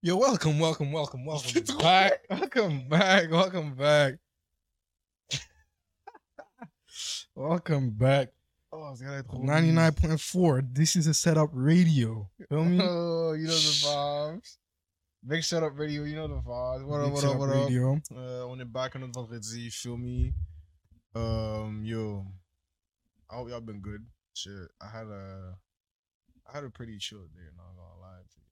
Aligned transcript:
Yo, 0.00 0.16
welcome, 0.16 0.60
welcome, 0.60 0.92
welcome, 0.92 1.24
welcome 1.26 1.78
back. 1.78 2.20
Welcome 2.30 2.88
back, 2.88 3.30
welcome 3.32 3.74
back. 3.74 4.14
welcome 7.34 7.90
back. 7.90 8.28
Oh, 8.70 8.94
c'est 8.94 9.04
gonna 9.04 9.18
être 9.18 9.34
99.4. 9.36 10.72
This 10.72 10.94
is 10.94 11.08
a 11.08 11.14
setup 11.14 11.50
radio. 11.52 12.30
Feel 12.48 12.64
me? 12.64 12.78
Oh, 12.82 13.32
you 13.32 13.48
know 13.48 13.52
the 13.52 13.84
vibes. 13.84 14.58
Big 15.26 15.42
setup 15.42 15.76
radio, 15.76 16.04
you 16.04 16.14
know 16.14 16.28
the 16.28 16.34
vibes. 16.34 16.84
What 16.84 17.00
up, 17.00 17.12
what 17.12 17.24
up, 17.24 17.36
what 17.36 17.48
up? 17.48 17.64
radio. 17.66 18.00
Uh, 18.14 18.46
on 18.48 18.60
est 18.60 18.72
back 18.72 18.94
on 18.94 19.00
notre 19.00 19.22
vendredi, 19.22 19.70
feel 19.70 19.96
me? 19.96 20.32
Um, 21.16 21.82
yo, 21.84 22.26
I 23.34 23.36
hope 23.36 23.48
y'all 23.50 23.60
been 23.60 23.80
good. 23.80 24.06
Shit, 24.34 24.52
I 24.80 24.86
had 24.86 25.06
a, 25.08 25.56
I 26.48 26.52
had 26.54 26.62
a 26.64 26.70
pretty 26.70 26.98
chill 26.98 27.26
day. 27.34 27.48
Not 27.56 27.74
gonna 27.74 28.00
lie 28.00 28.22
to 28.22 28.38
you. 28.38 28.46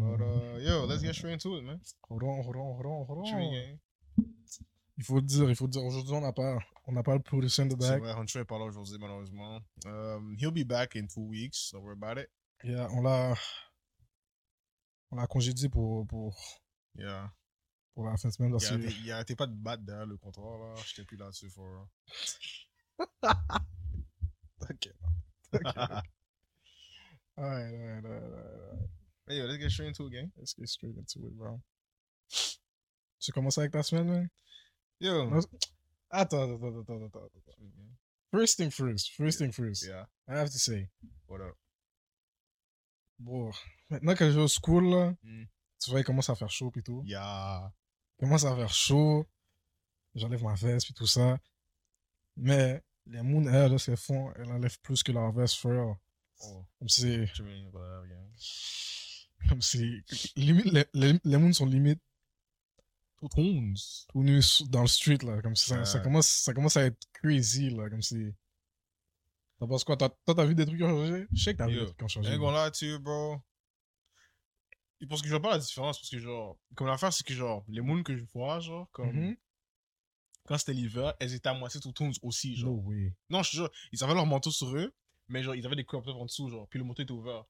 But 0.00 0.24
uh, 0.24 0.58
yo, 0.60 0.86
let's 0.86 1.02
get 1.02 1.14
straight 1.14 1.34
into 1.34 1.56
it, 1.58 1.62
man. 1.64 1.78
Hold 2.08 2.22
on, 2.22 2.42
hold 2.42 2.56
on, 2.56 2.74
hold 2.76 2.86
on, 2.86 3.04
hold 3.06 3.18
What 3.18 3.28
you 3.28 3.36
mean, 3.36 3.48
on. 3.48 3.52
gang? 3.54 3.78
Il 4.96 5.04
faut 5.04 5.16
le 5.16 5.22
dire, 5.22 5.48
il 5.50 5.56
faut 5.56 5.66
le 5.66 5.70
dire. 5.72 5.82
Aujourd'hui, 5.84 6.14
on 6.14 6.20
n'a 6.22 6.32
pas, 6.32 6.58
on 6.86 6.92
n'a 6.92 7.02
pas 7.02 7.14
le 7.14 7.20
in 7.20 7.48
the 7.48 7.50
C'est 7.52 7.76
back. 7.76 8.00
vrai, 8.00 8.12
Hunter 8.12 8.44
pas 8.44 8.58
là 8.58 8.64
aujourd'hui, 8.64 8.96
malheureusement. 8.98 9.60
Um, 9.86 10.36
he'll 10.38 10.50
be 10.52 10.64
back 10.66 10.94
in 10.96 11.06
two 11.06 11.26
weeks. 11.28 11.70
Don't 11.72 11.82
worry 11.82 11.96
about 12.00 12.18
it. 12.18 12.30
Yeah, 12.64 12.86
on 12.92 13.02
l'a, 13.02 13.34
on 15.10 15.16
l'a 15.16 15.26
congédié 15.26 15.68
pour, 15.68 16.06
pour, 16.06 16.34
Yeah. 16.94 17.30
pour 17.94 18.04
la 18.06 18.16
fin 18.16 18.28
de 18.28 18.34
semaine. 18.34 18.50
Il 18.50 18.52
Parce 18.52 18.70
arrêtait, 18.72 18.94
il 19.04 19.12
arrêtait 19.12 19.36
pas 19.36 19.46
de 19.46 19.54
battre 19.54 19.82
derrière 19.84 20.06
le 20.06 20.16
comptoir, 20.18 20.58
là. 20.58 20.74
J'étais 20.86 21.04
plus 21.04 21.16
là-dessus, 21.16 21.48
for 21.50 21.86
Ok. 23.00 24.88
Alright, 27.38 27.72
alright, 27.72 28.04
alright, 28.04 28.04
alright. 28.04 28.88
Hey, 29.28 29.36
yo, 29.38 29.44
let's 29.46 29.58
get 29.58 29.70
straight 29.70 29.88
into 29.88 30.06
it, 30.06 30.12
gang. 30.12 30.32
Let's 30.36 30.54
get 30.54 30.68
straight 30.68 30.96
into 30.96 31.26
it, 31.26 31.36
bro. 31.36 31.60
Tu 33.20 33.32
commences 33.32 33.58
avec 33.58 33.72
ta 33.72 33.82
semaine, 33.82 34.08
man? 34.08 34.30
Yo. 34.98 35.28
No. 35.28 35.40
Attends, 36.10 36.42
attends, 36.42 36.80
attends, 36.80 37.04
attends, 37.04 37.04
attends. 37.06 37.56
First 38.32 38.56
thing 38.58 38.70
first, 38.70 39.12
first 39.16 39.38
thing 39.38 39.52
first. 39.52 39.86
Yeah. 39.86 40.04
I 40.28 40.38
have 40.38 40.50
to 40.50 40.58
say, 40.58 40.88
What 41.26 41.40
up? 41.40 41.56
bon, 43.18 43.50
maintenant 43.90 44.14
que 44.14 44.24
je 44.30 44.36
vais 44.36 44.42
au 44.42 44.48
school, 44.48 44.84
là, 44.90 45.14
Mm. 45.22 45.44
tu 45.80 45.90
vois, 45.90 46.00
il 46.00 46.04
commence 46.04 46.30
à 46.30 46.34
faire 46.34 46.50
chaud 46.50 46.70
pis 46.70 46.82
tout. 46.82 47.02
Yeah. 47.06 47.72
Il 48.18 48.24
commence 48.24 48.44
à 48.44 48.54
faire 48.54 48.72
chaud. 48.72 49.26
J'enlève 50.14 50.42
ma 50.42 50.54
veste 50.54 50.86
puis 50.86 50.94
tout 50.94 51.06
ça. 51.06 51.38
Mais 52.36 52.82
les 53.06 53.22
moons, 53.22 53.46
elles, 53.46 53.70
là, 53.72 53.78
ce 53.78 53.86
qu'elles 53.86 53.96
font, 53.96 54.32
elles 54.34 54.50
enlèvent 54.50 54.80
plus 54.80 55.02
que 55.02 55.12
leur 55.12 55.32
veste, 55.32 55.56
frère. 55.56 55.96
Oh, 56.42 56.64
Comme 56.78 56.88
si, 56.88 57.26
comme 59.48 59.60
si, 59.62 60.02
limite, 60.36 60.66
les, 60.66 60.84
les, 60.94 61.20
les 61.24 61.36
moons 61.36 61.52
sont 61.52 61.66
limite 61.66 62.00
tout 64.08 64.22
nus 64.22 64.62
dans 64.68 64.80
le 64.82 64.86
street, 64.86 65.18
là. 65.22 65.42
Comme 65.42 65.56
si 65.56 65.68
ça, 65.84 66.00
commence, 66.00 66.26
ça 66.28 66.54
commence 66.54 66.76
à 66.76 66.84
être 66.86 66.98
crazy, 67.12 67.70
là. 67.70 67.90
Comme 67.90 68.02
si. 68.02 68.32
T'en 69.58 69.68
penses 69.68 69.84
quoi? 69.84 69.96
T'as- 69.96 70.08
Toi, 70.08 70.34
t'as 70.34 70.46
vu 70.46 70.54
des 70.54 70.64
trucs 70.64 70.78
qui 70.78 70.84
ont 70.84 70.88
changé? 71.06 71.26
Je 71.32 71.42
sais 71.42 71.52
que 71.52 71.58
t'as 71.58 71.66
vu 71.66 71.74
des 71.74 71.84
trucs 71.84 71.98
qui 71.98 72.04
ont 72.04 72.08
changé. 72.08 72.30
Ain't 72.32 72.70
to 72.72 72.86
you, 72.86 72.98
bro. 72.98 73.36
Et 75.02 75.06
Parce 75.06 75.20
que 75.22 75.28
je 75.28 75.32
vois 75.32 75.42
pas 75.42 75.50
la 75.52 75.58
différence, 75.58 75.98
parce 75.98 76.10
que 76.10 76.18
genre, 76.18 76.58
comme 76.74 76.86
l'affaire, 76.86 77.12
c'est 77.12 77.26
que 77.26 77.34
genre, 77.34 77.64
les 77.68 77.80
moons 77.80 78.02
que 78.02 78.16
je 78.16 78.24
vois, 78.34 78.60
genre, 78.60 78.90
comme, 78.90 79.12
Mhm. 79.16 79.36
Quand 80.50 80.58
c'était 80.58 80.72
l'hiver, 80.72 81.14
elles 81.20 81.32
étaient 81.32 81.48
à 81.48 81.54
moitié 81.54 81.78
two 81.78 81.92
tones 81.92 82.12
aussi, 82.22 82.56
genre. 82.56 82.72
No 82.72 82.80
way. 82.80 83.14
Non, 83.28 83.40
je 83.44 83.50
te 83.52 83.56
jure, 83.56 83.70
ils 83.92 84.02
avaient 84.02 84.14
leur 84.14 84.26
manteau 84.26 84.50
sur 84.50 84.76
eux, 84.76 84.92
mais 85.28 85.44
genre, 85.44 85.54
ils 85.54 85.64
avaient 85.64 85.76
des 85.76 85.84
crop 85.84 86.04
tops 86.04 86.18
en 86.18 86.24
dessous, 86.24 86.48
genre, 86.48 86.66
puis 86.68 86.80
le 86.80 86.84
manteau 86.84 87.04
était 87.04 87.12
ouvert. 87.12 87.44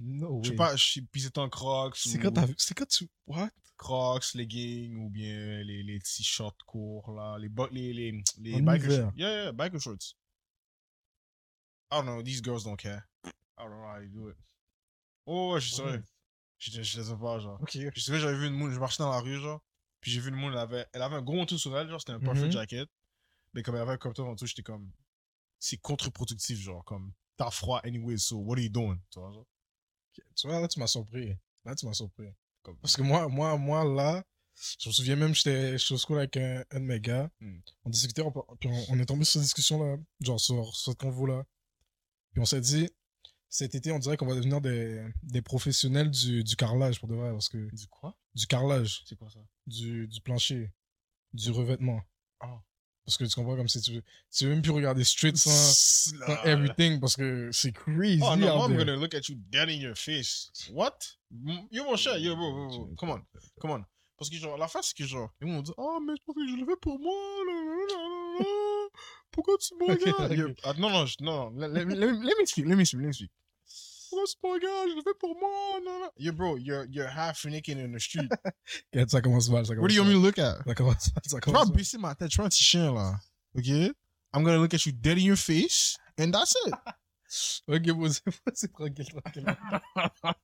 No 0.00 0.40
Je 0.42 0.48
sais 0.48 0.50
way. 0.52 0.56
pas, 0.56 0.76
je 0.76 0.92
sais- 0.92 1.02
puis 1.02 1.20
c'était 1.20 1.40
en 1.40 1.50
crocs. 1.50 1.94
C'est 1.98 2.16
ou- 2.18 2.22
quand 2.22 2.32
t'as 2.32 2.46
vu. 2.46 2.54
C'est 2.56 2.72
quand 2.72 2.88
tu. 2.88 3.06
What? 3.26 3.50
Crocs, 3.76 4.32
leggings, 4.32 4.96
ou 4.96 5.10
bien 5.10 5.62
les, 5.62 5.82
les 5.82 5.98
t-shirts 6.00 6.62
courts, 6.62 7.12
là, 7.12 7.36
les, 7.38 7.50
bo- 7.50 7.68
les, 7.70 7.92
les, 7.92 8.62
biker 8.62 8.90
shorts. 8.90 9.12
Yeah, 9.14 9.30
yeah, 9.42 9.52
biker 9.52 9.78
shorts. 9.78 10.16
I 11.92 11.96
don't 11.96 12.06
know, 12.06 12.22
these 12.22 12.40
girls 12.42 12.64
don't 12.64 12.78
care. 12.78 13.06
I 13.26 13.30
don't 13.58 13.68
know 13.72 13.86
how 13.86 13.98
you 14.00 14.08
do 14.08 14.30
it. 14.30 14.36
Oh, 15.26 15.52
ouais, 15.52 15.60
je 15.60 15.66
suis 15.66 15.76
sérieux. 15.76 16.02
Je, 16.58 16.80
ai 16.80 17.18
pas, 17.18 17.40
genre. 17.40 17.60
Ok. 17.60 17.76
Je 17.94 18.00
sais 18.00 18.18
j'avais 18.18 18.38
vu 18.38 18.46
une 18.46 18.54
moon, 18.54 18.70
je 18.70 18.78
marchais 18.80 19.02
dans 19.02 19.10
la 19.10 19.20
rue, 19.20 19.38
genre, 19.38 19.60
puis 20.04 20.12
j'ai 20.12 20.20
vu 20.20 20.28
une 20.28 20.34
moon, 20.36 20.52
elle 20.52 20.58
avait, 20.58 20.84
elle 20.92 21.00
avait 21.00 21.16
un 21.16 21.22
gros 21.22 21.34
manteau 21.36 21.56
sur 21.56 21.74
elle, 21.78 21.88
genre, 21.88 21.98
c'était 21.98 22.12
un 22.12 22.20
perfect 22.20 22.44
Mhm. 22.44 22.52
jacket, 22.52 22.88
mais 23.54 23.62
comme 23.62 23.74
elle 23.74 23.80
avait 23.80 23.92
un 23.92 23.96
top 23.96 24.18
en 24.20 24.34
dessous, 24.34 24.44
j'étais 24.44 24.62
comme, 24.62 24.92
c'est 25.58 25.78
contre-productif, 25.78 26.58
genre, 26.60 26.84
comme, 26.84 27.10
t'as 27.38 27.50
froid 27.50 27.80
anyway, 27.84 28.18
so 28.18 28.36
what 28.36 28.56
are 28.58 28.62
you 28.62 28.68
doing, 28.68 28.98
tu 29.10 29.18
vois, 29.18 29.32
genre. 29.32 29.46
Tu 30.36 30.46
vois, 30.46 30.60
là, 30.60 30.68
tu 30.68 30.78
m'as 30.78 30.86
surpris. 30.88 31.34
Là, 31.64 31.74
tu 31.74 31.86
m'as 31.86 31.94
surpris. 31.94 32.28
Comme, 32.62 32.76
Parce 32.80 32.96
que 32.96 33.00
moi, 33.02 33.28
moi, 33.28 33.56
moi, 33.56 33.82
là, 33.82 34.22
je 34.78 34.90
me 34.90 34.92
souviens 34.92 35.16
même, 35.16 35.34
j'étais 35.34 35.76
au 35.90 35.96
school 35.96 36.18
avec 36.18 36.36
un, 36.36 36.62
un 36.70 36.80
de 36.80 36.84
mes 36.84 37.00
gars. 37.00 37.30
Hmm. 37.40 37.60
On 37.84 37.88
discutait, 37.90 38.20
on, 38.20 38.30
puis 38.60 38.68
on, 38.68 38.84
on 38.90 38.98
est 38.98 39.06
tombé 39.06 39.24
sur 39.24 39.32
cette 39.32 39.42
discussion-là, 39.42 39.96
genre 40.20 40.38
sur, 40.38 40.76
sur 40.76 40.92
cette 40.92 41.00
convo-là. 41.00 41.44
Puis 42.32 42.40
on 42.42 42.44
s'est 42.44 42.60
dit, 42.60 42.90
cet 43.48 43.74
été, 43.74 43.90
on 43.90 43.98
dirait 43.98 44.16
qu'on 44.18 44.26
va 44.26 44.34
devenir 44.34 44.60
des, 44.60 45.02
des 45.22 45.40
professionnels 45.40 46.10
du, 46.10 46.44
du 46.44 46.56
carrelage, 46.56 46.98
pour 47.00 47.08
de 47.08 47.14
vrai. 47.14 47.30
Parce 47.32 47.48
que, 47.48 47.74
du 47.74 47.86
quoi? 47.88 48.16
Du 48.34 48.46
carrelage, 48.46 49.02
C'est 49.06 49.16
quoi 49.16 49.28
ça? 49.30 49.40
du, 49.66 50.06
du 50.08 50.20
plancher, 50.20 50.70
du 51.32 51.50
revêtement. 51.50 52.00
Ah. 52.40 52.60
Parce 53.04 53.18
que 53.18 53.24
tu 53.24 53.34
comprends 53.34 53.56
comme 53.56 53.68
si 53.68 53.80
tu 53.82 53.92
veux, 53.92 54.02
tu 54.34 54.44
veux 54.44 54.50
même 54.52 54.62
plus 54.62 54.70
regarder 54.70 55.04
street 55.04 55.36
sans, 55.36 55.50
sans 55.50 56.42
everything 56.44 57.00
parce 57.00 57.16
que 57.16 57.50
c'est 57.52 57.72
crazy. 57.72 58.22
Oh 58.22 58.34
no, 58.34 58.46
I'm 58.46 58.76
gonna 58.76 58.96
look 58.96 59.14
at 59.14 59.28
you 59.28 59.36
dead 59.50 59.68
in 59.68 59.78
your 59.78 59.94
face. 59.96 60.50
What? 60.72 60.96
Yo, 61.70 61.84
mon 61.84 61.96
cher, 61.96 62.16
yo, 62.18 62.34
bro, 62.34 62.50
bro, 62.52 62.68
bro. 62.68 62.94
Come 62.96 63.10
on, 63.10 63.22
come 63.60 63.70
on. 63.72 63.84
Parce 64.16 64.30
que, 64.30 64.36
genre, 64.36 64.56
la 64.56 64.68
face, 64.68 64.86
c'est 64.88 64.96
que, 64.96 65.04
genre, 65.06 65.28
ils 65.42 65.46
vont 65.48 65.60
dire, 65.60 65.74
oh, 65.76 65.98
mais 66.00 66.14
je 66.16 66.22
pense 66.24 66.34
que 66.36 66.48
je 66.48 66.54
le 66.56 66.64
fais 66.64 66.76
pour 66.80 66.98
moi. 66.98 67.12
là, 67.46 67.52
là, 67.52 68.38
là. 68.38 68.88
Pourquoi 69.32 69.58
tu 69.58 69.74
me 69.74 69.84
regardes? 69.90 70.30
ok. 70.32 70.38
Yo, 70.38 70.48
ah, 70.62 70.72
non, 70.78 70.88
non, 70.90 71.04
non, 71.20 71.50
non. 71.50 71.58
Let, 71.58 71.68
let, 71.68 71.84
let, 71.84 72.12
let 72.12 72.34
me 72.40 72.46
speak, 72.46 72.64
let 72.66 72.76
me 72.76 72.84
speak, 72.86 73.00
let 73.00 73.08
me 73.08 73.12
speak. 73.12 73.30
Me 74.42 74.50
regardes? 74.50 74.90
Je 74.90 74.96
le 74.96 75.02
fais 75.02 75.14
pour 75.18 75.38
moi. 75.38 75.80
Non, 75.84 76.00
non. 76.00 76.10
Yo, 76.18 76.32
bro, 76.32 76.56
you're, 76.56 76.86
you're 76.90 77.08
half 77.08 77.44
naked 77.44 77.78
in 77.78 77.92
the 77.92 78.00
street. 78.00 78.30
Ok, 78.94 79.10
Ça 79.10 79.20
commence 79.20 79.48
mal, 79.50 79.66
ça 79.66 79.74
What 79.74 79.88
do 79.88 79.94
you 79.94 80.02
want 80.02 80.08
me 80.08 80.14
to 80.14 80.20
look 80.20 80.38
at? 80.38 80.58
Ça 80.66 80.74
commence 80.74 81.12
mal, 81.14 81.22
ça 81.26 81.38
Je 81.44 81.70
vais 81.70 81.76
baisser 81.76 81.98
ma 81.98 82.14
tête. 82.14 82.30
Je 82.30 82.40
un 82.40 82.48
petit 82.48 82.64
chien, 82.64 82.92
là. 82.92 83.18
OK? 83.56 83.66
I'm 83.68 84.42
gonna 84.42 84.58
look 84.58 84.74
at 84.74 84.84
you 84.86 84.92
dead 84.92 85.18
in 85.18 85.24
your 85.24 85.36
face, 85.36 85.96
and 86.18 86.30
that's 86.32 86.54
it. 86.66 86.74
Ok, 87.66 87.82
bon, 87.90 88.12
c'est 88.12 88.22
c'est 88.54 88.72
tranquille, 88.72 89.06
tranquille. 89.06 89.44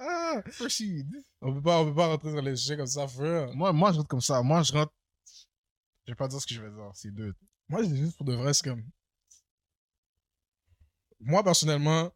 Ah, 0.00 0.40
proceed. 0.56 1.08
On 1.42 1.52
peut 1.54 1.62
pas, 1.62 1.80
on 1.80 1.86
peut 1.86 1.94
pas 1.94 2.06
rentrer 2.06 2.32
dans 2.32 2.40
les 2.40 2.54
sujets 2.54 2.76
comme 2.76 2.86
ça, 2.86 3.08
frère. 3.08 3.52
Moi, 3.54 3.72
moi, 3.72 3.90
je 3.90 3.96
rentre 3.96 4.08
comme 4.08 4.20
ça. 4.20 4.40
Moi, 4.42 4.62
je 4.62 4.72
rentre. 4.72 4.92
Je 6.06 6.12
vais 6.12 6.14
pas 6.14 6.28
dire 6.28 6.40
ce 6.40 6.46
que 6.46 6.54
je 6.54 6.62
vais 6.62 6.70
dire. 6.70 6.90
C'est 6.94 7.10
deux. 7.12 7.34
Moi, 7.68 7.82
je 7.82 7.88
dis 7.88 7.96
juste 7.96 8.16
pour 8.16 8.24
de 8.24 8.34
vrai, 8.34 8.54
c'est 8.54 8.62
comme. 8.62 8.84
Moi, 11.18 11.42
personnellement, 11.42 12.12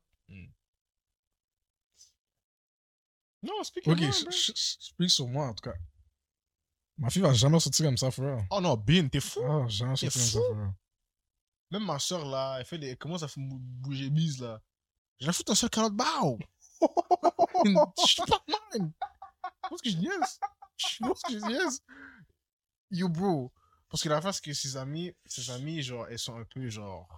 Non, 3.43 3.55
explique 3.61 3.87
ok, 3.89 3.99
je 3.99 4.31
je- 4.31 4.53
je 4.55 4.77
speak 4.87 5.11
sur 5.11 5.27
moi, 5.27 5.49
en 5.49 5.55
tout 5.55 5.69
cas. 5.69 5.77
Ma 6.99 7.11
fille 7.11 7.23
va 7.23 7.33
jamais 7.33 7.59
sortir 7.59 7.87
comme 7.87 7.97
ça, 7.97 8.11
frère. 8.11 8.45
Oh 8.51 8.61
non, 8.61 8.77
Bin, 8.77 9.09
t'es 9.09 9.19
fou. 9.21 9.41
Ah, 9.45 9.67
jamais 9.69 9.95
T'es 9.97 10.09
sortir 10.11 10.21
comme 10.23 10.31
ça, 10.31 10.39
fou? 10.49 10.55
frère. 10.55 10.73
Même 11.73 11.85
ma 11.87 11.99
soeur, 11.99 12.25
là, 12.27 12.59
elle, 12.59 12.67
fait 12.67 12.79
des... 12.79 12.89
elle 12.91 12.99
commence 12.99 13.23
à 13.23 13.27
f- 13.27 13.39
bou- 13.49 13.59
bouger 13.59 14.11
bise, 14.11 14.41
là. 14.41 14.61
Je 15.19 15.27
la 15.27 15.33
fous 15.33 15.43
ta 15.43 15.55
soeur 15.55 15.71
calotte 15.71 15.95
bao. 15.95 16.39
Je 16.81 18.07
suis 18.07 18.23
pas 18.23 18.45
man. 18.49 18.93
Vois 19.69 19.79
ce 19.79 19.83
que 19.83 19.91
je 19.91 19.97
niaise? 19.97 20.41
Vois 21.01 21.15
ce 21.17 21.23
que 21.33 21.33
je 21.41 21.45
niaise? 21.47 21.83
Yo, 22.91 23.09
bro. 23.09 23.53
Parce 23.89 24.03
que 24.03 24.09
la 24.09 24.21
face, 24.21 24.37
c'est 24.37 24.43
que 24.43 24.53
ses 24.53 24.77
amis, 24.77 25.13
ses 25.27 25.51
amis, 25.51 25.83
genre, 25.83 26.07
elles 26.09 26.19
sont 26.19 26.37
un 26.37 26.45
peu, 26.45 26.69
genre, 26.69 27.09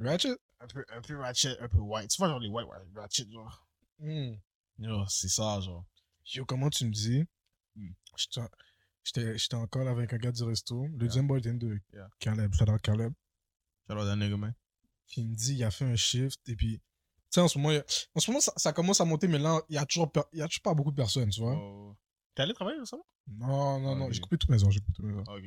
Ratchet? 0.00 0.36
un 0.62 0.66
peu, 0.66 0.84
un 0.90 1.00
peu 1.00 1.16
ratchet, 1.16 1.58
un 1.60 1.68
peu 1.68 1.78
white. 1.78 2.10
Tu 2.10 2.18
vois, 2.18 2.28
genre, 2.28 2.38
les 2.40 2.48
white, 2.48 2.66
white 2.66 2.82
ratchet, 2.94 3.30
genre. 3.30 3.66
Hmm. 3.98 4.34
Yo, 4.78 5.04
c'est 5.08 5.28
ça, 5.28 5.60
genre. 5.60 5.84
Yo, 6.34 6.44
comment 6.44 6.68
tu 6.70 6.84
me 6.86 6.90
dis? 6.90 7.24
Hmm. 7.76 7.92
J'étais 9.04 9.54
encore 9.54 9.88
avec 9.88 10.12
un 10.12 10.18
gars 10.18 10.32
du 10.32 10.42
resto. 10.44 10.86
Le 10.96 11.06
Yeah. 11.06 11.38
était 11.38 11.52
de 11.54 11.80
Yeah. 11.94 12.08
Caleb. 12.18 12.52
Shout 12.54 12.70
out 12.70 12.80
Caleb. 12.82 13.12
Shout 13.88 13.96
out 13.96 14.18
nigga, 14.18 14.36
man. 14.36 14.54
Il 15.16 15.28
me 15.30 15.34
dit, 15.34 15.54
il 15.54 15.64
a 15.64 15.70
fait 15.70 15.86
un 15.86 15.96
shift. 15.96 16.38
Et 16.48 16.54
puis, 16.56 16.78
tu 16.78 16.82
sais, 17.30 17.40
en 17.40 17.48
ce 17.48 17.58
moment, 17.58 17.70
a- 17.74 17.84
en 18.14 18.20
ce 18.20 18.30
moment 18.30 18.40
ça, 18.40 18.52
ça 18.56 18.72
commence 18.72 19.00
à 19.00 19.04
monter, 19.04 19.26
mais 19.28 19.38
là, 19.38 19.60
il 19.68 19.74
y 19.74 19.78
a 19.78 19.86
toujours, 19.86 20.10
per- 20.12 20.22
il 20.32 20.38
y 20.38 20.42
a 20.42 20.46
toujours 20.46 20.62
pas 20.62 20.74
beaucoup 20.74 20.90
de 20.90 20.96
personnes, 20.96 21.30
tu 21.30 21.40
vois. 21.40 21.56
Oh. 21.56 21.96
T'es 22.34 22.42
allé 22.42 22.52
travailler 22.52 22.78
récemment? 22.78 23.06
Non, 23.26 23.80
non, 23.80 23.96
non. 23.96 24.10
J'ai 24.10 24.20
coupé 24.20 24.36
toutes 24.38 24.50
mes 24.50 24.62
heures. 24.62 24.70
J'ai 24.70 24.80
coupé 24.80 25.02
mes 25.02 25.14
heures. 25.16 25.28
Ok. 25.28 25.44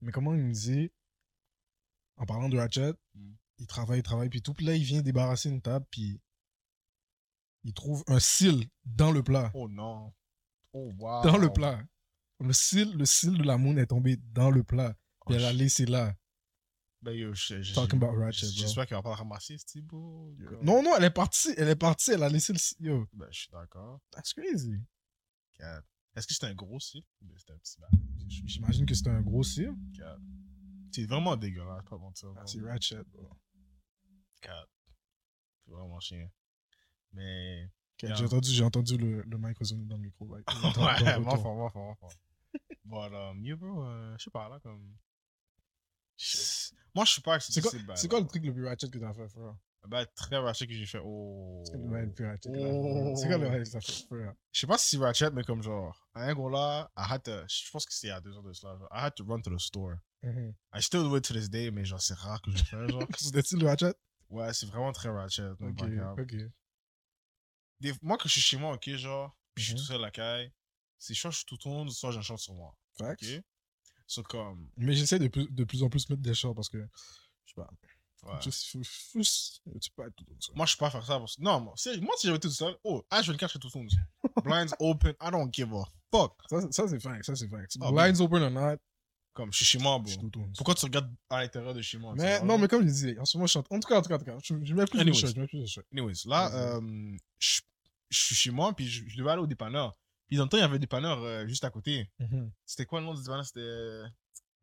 Mais 0.00 0.10
comment 0.12 0.34
il 0.34 0.40
me 0.42 0.52
dit, 0.52 0.90
en 2.16 2.26
parlant 2.26 2.48
de 2.48 2.56
Ratchet, 2.58 2.92
Mm. 3.14 3.32
il 3.58 3.66
travaille, 3.66 4.00
il 4.00 4.02
travaille, 4.02 4.28
puis 4.28 4.42
tout. 4.42 4.54
Puis 4.54 4.66
là, 4.66 4.74
il 4.74 4.84
vient 4.84 5.02
débarrasser 5.02 5.48
une 5.50 5.62
table, 5.62 5.86
puis 5.90 6.20
il 7.64 7.72
trouve 7.74 8.02
un 8.08 8.18
cil 8.20 8.66
dans 8.84 9.12
le 9.12 9.22
plat. 9.22 9.50
Oh 9.54 9.68
non. 9.68 10.12
Oh 10.72 10.92
wow. 10.98 11.22
Dans 11.24 11.38
le 11.38 11.52
plat. 11.52 11.82
le 12.40 12.52
cil, 12.52 12.96
le 12.96 13.04
cil 13.06 13.38
de 13.38 13.44
la 13.44 13.56
moon 13.56 13.76
est 13.76 13.86
tombé 13.86 14.16
dans 14.16 14.50
le 14.50 14.64
plat. 14.64 14.94
Puis 15.26 15.34
Oh, 15.36 15.38
elle 15.38 15.44
a 15.44 15.52
laissé 15.52 15.86
là. 15.86 16.12
Ben, 17.02 17.12
yo, 17.12 17.32
je- 17.34 17.72
Talking 17.74 18.02
about 18.02 18.18
ratchet. 18.18 18.46
J'espère 18.48 18.86
qu'elle 18.86 18.96
va 18.98 19.02
pas 19.02 19.14
ramasser, 19.14 19.56
ce 19.58 19.64
type, 19.64 19.92
Non, 19.92 20.82
non, 20.82 20.96
elle 20.96 21.04
est 21.04 21.10
partie. 21.10 21.50
Elle 21.56 21.68
est 21.68 21.76
partie. 21.76 22.10
Elle 22.12 22.22
a 22.24 22.28
laissé 22.28 22.52
le 22.52 22.58
cil. 22.58 22.76
Yo, 22.80 23.06
Ben, 23.12 23.28
je 23.30 23.40
suis 23.40 23.50
d'accord. 23.52 24.00
that's 24.10 24.32
crazy. 24.32 24.74
Est-ce 26.14 26.26
que 26.26 26.34
c'était 26.34 26.46
un 26.46 26.54
gros 26.54 26.78
cil? 26.80 27.02
Ou 27.20 27.26
bien 27.26 27.36
c'était 27.38 27.52
un 27.52 27.58
petit? 27.58 27.76
J'imagine 28.46 28.86
que 28.86 28.94
c'était 28.94 29.10
un 29.10 29.22
gros 29.22 29.42
cil. 29.44 29.72
C'est 30.92 31.06
vraiment 31.06 31.36
dégueulasse, 31.36 31.84
pas 31.88 31.96
mentir. 31.96 32.32
Ah, 32.36 32.46
c'est 32.46 32.60
ratchet, 32.60 33.02
bro. 33.06 33.28
Cat. 34.40 34.66
C'est 35.64 35.72
vraiment 35.72 36.00
chien. 36.00 36.28
Mais. 37.12 37.68
J'ai 37.98 38.24
entendu, 38.24 38.50
j'ai 38.50 38.64
entendu 38.64 38.96
le, 38.96 39.22
le 39.22 39.38
mic 39.38 39.56
résonner 39.58 39.84
dans 39.84 39.96
le 39.96 40.02
micro. 40.02 40.26
dans 40.74 40.86
ouais, 40.86 41.18
moi, 41.20 41.38
fort, 41.38 41.54
moi, 41.54 41.70
fort, 41.70 41.96
fort. 41.98 42.12
But, 42.84 43.14
um, 43.14 43.44
yo, 43.44 43.56
bro, 43.56 43.84
euh, 43.84 44.14
je 44.18 44.24
sais 44.24 44.30
pas, 44.30 44.48
là, 44.48 44.58
comme. 44.60 44.96
Moi, 46.94 47.04
je 47.04 47.10
suis 47.10 47.22
pas 47.22 47.40
C'est 47.40 47.60
quoi, 47.60 47.70
c'est 47.96 48.08
quoi 48.08 48.20
le 48.20 48.26
truc 48.26 48.44
le 48.44 48.52
plus 48.52 48.66
ratchet 48.66 48.88
que 48.90 48.98
t'as 48.98 49.14
fait, 49.14 49.28
frère? 49.28 49.56
Ben, 49.88 50.06
très 50.14 50.36
ratchet 50.36 50.66
que 50.66 50.74
j'ai 50.74 50.86
fait. 50.86 51.00
Oh. 51.02 51.62
C'est 51.64 51.78
quoi 51.78 52.00
le 52.00 52.12
plus 52.12 52.26
ratchet 52.26 52.50
que 52.50 52.54
t'as 52.54 52.64
fait? 52.64 53.16
C'est 53.16 53.28
quoi 53.28 53.38
le 53.38 53.48
bail 53.48 53.64
que 53.64 53.70
t'as 53.70 53.80
fait, 53.80 54.06
frère? 54.06 54.34
Je 54.52 54.60
sais 54.60 54.66
pas 54.66 54.78
si 54.78 54.96
c'est 54.96 55.02
ratchet, 55.02 55.30
mais 55.30 55.44
comme 55.44 55.62
genre, 55.62 56.06
un 56.14 56.34
gros 56.34 56.50
là, 56.50 56.90
I 56.96 57.06
had 57.08 57.22
to, 57.22 57.30
je 57.48 57.70
pense 57.70 57.86
que 57.86 57.94
c'était 57.94 58.10
à 58.10 58.20
deux 58.20 58.36
heures 58.36 58.42
de 58.42 58.52
cela, 58.52 58.76
genre, 58.76 58.88
I 58.92 59.06
had 59.06 59.14
to 59.14 59.24
run 59.24 59.40
to 59.42 59.50
the 59.50 59.60
store. 59.60 59.96
Mhm. 60.22 60.54
I 60.74 60.80
still 60.82 61.02
do 61.02 61.16
it 61.16 61.24
to 61.24 61.34
this 61.34 61.50
day, 61.50 61.70
mais 61.70 61.84
genre, 61.84 62.00
c'est 62.00 62.14
rare 62.14 62.40
que 62.42 62.50
je 62.50 62.58
le 62.58 62.62
fais, 62.64 62.88
genre. 62.88 63.06
C'était-tu 63.18 63.56
le 63.56 63.66
ratchet? 63.66 63.94
Ouais, 64.30 64.52
c'est 64.54 64.66
vraiment 64.66 64.92
très 64.92 65.08
ratchet. 65.08 65.48
Ok, 65.60 65.82
ok. 66.18 66.34
Des- 67.80 67.92
moi, 68.02 68.16
quand 68.16 68.28
je 68.28 68.32
suis 68.34 68.40
chez 68.40 68.56
moi, 68.56 68.74
ok, 68.74 68.88
genre, 68.96 69.36
puis 69.54 69.64
je 69.64 69.68
suis 69.70 69.74
Mhm. 69.74 69.80
tout 69.80 69.86
seul 69.86 69.96
à 69.96 70.02
la 70.02 70.10
caille, 70.10 70.52
c'est 70.98 71.14
soit 71.14 71.30
je 71.30 71.38
suis 71.38 71.46
tout 71.46 71.56
tourne, 71.56 71.88
soit 71.90 72.16
un 72.16 72.22
short 72.22 72.40
sur 72.40 72.54
moi. 72.54 72.76
Facts. 72.96 73.22
Ok? 73.24 73.42
So, 74.06 74.22
comme, 74.22 74.68
Mais 74.76 74.94
j'essaie 74.94 75.18
de 75.18 75.28
plus, 75.28 75.48
de 75.50 75.64
plus 75.64 75.82
en 75.82 75.88
plus 75.88 76.08
mettre 76.10 76.22
des 76.22 76.34
shorts 76.34 76.54
parce 76.54 76.68
que, 76.68 76.78
je 76.78 77.52
sais 77.52 77.54
pas, 77.54 77.70
ouais. 78.24 78.38
faut, 78.40 78.82
faut, 78.84 79.20
tu 79.80 79.90
peux 79.90 80.02
pas 80.02 80.08
être 80.08 80.16
tout 80.16 80.26
ça. 80.38 80.52
Moi, 80.54 80.66
je 80.66 80.74
peux 80.76 80.80
pas 80.80 80.90
faire 80.90 81.04
ça. 81.04 81.18
Parce... 81.18 81.38
Non, 81.38 81.60
moi, 81.60 81.74
si, 81.76 81.98
moi, 82.00 82.14
si 82.18 82.26
j'avais 82.26 82.38
tout 82.38 82.50
seul, 82.50 82.76
oh, 82.84 83.02
H24, 83.10 83.22
je 83.22 83.46
serais 83.48 83.58
tout 83.58 83.70
tourne. 83.70 83.88
Blinds 84.44 84.74
open, 84.80 85.14
I 85.20 85.30
don't 85.30 85.52
give 85.52 85.72
a 85.72 85.84
fuck. 86.10 86.34
Ça, 86.48 86.60
ça 86.70 86.88
c'est 86.88 87.00
fact, 87.00 87.24
ça 87.24 87.34
c'est 87.34 87.48
fact. 87.48 87.76
Ah, 87.80 87.90
Blinds 87.90 88.20
open 88.20 88.42
or 88.42 88.50
not, 88.50 88.76
Comme, 89.34 89.50
je 89.50 89.56
suis 89.56 89.64
chez 89.64 89.78
moi, 89.78 90.00
suis 90.04 90.18
bro. 90.18 90.28
tourne. 90.28 90.52
Pourquoi 90.56 90.74
tu 90.74 90.84
regardes 90.84 91.10
à 91.30 91.40
l'intérieur 91.40 91.72
de 91.72 91.80
chez 91.80 91.96
moi? 91.96 92.12
Mais 92.16 92.42
non, 92.42 92.58
mais 92.58 92.68
comme 92.68 92.82
je 92.82 92.86
disais, 92.86 93.18
en 93.18 93.24
ce 93.24 93.38
moment, 93.38 93.46
je 93.46 93.52
chante. 93.52 93.66
En 93.70 93.80
tout 93.80 93.88
cas, 93.88 93.98
en 93.98 94.02
tout 94.02 94.08
cas, 94.08 94.16
en 94.16 94.18
tout 94.18 94.24
cas, 94.26 94.36
je, 94.42 94.54
je 94.62 94.74
mets 94.74 94.84
plus 94.84 95.02
de 95.02 95.12
shorts, 95.12 95.30
je 95.34 95.40
mets 95.40 95.46
plus 95.46 95.60
de 95.60 95.66
shorts. 95.66 95.84
Anyways, 95.90 96.26
là, 96.26 96.54
euh, 96.54 97.16
je, 97.38 97.60
je 98.10 98.18
suis 98.18 98.34
chez 98.34 98.50
moi, 98.50 98.74
puis 98.74 98.86
je, 98.86 99.08
je 99.08 99.16
devais 99.16 99.30
aller 99.30 99.40
au 99.40 99.46
dépanneur. 99.46 99.96
Puis 100.28 100.36
dans 100.36 100.44
le 100.44 100.50
temps, 100.50 100.58
il 100.58 100.60
y 100.60 100.64
avait 100.64 100.76
un 100.76 100.80
dépanneur 100.80 101.18
euh, 101.22 101.46
juste 101.46 101.64
à 101.64 101.70
côté. 101.70 102.10
Mhm. 102.18 102.50
C'était 102.66 102.84
quoi 102.84 103.00
le 103.00 103.06
nom 103.06 103.14
du 103.14 103.22
dépanneur? 103.22 103.46
C'était 103.46 103.60
euh, 103.60 104.06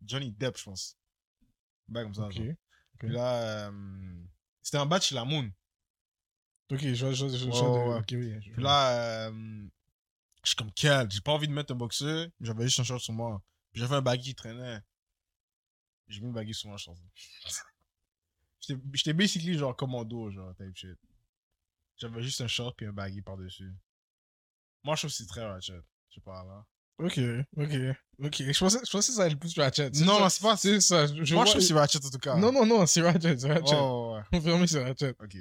Johnny 0.06 0.32
Depp, 0.32 0.58
je 0.58 0.64
pense. 0.64 0.98
Ben 1.88 2.04
comme 2.04 2.14
ça. 2.14 2.30
Puis 2.30 3.10
là, 3.10 3.72
c'était 4.62 4.78
en 4.78 4.86
bas 4.86 5.00
de 5.00 5.04
chez 5.04 5.16
la 5.16 5.26
Moon. 5.26 5.50
Ok, 6.72 6.82
je 6.82 7.06
vois, 7.06 7.14
je 7.14 7.26
vois, 7.26 7.36
je 7.36 7.46
vois. 7.46 7.98
Ok, 7.98 8.10
oui. 8.12 8.36
Puis 8.54 8.62
là, 8.62 9.32
je 9.32 10.50
suis 10.50 10.56
comme 10.56 10.72
quel 10.76 11.10
J'ai 11.10 11.22
pas 11.22 11.32
envie 11.32 11.48
de 11.48 11.54
mettre 11.54 11.74
un 11.74 11.76
boxeur. 11.76 12.28
J'avais 12.40 12.66
juste 12.66 12.80
un 12.82 12.84
short 12.84 13.02
sur 13.02 13.14
moi. 13.14 13.42
Puis 13.72 13.82
j'avais 13.82 13.96
un 13.96 14.02
baggy 14.02 14.30
qui 14.30 14.36
traînait. 14.36 14.80
J'ai 16.08 16.22
mis 16.22 16.28
le 16.28 16.34
baggy 16.34 16.54
sur 16.54 16.70
moi, 16.70 16.78
je. 16.78 16.90
J'étais 18.62 18.82
j'étais 18.94 19.14
basically 19.14 19.58
genre 19.58 19.76
commando, 19.76 20.30
genre 20.32 20.54
type 20.56 20.76
shit. 20.76 20.98
J'avais 21.98 22.22
juste 22.22 22.42
un 22.42 22.48
short 22.48 22.76
puis 22.76 22.86
un 22.88 22.92
baggy 22.94 23.22
par-dessus. 23.22 23.72
Moi, 24.84 24.96
je 24.96 25.02
trouve 25.02 25.12
que 25.12 25.16
c'est 25.18 25.26
très 25.28 25.46
ratchet. 25.46 25.80
Je 26.10 26.16
sais 26.16 26.22
pas 26.22 26.44
là. 26.44 26.66
Ok, 26.98 27.18
ok, 27.56 27.96
ok. 28.26 28.36
Je 28.52 28.60
pensais, 28.60 28.80
je 28.86 28.92
pensais 28.92 29.12
que 29.12 29.16
ça 29.18 29.24
allait 29.24 29.36
plus 29.38 29.58
ratchet. 29.58 29.90
Non, 29.92 30.16
ça- 30.16 30.20
non, 30.20 30.30
c'est 30.30 30.42
pas. 30.42 30.58
C'est 30.58 30.82
ça. 30.82 31.08
Je, 31.08 31.14
Moi, 31.14 31.24
vois- 31.24 31.46
je 31.46 31.50
trouve 31.52 31.54
que 31.62 31.68
c'est 31.68 31.74
ratchet 31.74 32.06
en 32.06 32.10
tout 32.10 32.18
cas. 32.18 32.36
Non, 32.36 32.52
non, 32.52 32.66
non, 32.66 32.86
c'est 32.86 33.02
ratchet, 33.02 33.38
c'est 33.38 33.48
ratchet. 33.48 33.76
Oh, 33.78 34.16
ouais. 34.18 34.24
Confirmé, 34.40 34.68
c'est 34.68 34.84
ratchet. 34.84 35.16
Ok. 35.20 35.36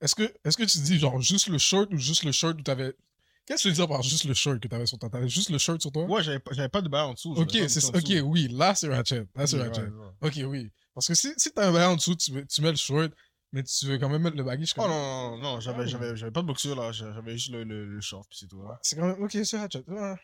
Est-ce 0.00 0.14
que, 0.14 0.34
est-ce 0.44 0.56
que 0.58 0.64
tu 0.64 0.78
dis 0.80 0.98
genre 0.98 1.18
juste 1.22 1.46
le 1.48 1.56
short 1.56 1.90
ou 1.92 1.96
juste 1.96 2.24
le 2.24 2.32
short 2.32 2.58
où 2.58 2.62
t'avais. 2.62 2.94
Qu'est-ce 3.46 3.58
que 3.58 3.62
tu 3.62 3.68
veux 3.68 3.74
dire 3.74 3.88
par 3.88 4.02
juste 4.02 4.24
le 4.24 4.32
short 4.34 4.58
que 4.58 4.68
t'avais 4.68 4.86
sur 4.86 4.98
toi 4.98 5.10
T'avais 5.10 5.28
juste 5.28 5.50
le 5.50 5.58
short 5.58 5.80
sur 5.80 5.92
toi? 5.92 6.04
Ouais, 6.04 6.22
j'avais 6.22 6.38
pas, 6.38 6.52
j'avais 6.54 6.68
pas 6.70 6.80
de 6.80 6.88
bail 6.88 7.02
en 7.02 7.12
dessous. 7.12 7.32
Ok, 7.36 7.50
c'est 7.68 7.84
ok, 7.84 7.92
dessous. 8.02 8.20
oui, 8.26 8.48
là 8.48 8.74
c'est 8.74 8.88
ratchet. 8.88 9.26
Là 9.34 9.46
c'est 9.46 9.58
Ouais, 9.58 9.68
ratchet. 9.68 9.82
ouais. 9.82 10.10
Ok, 10.22 10.40
oui. 10.46 10.70
Parce 10.94 11.08
que 11.08 11.14
si, 11.14 11.32
si 11.36 11.52
t'as 11.52 11.68
un 11.68 11.72
bail 11.72 11.84
en 11.86 11.96
dessous, 11.96 12.14
tu, 12.14 12.32
mets- 12.32 12.46
tu 12.46 12.62
mets 12.62 12.70
le 12.70 12.76
short, 12.76 13.12
mais 13.52 13.62
tu 13.62 13.86
veux 13.86 13.98
quand 13.98 14.08
même 14.08 14.22
mettre 14.22 14.36
le 14.36 14.44
baggy, 14.44 14.64
je 14.64 14.74
Oh 14.78 14.88
non, 14.88 15.36
non, 15.36 15.38
non, 15.38 15.60
j'avais, 15.60 15.82
Ah. 15.82 15.86
j'avais, 15.86 16.16
j'avais 16.16 16.32
pas 16.32 16.40
de 16.42 16.46
boxeur 16.46 16.74
là, 16.76 16.90
j'avais 16.92 17.32
juste 17.36 17.50
le, 17.50 17.64
le, 17.64 17.84
le 17.84 18.00
short, 18.00 18.26
puis 18.30 18.38
c'est 18.40 18.46
tout. 18.48 18.62
C'est 18.82 18.96
quand 18.96 19.06
même. 19.06 19.22
Ok, 19.22 19.36
c'est 19.44 19.58
ratchet. 19.58 19.84
Ouais. 19.88 20.14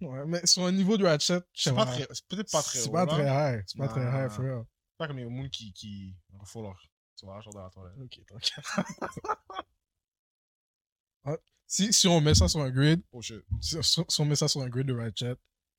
Ouais, 0.00 0.24
mais 0.26 0.40
sur 0.46 0.64
un 0.64 0.72
niveau 0.72 0.96
de 0.96 1.04
ratchet, 1.04 1.40
C'est 1.52 1.74
pas 1.74 1.84
très, 1.84 2.06
c'est 2.12 2.26
peut-être 2.28 2.50
pas 2.50 2.62
très 2.62 2.78
C'est 2.78 2.90
pas 2.90 3.06
très 3.06 3.24
high. 3.58 3.62
C'est 3.66 3.76
pas 3.78 3.88
très 3.88 4.00
high, 4.02 4.30
frère. 4.30 4.62
C'est 4.64 4.96
pas 4.98 5.06
comme 5.08 5.18
les 5.18 5.24
gens 5.24 5.48
qui, 5.50 5.72
qui 5.74 6.16
refont 6.38 6.62
leur, 6.62 6.80
tu 7.18 7.26
vois, 7.26 7.40
genre 7.42 7.52
dans 7.52 7.64
la 7.64 7.70
toilette. 7.70 7.98
Ok, 8.02 8.20
tranquille. 8.26 8.62
Si, 11.72 11.92
si 11.92 12.08
on 12.08 12.20
met 12.20 12.34
ça 12.34 12.48
sur 12.48 12.60
un 12.62 12.70
grid, 12.70 13.00
Oh 13.12 13.22
shit. 13.22 13.44
si, 13.60 13.76
on 14.18 14.24
met 14.24 14.34
ça 14.34 14.48
sur 14.48 14.60
un 14.60 14.68
grid 14.68 14.86
de 14.88 14.92
ratchet, 14.92 15.36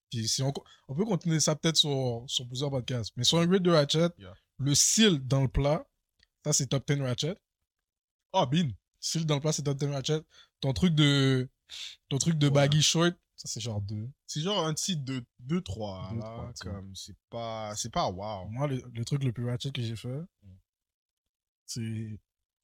puis 0.10 0.26
si 0.26 0.42
on, 0.42 0.54
on 0.88 0.96
peut 0.96 1.04
continuer 1.04 1.42
ça 1.42 1.54
peut-être 1.54 1.76
sur, 1.76 2.24
sur 2.28 2.48
plusieurs 2.48 2.70
podcasts, 2.72 3.12
mais 3.18 3.26
sur 3.26 3.40
un 3.40 3.46
grid 3.46 3.62
de 3.62 3.72
ratchet, 3.72 4.10
Yeah. 4.18 4.34
le 4.60 4.74
cil 4.74 5.20
dans 5.28 5.42
le 5.42 5.50
plat, 5.50 5.86
ça 6.46 6.54
c'est 6.54 6.68
top 6.68 6.88
10 6.88 7.02
ratchet. 7.02 7.36
Oh, 8.32 8.46
bin. 8.48 8.70
Cil 9.02 9.26
dans 9.26 9.36
le 9.36 9.42
plat, 9.42 9.52
c'est 9.52 9.64
top 9.64 9.78
10 9.78 9.88
ratchet. 9.88 10.22
Ton 10.62 10.72
truc 10.72 10.96
de, 10.96 11.50
ton 12.08 12.20
truc 12.20 12.38
de 12.38 12.48
Ouais. 12.48 12.54
baggy 12.54 12.82
short, 12.82 13.14
ça 13.36 13.50
c'est 13.50 13.60
genre 13.60 13.82
2. 13.82 14.08
C'est 14.28 14.40
genre 14.40 14.66
un 14.66 14.74
titre 14.74 15.04
de 15.04 15.26
2-3, 15.46 16.14
Deux, 16.14 16.20
là, 16.20 16.54
comme, 16.62 16.96
c'est 16.96 17.18
pas, 17.30 17.76
c'est 17.76 17.92
pas 17.92 18.08
wow. 18.10 18.48
Moi, 18.48 18.68
le, 18.68 18.82
le 18.94 19.04
truc 19.04 19.26
le 19.26 19.34
plus 19.34 19.46
ratchet 19.46 19.72
que 19.72 19.82
j'ai 19.82 19.98
fait, 19.98 20.22
Mm. 20.44 20.56
c'est. 21.66 22.20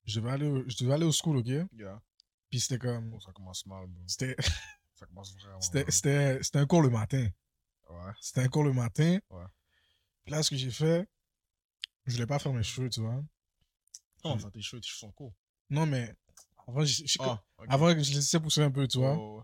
Je 0.06 0.20
devais 0.22 0.32
aller 0.32 0.48
au, 0.48 0.64
je 0.70 0.78
devais 0.78 0.94
aller 0.94 1.06
au 1.06 1.12
school, 1.12 1.36
ok? 1.38 1.48
Yeah. 1.74 2.02
Puis 2.50 2.62
c'était 2.62 2.78
comme. 2.80 3.14
Oh, 3.14 3.20
ça 3.20 3.32
commence 3.32 3.66
mal, 3.66 3.88
bro. 3.88 4.04
C'était, 4.08 4.36
Ça 4.96 5.06
commence 5.06 5.34
vraiment 5.36 5.62
c'était, 5.62 5.84
mal. 5.84 5.92
c'était, 5.92 6.44
c'était 6.44 6.60
un 6.60 6.66
cours 6.66 6.82
le 6.82 6.90
matin. 6.90 7.30
Ouais. 7.90 8.12
C'était 8.20 8.42
un 8.42 8.48
cours 8.50 8.64
le 8.64 8.74
matin. 8.74 9.20
Ouais. 9.30 9.46
Puis 10.26 10.32
là, 10.34 10.42
ce 10.44 10.50
que 10.50 10.56
j'ai 10.56 10.72
fait, 10.72 11.08
je 12.06 12.14
voulais 12.14 12.26
pas 12.26 12.40
faire 12.40 12.52
mes 12.54 12.64
cheveux, 12.64 12.90
tu 12.90 13.02
vois. 13.02 13.24
Ça, 14.24 14.50
tes 14.52 14.62
cheveux, 14.62 14.82
tes 14.82 14.88
cheveux 14.88 15.00
sont 15.00 15.12
courts? 15.12 15.34
Non, 15.70 15.86
mais 15.86 16.14
avant, 16.68 16.84
j'ai- 16.84 17.06
Ah, 17.20 17.42
ok. 17.60 17.66
avant 17.70 17.94
que 17.94 18.02
je 18.04 18.10
les 18.10 18.16
laissais 18.16 18.40
pousser 18.40 18.62
un 18.62 18.72
peu, 18.72 18.88
tu 18.88 18.98
vois. 18.98 19.16
Oh, 19.18 19.38
ouais. 19.38 19.44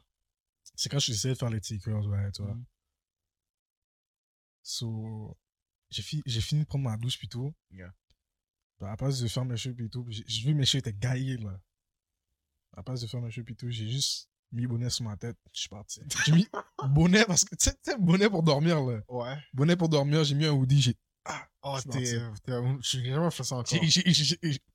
C'est 0.75 0.89
quand 0.89 0.99
je 0.99 1.11
essayé 1.11 1.33
de 1.35 1.39
faire 1.39 1.49
les 1.49 1.59
petits 1.59 1.79
curls, 1.79 2.05
ouais, 2.09 2.31
tu 2.31 2.41
vois. 2.41 2.53
Mhm. 2.55 2.65
So, 4.61 5.37
j'ai, 5.89 6.01
fi- 6.01 6.23
j'ai 6.25 6.41
fini 6.41 6.61
de 6.61 6.65
prendre 6.67 6.85
ma 6.85 6.97
douche, 6.97 7.17
puis 7.17 7.27
tout. 7.27 7.53
Yeah. 7.71 7.93
Puis 8.77 8.87
à 8.87 8.91
la 8.91 8.97
place 8.97 9.19
de 9.19 9.27
faire 9.27 9.45
mes 9.45 9.57
cheveux, 9.57 9.75
puis 9.75 9.89
tout, 9.89 10.05
j'ai 10.09 10.23
vu 10.43 10.53
que 10.53 10.57
mes 10.57 10.65
cheveux 10.65 10.79
étaient 10.79 10.93
gaillés, 10.93 11.37
là. 11.37 11.59
À 12.73 12.77
la 12.77 12.83
place 12.83 13.01
de 13.01 13.07
faire 13.07 13.21
mes 13.21 13.31
cheveux, 13.31 13.45
puis 13.45 13.55
tout, 13.55 13.69
j'ai 13.69 13.87
juste 13.87 14.29
mis 14.51 14.67
bonnet 14.67 14.89
sur 14.89 15.05
ma 15.05 15.15
tête. 15.15 15.37
Je 15.51 15.61
suis 15.61 15.69
parti. 15.69 16.01
J'ai 16.25 16.31
mis 16.31 16.47
bonnet 16.89 17.25
parce 17.25 17.45
que, 17.45 17.55
tu 17.55 17.69
sais, 17.81 17.97
bonnet 17.97 18.29
pour 18.29 18.43
dormir, 18.43 18.81
là. 18.81 18.99
Ouais. 19.07 19.35
Bonnet 19.53 19.75
pour 19.75 19.89
dormir, 19.89 20.23
j'ai 20.23 20.35
mis 20.35 20.45
un 20.45 20.51
hoodie, 20.51 20.81
j'ai 20.81 20.97
Oh, 21.65 21.77
C'est 21.81 21.89
t'es, 21.89 22.19
t'es, 22.45 22.51
un- 22.51 22.77
je 22.81 22.99
n'ai 22.99 23.11
jamais 23.11 23.31
fait 23.31 23.43
ça 23.43 23.55
encore. 23.55 23.79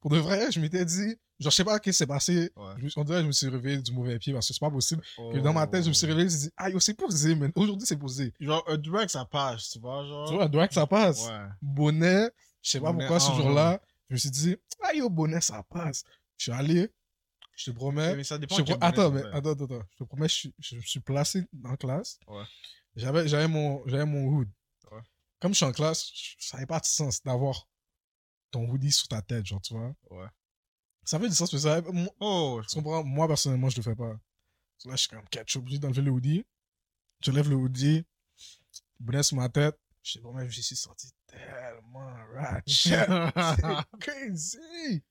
Pour 0.00 0.10
de 0.10 0.18
vrai, 0.18 0.50
je 0.50 0.58
m'étais 0.58 0.86
dit, 0.86 1.14
genre, 1.38 1.50
je 1.50 1.56
sais 1.56 1.64
pas 1.64 1.76
ce 1.76 1.80
qui 1.80 1.92
s'est 1.92 2.06
passé. 2.06 2.50
Ouais. 2.56 2.72
Je 2.78 2.88
on 2.96 3.04
dirait 3.04 3.18
que 3.18 3.22
je 3.24 3.26
me 3.26 3.32
suis 3.32 3.48
réveillé 3.48 3.82
du 3.82 3.92
mauvais 3.92 4.18
pied 4.18 4.32
parce 4.32 4.48
que 4.48 4.54
c'est 4.54 4.60
pas 4.60 4.70
possible. 4.70 5.02
Oh. 5.18 5.30
Que 5.30 5.38
dans 5.38 5.52
ma 5.52 5.66
tête, 5.66 5.84
je 5.84 5.90
me 5.90 5.92
suis 5.92 6.06
réveillé, 6.06 6.30
je 6.30 6.34
me 6.34 6.38
suis 6.38 6.48
dit, 6.48 6.54
ah 6.56 6.70
yo, 6.70 6.80
c'est 6.80 6.94
posé, 6.94 7.34
man. 7.34 7.52
Aujourd'hui, 7.54 7.86
c'est 7.86 7.98
posé. 7.98 8.32
Genre, 8.40 8.64
un 8.66 8.78
drag, 8.78 9.08
ça 9.10 9.26
passe, 9.26 9.68
tu 9.68 9.80
vois, 9.80 10.02
genre. 10.06 10.28
Tu 10.28 10.34
vois, 10.34 10.48
doit 10.48 10.66
que 10.66 10.72
ça 10.72 10.86
passe. 10.86 11.26
Ouais. 11.26 11.46
Bonnet, 11.60 12.30
je 12.62 12.70
sais 12.70 12.80
pas 12.80 12.92
Bonnet, 12.92 13.04
pourquoi 13.04 13.20
ce 13.20 13.32
ah, 13.32 13.36
jour-là, 13.36 13.82
je 14.08 14.14
me 14.14 14.18
suis 14.18 14.30
dit, 14.30 14.56
ah 14.82 14.94
yo, 14.94 15.10
bonnet, 15.10 15.42
ça 15.42 15.62
passe. 15.68 16.04
Je 16.38 16.44
suis 16.44 16.52
allé, 16.52 16.90
je 17.58 17.70
te 17.70 17.76
promets. 17.76 18.14
Mais 18.16 18.24
ça 18.24 18.36
je 18.36 18.46
te 18.46 18.62
pro- 18.62 18.78
Attends, 18.80 19.10
mais, 19.10 19.22
attends, 19.32 19.50
attends, 19.50 19.64
attends. 19.64 19.82
Je 19.90 19.96
te 19.98 20.04
promets, 20.04 20.28
je, 20.28 20.34
suis- 20.34 20.54
je 20.58 20.76
me 20.76 20.80
suis 20.80 21.00
placé 21.00 21.44
en 21.64 21.76
classe. 21.76 22.18
Ouais. 22.28 22.44
J'avais, 22.94 23.26
j'avais 23.28 23.48
mon, 23.48 23.82
j'avais 23.86 24.04
mon 24.06 24.24
hood. 24.28 24.48
Ouais. 24.92 25.00
Comme 25.40 25.52
je 25.52 25.56
suis 25.56 25.66
en 25.66 25.72
classe, 25.72 26.08
je- 26.14 26.36
ça 26.38 26.56
n'avait 26.56 26.66
pas 26.66 26.78
de 26.80 26.84
sens 26.86 27.22
d'avoir 27.22 27.68
ton 28.50 28.68
hoodie 28.70 28.92
sur 28.92 29.08
ta 29.08 29.20
tête, 29.22 29.44
genre, 29.44 29.60
tu 29.60 29.74
vois. 29.74 29.92
Ouais. 30.10 30.26
Ça 31.04 31.18
fait 31.18 31.28
du 31.28 31.34
sens, 31.34 31.52
mais 31.52 31.58
ça, 31.58 31.80
moi, 31.82 32.08
Oh, 32.20 32.60
tu 32.68 32.76
comprends? 32.76 33.02
Moi, 33.04 33.26
personnellement, 33.26 33.68
je 33.70 33.76
le 33.78 33.82
fais 33.82 33.96
pas. 33.96 34.12
Là, 34.84 34.92
je 34.92 34.96
suis 34.96 35.08
comme, 35.08 35.24
je 35.32 35.42
suis 35.46 35.58
obligé 35.58 35.78
d'enlever 35.78 36.02
le 36.02 36.10
hoodie. 36.12 36.44
Je 37.20 37.32
lève 37.32 37.48
le 37.48 37.56
hoodie, 37.56 38.04
sur 39.22 39.36
ma 39.36 39.48
tête. 39.48 39.76
Je 40.04 40.12
sais 40.12 40.20
pas, 40.20 40.30
mais 40.32 40.48
je 40.48 40.60
suis 40.60 40.76
senti 40.76 41.10
tellement 41.26 42.14
ratchet. 42.34 43.04
C'est 43.56 43.98
crazy. 44.00 45.02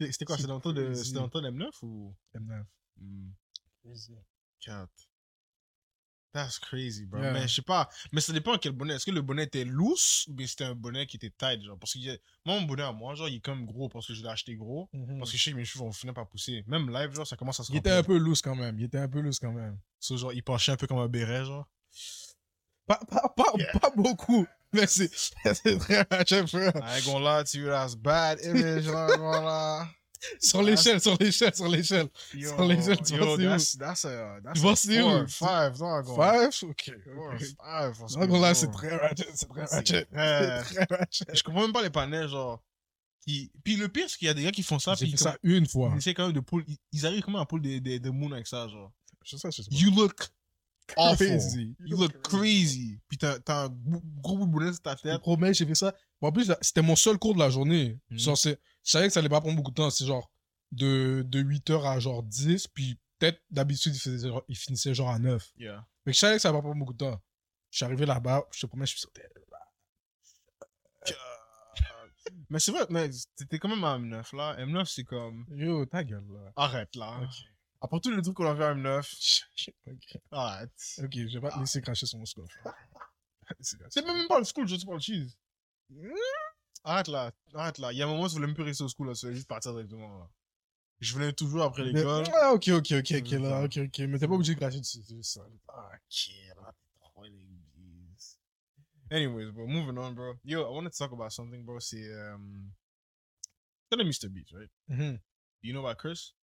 C'était 0.00 0.24
quoi, 0.24 0.36
c'était 0.36 0.48
dans 0.48 0.56
le 0.56 0.60
temps 0.60 0.72
de, 0.72 0.84
crazy. 0.84 1.04
c'était 1.04 1.18
dans 1.18 1.24
le 1.24 1.30
temps 1.30 1.42
de 1.42 1.50
M9 1.50 1.70
ou? 1.82 2.14
M9. 2.36 2.64
Hmm, 3.00 3.30
Crazy. 3.84 4.14
4. 4.60 4.88
That's 6.32 6.60
crazy, 6.60 7.06
bro. 7.06 7.20
Yeah. 7.20 7.32
Mais 7.32 7.48
je 7.48 7.54
sais 7.56 7.62
pas. 7.62 7.88
Mais 8.12 8.20
ça 8.20 8.32
dépend 8.32 8.56
quel 8.56 8.70
bonnet. 8.72 8.94
Est-ce 8.94 9.06
que 9.06 9.10
le 9.10 9.20
bonnet 9.20 9.44
était 9.44 9.64
loose 9.64 10.26
ou 10.28 10.34
bien 10.34 10.46
c'était 10.46 10.62
un 10.64 10.76
bonnet 10.76 11.04
qui 11.06 11.16
était 11.16 11.30
tight, 11.36 11.60
genre? 11.60 11.76
Parce 11.76 11.94
que 11.94 11.98
moi, 12.46 12.60
mon 12.60 12.62
bonnet 12.62 12.84
à 12.84 12.92
moi, 12.92 13.16
genre, 13.16 13.28
il 13.28 13.36
est 13.36 13.40
comme 13.40 13.66
gros 13.66 13.88
parce 13.88 14.06
que 14.06 14.14
je 14.14 14.22
l'ai 14.22 14.28
acheté 14.28 14.54
gros. 14.54 14.88
Parce 15.18 15.32
que 15.32 15.36
je 15.36 15.42
sais 15.42 15.50
que 15.50 15.56
mes 15.56 15.64
cheveux 15.64 15.82
vont 15.84 15.90
finir 15.92 16.14
par 16.14 16.28
pousser. 16.28 16.62
Même 16.68 16.88
live, 16.88 17.12
genre, 17.12 17.26
ça 17.26 17.36
commence 17.36 17.58
à 17.58 17.64
se 17.64 17.72
Il 17.72 17.78
était 17.78 17.90
un 17.90 18.04
peu 18.04 18.16
loose 18.16 18.42
quand 18.42 18.54
même. 18.54 18.78
Il 18.78 18.84
était 18.84 18.98
un 18.98 19.08
peu 19.08 19.20
loose 19.20 19.40
quand 19.40 19.50
même. 19.52 19.76
So, 19.98 20.16
genre, 20.16 20.32
il 20.32 20.42
penchait 20.44 20.70
un 20.70 20.76
peu 20.76 20.86
comme 20.86 20.98
un 20.98 21.08
béret, 21.08 21.44
genre. 21.44 21.66
Pas, 22.90 22.98
pas, 23.08 23.28
pas, 23.36 23.52
Yeah. 23.56 23.78
pas 23.78 23.90
beaucoup, 23.94 24.44
mais 24.72 24.86
c'est 24.88 25.10
c'est 25.54 25.78
très 25.78 26.04
ratchet, 26.10 26.44
frère. 26.48 26.72
I 26.74 26.98
ain't 26.98 27.04
gonna 27.04 27.38
lie 27.38 27.44
to 27.44 27.58
you, 27.58 27.66
that's 27.68 27.94
bad 27.94 28.40
image. 28.44 28.86
là, 28.86 29.06
voilà. 29.16 29.88
Sur 30.40 30.60
l'échelle, 30.62 31.00
sur 31.00 31.16
l'échelle, 31.18 31.54
sur 31.54 31.68
l'échelle. 31.68 32.08
Yo, 32.34 32.48
Sur 32.48 32.70
ailes, 32.70 32.98
tu 33.02 33.14
yo, 33.14 33.24
vois, 33.24 33.36
c'est 33.36 33.46
où? 33.46 33.48
that's, 33.48 33.78
that's 33.78 34.04
a, 34.06 34.40
that's 34.44 34.62
a 34.64 34.76
c'est 34.76 35.00
four, 35.00 35.24
five, 35.28 35.78
non, 35.80 36.00
gonna- 36.02 36.50
Five? 36.50 36.68
Ok. 36.70 36.92
four, 37.14 37.32
ok. 37.32 37.38
five, 38.18 38.26
gros, 38.28 38.40
là, 38.42 38.54
c'est 38.54 38.70
très 38.72 38.96
ratchet, 38.96 39.28
c'est 39.34 39.48
très 39.48 39.64
ratchet. 39.64 40.06
C'est 40.12 40.86
très 40.86 40.96
ratchet. 40.96 41.24
Je 41.32 41.42
comprends 41.44 41.62
même 41.62 41.72
pas 41.72 41.82
les 41.82 41.90
panels, 41.90 42.28
genre. 42.28 42.60
Qui... 43.26 43.50
Puis 43.64 43.76
le 43.76 43.88
pire, 43.88 44.06
c'est 44.10 44.18
qu'il 44.18 44.26
y 44.26 44.30
a 44.30 44.34
des 44.34 44.42
gars 44.42 44.50
qui 44.50 44.62
font 44.62 44.78
ça, 44.78 44.94
J'ai 44.94 45.04
puis 45.06 45.12
fait 45.12 45.16
ça 45.24 45.36
une 45.42 45.66
fois. 45.66 45.90
ils 45.94 45.98
essaient 45.98 46.12
quand 46.14 46.24
même 46.26 46.32
de 46.34 46.40
pull. 46.40 46.64
ils- 46.92 47.06
arrivent 47.06 47.22
comment 47.22 47.38
à 47.40 47.46
pull 47.46 47.62
des, 47.62 47.80
des, 47.80 47.98
des 48.00 48.10
moons 48.10 48.32
avec 48.32 48.46
ça, 48.46 48.66
genre. 48.68 48.90
Je 49.24 49.36
sais, 49.36 49.48
je 49.50 49.62
sais 49.62 49.70
pas. 49.70 49.76
You 49.76 49.90
look 49.94 50.16
awful. 50.96 51.26
Crazy. 51.26 51.76
You 51.80 51.96
look 51.96 52.20
crazy. 52.22 52.98
Puis 53.08 53.18
t'as 53.18 53.38
un 53.48 53.68
gros 54.20 54.38
de 54.46 54.50
bonnet 54.50 54.72
sur 54.72 54.82
ta 54.82 54.96
Je 54.96 55.02
te 55.02 55.08
tête. 55.08 55.20
promets, 55.20 55.54
j'ai 55.54 55.66
fait 55.66 55.74
ça. 55.74 55.94
Bon, 56.20 56.28
en 56.28 56.32
plus, 56.32 56.52
c'était 56.60 56.82
mon 56.82 56.96
seul 56.96 57.18
cours 57.18 57.34
de 57.34 57.38
la 57.38 57.50
journée. 57.50 57.98
Mhm. 58.10 58.18
Genre, 58.18 58.36
je 58.36 58.54
savais 58.82 59.06
que 59.06 59.12
ça 59.12 59.20
allait 59.20 59.28
pas 59.28 59.40
prendre 59.40 59.56
beaucoup 59.56 59.70
de 59.70 59.76
temps. 59.76 59.90
C'est 59.90 60.06
genre 60.06 60.30
de, 60.72 61.24
de 61.26 61.42
8h 61.42 61.86
à 61.86 61.98
genre 61.98 62.22
10. 62.22 62.68
Puis 62.68 62.98
peut-être 63.18 63.40
d'habitude, 63.50 63.94
il, 64.48 64.56
finissait 64.56 64.94
genre 64.94 65.10
à 65.10 65.18
9. 65.18 65.52
Yeah. 65.58 65.86
Mais 66.06 66.12
je 66.12 66.18
savais 66.18 66.36
que 66.36 66.42
ça 66.42 66.48
allait 66.48 66.58
pas 66.58 66.62
prendre 66.62 66.78
beaucoup 66.78 66.94
de 66.94 66.98
temps. 66.98 67.20
Je 67.70 67.76
suis 67.76 67.84
arrivé 67.84 68.04
là-bas, 68.04 68.44
je 68.52 68.60
te 68.62 68.66
promets, 68.66 68.86
je 68.86 68.90
suis 68.90 69.00
sauté. 69.00 69.22
Mais 72.48 72.58
c'est 72.58 72.72
vrai, 72.72 72.84
mais 72.90 73.08
t'étais 73.36 73.58
quand 73.58 73.68
même 73.68 73.84
à 73.84 73.96
M9 73.96 74.36
là. 74.36 74.56
M9, 74.58 74.84
c'est 74.86 75.04
comme. 75.04 75.46
Yo, 75.50 75.86
ta 75.86 76.02
gueule, 76.02 76.26
là. 76.32 76.52
Arrête 76.56 76.94
là. 76.96 77.20
Ok. 77.22 77.30
Après 77.80 77.98
tous 78.00 78.10
les 78.10 78.20
trucs 78.22 78.36
qu'on 78.36 78.46
a 78.50 78.54
fait 78.54 78.64
à 78.64 78.74
M9, 78.74 79.42
ok, 79.86 80.18
arrête. 80.30 80.70
ok, 80.98 81.12
je 81.14 81.38
vais 81.38 81.40
pas 81.40 81.50
te 81.50 81.58
laisser 81.58 81.80
cracher 81.80 82.06
sur 82.06 82.18
mon 82.18 82.26
score. 82.26 82.46
C'est 83.60 84.04
même 84.06 84.28
pas 84.28 84.38
le 84.38 84.44
school, 84.44 84.68
je 84.68 84.76
te 84.76 84.84
parle 84.86 85.00
cheese. 85.00 85.36
Arrête 86.84 87.08
là, 87.08 87.32
arrête 87.54 87.78
là. 87.78 87.92
Il 87.92 87.98
y 87.98 88.02
a 88.02 88.06
un 88.06 88.08
moment 88.08 88.24
où 88.24 88.28
je 88.28 88.34
voulais 88.34 88.46
même 88.46 88.54
plus 88.54 88.64
rester 88.64 88.84
au 88.84 88.88
school 88.88 89.08
là, 89.08 89.14
je 89.14 89.22
voulais 89.22 89.34
juste 89.34 89.48
partir 89.48 89.72
directement 89.72 90.18
là. 90.18 90.30
Je 91.00 91.14
venais 91.14 91.32
toujours 91.32 91.62
après 91.62 91.82
Mais- 91.84 91.92
l'école. 91.92 92.26
Ah, 92.34 92.52
ok, 92.52 92.68
ok, 92.68 92.92
ok, 92.92 93.12
ok, 93.18 93.30
là, 93.40 93.64
ok, 93.64 93.78
ok. 93.78 93.98
Mais 94.00 94.18
t'es 94.18 94.28
pas 94.28 94.34
obligé 94.34 94.54
de 94.54 94.60
cracher 94.60 94.80
dessus, 94.80 95.02
c'est 95.02 95.22
ça. 95.22 95.40
Ok, 95.40 96.30
là, 96.56 96.72
t'es 96.74 96.98
trop 97.00 97.24
l'église. 97.24 98.38
Anyways, 99.10 99.50
bro, 99.50 99.66
moving 99.66 99.98
on, 99.98 100.12
bro. 100.12 100.34
Yo, 100.44 100.60
I 100.60 100.70
wanted 100.74 100.92
to 100.92 100.98
talk 100.98 101.12
about 101.12 101.30
something, 101.32 101.64
bro. 101.64 101.80
C'est. 101.80 102.06
Um... 102.12 102.70
Tu 103.90 103.96
connais 103.96 104.04
Mr. 104.04 104.28
Beast, 104.28 104.52
right? 104.52 104.70
Mhm. 104.88 105.18
You 105.62 105.72
know 105.72 105.84
about 105.84 105.98
Chris? 105.98 106.34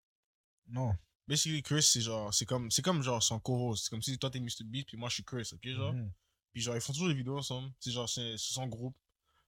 Non. 0.68 0.98
Basically, 1.28 1.62
Chris, 1.62 1.84
c'est 1.84 2.02
genre. 2.02 2.34
C'est 2.34 2.46
comme, 2.46 2.72
c'est 2.72 2.82
comme 2.82 3.02
genre 3.04 3.22
son 3.22 3.40
co-host. 3.40 3.84
C'est 3.86 3.90
comme 3.90 4.02
si 4.02 4.18
toi 4.18 4.30
t'es 4.30 4.40
Mr. 4.40 4.64
Beast, 4.64 4.88
puis 4.88 4.98
moi 4.98 5.10
je 5.10 5.16
suis 5.16 5.24
Chris, 5.24 5.50
ok, 5.54 5.68
genre? 5.70 5.94
Mhm. 5.94 6.12
Puis 6.54 6.62
genre, 6.62 6.76
ils 6.76 6.82
font 6.82 6.94
toujours 6.94 7.10
des 7.10 7.14
vidéos 7.16 7.38
ensemble. 7.38 7.70
C'est 7.80 7.92
genre, 7.92 8.08
c'est 8.10 8.38
c'est 8.38 8.54
son 8.54 8.68
groupe. 8.68 8.96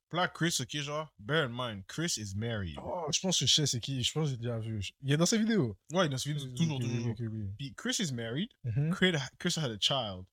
Puis 0.09 0.17
là, 0.17 0.27
Chris, 0.27 0.57
ok, 0.59 0.75
genre, 0.77 1.13
bear 1.19 1.45
in 1.45 1.50
mind, 1.51 1.83
Chris 1.88 2.15
is 2.17 2.33
married. 2.36 2.77
Oh, 2.83 3.05
je 3.12 3.19
pense 3.19 3.39
que 3.39 3.45
je 3.45 3.53
sais 3.53 3.65
c'est 3.67 3.79
qui. 3.79 4.03
Je 4.03 4.12
pense 4.12 4.25
que 4.25 4.31
j'ai 4.31 4.38
déjà 4.38 4.57
vu. 4.59 4.81
Il 5.01 5.12
est 5.12 5.17
dans 5.17 5.25
ses 5.25 5.38
vidéos. 5.38 5.77
Ouais, 5.91 6.09
dans 6.09 6.17
ce 6.17 6.27
vidéo, 6.29 6.48
toujours, 6.55 6.75
Ok, 6.77 6.81
toujours. 6.81 7.15
oui. 7.31 7.45
Puis 7.57 7.74
Chris 7.75 7.95
is 8.00 8.12
married. 8.12 8.50
Mhm. 8.63 8.89
Chris, 8.93 9.13
Chris 9.38 9.53
had 9.57 9.71
a 9.71 9.77
child. 9.79 10.25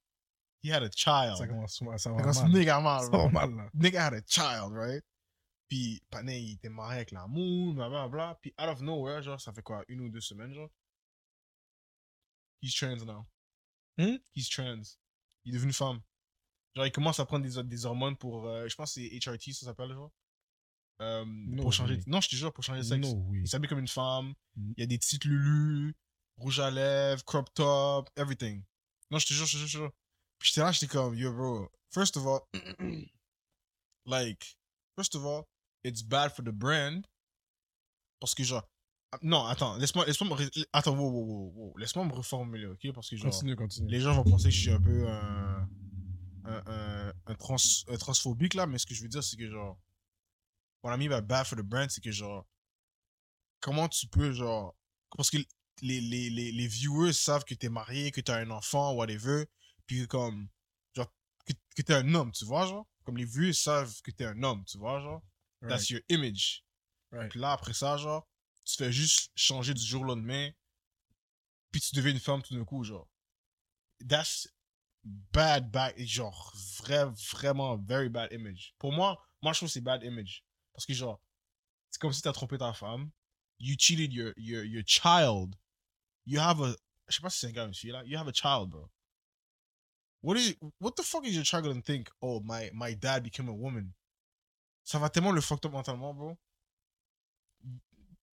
He 0.64 0.72
had 0.72 0.82
a 0.82 0.90
child. 0.90 1.36
Ça 1.36 1.46
commence, 1.46 1.76
ça 1.78 1.98
Ça 1.98 2.10
commence 2.10 2.38
Ça 2.38 2.48
méga 2.48 2.80
mal, 2.80 3.08
va 3.10 3.28
mal, 3.28 3.54
là. 3.54 3.70
nigga 3.74 4.06
had 4.06 4.14
a 4.14 4.20
child, 4.26 4.72
right? 4.72 5.04
Puis, 5.68 6.00
Pané, 6.10 6.40
il 6.40 6.52
était 6.54 6.68
marié 6.68 6.96
avec 6.96 7.10
la 7.10 7.26
moon, 7.26 7.74
blablabla. 7.74 8.38
Puis, 8.40 8.52
out 8.60 8.68
of 8.68 8.80
nowhere, 8.80 9.20
genre, 9.22 9.40
ça 9.40 9.52
fait 9.52 9.62
quoi, 9.62 9.84
une 9.88 10.00
ou 10.00 10.08
deux 10.08 10.20
semaines, 10.20 10.52
genre? 10.54 10.70
He's 12.62 12.74
trans 12.74 13.04
now. 13.04 13.26
Hmm? 13.98 14.16
He's 14.34 14.48
trans. 14.48 14.98
Il 15.44 15.52
est 15.54 15.58
devenu 15.58 15.72
femme. 15.72 16.00
Genre, 16.74 16.86
il 16.86 16.92
commence 16.92 17.20
à 17.20 17.24
prendre 17.26 17.46
des, 17.46 17.62
des 17.64 17.86
hormones 17.86 18.16
pour, 18.16 18.46
euh, 18.46 18.68
je 18.68 18.74
pense 18.74 18.94
que 18.94 19.00
c'est 19.00 19.18
HRT, 19.30 19.52
ça 19.54 19.66
s'appelle, 19.66 19.92
genre. 19.92 20.12
Euh, 21.00 21.24
No 21.26 21.62
pour 21.62 21.72
changer. 21.72 21.94
way. 21.96 22.02
Non, 22.06 22.20
je 22.20 22.28
te 22.28 22.36
jure, 22.36 22.52
pour 22.52 22.64
changer 22.64 22.80
de 22.80 22.84
sexe. 22.86 23.08
Oui. 23.28 23.40
Il 23.42 23.48
s'habille 23.48 23.68
comme 23.68 23.78
une 23.78 23.88
femme. 23.88 24.34
Hmm. 24.56 24.72
Il 24.76 24.80
y 24.80 24.82
a 24.82 24.86
des 24.86 24.98
petites 24.98 25.24
lulus, 25.24 25.94
rouge 26.38 26.60
à 26.60 26.70
lèvres, 26.70 27.24
crop 27.24 27.52
top, 27.54 28.10
everything. 28.16 28.62
Non, 29.10 29.18
je 29.18 29.26
te 29.26 29.32
jure, 29.32 29.46
je 29.46 29.52
te 29.52 29.58
jure, 29.58 29.66
je 29.68 29.72
te 29.72 29.78
jure. 29.82 29.92
Puis 30.38 30.48
j'étais 30.50 30.60
là, 30.60 30.72
j'étais 30.72 30.86
comme, 30.88 31.14
yo, 31.14 31.32
bro, 31.32 31.68
first 31.92 32.16
of 32.16 32.26
all, 32.26 32.40
like, 34.06 34.56
first 34.96 35.14
of 35.14 35.24
all, 35.24 35.44
it's 35.84 36.02
bad 36.02 36.32
for 36.34 36.42
the 36.42 36.52
brand. 36.52 37.06
Parce 38.20 38.34
que, 38.34 38.42
genre, 38.42 38.66
non, 39.22 39.44
attends, 39.46 39.76
laisse-moi, 39.76 40.04
laisse-moi 40.06 40.36
attends, 40.72 40.96
wow, 40.96 41.10
wow, 41.10 41.52
wow, 41.54 41.76
laisse-moi 41.78 42.04
me 42.04 42.12
reformuler, 42.12 42.66
ok? 42.66 42.92
Parce 42.92 43.08
que, 43.08 43.16
genre, 43.16 43.30
Continue, 43.30 43.56
continue. 43.56 43.88
les 43.90 44.00
gens 44.00 44.14
vont 44.14 44.24
penser 44.30 44.48
que 44.48 44.54
je 44.54 44.60
suis 44.60 44.70
un 44.70 44.80
peu 44.80 45.08
un, 45.08 45.68
un, 46.44 46.62
un, 46.66 47.12
un 47.26 47.34
trans, 47.34 47.56
transphobique, 47.98 48.54
là, 48.54 48.66
mais 48.66 48.78
ce 48.78 48.86
que 48.86 48.94
je 48.94 49.02
veux 49.02 49.08
dire, 49.08 49.22
c'est 49.24 49.36
que, 49.36 49.48
genre, 49.48 49.78
what 50.82 50.94
I 50.94 50.98
mean 50.98 51.08
by 51.08 51.24
bad 51.26 51.46
for 51.46 51.56
the 51.56 51.62
brand, 51.62 51.88
c'est 51.90 52.00
que, 52.02 52.10
genre, 52.10 52.46
comment 53.60 53.88
tu 53.88 54.06
peux, 54.08 54.32
genre, 54.32 54.74
parce 55.16 55.30
que 55.30 55.38
les, 55.82 56.00
les, 56.00 56.30
les, 56.30 56.52
les 56.52 56.66
viewers 56.66 57.12
savent 57.12 57.44
que 57.44 57.54
t'es 57.54 57.68
marié, 57.68 58.10
que 58.10 58.20
t'as 58.20 58.38
un 58.40 58.50
enfant, 58.50 58.92
whatever, 58.94 59.44
puis 59.86 60.06
comme, 60.08 60.48
genre, 60.94 61.10
que, 61.46 61.52
que 61.76 61.82
t'es 61.82 61.94
un 61.94 62.14
homme, 62.14 62.32
tu 62.32 62.44
vois, 62.44 62.66
genre, 62.66 62.86
comme 63.04 63.16
les 63.16 63.24
viewers 63.24 63.52
savent 63.54 63.94
que 64.02 64.10
t'es 64.10 64.24
un 64.24 64.42
homme, 64.42 64.64
tu 64.64 64.78
vois, 64.78 65.00
genre, 65.00 65.22
Right. 65.62 65.70
that's 65.70 65.88
your 65.88 66.00
image. 66.10 66.64
Right. 67.12 67.30
Puis 67.30 67.40
là, 67.40 67.52
après 67.52 67.72
ça, 67.72 67.96
genre, 67.96 68.28
tu 68.66 68.76
fais 68.76 68.92
juste 68.92 69.30
changer 69.36 69.72
du 69.72 69.82
jour 69.82 70.02
au 70.02 70.04
lendemain, 70.04 70.50
puis 71.70 71.80
tu 71.80 71.94
deviens 71.94 72.12
une 72.12 72.20
femme 72.20 72.42
tout 72.42 72.54
d'un 72.54 72.64
coup, 72.64 72.82
genre. 72.82 73.08
That's 74.06 74.48
bad, 75.04 75.70
bad, 75.70 75.94
genre, 75.98 76.52
vrai, 76.78 77.06
vraiment, 77.32 77.76
very 77.76 78.08
bad 78.08 78.32
image. 78.32 78.74
Pour 78.78 78.92
moi, 78.92 79.24
moi, 79.40 79.52
je 79.52 79.60
trouve 79.60 79.68
que 79.68 79.72
c'est 79.72 79.80
bad 79.80 80.02
image. 80.02 80.44
Parce 80.72 80.84
que, 80.84 80.92
genre, 80.92 81.22
c'est 81.90 82.00
comme 82.00 82.12
si 82.12 82.20
t'as 82.20 82.32
trompé 82.32 82.58
ta 82.58 82.72
femme, 82.72 83.10
you 83.58 83.76
cheated 83.78 84.12
your, 84.12 84.32
your, 84.36 84.64
your 84.64 84.82
child, 84.84 85.54
you 86.26 86.40
have 86.40 86.60
a, 86.60 86.74
je 87.08 87.16
sais 87.16 87.22
pas 87.22 87.30
si 87.30 87.38
c'est 87.38 87.46
un 87.46 87.52
gars 87.52 87.64
ou 87.64 87.68
une 87.68 87.74
fille, 87.74 87.92
là, 87.92 88.02
you 88.04 88.18
have 88.18 88.28
a 88.28 88.32
child, 88.32 88.70
bro. 88.70 88.90
What 90.22 90.36
is, 90.36 90.56
what 90.80 90.92
the 90.96 91.04
fuck 91.04 91.24
is 91.24 91.34
your 91.34 91.44
child 91.44 91.64
gonna 91.64 91.80
think? 91.80 92.10
Oh, 92.20 92.40
my, 92.40 92.70
my 92.74 92.96
dad 92.96 93.22
became 93.22 93.48
a 93.48 93.52
woman. 93.52 93.92
Ça 94.82 94.98
va 94.98 95.08
tellement 95.08 95.30
le 95.30 95.40
fucked 95.40 95.66
up 95.66 95.72
mentalement, 95.72 96.12
bro. 96.14 96.36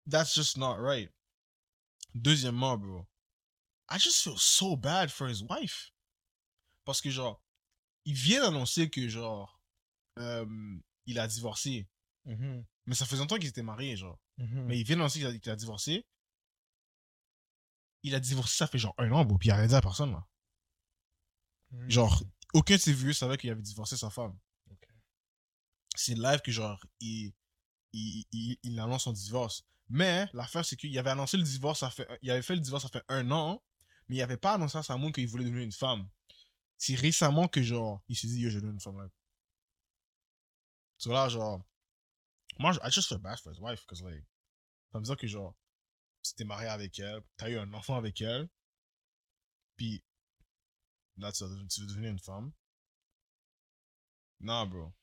That's 0.07 0.33
just 0.33 0.57
not 0.57 0.77
right. 0.79 1.09
Deuxièmement, 2.15 2.77
bro. 2.77 3.07
I 3.89 3.97
just 3.97 4.23
feel 4.23 4.37
so 4.37 4.75
bad 4.75 5.11
for 5.11 5.27
his 5.27 5.43
wife. 5.43 5.91
Parce 6.85 7.01
que, 7.01 7.09
genre, 7.09 7.41
il 8.05 8.15
vient 8.15 8.41
d'annoncer 8.41 8.89
que, 8.89 9.07
genre, 9.07 9.61
euh, 10.19 10.45
il 11.05 11.19
a 11.19 11.27
divorcé. 11.27 11.87
Mhm. 12.25 12.65
Mais 12.85 12.95
ça 12.95 13.05
fait 13.05 13.15
longtemps 13.15 13.37
qu'ils 13.37 13.49
étaient 13.49 13.61
mariés, 13.61 13.95
genre. 13.95 14.19
Mhm. 14.37 14.65
Mais 14.65 14.79
il 14.79 14.83
vient 14.83 14.95
d'annoncer 14.95 15.19
qu'il 15.19 15.51
a, 15.51 15.55
divorcé. 15.55 16.05
Il 18.03 18.15
a 18.15 18.19
divorcé, 18.19 18.55
ça 18.55 18.67
fait 18.67 18.79
genre 18.79 18.95
un 18.97 19.11
an, 19.11 19.25
bro, 19.25 19.37
puis 19.37 19.49
il 19.49 19.51
a 19.51 19.57
rien 19.57 19.67
dit 19.67 19.75
à 19.75 19.81
personne, 19.81 20.11
là. 20.11 20.25
Mhm. 21.71 21.89
Genre, 21.89 22.23
aucun 22.53 22.75
de 22.75 22.81
ses 22.81 22.93
vieux 22.93 23.13
savait 23.13 23.37
qu'il 23.37 23.49
avait 23.49 23.61
divorcé 23.61 23.97
sa 23.97 24.09
femme. 24.09 24.37
C'est 25.95 26.15
live 26.15 26.41
que, 26.41 26.51
genre, 26.51 26.83
il, 27.01 27.33
il, 27.93 28.25
il, 28.31 28.57
il 28.63 28.79
annonce 28.79 29.03
son 29.03 29.11
divorce. 29.11 29.63
Mais 29.93 30.29
l'affaire, 30.31 30.63
c'est 30.63 30.77
qu'il 30.77 30.97
avait 30.97 31.09
annoncé 31.09 31.35
le 31.35 31.43
divorce, 31.43 31.81
ça 31.81 31.89
fait, 31.89 32.07
il 32.21 32.31
avait 32.31 32.41
fait 32.41 32.55
le 32.55 32.61
divorce, 32.61 32.83
ça 32.83 32.89
fait 32.89 33.03
un 33.09 33.29
an, 33.29 33.61
mais 34.07 34.15
il 34.15 34.21
avait 34.21 34.37
pas 34.37 34.53
annoncé 34.53 34.77
à 34.77 34.83
sa 34.83 34.95
moon 34.95 35.11
qu'il 35.11 35.27
voulait 35.27 35.43
devenir 35.43 35.63
une 35.63 35.73
femme. 35.73 36.07
C'est 36.77 36.95
récemment 36.95 37.49
que, 37.49 37.61
genre, 37.61 38.01
il 38.07 38.15
s'est 38.15 38.27
dit, 38.27 38.39
yo, 38.39 38.49
je 38.49 38.55
devenir 38.55 38.73
une 38.73 38.79
femme, 38.79 38.97
là. 38.97 39.09
So 40.97 41.11
là, 41.11 41.27
genre, 41.27 41.61
moi, 42.57 42.71
I 42.83 42.89
just 42.89 43.09
feel 43.09 43.17
bad 43.17 43.37
for 43.39 43.51
his 43.51 43.59
wife, 43.59 43.81
because, 43.81 44.01
like, 44.01 44.23
ça 44.93 44.99
veut 44.99 45.03
dire 45.03 45.17
que, 45.17 45.27
genre, 45.27 45.57
tu 46.23 46.33
t'es 46.35 46.45
marié 46.45 46.69
avec 46.69 46.97
elle, 46.99 47.19
t'as 47.35 47.49
eu 47.49 47.57
un 47.57 47.73
enfant 47.73 47.97
avec 47.97 48.21
elle, 48.21 48.47
puis 49.75 50.01
là, 51.17 51.33
tu 51.33 51.43
veux 51.43 51.87
devenir 51.87 52.11
une 52.11 52.19
femme. 52.19 52.53
Non, 54.39 54.65
bro. 54.67 54.93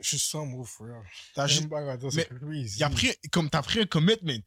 Je 0.00 0.08
suis 0.08 0.18
sans 0.18 0.46
mots, 0.46 0.64
frère. 0.64 1.02
T'as 1.34 1.46
juste, 1.46 1.68
pas 1.68 1.98
C'est 2.10 2.28
crazy. 2.28 2.78
il 2.78 2.84
a 2.84 2.90
pris, 2.90 3.14
comme 3.32 3.50
t'as 3.50 3.62
pris 3.62 3.80
un 3.80 3.86
commitment. 3.86 4.44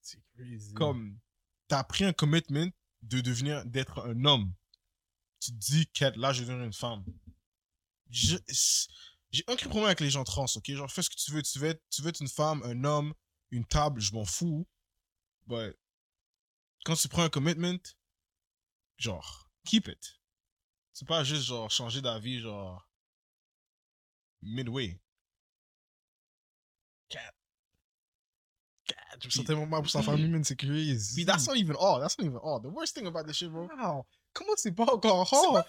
C'est 0.00 0.20
crazy. 0.34 0.72
comme 0.74 1.18
t'as 1.68 1.84
pris 1.84 2.04
un 2.04 2.12
commitment 2.12 2.70
de 3.02 3.20
devenir 3.20 3.64
d'être 3.64 4.00
un 4.06 4.24
homme 4.24 4.52
tu 5.40 5.50
te 5.52 5.56
dis 5.56 5.86
qu'être 5.88 6.16
là 6.16 6.32
je 6.32 6.40
vais 6.42 6.48
devenir 6.48 6.66
une 6.66 6.72
femme 6.72 7.04
j'ai 8.10 8.38
aucun 9.48 9.68
problème 9.68 9.86
avec 9.86 10.00
les 10.00 10.10
gens 10.10 10.22
trans 10.24 10.44
ok? 10.54 10.70
Genre 10.70 10.90
fais 10.90 11.02
ce 11.02 11.10
que 11.10 11.16
tu 11.16 11.32
veux 11.32 11.42
tu 11.42 11.58
veux 11.58 11.70
être, 11.70 11.82
tu 11.90 12.02
veux 12.02 12.08
être 12.10 12.20
une 12.20 12.28
femme 12.28 12.62
un 12.64 12.84
homme 12.84 13.14
une 13.50 13.64
table 13.64 14.00
je 14.00 14.12
m'en 14.12 14.24
fous 14.24 14.66
but 15.46 15.74
quand 16.84 16.94
tu 16.94 17.08
prends 17.08 17.22
un 17.22 17.30
commitment 17.30 17.78
genre 18.98 19.50
keep 19.64 19.88
it 19.88 20.20
c'est 20.92 21.08
pas 21.08 21.24
juste 21.24 21.44
genre 21.44 21.70
changer 21.70 22.02
d'avis 22.02 22.40
genre 22.40 22.86
midway 24.42 24.98
sens 29.30 29.44
tellement 29.44 29.66
mal 29.66 29.82
pour 29.82 29.90
sa 29.90 30.02
famille, 30.02 30.28
man. 30.28 30.42
C'est 30.44 30.56
crazy. 30.56 31.14
Puis 31.14 31.24
that's 31.24 31.46
not 31.46 31.54
even 31.56 31.76
all 31.78 32.00
that's 32.00 32.18
not 32.18 32.24
even 32.26 32.38
all 32.42 32.60
the 32.60 32.66
worst 32.66 32.94
thing 32.96 33.06
about 33.06 33.24
this 33.24 33.36
shit 33.36 33.50
bro 33.50 33.68
Wow. 33.76 34.04
Comment 34.32 34.52
c'est 34.56 34.72
pas 34.72 34.92
encore 34.92 35.28
C'est 35.28 35.36
hard? 35.36 35.64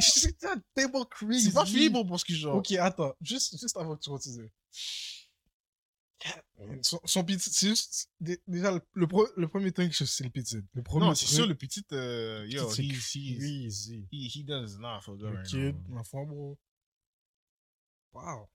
C'est 0.00 0.38
tellement 0.74 1.04
crazy. 1.04 1.46
C'est 1.46 1.54
pas 1.54 1.66
fini 1.66 1.90
pour, 1.90 2.06
pour 2.06 2.20
ce 2.20 2.24
qui 2.24 2.36
genre. 2.36 2.56
Ok, 2.56 2.70
attends. 2.72 3.14
Juste, 3.20 3.58
juste 3.58 3.76
avant 3.76 3.96
que 3.96 4.02
tu 4.02 4.10
continues. 4.10 4.50
Son, 6.82 7.00
son 7.04 7.24
petit, 7.24 7.50
c'est 7.50 7.68
juste, 7.68 8.08
dé- 8.20 8.40
déjà, 8.46 8.70
le, 8.70 8.80
le, 8.94 9.06
pro- 9.06 9.28
le 9.36 9.48
premier 9.48 9.72
truc, 9.72 9.92
c'est 9.94 10.24
le 10.24 10.30
petit. 10.30 10.58
Le 10.72 10.82
premier 10.82 11.06
Non, 11.06 11.14
c'est 11.14 11.26
sûr, 11.26 11.46
le 11.46 11.54
petit, 11.54 11.84
euh, 11.92 12.46
yo, 12.48 12.70
he's, 12.70 13.10
crazy. 13.10 14.06
he, 14.10 14.28
he 14.28 14.44
does 14.44 14.78
not 14.78 15.00
feel 15.02 15.16
good 15.16 15.34
right 15.34 15.46
kid, 15.46 15.74
now. 15.88 15.96
l'enfant, 15.96 16.24
bro. 16.24 16.56
Wow. 18.14 18.48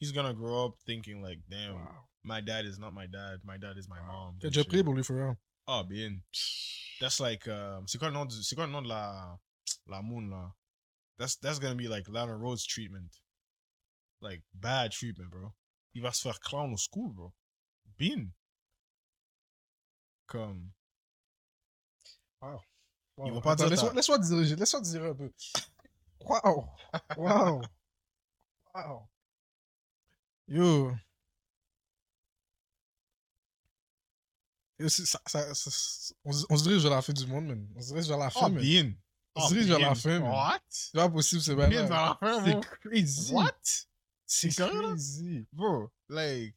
He's 0.00 0.12
gonna 0.12 0.34
grow 0.34 0.66
up 0.66 0.74
thinking 0.86 1.22
like, 1.22 1.38
damn, 1.48 1.74
wow. 1.74 2.04
my 2.22 2.40
dad 2.40 2.66
is 2.66 2.78
not 2.78 2.92
my 2.92 3.06
dad, 3.06 3.40
my 3.44 3.56
dad 3.56 3.76
is 3.76 3.88
my 3.88 4.00
mom. 4.00 4.36
T'as 4.40 4.48
and 4.48 4.54
déjà 4.54 4.70
shit. 4.70 4.84
pour 4.84 4.94
lui, 4.94 5.02
frère. 5.02 5.36
Oh, 5.66 5.82
bien. 5.84 6.22
That's 7.00 7.20
like, 7.20 7.46
um, 7.48 7.86
c'est 7.86 7.98
quoi 7.98 8.08
le 8.08 8.14
nom 8.14 8.24
du, 8.26 8.42
c'est 8.42 8.54
quoi 8.54 8.66
le 8.66 8.72
nom 8.72 8.82
de 8.82 8.88
la, 8.88 9.36
la 9.86 10.02
moon, 10.02 10.30
là? 10.30 10.52
That's, 11.18 11.36
that's 11.36 11.58
gonna 11.58 11.74
be 11.74 11.88
like 11.88 12.08
Lana 12.08 12.36
Rhodes 12.36 12.64
treatment. 12.66 13.20
Like, 14.20 14.42
bad 14.54 14.92
treatment, 14.92 15.30
bro. 15.30 15.52
Il 15.94 16.02
va 16.02 16.12
se 16.12 16.22
faire 16.22 16.40
clown 16.40 16.72
au 16.72 16.76
school, 16.76 17.12
bro. 17.12 17.32
Bien. 17.98 18.30
Comme, 20.26 20.70
Wow. 22.40 22.60
Ils 23.26 23.32
vont 23.32 23.40
pas 23.40 23.56
dire 23.56 23.68
Laisse-moi 23.68 23.90
t'as- 23.90 23.96
laisse-moi 23.96 24.18
diriger, 24.18 24.56
laisse-moi 24.56 24.82
dire 24.82 25.04
un 25.04 25.14
peu. 25.14 25.32
Wow. 26.20 26.68
Wow. 27.16 27.62
Wow. 28.74 29.08
Yo. 30.46 30.96
Yo, 34.78 34.88
c'est- 34.88 35.06
ça, 35.06 35.20
ça, 35.26 35.54
ça- 35.54 35.70
ça- 35.70 36.14
on, 36.24 36.32
se- 36.32 36.46
on 36.48 36.56
se 36.56 36.62
dirige 36.62 36.82
vers 36.82 36.92
la 36.92 37.02
fin 37.02 37.12
du 37.12 37.26
monde, 37.26 37.46
man. 37.46 37.68
On 37.76 37.80
se 37.80 37.88
dirige 37.88 38.06
vers 38.08 38.18
la 38.18 38.30
fin, 38.30 38.46
oh, 38.46 38.50
man. 38.50 38.62
bien. 38.62 38.94
On 39.34 39.48
se 39.48 39.54
dirige 39.54 39.66
vers 39.68 39.78
la 39.80 39.94
fin, 39.94 40.20
man. 40.20 40.30
What? 40.30 40.60
C'est 40.68 40.92
pas 40.96 41.08
possible, 41.08 41.42
c'est 41.42 41.56
pas 41.56 41.66
Bien 41.66 41.84
vers 41.86 41.90
la 41.90 42.16
fin, 42.20 42.44
C'est 42.44 42.60
crazy. 42.80 43.32
What? 43.32 43.60
C'est 44.26 44.50
crazy. 44.50 45.46
Bro, 45.52 45.90
like, 46.08 46.54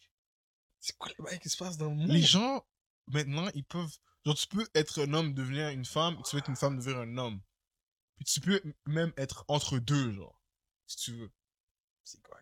C'est 0.79 0.97
quoi 0.97 1.11
le 1.17 1.23
bail 1.23 1.39
qui 1.39 1.49
se 1.49 1.57
passe 1.57 1.77
dans 1.77 1.89
le 1.89 1.95
monde? 1.95 2.09
les 2.09 2.21
gens, 2.21 2.65
maintenant, 3.07 3.47
ils 3.55 3.63
peuvent. 3.65 3.95
Genre, 4.25 4.35
tu 4.35 4.47
peux 4.47 4.67
être 4.75 5.01
un 5.03 5.13
homme, 5.13 5.33
devenir 5.33 5.69
une 5.69 5.85
femme, 5.85 6.15
tu 6.23 6.31
peux 6.31 6.37
être 6.37 6.49
une 6.49 6.55
femme, 6.55 6.77
devenir 6.77 6.99
un 6.99 7.17
homme. 7.17 7.39
Puis 8.17 8.25
tu 8.25 8.39
peux 8.39 8.61
même 8.85 9.11
être 9.17 9.45
entre 9.47 9.79
deux, 9.79 10.11
genre. 10.13 10.39
Si 10.85 10.97
tu 10.97 11.13
veux. 11.15 11.31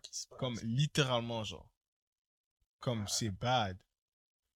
quoi 0.00 0.10
qui 0.10 0.18
se 0.18 0.26
passe? 0.28 0.38
Comme 0.38 0.58
littéralement, 0.62 1.44
genre. 1.44 1.68
Comme 2.80 3.06
c'est 3.08 3.30
bad. 3.30 3.78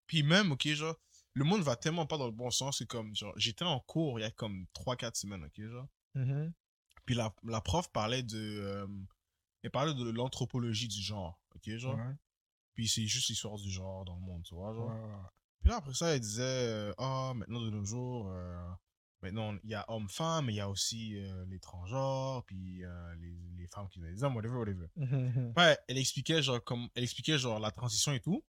Puis 0.06 0.22
même, 0.22 0.52
ok, 0.52 0.66
genre, 0.68 0.96
le 1.34 1.44
monde 1.44 1.62
va 1.62 1.76
tellement 1.76 2.06
pas 2.06 2.18
dans 2.18 2.26
le 2.26 2.32
bon 2.32 2.50
sens 2.50 2.78
que 2.78 2.84
comme, 2.84 3.14
genre, 3.14 3.32
j'étais 3.36 3.64
en 3.64 3.80
cours 3.80 4.18
il 4.18 4.22
y 4.22 4.26
a 4.26 4.30
comme 4.30 4.66
3-4 4.74 5.14
semaines, 5.14 5.44
ok, 5.44 5.66
genre. 5.66 5.88
Mhm. 6.14 6.52
Puis 7.04 7.14
la, 7.14 7.34
la 7.44 7.60
prof 7.60 7.90
parlait 7.92 8.22
de. 8.22 8.38
euh, 8.38 8.86
elle 9.62 9.70
parlait 9.70 9.94
de 9.94 10.10
l'anthropologie 10.10 10.88
du 10.88 11.02
genre, 11.02 11.40
ok, 11.54 11.76
genre. 11.76 11.98
Puis 12.74 12.88
c'est 12.88 13.06
juste 13.06 13.28
l'histoire 13.28 13.56
du 13.56 13.70
genre 13.70 14.04
dans 14.04 14.16
le 14.16 14.20
monde, 14.20 14.42
tu 14.42 14.54
vois, 14.54 14.72
genre. 14.74 14.92
Puis 15.60 15.70
là, 15.70 15.76
après 15.76 15.94
ça, 15.94 16.14
elle 16.14 16.20
disait, 16.20 16.42
euh, 16.42 16.94
ah, 16.98 17.32
maintenant 17.34 17.60
de 17.62 17.70
nos 17.70 17.84
jours, 17.84 18.28
euh, 18.28 18.70
maintenant, 19.24 19.56
il 19.64 19.70
y 19.70 19.74
a 19.74 19.84
homme-femme, 19.88 20.46
mais 20.46 20.52
il 20.52 20.56
y 20.56 20.60
a 20.60 20.68
aussi 20.68 21.16
euh, 21.16 21.44
les 21.46 21.58
transgenres, 21.58 22.44
puis 22.44 22.84
euh, 22.84 23.14
les, 23.16 23.34
les 23.56 23.66
femmes 23.66 23.88
qui 23.88 23.98
ont 23.98 24.02
des 24.02 24.22
hommes, 24.22 24.36
whatever, 24.36 24.56
whatever. 24.56 24.86
Ouais, 25.56 25.78
elle 25.88 25.98
expliquait, 25.98 26.42
genre, 26.42 26.62
comme, 26.62 26.88
elle 26.94 27.04
expliquait, 27.04 27.38
genre, 27.38 27.58
la 27.58 27.70
transition 27.70 28.12
et 28.12 28.20
tout. 28.20 28.44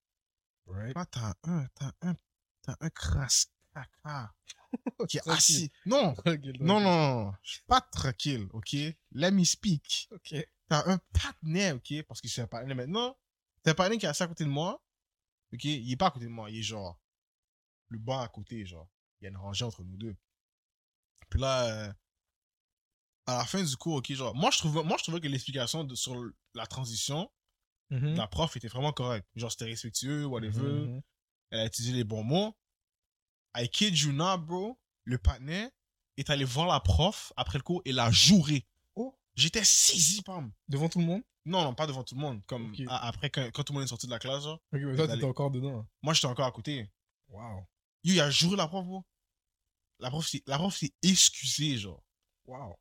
Right. 0.67 0.95
T'as 1.11 1.33
un, 1.43 1.67
t'as 1.75 1.91
un, 2.01 2.15
t'as 2.61 2.75
un 2.79 2.89
crasse 2.89 3.47
caca 3.73 4.33
qui 5.07 5.17
est 5.17 5.27
assis. 5.29 5.71
Non, 5.85 6.13
non, 6.59 6.81
non, 6.81 7.33
je 7.41 7.51
suis 7.53 7.63
pas 7.67 7.81
tranquille, 7.81 8.47
ok? 8.51 8.75
Let 9.13 9.31
me 9.31 9.43
speak. 9.43 10.09
Ok. 10.11 10.35
T'as 10.67 10.91
un 10.91 10.97
patinet, 11.13 11.71
ok? 11.71 12.03
Parce 12.07 12.19
que 12.19 12.27
c'est 12.27 12.41
un 12.41 12.47
patinet 12.47 12.73
maintenant. 12.73 13.15
T'as 13.63 13.71
un 13.71 13.75
patinet 13.75 13.97
qui 13.97 14.05
est 14.05 14.09
assis 14.09 14.23
à 14.23 14.27
côté 14.27 14.43
de 14.43 14.49
moi, 14.49 14.83
ok? 15.53 15.63
Il 15.63 15.91
est 15.91 15.95
pas 15.95 16.07
à 16.07 16.11
côté 16.11 16.25
de 16.25 16.31
moi, 16.31 16.49
il 16.49 16.57
est 16.59 16.63
genre 16.63 16.99
le 17.89 17.99
banc 17.99 18.19
à 18.19 18.27
côté, 18.27 18.65
genre. 18.65 18.89
Il 19.21 19.25
y 19.25 19.27
a 19.27 19.29
une 19.29 19.37
rangée 19.37 19.63
entre 19.63 19.83
nous 19.83 19.95
deux. 19.95 20.15
Puis 21.29 21.39
là, 21.39 21.65
euh, 21.87 21.93
à 23.27 23.37
la 23.39 23.45
fin 23.45 23.63
du 23.63 23.75
cours, 23.77 23.95
ok, 23.95 24.11
genre, 24.13 24.35
moi 24.35 24.51
je 24.51 24.57
trouvais, 24.59 24.83
moi, 24.83 24.97
je 24.97 25.03
trouvais 25.03 25.19
que 25.19 25.27
l'explication 25.27 25.87
sur 25.95 26.15
la 26.53 26.65
transition, 26.67 27.29
Mhm. 27.91 28.15
la 28.15 28.27
prof 28.27 28.55
était 28.57 28.67
vraiment 28.67 28.91
correcte. 28.91 29.27
Genre, 29.35 29.51
c'était 29.51 29.65
respectueux, 29.65 30.25
whatever. 30.25 30.61
Mhm. 30.87 31.01
Elle 31.51 31.59
a 31.59 31.65
utilisé 31.65 31.93
les 31.93 32.03
bons 32.03 32.23
mots. 32.23 32.55
I 33.57 33.69
kid 33.69 33.97
you 33.97 34.11
not, 34.11 34.39
bro. 34.39 34.79
Le 35.03 35.17
patinet 35.19 35.71
est 36.17 36.29
allé 36.31 36.43
voir 36.45 36.67
la 36.67 36.79
prof 36.79 37.31
après 37.37 37.59
le 37.59 37.63
cours 37.63 37.81
et 37.85 37.91
l'a 37.91 38.09
juré. 38.11 38.65
Oh. 38.95 39.15
J'étais 39.35 39.63
saisi, 39.63 40.21
pam. 40.23 40.51
Devant 40.67 40.89
tout 40.89 40.99
le 40.99 41.05
monde? 41.05 41.21
Non, 41.45 41.63
non, 41.63 41.75
pas 41.75 41.85
devant 41.85 42.03
tout 42.03 42.15
le 42.15 42.21
monde. 42.21 42.41
Comme 42.47 42.73
après, 42.89 43.29
quand, 43.29 43.51
quand 43.53 43.63
tout 43.63 43.73
le 43.73 43.77
monde 43.79 43.85
est 43.85 43.89
sorti 43.89 44.07
de 44.07 44.11
la 44.11 44.17
classe, 44.19 44.43
genre, 44.43 44.59
Ok, 44.73 44.79
mais 44.81 44.95
toi, 44.95 45.07
t'étais 45.07 45.23
encore 45.25 45.51
dedans. 45.51 45.85
moi, 46.01 46.13
j'étais 46.15 46.25
encore 46.27 46.47
à 46.47 46.51
côté. 46.51 46.89
Wow. 47.29 47.67
Yo, 48.03 48.13
il 48.13 48.19
a 48.19 48.31
juré 48.31 48.55
la 48.55 48.67
prof, 48.67 48.83
bro. 48.85 49.05
La 49.99 50.09
prof, 50.09 50.27
s'est- 50.27 50.43
la 50.45 50.57
prof 50.57 50.75
s'est 50.75 50.93
excusée, 51.03 51.77
genre. 51.77 52.03
Wow. 52.45 52.77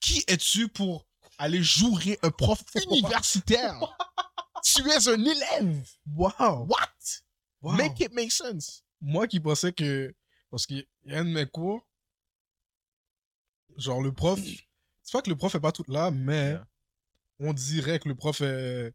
Qui 0.00 0.24
es-tu 0.26 0.68
pour 0.68 1.06
aller 1.38 1.62
jurer 1.62 2.18
un 2.22 2.30
prof 2.30 2.62
universitaire? 2.90 3.78
tu 4.64 4.82
es 4.90 5.08
un 5.08 5.24
élève. 5.24 5.88
Wow. 6.14 6.66
What? 6.68 7.22
wow. 7.62 7.72
Make 7.72 8.00
it 8.00 8.12
make 8.12 8.32
sense. 8.32 8.82
Moi 9.00 9.26
qui 9.28 9.40
pensais 9.40 9.72
que. 9.72 10.14
Parce 10.50 10.66
qu'il 10.66 10.86
y 11.04 11.14
a 11.14 11.20
un 11.20 11.24
de 11.24 11.30
mes 11.30 11.46
cours. 11.46 11.86
Genre, 13.76 14.02
le 14.02 14.12
prof. 14.12 14.38
C'est 15.02 15.12
pas 15.12 15.22
que 15.22 15.30
le 15.30 15.36
prof 15.36 15.54
est 15.54 15.60
pas 15.60 15.72
tout 15.72 15.84
là, 15.88 16.10
mais 16.10 16.50
Yeah. 16.52 16.66
on 17.40 17.52
dirait 17.52 17.98
que 17.98 18.08
le 18.08 18.14
prof 18.14 18.40
est, 18.42 18.92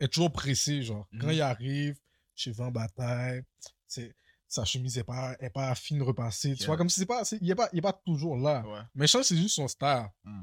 est 0.00 0.08
toujours 0.12 0.32
pressé. 0.32 0.82
Genre, 0.82 1.06
quand 1.20 1.26
Mhm. 1.28 1.32
il 1.34 1.42
arrive, 1.42 1.98
cheveux 2.34 2.64
en 2.64 2.70
bataille, 2.70 3.42
c'est. 3.86 4.14
Sa 4.48 4.64
chemise 4.64 4.96
est 4.96 5.04
pas, 5.04 5.36
est 5.40 5.50
pas 5.50 5.74
fine 5.74 6.02
repassée. 6.02 6.54
Tu 6.54 6.60
Yeah. 6.60 6.66
vois, 6.68 6.76
comme 6.78 6.88
si 6.88 7.00
c'est 7.00 7.06
pas, 7.06 7.22
il 7.40 7.50
est 7.50 7.54
pas, 7.54 7.68
pas 7.68 7.92
toujours 7.92 8.36
là. 8.36 8.66
Ouais. 8.66 8.80
Mais 8.94 9.06
je 9.06 9.22
c'est 9.22 9.36
juste 9.36 9.56
son 9.56 9.68
star. 9.68 10.10
Mm. 10.24 10.42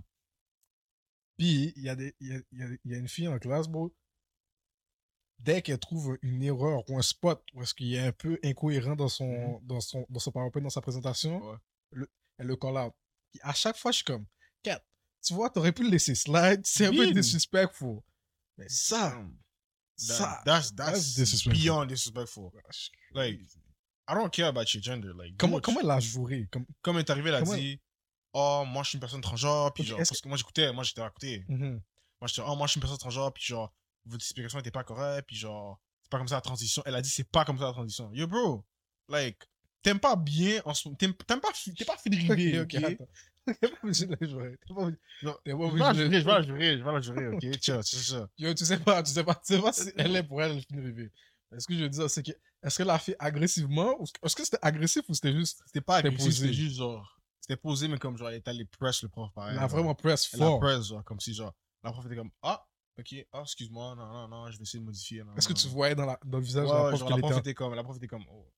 Puis, 1.37 1.73
il 1.75 1.83
y, 1.83 1.89
a 1.89 1.95
des- 1.95 2.15
y, 2.21 2.33
a, 2.33 2.39
y, 2.51 2.63
a, 2.63 2.67
y 2.85 2.93
a 2.93 2.97
une 2.97 3.07
fille 3.09 3.27
en 3.27 3.37
classe, 3.39 3.67
bro. 3.67 3.93
Dès 5.39 5.61
qu'elle 5.61 5.79
trouve 5.79 6.17
une 6.21 6.41
erreur 6.43 6.89
ou 6.89 6.97
un 6.97 7.01
spot 7.01 7.43
où 7.53 7.61
est-ce 7.61 7.73
qu'il 7.73 7.93
est 7.93 7.99
un 7.99 8.11
peu 8.13 8.39
incohérent 8.43 8.95
dans 8.95 9.09
son, 9.09 9.59
dans 9.63 9.81
son, 9.81 10.05
dans 10.09 10.19
son 10.19 10.31
PowerPoint, 10.31 10.61
dans 10.61 10.69
sa 10.69 10.81
présentation. 10.81 11.41
Ouais. 11.43 11.57
le- 11.91 12.09
elle 12.37 12.47
le 12.47 12.55
call 12.55 12.77
out. 12.77 12.93
Puis 13.31 13.39
à 13.43 13.53
chaque 13.53 13.77
fois, 13.77 13.91
je 13.91 13.97
suis 13.97 14.05
comme, 14.05 14.25
Kat, 14.63 14.81
tu 15.25 15.33
vois, 15.33 15.49
t'aurais 15.49 15.71
pu 15.73 15.83
le 15.83 15.89
laisser 15.89 16.15
slide. 16.15 16.61
C'est 16.65 16.85
un 16.85 16.91
peu 16.91 17.11
disrespectful. 17.11 17.99
Mais 18.57 18.69
ça, 18.69 19.09
Damn. 19.09 19.37
ça, 19.97 20.41
that's, 20.45 20.73
that's 20.73 20.75
that's, 20.75 21.15
disrespectful. 21.15 21.53
beyond 21.53 21.85
disrespectful. 21.85 22.49
Like, 23.11 23.41
I 24.07 24.13
don't 24.13 24.29
care 24.29 24.47
about 24.47 24.65
your 24.73 24.83
gender. 24.83 25.11
Like, 25.17 25.35
comment, 25.61 25.79
elle 25.81 25.89
a 25.91 25.99
joué? 25.99 26.47
Comme, 26.51 26.65
comme 26.81 26.95
elle 26.97 27.01
est 27.03 27.09
arrivée, 27.09 27.29
elle 27.29 27.35
a 27.35 27.41
dit, 27.57 27.79
oh, 28.33 28.63
moi, 28.67 28.83
je 28.83 28.89
suis 28.89 28.95
une 28.97 28.99
personne 28.99 29.21
transgenre, 29.21 29.73
puis 29.73 29.83
genre, 29.83 29.97
parce 30.09 30.21
que 30.21 30.27
moi, 30.27 30.37
j'écoutais, 30.37 30.71
moi, 30.73 30.83
j'étais 30.83 31.01
à 31.01 31.09
côté. 31.09 31.43
Mhm. 31.47 31.81
Moi, 32.21 32.27
j'étais, 32.27 32.41
oh, 32.47 32.55
moi, 32.55 32.67
je 32.67 32.71
suis 32.71 32.77
une 32.77 32.81
personne 32.81 32.97
transgenre, 32.99 33.33
puis 33.33 33.43
genre, 33.43 33.73
votre 34.05 34.23
explication 34.23 34.59
était 34.59 34.71
pas 34.71 34.83
correcte, 34.83 35.27
puis 35.27 35.35
genre, 35.35 35.79
c'est 36.03 36.09
pas 36.11 36.17
comme 36.19 36.27
ça 36.27 36.35
la 36.35 36.41
transition. 36.41 36.83
Elle 36.85 36.95
a 36.95 37.01
dit, 37.01 37.09
c'est 37.09 37.29
pas 37.29 37.45
comme 37.45 37.57
ça 37.57 37.65
la 37.65 37.71
transition. 37.73 38.11
Yo, 38.13 38.27
bro, 38.27 38.63
like, 39.09 39.39
t'aimes 39.81 39.99
pas 39.99 40.15
bien, 40.15 40.61
en 40.65 40.73
ce 40.73 40.87
moment, 40.87 40.95
t'aimes 40.97 41.13
pas, 41.13 41.25
t'es 41.75 41.85
pas 41.85 41.97
Fidrivé, 41.97 42.59
ok? 42.61 42.75
T'es 43.45 43.67
pas 43.69 43.77
obligé 43.83 44.07
de 44.07 44.17
la 44.19 44.27
jouer. 44.27 44.57
T'es 44.67 44.73
pas 44.73 44.81
obligé- 44.81 44.97
Non, 45.21 45.37
t'es 45.45 45.51
pas 45.53 45.67
Je 45.69 45.71
vais 45.73 45.77
la 45.79 45.89
obligé 45.91 46.03
jurer, 46.03 46.19
je 46.19 46.25
vais 46.25 46.31
la 46.31 46.41
jurer, 46.41 46.77
je 46.79 46.83
vais 46.83 46.91
la 46.91 47.01
jurer, 47.01 47.27
ok? 47.27 47.59
Tiens, 47.61 47.81
c'est 47.83 47.97
ça. 47.97 48.27
Yo, 48.39 48.53
tu 48.55 48.65
sais 48.65 48.79
pas, 48.79 49.03
tu 49.03 49.11
sais 49.11 49.23
pas, 49.23 49.35
tu 49.35 49.53
sais 49.53 49.61
pas 49.61 49.71
si 49.71 49.91
elle 49.97 50.15
est 50.15 50.23
pour 50.23 50.41
elle, 50.41 50.59
une 50.71 50.79
rêver. 50.83 51.11
Ce 51.59 51.67
que 51.67 51.75
je 51.75 51.83
veux 51.83 51.89
dire, 51.89 52.09
c'est 52.09 52.23
que, 52.23 52.31
est-ce 52.65 52.77
qu'elle 52.77 52.87
l'a 52.87 52.97
fait 52.97 53.15
agressivement, 53.19 53.95
ou 54.01 54.05
est-ce 54.23 54.35
que 54.35 54.43
c'était 54.43 54.57
agressif 54.61 55.03
ou 55.07 55.13
c'était 55.13 55.33
juste, 55.33 55.61
C'était 55.67 55.81
pas 55.81 55.97
agressif, 55.97 56.33
c'était 56.33 56.51
juste 56.51 56.77
genre, 56.77 57.21
c'était 57.39 57.57
posé, 57.57 57.87
mais 57.87 57.99
comme 57.99 58.17
genre, 58.17 58.29
elle 58.29 58.37
est 58.37 58.47
allée 58.47 58.65
press 58.65 59.03
le 59.03 59.09
prof 59.09 59.31
pareil. 59.33 59.55
elle 59.55 59.63
a 59.63 59.67
vraiment 59.67 59.93
press 59.93 60.29
Elle 60.33 60.41
a 60.41 60.45
fort. 60.47 60.59
press, 60.59 60.87
genre, 60.87 61.03
comme 61.03 61.19
si 61.19 61.33
genre, 61.35 61.53
la 61.83 61.91
prof 61.91 62.03
était 62.07 62.15
comme, 62.15 62.31
ah, 62.41 62.65
ok, 62.99 63.15
ah, 63.33 63.41
excuse-moi, 63.43 63.95
non, 63.95 64.07
non, 64.07 64.27
non, 64.27 64.51
je 64.51 64.57
vais 64.57 64.63
essayer 64.63 64.79
de 64.79 64.85
modifier. 64.85 65.23
Est-ce 65.37 65.47
que 65.47 65.53
tu 65.53 65.67
voyais 65.67 65.93
dans, 65.93 66.07
la, 66.07 66.19
dans 66.25 66.39
le 66.39 66.43
visage 66.43 66.67
Ouais, 66.67 66.71
de 66.71 66.75
la 66.75 66.87
prof 66.89 66.99
genre, 66.99 67.09
la 67.11 67.17
prof 67.17 67.37
était... 67.37 67.53
comme, 67.53 67.73
la 67.75 67.83
prof 67.83 67.97
était 67.97 68.07
comme, 68.07 68.25
oh. 68.31 68.51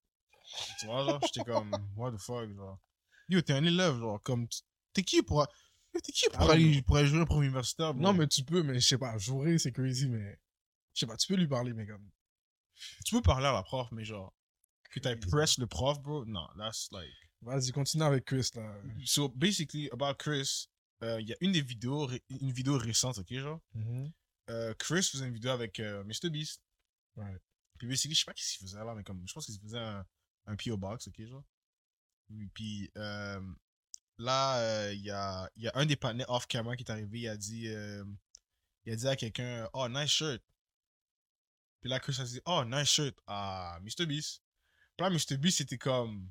Tu 0.80 0.86
vois, 0.86 1.04
genre, 1.04 1.20
j'étais 1.24 1.44
comme, 1.44 1.72
what 1.98 2.14
the 2.14 2.18
fuck, 2.18 2.50
genre. 2.56 2.80
Yo, 3.28 3.42
t'es 3.42 3.54
un 3.54 3.66
élève, 3.66 4.00
genre, 4.00 4.24
comme, 4.24 4.48
t'es 4.94 5.04
qui 5.04 5.22
pour, 5.22 5.46
t'es 5.92 6.14
qui 6.14 6.30
pour, 6.30 6.50
Ah, 6.50 6.54
aller, 6.54 6.82
pour 6.82 6.96
aller 6.96 7.08
jouer 7.08 7.20
un 7.20 7.26
prof 7.26 7.44
universitaire? 7.44 7.94
Non, 7.94 8.14
mais 8.14 8.26
tu 8.28 8.42
peux, 8.46 8.64
mais 8.64 8.80
je 8.80 8.88
sais 8.88 8.98
pas, 8.98 9.18
jouer, 9.18 9.58
c'est 9.58 9.74
crazy, 9.74 10.08
mais... 10.08 10.40
Je 10.94 11.02
sais 11.02 11.06
pas, 11.08 11.18
tu 11.18 11.28
peux 11.28 11.36
lui 11.36 11.48
parler, 11.48 11.74
mais 11.74 11.86
comme... 11.86 12.10
Tu 13.06 13.16
peux 13.16 13.22
parler 13.22 13.48
à 13.48 13.54
la 13.54 13.64
prof, 13.64 13.88
mais 13.92 14.04
genre, 14.04 14.34
que 14.90 15.00
t'ailles 15.00 15.20
press 15.20 15.58
le 15.58 15.68
prof, 15.68 16.00
bro, 16.02 16.26
non, 16.26 16.48
that's 16.58 16.90
like. 16.92 17.12
Vas-y, 17.42 17.72
continue 17.72 18.04
avec 18.04 18.26
Chris, 18.26 18.50
là. 18.56 18.82
So, 19.06 19.30
basically, 19.30 19.90
about 19.92 20.16
Chris, 20.16 20.68
euh, 21.04 21.22
il 21.22 21.28
y 21.30 21.34
a 21.34 21.38
une 21.42 21.52
des 21.52 21.62
vidéos, 21.62 22.10
une 22.30 22.52
vidéo 22.52 22.78
récente, 22.78 23.18
ok, 23.20 23.32
genre? 23.34 23.60
Mhm. 23.74 24.12
euh, 24.50 24.74
Chris 24.76 25.04
faisait 25.04 25.28
une 25.28 25.34
vidéo 25.34 25.52
avec 25.52 25.80
euh, 25.80 26.04
MrBeast. 26.04 26.62
Ouais. 27.16 27.38
Puis 27.78 27.88
basically, 27.88 28.16
je 28.16 28.22
sais 28.22 28.26
pas 28.26 28.34
qu'est-ce 28.34 28.58
qu'il 28.58 28.68
faisait 28.68 28.84
là, 28.84 28.96
mais 28.96 29.04
comme, 29.04 29.22
je 29.28 29.34
pense 29.34 29.46
qu'il 29.46 29.60
faisait 29.60 29.78
un, 29.78 30.06
un 30.48 30.56
P.O. 30.56 30.78
Box, 30.78 31.08
ok, 31.08 31.26
genre? 31.26 31.44
Puis, 32.54 32.90
euh, 32.98 33.40
là, 34.18 34.92
il 34.92 35.02
y, 35.02 35.12
a, 35.12 35.50
y 35.58 35.68
a 35.68 35.72
un 35.76 35.86
des 35.86 35.96
partenaires 35.96 36.30
off-camera 36.30 36.76
qui 36.76 36.84
est 36.84 36.92
arrivé, 36.92 37.20
il 37.20 37.28
a 37.28 37.38
dit, 37.38 37.68
il 38.86 38.92
a 38.92 38.96
dit 38.96 39.08
à 39.08 39.16
quelqu'un, 39.16 39.70
oh, 39.74 39.88
nice 39.90 40.10
shirt. 40.10 40.42
Puis 41.82 41.90
là, 41.90 42.00
Chris 42.00 42.18
a 42.20 42.24
dit, 42.24 42.42
oh, 42.46 42.64
nice 42.66 42.90
shirt 42.90 43.16
à 43.28 43.80
Mr. 43.82 44.06
Beast. 44.06 44.42
Puis 44.98 45.06
là, 45.06 45.10
Mr. 45.10 45.38
Beast, 45.38 45.60
c'était 45.60 45.78
comme, 45.78 46.30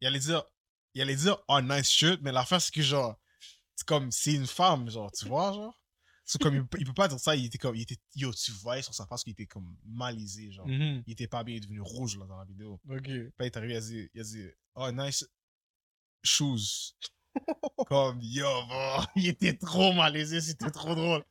il 0.00 0.06
allait 0.06 0.18
dire, 0.18 0.44
il 0.94 1.02
allait 1.02 1.16
dire, 1.16 1.36
oh, 1.48 1.60
nice 1.60 1.90
shirt, 1.90 2.20
mais 2.22 2.32
l'affaire, 2.32 2.60
c'est 2.60 2.72
que 2.72 2.82
genre, 2.82 3.18
c'est 3.74 3.86
comme, 3.86 4.10
c'est 4.10 4.34
une 4.34 4.46
femme, 4.46 4.90
genre, 4.90 5.10
tu 5.12 5.26
vois, 5.26 5.52
genre. 5.52 5.78
C'est 6.24 6.40
comme, 6.40 6.54
il, 6.54 6.78
il 6.78 6.86
peut 6.86 6.94
pas 6.94 7.08
dire 7.08 7.18
ça, 7.18 7.34
il 7.34 7.46
était 7.46 7.58
comme, 7.58 7.74
il 7.74 7.82
était, 7.82 7.98
yo, 8.14 8.32
tu 8.32 8.52
voyais 8.52 8.82
sur 8.82 8.94
sa 8.94 9.06
face 9.06 9.24
qu'il 9.24 9.32
était 9.32 9.46
comme 9.46 9.76
malaisé, 9.84 10.50
genre. 10.52 10.66
Mhm. 10.66 11.02
Il 11.06 11.12
était 11.12 11.26
pas 11.26 11.42
bien, 11.44 11.56
il 11.56 11.58
est 11.58 11.60
devenu 11.60 11.80
rouge, 11.80 12.16
là, 12.16 12.26
dans 12.26 12.38
la 12.38 12.44
vidéo. 12.44 12.80
Ok. 12.88 13.02
Puis 13.02 13.18
là, 13.18 13.30
il 13.40 13.46
est 13.46 13.56
arrivé, 13.56 13.74
il 13.74 13.76
a 13.76 13.80
dit, 13.80 14.10
il 14.14 14.20
a 14.20 14.24
dit 14.24 14.46
oh, 14.76 14.90
nice 14.92 15.26
shoes. 16.22 16.94
comme, 17.86 18.20
yo, 18.22 18.46
il 19.16 19.28
était 19.28 19.56
trop 19.56 19.92
malaisé, 19.92 20.40
c'était 20.40 20.70
trop 20.70 20.94
drôle. 20.94 21.24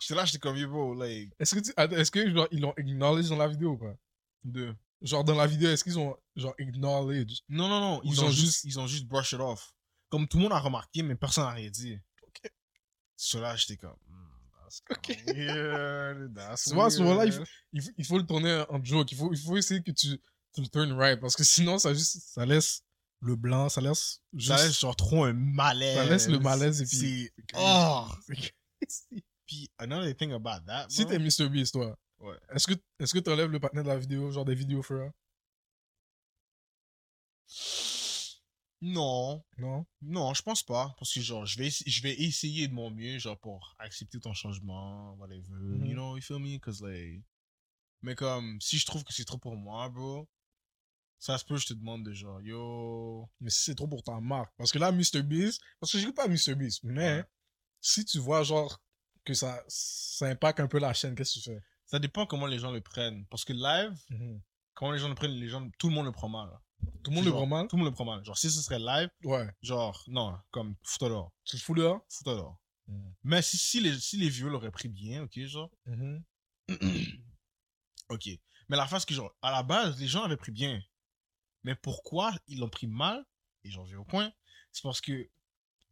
J'étais 0.00 0.14
là, 0.14 0.24
j'étais 0.24 0.38
comme, 0.38 0.56
yo, 0.56 0.68
bro, 0.68 0.94
like, 0.94 1.32
Est-ce 1.38 1.54
que 1.54 1.60
tu... 1.60 1.72
attends, 1.76 1.96
est-ce 1.96 2.10
que 2.10 2.30
genre, 2.30 2.48
ils 2.50 2.60
l'ont 2.60 2.72
acknowledge 2.72 3.28
dans 3.28 3.36
la 3.36 3.48
vidéo 3.48 3.72
ou 3.72 3.78
pas? 3.78 3.94
Genre 5.02 5.24
dans 5.24 5.34
la 5.34 5.46
vidéo, 5.46 5.70
est-ce 5.70 5.84
qu'ils 5.84 5.98
ont 5.98 6.16
genre 6.36 6.54
acknowledge? 6.58 7.40
Non, 7.48 7.68
non, 7.68 7.80
non, 7.80 8.00
ils, 8.04 8.12
Ils 8.12 8.20
ont, 8.22 8.26
ont 8.26 8.30
juste, 8.30 8.40
juste- 8.44 8.64
ils 8.64 8.78
ont 8.80 8.86
juste 8.86 9.06
brush 9.06 9.32
it 9.32 9.40
off. 9.40 9.72
Comme 10.08 10.26
tout 10.28 10.36
le 10.38 10.44
monde 10.44 10.52
a 10.52 10.58
remarqué, 10.58 11.02
mais 11.02 11.14
personne 11.16 11.44
n'a 11.44 11.50
rien 11.50 11.70
dit. 11.70 11.98
Ok. 12.22 12.50
Cela, 13.16 13.56
j'étais 13.56 13.76
comme, 13.76 13.96
hmm, 14.06 14.50
that's 14.62 14.82
Ok. 14.90 15.16
weird, 15.34 16.34
that's 16.34 16.64
Tu 16.64 16.74
vois, 16.74 16.86
à 16.86 16.90
ce 16.90 17.00
moment-là, 17.02 17.26
il 17.26 17.32
faut, 17.32 17.44
il 17.98 18.04
faut 18.04 18.18
le 18.18 18.24
tourner 18.26 18.64
en 18.68 18.82
joke. 18.82 19.10
Il 19.12 19.18
faut, 19.18 19.32
il 19.32 19.38
faut 19.38 19.56
essayer 19.56 19.82
que 19.82 19.90
tu, 19.90 20.18
tu 20.54 20.60
le 20.60 20.68
turn 20.68 20.92
right. 20.92 21.20
Parce 21.20 21.34
que 21.36 21.44
sinon, 21.44 21.78
ça, 21.78 21.92
juste, 21.92 22.18
ça 22.32 22.46
laisse 22.46 22.82
le 23.20 23.34
blanc, 23.36 23.68
ça 23.68 23.80
laisse 23.80 24.22
juste. 24.32 24.56
Ça 24.56 24.64
laisse 24.64 24.78
genre 24.80 24.94
trop 24.96 25.24
un 25.24 25.32
malaise. 25.32 25.96
ça 25.96 26.04
laisse 26.04 26.28
le 26.28 26.38
malaise 26.38 26.80
et 26.82 26.86
puis. 26.86 26.96
C'est-. 26.96 27.32
Oh! 27.58 28.06
C'est. 28.88 29.24
Puis, 29.46 29.70
another 29.78 30.14
thing 30.16 30.32
about 30.32 30.64
that, 30.66 30.86
Si 30.90 31.06
t'es 31.06 31.18
Mr. 31.18 31.48
Beast, 31.48 31.72
toi, 31.74 31.96
Ouais. 32.18 32.36
est-ce 32.54 32.66
que 32.66 32.74
est-ce 32.98 33.12
que 33.14 33.18
t'enlèves 33.20 33.50
le 33.50 33.60
partenaire 33.60 33.84
de 33.84 33.88
la 33.90 33.98
vidéo, 33.98 34.30
genre 34.30 34.44
des 34.44 34.54
vidéos 34.54 34.82
frère? 34.82 35.12
Non, 38.82 39.42
Non? 39.58 39.86
non, 40.02 40.34
je 40.34 40.42
pense 40.42 40.62
pas. 40.62 40.94
Parce 40.98 41.12
que, 41.12 41.20
genre, 41.20 41.46
je 41.46 41.58
vais, 41.58 41.70
je 41.70 42.02
vais 42.02 42.14
essayer 42.20 42.68
de 42.68 42.74
mon 42.74 42.90
mieux, 42.90 43.18
genre, 43.18 43.38
pour 43.38 43.74
accepter 43.78 44.20
ton 44.20 44.34
changement, 44.34 45.14
whatever. 45.14 45.48
Mhm. 45.50 45.86
You 45.86 45.94
know, 45.94 46.16
you 46.16 46.22
feel 46.22 46.38
me? 46.38 46.58
Cause, 46.58 46.82
like. 46.82 47.22
Mais 48.02 48.14
comme, 48.14 48.60
si 48.60 48.78
je 48.78 48.84
trouve 48.86 49.02
que 49.04 49.12
c'est 49.12 49.24
trop 49.24 49.38
pour 49.38 49.56
moi, 49.56 49.88
bro, 49.88 50.28
ça 51.18 51.38
se 51.38 51.44
peut, 51.44 51.56
je 51.56 51.66
te 51.66 51.74
demande 51.74 52.04
de 52.04 52.12
genre, 52.12 52.40
yo. 52.42 53.28
Mais 53.40 53.50
si 53.50 53.62
c'est 53.64 53.74
trop 53.74 53.88
pour 53.88 54.02
ta 54.02 54.20
marque. 54.20 54.52
Parce 54.58 54.70
que 54.70 54.78
là, 54.78 54.92
Mr. 54.92 55.22
Beast, 55.22 55.60
parce 55.80 55.92
que 55.92 55.98
j'écoute 55.98 56.14
pas 56.16 56.28
Mr. 56.28 56.54
Beast, 56.54 56.80
mais 56.84 57.20
Ouais. 57.20 57.24
si 57.80 58.04
tu 58.04 58.18
vois, 58.18 58.42
genre, 58.42 58.78
que 59.26 59.34
ça, 59.34 59.62
ça 59.68 60.26
impacte 60.26 60.60
un 60.60 60.68
peu 60.68 60.78
la 60.78 60.94
chaîne, 60.94 61.14
qu'est-ce 61.14 61.34
que 61.34 61.44
tu 61.44 61.50
fais? 61.50 61.60
Ça 61.86 61.98
dépend 61.98 62.24
comment 62.26 62.46
les 62.46 62.58
gens 62.58 62.70
le 62.72 62.80
prennent. 62.80 63.26
Parce 63.26 63.44
que 63.44 63.52
live, 63.52 63.92
comment 64.74 64.92
les 64.92 64.98
gens 64.98 65.08
le 65.08 65.14
prennent, 65.14 65.32
les 65.32 65.48
gens, 65.48 65.68
tout 65.78 65.88
le 65.88 65.94
monde 65.94 66.06
le 66.06 66.12
prend 66.12 66.28
mal. 66.28 66.48
Tout 67.02 67.10
le 67.10 67.16
monde 67.16 67.24
le 67.26 67.30
prend 67.32 67.46
mal? 67.46 67.68
Tout 67.68 67.76
le 67.76 67.82
monde 67.82 67.90
le 67.90 67.94
prend 67.94 68.04
mal. 68.04 68.24
Genre, 68.24 68.36
si 68.38 68.50
ce 68.50 68.60
serait 68.62 68.78
live, 68.78 69.08
Ouais. 69.24 69.48
genre, 69.62 70.02
non, 70.08 70.38
comme, 70.50 70.74
fous-toi 70.82 71.08
dehors. 71.10 71.32
Tu 71.44 71.58
fous 71.58 71.74
dehors? 71.74 72.00
Fous-toi 72.08 72.34
dehors. 72.34 72.58
Mais 73.24 73.42
si, 73.42 73.56
si, 73.56 73.80
les, 73.80 73.98
si 73.98 74.16
les 74.16 74.28
vieux 74.28 74.48
l'auraient 74.48 74.70
pris 74.70 74.88
bien, 74.88 75.22
ok, 75.24 75.38
genre. 75.46 75.70
ok. 78.08 78.28
Mais 78.68 78.76
la 78.76 78.86
face 78.86 79.04
que, 79.04 79.14
genre, 79.14 79.34
à 79.42 79.50
la 79.50 79.62
base, 79.62 79.98
les 80.00 80.06
gens 80.08 80.22
avaient 80.24 80.36
pris 80.36 80.52
bien. 80.52 80.80
Mais 81.64 81.74
pourquoi 81.74 82.32
ils 82.48 82.58
l'ont 82.58 82.68
pris 82.68 82.86
mal, 82.86 83.24
et 83.64 83.70
j'en 83.70 83.84
viens 83.84 83.98
au 83.98 84.04
point, 84.04 84.32
c'est 84.72 84.82
parce 84.82 85.00
que 85.00 85.28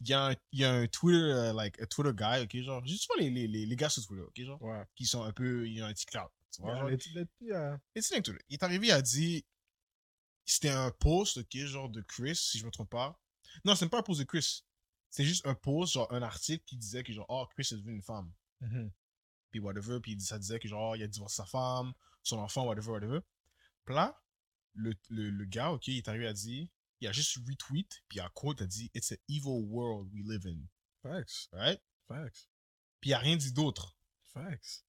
il 0.00 0.09
y, 0.09 0.12
a 0.12 0.26
un- 0.28 0.37
il 0.52 0.61
y 0.61 0.64
a 0.64 0.72
un 0.72 0.87
Twitter, 0.87 1.16
euh, 1.18 1.52
like, 1.52 1.80
a 1.80 1.87
Twitter 1.87 2.12
guy, 2.14 2.42
ok, 2.42 2.62
genre, 2.64 2.83
pas 2.83 3.14
les, 3.20 3.30
les, 3.30 3.46
les, 3.48 3.66
les 3.66 3.76
gars 3.76 3.88
sur 3.88 4.04
Twitter, 4.07 4.22
ok, 4.22 4.40
genre, 4.44 4.62
Ouais. 4.62 4.85
qui 4.96 5.07
sont 5.07 5.22
un 5.22 5.33
peu, 5.33 5.66
il 5.66 5.74
y 5.74 5.80
a 5.80 5.87
un 5.87 5.92
petit 5.92 6.07
cloud, 6.07 6.28
tu 6.52 6.61
vois, 6.62 6.76
genre. 6.76 6.88
Twitter. 8.22 8.38
Il 8.48 8.54
est 8.54 8.62
arrivé, 8.62 8.88
il 8.88 8.92
a 8.92 9.02
dit, 9.02 9.44
c'était 10.44 10.70
un 10.70 10.90
post, 10.90 11.38
ok, 11.38 11.57
genre 11.64 11.88
de 11.88 12.02
Chris, 12.02 12.37
si 12.37 12.59
je 12.59 12.66
me 12.66 12.70
trompe 12.70 12.90
pas. 12.90 13.18
Non, 13.64 13.74
c'est 13.74 13.88
pas 13.88 13.98
un 13.98 14.02
post 14.02 14.20
de 14.20 14.24
Chris. 14.24 14.64
C'est 15.11 15.24
juste 15.24 15.46
un 15.46 15.54
post, 15.54 15.92
genre 15.94 16.12
un 16.12 16.22
article 16.22 16.64
qui 16.66 16.76
disait 16.76 17.02
que, 17.04 17.12
genre, 17.12 17.26
oh, 17.28 17.46
Chris 17.54 17.68
est 17.72 17.76
devenu 17.76 17.94
une 17.94 18.02
femme. 18.02 18.33
mhm. 18.61 18.90
puis 19.50 19.61
whatever, 19.61 20.00
puis 20.00 20.20
ça 20.20 20.38
disait 20.38 20.59
que 20.59 20.66
genre, 20.66 20.96
il 20.96 21.02
a 21.04 21.07
divorcé 21.07 21.37
sa 21.37 21.46
femme, 21.46 21.92
son 22.24 22.38
enfant, 22.38 22.66
whatever, 22.66 22.90
whatever. 22.90 23.20
Puis 23.85 23.94
là, 23.94 24.20
le, 24.74 24.92
le, 25.11 25.30
le 25.30 25.44
gars, 25.44 25.70
ok, 25.70 25.87
il 25.87 25.98
est 25.98 26.09
arrivé 26.09 26.26
à 26.26 26.33
dire, 26.33 26.66
il 27.05 27.09
a 27.09 27.12
juste 27.12 27.37
retweet, 27.47 28.03
puis 28.09 28.21
à 28.21 28.29
quote, 28.31 28.61
a 28.62 28.67
dit, 28.67 28.90
It's 28.95 29.12
an 29.12 29.17
evil 29.29 29.62
world 29.69 30.09
we 30.12 30.23
live 30.27 30.47
in. 30.47 30.59
Facts. 31.03 31.49
Right? 31.53 31.81
Facts. 32.09 32.49
Puis 33.01 33.11
il 33.11 33.14
a 33.14 33.19
rien 33.19 33.37
dit 33.37 33.53
d'autre. 33.53 33.97
Facts. 34.33 34.85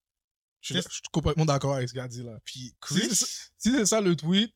Je 0.61 0.67
suis, 0.67 0.73
Qu'est-ce- 0.75 0.87
je 0.89 0.93
suis 0.95 1.01
complètement 1.11 1.45
d'accord 1.45 1.75
avec 1.75 1.89
ce 1.89 1.93
gars 1.93 2.07
dit 2.07 2.23
là. 2.23 2.39
Puis 2.45 2.75
Chris, 2.81 3.09
c'est 3.13 3.25
Si 3.57 3.71
c'est 3.71 3.85
ça 3.85 4.01
le 4.01 4.15
tweet, 4.15 4.53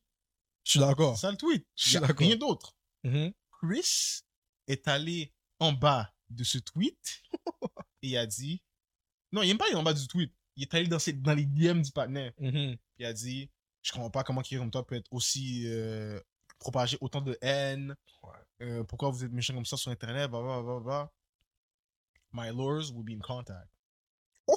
je 0.64 0.70
suis 0.72 0.80
d'accord. 0.80 1.16
ça 1.18 1.30
le 1.30 1.36
tweet. 1.36 1.66
Je 1.76 1.88
suis 1.88 1.96
a 1.96 2.00
d'accord. 2.00 2.16
rien 2.26 2.36
d'autre. 2.36 2.74
Mhm. 3.04 3.32
Chris 3.60 4.22
est 4.66 4.88
allé 4.88 5.32
en 5.58 5.72
bas 5.72 6.12
de 6.30 6.42
ce 6.44 6.58
tweet 6.58 7.22
et 8.02 8.16
a 8.18 8.26
dit, 8.26 8.62
non, 9.32 9.42
il 9.42 9.48
n'est 9.48 9.56
pas 9.56 9.66
allé 9.66 9.74
en 9.76 9.82
bas 9.82 9.92
du 9.94 10.06
tweet. 10.08 10.34
Il 10.56 10.62
est 10.64 10.74
allé 10.74 10.88
dans, 10.88 10.98
ses- 10.98 11.12
dans 11.12 11.34
les 11.34 11.46
DM 11.46 11.80
du 11.82 11.92
partenaire. 11.92 12.32
Mhm. 12.38 12.76
Puis 12.76 12.80
il 12.98 13.04
a 13.04 13.12
dit 13.12 13.50
Je 13.82 13.92
comprends 13.92 14.10
pas 14.10 14.24
comment 14.24 14.42
quelqu'un 14.42 14.62
comme 14.64 14.70
toi 14.70 14.86
peut 14.86 14.96
être 14.96 15.08
aussi. 15.12 15.66
euh, 15.68 16.20
propager 16.60 16.96
autant 17.00 17.20
de 17.20 17.36
haine. 17.42 17.96
Ouais. 18.22 18.30
Euh, 18.62 18.84
pourquoi 18.84 19.10
vous 19.10 19.24
êtes 19.24 19.32
méchant 19.32 19.54
comme 19.54 19.64
ça 19.66 19.76
sur 19.76 19.90
Internet 19.90 20.30
bah, 20.30 20.40
bah, 20.42 20.62
bah, 20.62 20.80
bah. 20.84 21.12
My 22.32 22.50
lords 22.54 22.92
will 22.92 23.02
be 23.02 23.10
in 23.16 23.20
contact. 23.20 23.68
Oh 24.46 24.54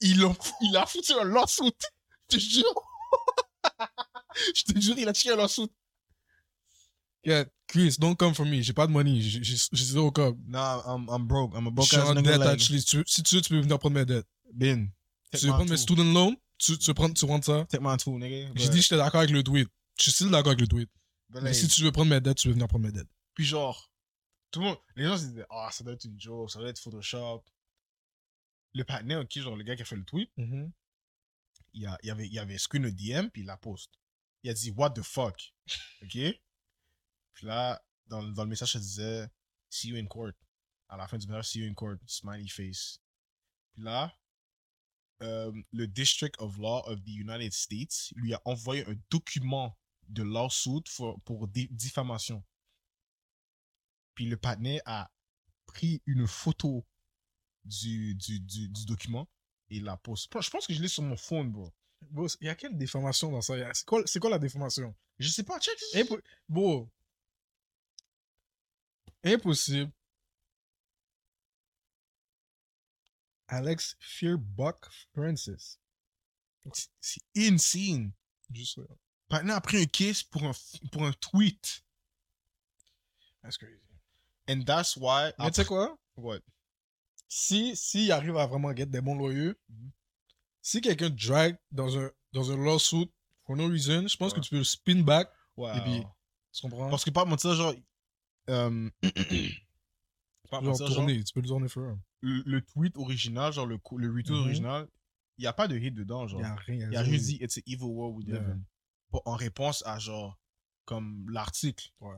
Il 0.00 0.22
a, 0.24 0.32
il 0.60 0.76
a 0.76 0.86
foutu 0.86 1.12
un 1.14 1.24
lawsuit. 1.24 1.72
Je 2.30 2.36
te 2.36 2.40
jure. 2.40 2.82
Je 4.54 4.72
te 4.72 4.78
jure, 4.78 4.96
il 4.98 5.08
a 5.08 5.12
tiré 5.12 5.34
un 5.34 5.38
lawsuit. 5.38 5.72
Yeah, 7.24 7.44
Chris, 7.66 7.96
don't 7.98 8.14
come 8.14 8.32
for 8.34 8.46
me. 8.46 8.62
J'ai 8.62 8.72
pas 8.72 8.86
de 8.86 8.92
money. 8.92 9.20
J'ai 9.20 9.56
zéro 9.84 10.12
cob. 10.12 10.38
Nah, 10.46 10.82
I'm, 10.86 11.08
I'm 11.10 11.26
broke. 11.26 11.52
I'm 11.54 11.66
a 11.66 11.70
Je 11.70 11.74
broke 11.74 11.88
suis 11.88 11.96
ass 11.96 12.08
en 12.08 12.14
nigga. 12.14 12.38
like, 12.38 12.48
actually. 12.50 12.80
Si 12.80 12.86
tu, 12.86 13.02
si 13.06 13.22
tu 13.22 13.34
veux, 13.34 13.40
tu 13.42 13.48
peux 13.50 13.60
venir 13.60 13.78
prendre 13.78 13.96
mes 13.96 14.04
dettes. 14.06 14.26
Bin. 14.52 14.86
Tu 15.34 15.46
veux 15.46 15.52
prendre 15.52 15.70
mes 15.70 15.76
student 15.76 16.04
loans? 16.12 16.34
Tu, 16.58 16.78
tu 16.78 16.94
prendre, 16.94 17.14
tu 17.14 17.26
prendre 17.26 17.44
ça? 17.44 17.66
Take 17.68 17.82
my 17.82 17.96
tool, 17.96 18.20
nigga. 18.20 18.50
J'ai 18.54 18.68
dit, 18.68 18.80
j'étais 18.80 18.96
d'accord 18.96 19.20
avec 19.20 19.30
le 19.32 19.42
tweet. 19.42 19.68
Je 19.98 20.04
suis 20.04 20.12
still 20.12 20.30
d'accord 20.30 20.52
avec 20.52 20.60
le 20.60 20.68
tweet. 20.68 20.88
Mais 21.30 21.52
si 21.54 21.68
tu 21.68 21.82
veux 21.82 21.92
prendre 21.92 22.10
mes 22.10 22.20
dettes, 22.20 22.38
tu 22.38 22.48
veux 22.48 22.54
venir 22.54 22.68
prendre 22.68 22.84
mes 22.86 22.92
dettes. 22.92 23.08
Puis 23.34 23.44
genre, 23.44 23.92
tout 24.50 24.60
le 24.60 24.66
monde, 24.66 24.78
les 24.96 25.04
gens 25.04 25.16
se 25.18 25.26
disaient, 25.26 25.46
ah, 25.50 25.68
ça 25.70 25.84
doit 25.84 25.92
être 25.92 26.04
une 26.04 26.18
joke, 26.20 26.50
ça 26.50 26.58
doit 26.58 26.68
être 26.70 26.78
Photoshop. 26.80 27.44
Le 28.74 28.84
partenaire, 28.84 29.20
ok, 29.20 29.38
genre 29.38 29.56
le 29.56 29.64
gars 29.64 29.76
qui 29.76 29.82
a 29.82 29.84
fait 29.84 29.96
le 29.96 30.04
tweet, 30.04 30.30
Mhm. 30.36 30.70
il, 31.74 31.86
a, 31.86 31.98
il, 32.02 32.10
avait, 32.10 32.26
il 32.28 32.38
avait 32.38 32.58
screen 32.58 32.82
le 32.82 32.92
DM, 32.92 33.28
puis 33.28 33.42
il 33.42 33.46
la 33.46 33.56
poste. 33.56 33.92
Il 34.42 34.50
a 34.50 34.54
dit, 34.54 34.70
what 34.70 34.90
the 34.90 35.02
fuck? 35.02 35.52
Ok? 36.02 36.10
Puis 37.34 37.46
là, 37.46 37.82
dans, 38.06 38.22
dans 38.22 38.44
le 38.44 38.48
message, 38.50 38.72
ça 38.72 38.78
disait, 38.78 39.28
see 39.68 39.88
you 39.88 39.96
in 39.96 40.06
court. 40.06 40.32
À 40.88 40.96
la 40.96 41.06
fin 41.08 41.18
du 41.18 41.26
message, 41.26 41.48
see 41.48 41.58
you 41.60 41.70
in 41.70 41.74
court, 41.74 41.96
smiley 42.06 42.48
face. 42.48 43.00
Puis 43.74 43.82
là, 43.82 44.12
euh, 45.22 45.52
le 45.72 45.86
District 45.86 46.34
of 46.38 46.56
Law 46.58 46.82
of 46.86 47.02
the 47.02 47.08
United 47.08 47.52
States 47.52 48.12
lui 48.16 48.32
a 48.34 48.40
envoyé 48.44 48.86
un 48.86 48.94
document 49.10 49.76
de 50.08 50.22
lawsuit 50.22 50.82
pour, 50.96 51.20
pour 51.22 51.48
diffamation. 51.48 52.44
Puis 54.14 54.26
le 54.26 54.36
partenaire 54.36 54.80
a 54.86 55.10
pris 55.66 56.02
une 56.06 56.26
photo 56.26 56.84
du, 57.64 58.14
du, 58.14 58.40
du, 58.40 58.68
du 58.68 58.86
document 58.86 59.28
et 59.70 59.80
la 59.80 59.96
poste. 59.96 60.30
Je 60.40 60.50
pense 60.50 60.66
que 60.66 60.74
je 60.74 60.80
l'ai 60.82 60.88
sur 60.88 61.02
mon 61.02 61.16
phone, 61.16 61.50
bro. 61.52 61.72
Bro, 62.10 62.26
il 62.40 62.46
y 62.46 62.48
a 62.50 62.54
quelle 62.54 62.76
déformation 62.76 63.30
dans 63.30 63.42
ça? 63.42 63.54
C'est 63.74 63.84
quoi, 63.84 64.02
quoi 64.04 64.30
la 64.30 64.38
déformation? 64.38 64.94
Je 65.18 65.28
sais 65.28 65.42
pas, 65.42 65.58
check. 65.60 65.76
Impo- 65.94 66.22
Bro. 66.48 66.90
Impossible. 69.24 69.92
Alex 73.48 73.96
Fearbuck 74.00 74.86
Francis. 75.14 75.78
C'est- 77.00 77.22
insane. 77.36 78.12
Juste 78.50 78.76
ça. 78.76 78.82
Partenaire 79.28 79.56
a 79.56 79.60
pris 79.60 79.76
un 79.82 79.84
case 79.86 80.22
pour 80.22 80.42
un, 80.44 80.52
pour 80.90 81.04
un 81.04 81.12
tweet. 81.12 81.82
That's 83.42 83.56
crazy. 83.58 83.80
And 84.48 84.62
that's 84.64 84.96
why. 84.96 85.32
Mais 85.38 85.50
tu 85.50 85.60
sais 85.60 85.64
quoi? 85.66 85.96
What? 86.16 86.40
Si, 87.28 87.76
s'il 87.76 88.10
arrive 88.10 88.36
à 88.38 88.46
vraiment 88.46 88.74
get 88.74 88.86
des 88.86 89.00
bons 89.02 89.14
loyers, 89.16 89.52
Mhm. 89.68 89.90
si 90.62 90.80
quelqu'un 90.80 91.10
drag 91.10 91.58
dans 91.70 91.96
un, 91.98 92.10
dans 92.32 92.50
un 92.50 92.56
lawsuit 92.56 93.10
for 93.46 93.56
no 93.56 93.68
reason, 93.68 94.08
je 94.08 94.16
pense 94.16 94.32
Ouais. 94.32 94.38
que 94.38 94.44
tu 94.44 94.50
peux 94.50 94.56
le 94.58 94.64
spin 94.64 95.02
back. 95.02 95.28
Wow. 95.56 95.76
Et 95.76 95.80
puis, 95.82 96.02
Tu 96.52 96.62
comprends? 96.62 96.88
Parce 96.88 97.04
que 97.04 97.10
pas 97.10 97.24
mentir, 97.26 97.54
genre. 97.54 97.74
Euh, 98.48 98.90
pas 100.50 100.60
genre 100.60 100.62
mentir, 100.62 100.86
genre, 100.86 100.96
tourner, 100.96 101.22
tu 101.22 101.32
peux 101.34 101.40
le 101.40 101.46
tourner 101.48 101.68
le, 102.20 102.42
le 102.46 102.62
tweet 102.62 102.96
original, 102.96 103.52
genre 103.52 103.66
le, 103.66 103.78
le 103.98 104.08
retweet 104.08 104.30
Mhm. 104.30 104.40
original, 104.40 104.88
il 105.36 105.42
n'y 105.42 105.46
a 105.46 105.52
pas 105.52 105.68
de 105.68 105.76
hit 105.78 105.94
dedans, 105.94 106.26
genre. 106.26 106.40
Il 106.40 106.44
y 106.44 106.46
a 106.46 106.54
rien. 106.56 106.88
Il 106.90 106.96
a 106.96 107.04
juste 107.04 107.26
dit 107.26 107.38
It's 107.42 107.58
an 107.58 107.62
evil 107.66 107.84
world 107.90 108.16
we 108.16 108.24
live 108.26 108.42
in. 108.42 108.60
En 109.12 109.34
réponse 109.36 109.82
à 109.86 109.98
genre, 109.98 110.38
comme 110.84 111.28
l'article. 111.30 111.90
Ouais. 112.00 112.16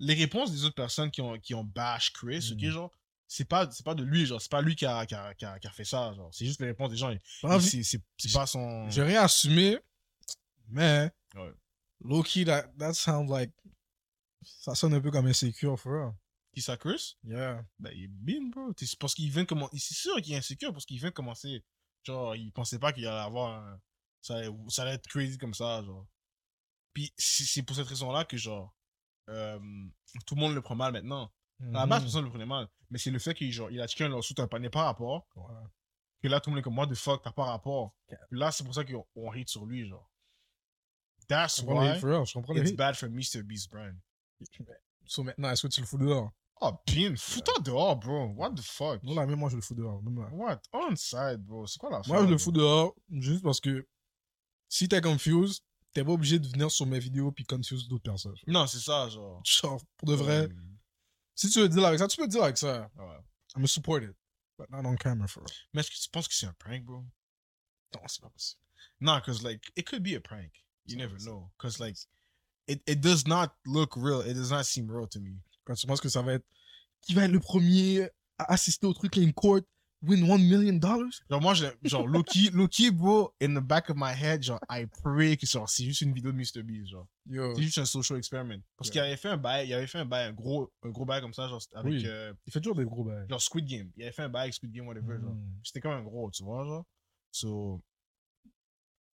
les 0.00 0.14
réponses 0.14 0.52
des 0.52 0.64
autres 0.64 0.76
personnes 0.76 1.10
qui 1.10 1.20
ont, 1.20 1.38
qui 1.40 1.54
ont 1.54 1.64
bash 1.64 2.12
Chris, 2.12 2.50
ok, 2.52 2.62
Mhm. 2.62 2.70
genre, 2.70 2.92
c'est 3.26 3.44
pas, 3.44 3.68
c'est 3.70 3.84
pas 3.84 3.94
de 3.96 4.04
lui, 4.04 4.26
genre, 4.26 4.40
c'est 4.40 4.50
pas 4.50 4.62
lui 4.62 4.76
qui 4.76 4.86
a, 4.86 5.04
qui 5.06 5.14
a, 5.16 5.34
qui 5.34 5.44
a, 5.44 5.58
qui 5.58 5.66
a 5.66 5.70
fait 5.72 5.84
ça, 5.84 6.12
genre. 6.14 6.32
C'est 6.32 6.46
juste 6.46 6.60
les 6.60 6.68
réponses 6.68 6.90
des 6.90 6.96
gens. 6.96 7.12
C'est 7.60 7.82
c'est- 7.82 8.00
c'est 8.16 8.32
pas 8.32 8.46
son. 8.46 8.88
J'ai 8.90 9.02
rien 9.02 9.22
assumé, 9.22 9.76
mais 10.68 11.10
Ouais. 11.34 11.52
low 12.00 12.22
key, 12.22 12.44
that, 12.44 12.68
that 12.78 12.94
sounds 12.94 13.28
like. 13.30 13.52
Ça 14.44 14.74
sonne 14.76 14.94
un 14.94 15.00
peu 15.00 15.10
comme 15.10 15.26
insécure, 15.26 15.78
for 15.78 15.92
real. 15.92 16.12
Qui 16.54 16.62
ça, 16.62 16.76
Chris? 16.76 17.16
Yeah. 17.24 17.64
Ben, 17.80 17.90
il 17.94 18.04
est 18.04 18.08
bien, 18.08 18.40
bro. 18.50 18.72
C'est 18.76 18.96
parce 18.98 19.14
qu'il 19.14 19.30
vient 19.30 19.44
commencer. 19.44 19.76
C'est 19.78 19.94
sûr 19.94 20.14
qu'il 20.22 20.32
est 20.34 20.38
insécure 20.38 20.72
parce 20.72 20.86
qu'il 20.86 20.98
vient 20.98 21.08
de 21.10 21.14
commencer. 21.14 21.64
Genre, 22.04 22.36
il 22.36 22.52
pensait 22.52 22.78
pas 22.78 22.92
qu'il 22.92 23.06
allait 23.06 23.16
avoir. 23.18 23.78
Ça, 24.20 24.36
allait- 24.36 24.50
ça 24.68 24.82
allait 24.82 24.94
être 24.94 25.06
crazy 25.06 25.38
comme 25.38 25.54
ça, 25.54 25.82
genre. 25.82 26.06
Puis 26.92 27.12
c'est 27.16 27.62
pour 27.62 27.76
cette 27.76 27.86
raison-là 27.86 28.24
que, 28.24 28.36
genre, 28.36 28.74
euh, 29.28 29.58
tout 30.26 30.34
le 30.34 30.40
monde 30.40 30.54
le 30.54 30.62
prend 30.62 30.74
mal 30.74 30.92
maintenant. 30.92 31.30
À 31.60 31.80
la 31.80 31.86
base, 31.86 32.00
Mhm. 32.00 32.04
personne 32.06 32.20
ne 32.20 32.26
le 32.26 32.30
prenait 32.30 32.46
mal. 32.46 32.68
Mais 32.90 32.98
c'est 32.98 33.10
le 33.10 33.18
fait 33.18 33.34
qu'il 33.34 33.50
genre, 33.52 33.70
il 33.70 33.80
a 33.80 33.86
checké 33.88 34.04
un 34.04 34.08
lawsuit, 34.08 34.34
un 34.38 34.46
panier 34.46 34.70
par 34.70 34.84
rapport. 34.86 35.26
Ouais. 35.36 35.44
Que 36.22 36.28
là, 36.28 36.40
tout 36.40 36.50
le 36.50 36.54
monde 36.54 36.60
est 36.60 36.62
comme, 36.62 36.74
moi, 36.74 36.86
de 36.86 36.94
fuck, 36.94 37.22
t'as 37.22 37.32
pas 37.32 37.44
rapport. 37.44 37.94
Là, 38.30 38.50
c'est 38.52 38.64
pour 38.64 38.74
ça 38.74 38.84
qu'on 38.84 39.06
on 39.16 39.30
hate 39.32 39.48
sur 39.48 39.66
lui, 39.66 39.88
genre. 39.88 40.08
That's 41.28 41.60
les 41.62 41.66
why 41.68 41.98
je 42.00 42.32
comprends 42.32 42.54
it's 42.56 42.72
bad 42.72 42.96
for 42.96 43.08
Mr. 43.10 43.42
Beast 43.42 43.70
brand. 43.70 43.94
So 45.06 45.22
maintenant, 45.22 45.50
est-ce 45.50 45.66
que 45.66 45.72
tu 45.72 45.80
le 45.80 45.86
fous 45.86 45.98
dehors? 45.98 46.30
Oh, 46.60 46.72
bien, 46.86 47.14
fous-toi 47.16 47.54
dehors, 47.62 47.96
bro. 47.96 48.26
What 48.36 48.52
the 48.54 48.62
fuck? 48.62 49.02
Non, 49.02 49.14
là, 49.14 49.26
même 49.26 49.38
moi, 49.38 49.48
je 49.50 49.56
le 49.56 49.62
fous 49.62 49.74
dehors. 49.74 50.02
Même 50.02 50.18
là. 50.18 50.28
What? 50.32 50.60
On 50.72 50.94
side, 50.96 51.38
bro. 51.44 51.66
C'est 51.66 51.78
quoi 51.78 51.90
la 51.90 52.00
Moi, 52.06 52.24
je 52.26 52.30
le 52.30 52.38
fous 52.38 52.50
dehors 52.52 52.94
juste 53.10 53.42
parce 53.42 53.60
que 53.60 53.86
si 54.68 54.88
t'es 54.88 55.00
confused, 55.00 55.62
t'es 55.92 56.04
pas 56.04 56.12
obligé 56.12 56.38
de 56.38 56.46
venir 56.46 56.70
sur 56.70 56.86
mes 56.86 56.98
vidéos 56.98 57.32
puis 57.32 57.44
confuse 57.44 57.88
d'autres 57.88 58.02
personnes. 58.02 58.36
Non, 58.46 58.66
c'est 58.66 58.80
ça, 58.80 59.08
genre. 59.08 59.40
Genre, 59.44 59.80
pour 59.96 60.08
de 60.08 60.14
vrai, 60.14 60.48
si 61.34 61.48
tu 61.50 61.60
veux 61.60 61.68
dire 61.68 61.84
avec 61.84 61.98
ça, 61.98 62.08
tu 62.08 62.16
peux 62.16 62.28
dire 62.28 62.42
avec 62.42 62.58
ça. 62.58 62.90
ouais. 62.96 63.18
I'm 63.56 63.66
support 63.66 64.02
it. 64.02 64.14
But 64.58 64.70
not 64.70 64.84
on 64.86 64.96
camera, 64.96 65.28
for 65.28 65.42
real. 65.42 65.56
Mais 65.72 65.80
est-ce 65.80 65.90
que 65.90 65.96
tu 65.96 66.08
penses 66.10 66.28
que 66.28 66.34
c'est 66.34 66.46
un 66.46 66.54
prank, 66.58 66.84
bro? 66.84 67.04
Non, 67.94 68.02
c'est 68.06 68.20
pas 68.20 68.28
possible. 68.28 68.60
No, 69.00 69.14
because, 69.16 69.42
like, 69.42 69.62
it 69.76 69.86
could 69.86 70.02
be 70.02 70.14
a 70.14 70.20
prank. 70.20 70.50
You 70.86 70.96
never 70.96 71.14
possible. 71.14 71.32
know. 71.32 71.50
Because, 71.56 71.78
like, 71.78 71.96
it, 72.66 72.82
it 72.86 73.00
does 73.00 73.26
not 73.26 73.54
look 73.64 73.96
real. 73.96 74.20
It 74.20 74.34
does 74.34 74.50
not 74.50 74.64
seem 74.64 74.90
real 74.90 75.06
to 75.08 75.20
me. 75.20 75.36
Quand 75.64 75.74
tu 75.74 75.86
penses 75.86 76.00
que 76.00 76.08
ça 76.08 76.22
va 76.22 76.34
être. 76.34 76.44
Qui 77.02 77.14
va 77.14 77.24
être 77.24 77.30
le 77.30 77.40
premier 77.40 78.10
à 78.38 78.52
assister 78.52 78.86
au 78.86 78.92
truc 78.92 79.16
in 79.18 79.30
court, 79.30 79.60
win 80.02 80.28
one 80.28 80.48
million 80.48 80.78
dollars? 80.78 81.20
Genre, 81.28 81.40
moi, 81.40 81.54
genre, 81.54 82.06
Loki, 82.06 82.50
Loki, 82.54 82.90
bro, 82.90 83.32
in 83.40 83.54
the 83.54 83.60
back 83.60 83.90
of 83.90 83.96
my 83.96 84.12
head, 84.12 84.42
genre, 84.42 84.60
I 84.70 84.86
pray 84.86 85.36
que 85.36 85.46
genre, 85.46 85.68
c'est 85.68 85.84
juste 85.84 86.02
une 86.02 86.12
vidéo 86.14 86.30
de 86.32 86.36
Mr. 86.36 86.62
Beast, 86.62 86.90
genre. 86.90 87.08
Yo. 87.28 87.54
C'est 87.56 87.62
juste 87.62 87.78
un 87.78 87.84
social 87.84 88.16
experiment. 88.18 88.62
Parce 88.76 88.88
Yeah. 88.88 88.92
qu'il 88.92 89.00
avait 89.08 89.16
fait 89.16 89.28
un 89.28 89.36
bail, 89.36 89.68
il 89.68 89.74
avait 89.74 89.86
fait 89.86 89.98
un 89.98 90.04
bail, 90.06 90.28
un 90.28 90.32
gros, 90.32 90.72
un 90.82 90.90
gros 90.90 91.04
bail 91.04 91.20
comme 91.20 91.34
ça, 91.34 91.48
genre, 91.48 91.60
avec, 91.74 91.92
Oui. 91.92 92.02
euh, 92.06 92.32
Il 92.46 92.52
fait 92.52 92.60
toujours 92.60 92.76
des 92.76 92.84
gros 92.84 93.04
bails. 93.04 93.26
genre, 93.28 93.42
Squid 93.42 93.66
Game. 93.66 93.90
Il 93.96 94.02
avait 94.04 94.12
fait 94.12 94.22
un 94.22 94.28
bail 94.28 94.42
avec 94.42 94.54
Squid 94.54 94.72
Game, 94.72 94.86
whatever, 94.86 95.18
genre. 95.20 95.34
Mm. 95.34 95.60
C'était 95.64 95.80
comme 95.80 95.92
un 95.92 96.02
gros, 96.02 96.30
tu 96.30 96.42
vois, 96.44 96.64
genre. 96.64 96.84
So, 97.30 97.82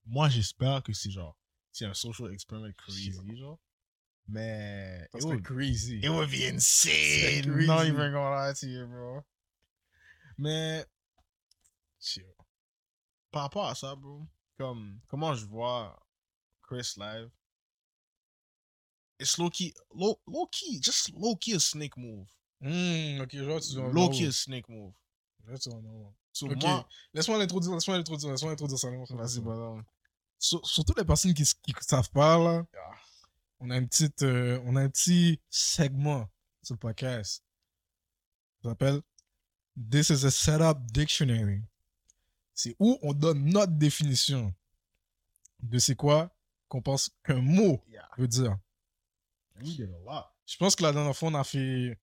moi, 0.06 0.28
j'espère 0.28 0.82
que 0.82 0.92
c'est 0.92 1.10
genre, 1.10 1.36
c'est 1.72 1.84
un 1.84 1.94
social 1.94 2.32
experiment 2.32 2.72
crazy, 2.76 3.12
genre. 3.36 3.58
Mais, 4.28 5.08
it 5.14 5.24
would, 5.24 5.42
crazy. 5.42 5.98
it 6.02 6.08
would 6.08 6.30
be 6.30 6.44
insane. 6.48 7.42
crazy. 7.42 7.66
Not 7.66 7.84
even 7.86 8.12
gonna 8.12 8.30
lie 8.48 8.52
to 8.54 8.66
you, 8.66 8.86
bro. 8.86 9.22
Mais, 10.40 10.86
Chill. 12.00 12.24
par 13.30 13.42
rapport 13.42 13.66
à 13.66 13.74
ça, 13.74 13.94
bro, 13.94 14.26
comme, 14.56 14.98
comment 15.06 15.34
je 15.34 15.44
vois 15.44 16.02
Chris 16.62 16.94
live, 16.96 17.30
it's 19.18 19.36
low 19.36 19.50
key, 19.50 19.74
low, 19.94 20.18
low 20.26 20.46
key, 20.50 20.80
just 20.82 21.10
low 21.12 21.36
key 21.36 21.54
a 21.54 21.60
snake 21.60 21.96
move. 21.98 22.26
Hmm, 22.60 23.20
ok, 23.20 23.30
je 23.32 23.44
vois, 23.44 23.60
tu 23.60 23.68
dis 23.68 23.78
un 23.78 23.88
Low 23.88 24.06
nom. 24.06 24.10
key 24.10 24.26
a 24.26 24.32
snake 24.32 24.68
move. 24.68 24.94
Vois, 25.44 25.58
tu 25.58 25.68
un 25.70 25.80
nom. 25.82 26.14
So, 26.32 26.46
Ok. 26.46 26.56
moi, 26.62 26.88
Laisse-moi 27.12 27.38
l'introduire, 27.38 27.74
laisse-moi 27.74 27.96
l'introduire, 27.98 28.30
laisse-moi 28.32 28.50
l'introduire 28.52 28.78
ça. 28.78 28.90
laisse-moi 28.90 29.56
vas-y. 29.56 29.84
Sur- 30.38 30.64
Surtout 30.66 30.94
les 30.96 31.04
personnes 31.04 31.34
qui 31.34 31.42
ne 31.42 31.80
savent 31.82 32.10
pas, 32.10 32.38
là, 32.38 32.64
Ah. 32.78 32.94
on 33.58 33.68
a, 33.70 33.76
une 33.76 33.88
petite, 33.88 34.22
euh, 34.22 34.58
on 34.64 34.74
a 34.76 34.82
un 34.82 34.88
petit 34.88 35.38
segment 35.50 36.30
sur 36.62 36.74
le 36.74 36.78
podcast. 36.78 37.44
Ça 38.62 38.70
s'appelle 38.70 39.02
This 39.76 40.10
is 40.10 40.24
a 40.24 40.30
Setup 40.30 40.78
Dictionary. 40.92 41.62
C'est 42.54 42.76
où 42.78 42.98
on 43.02 43.12
donne 43.12 43.44
notre 43.44 43.72
définition 43.72 44.54
de 45.62 45.78
c'est 45.78 45.94
quoi 45.94 46.34
qu'on 46.68 46.82
pense 46.82 47.10
qu'un 47.24 47.40
mot 47.40 47.82
Yeah. 47.88 48.08
veut 48.18 48.28
dire. 48.28 48.58
We 49.60 49.76
did 49.76 49.90
a 49.92 49.98
lot. 50.04 50.24
Je 50.46 50.56
pense 50.56 50.74
que 50.74 50.82
la 50.82 50.92
dernière 50.92 51.16
fois, 51.16 51.28
on 51.30 51.34
a 51.34 51.44
fait. 51.44 51.98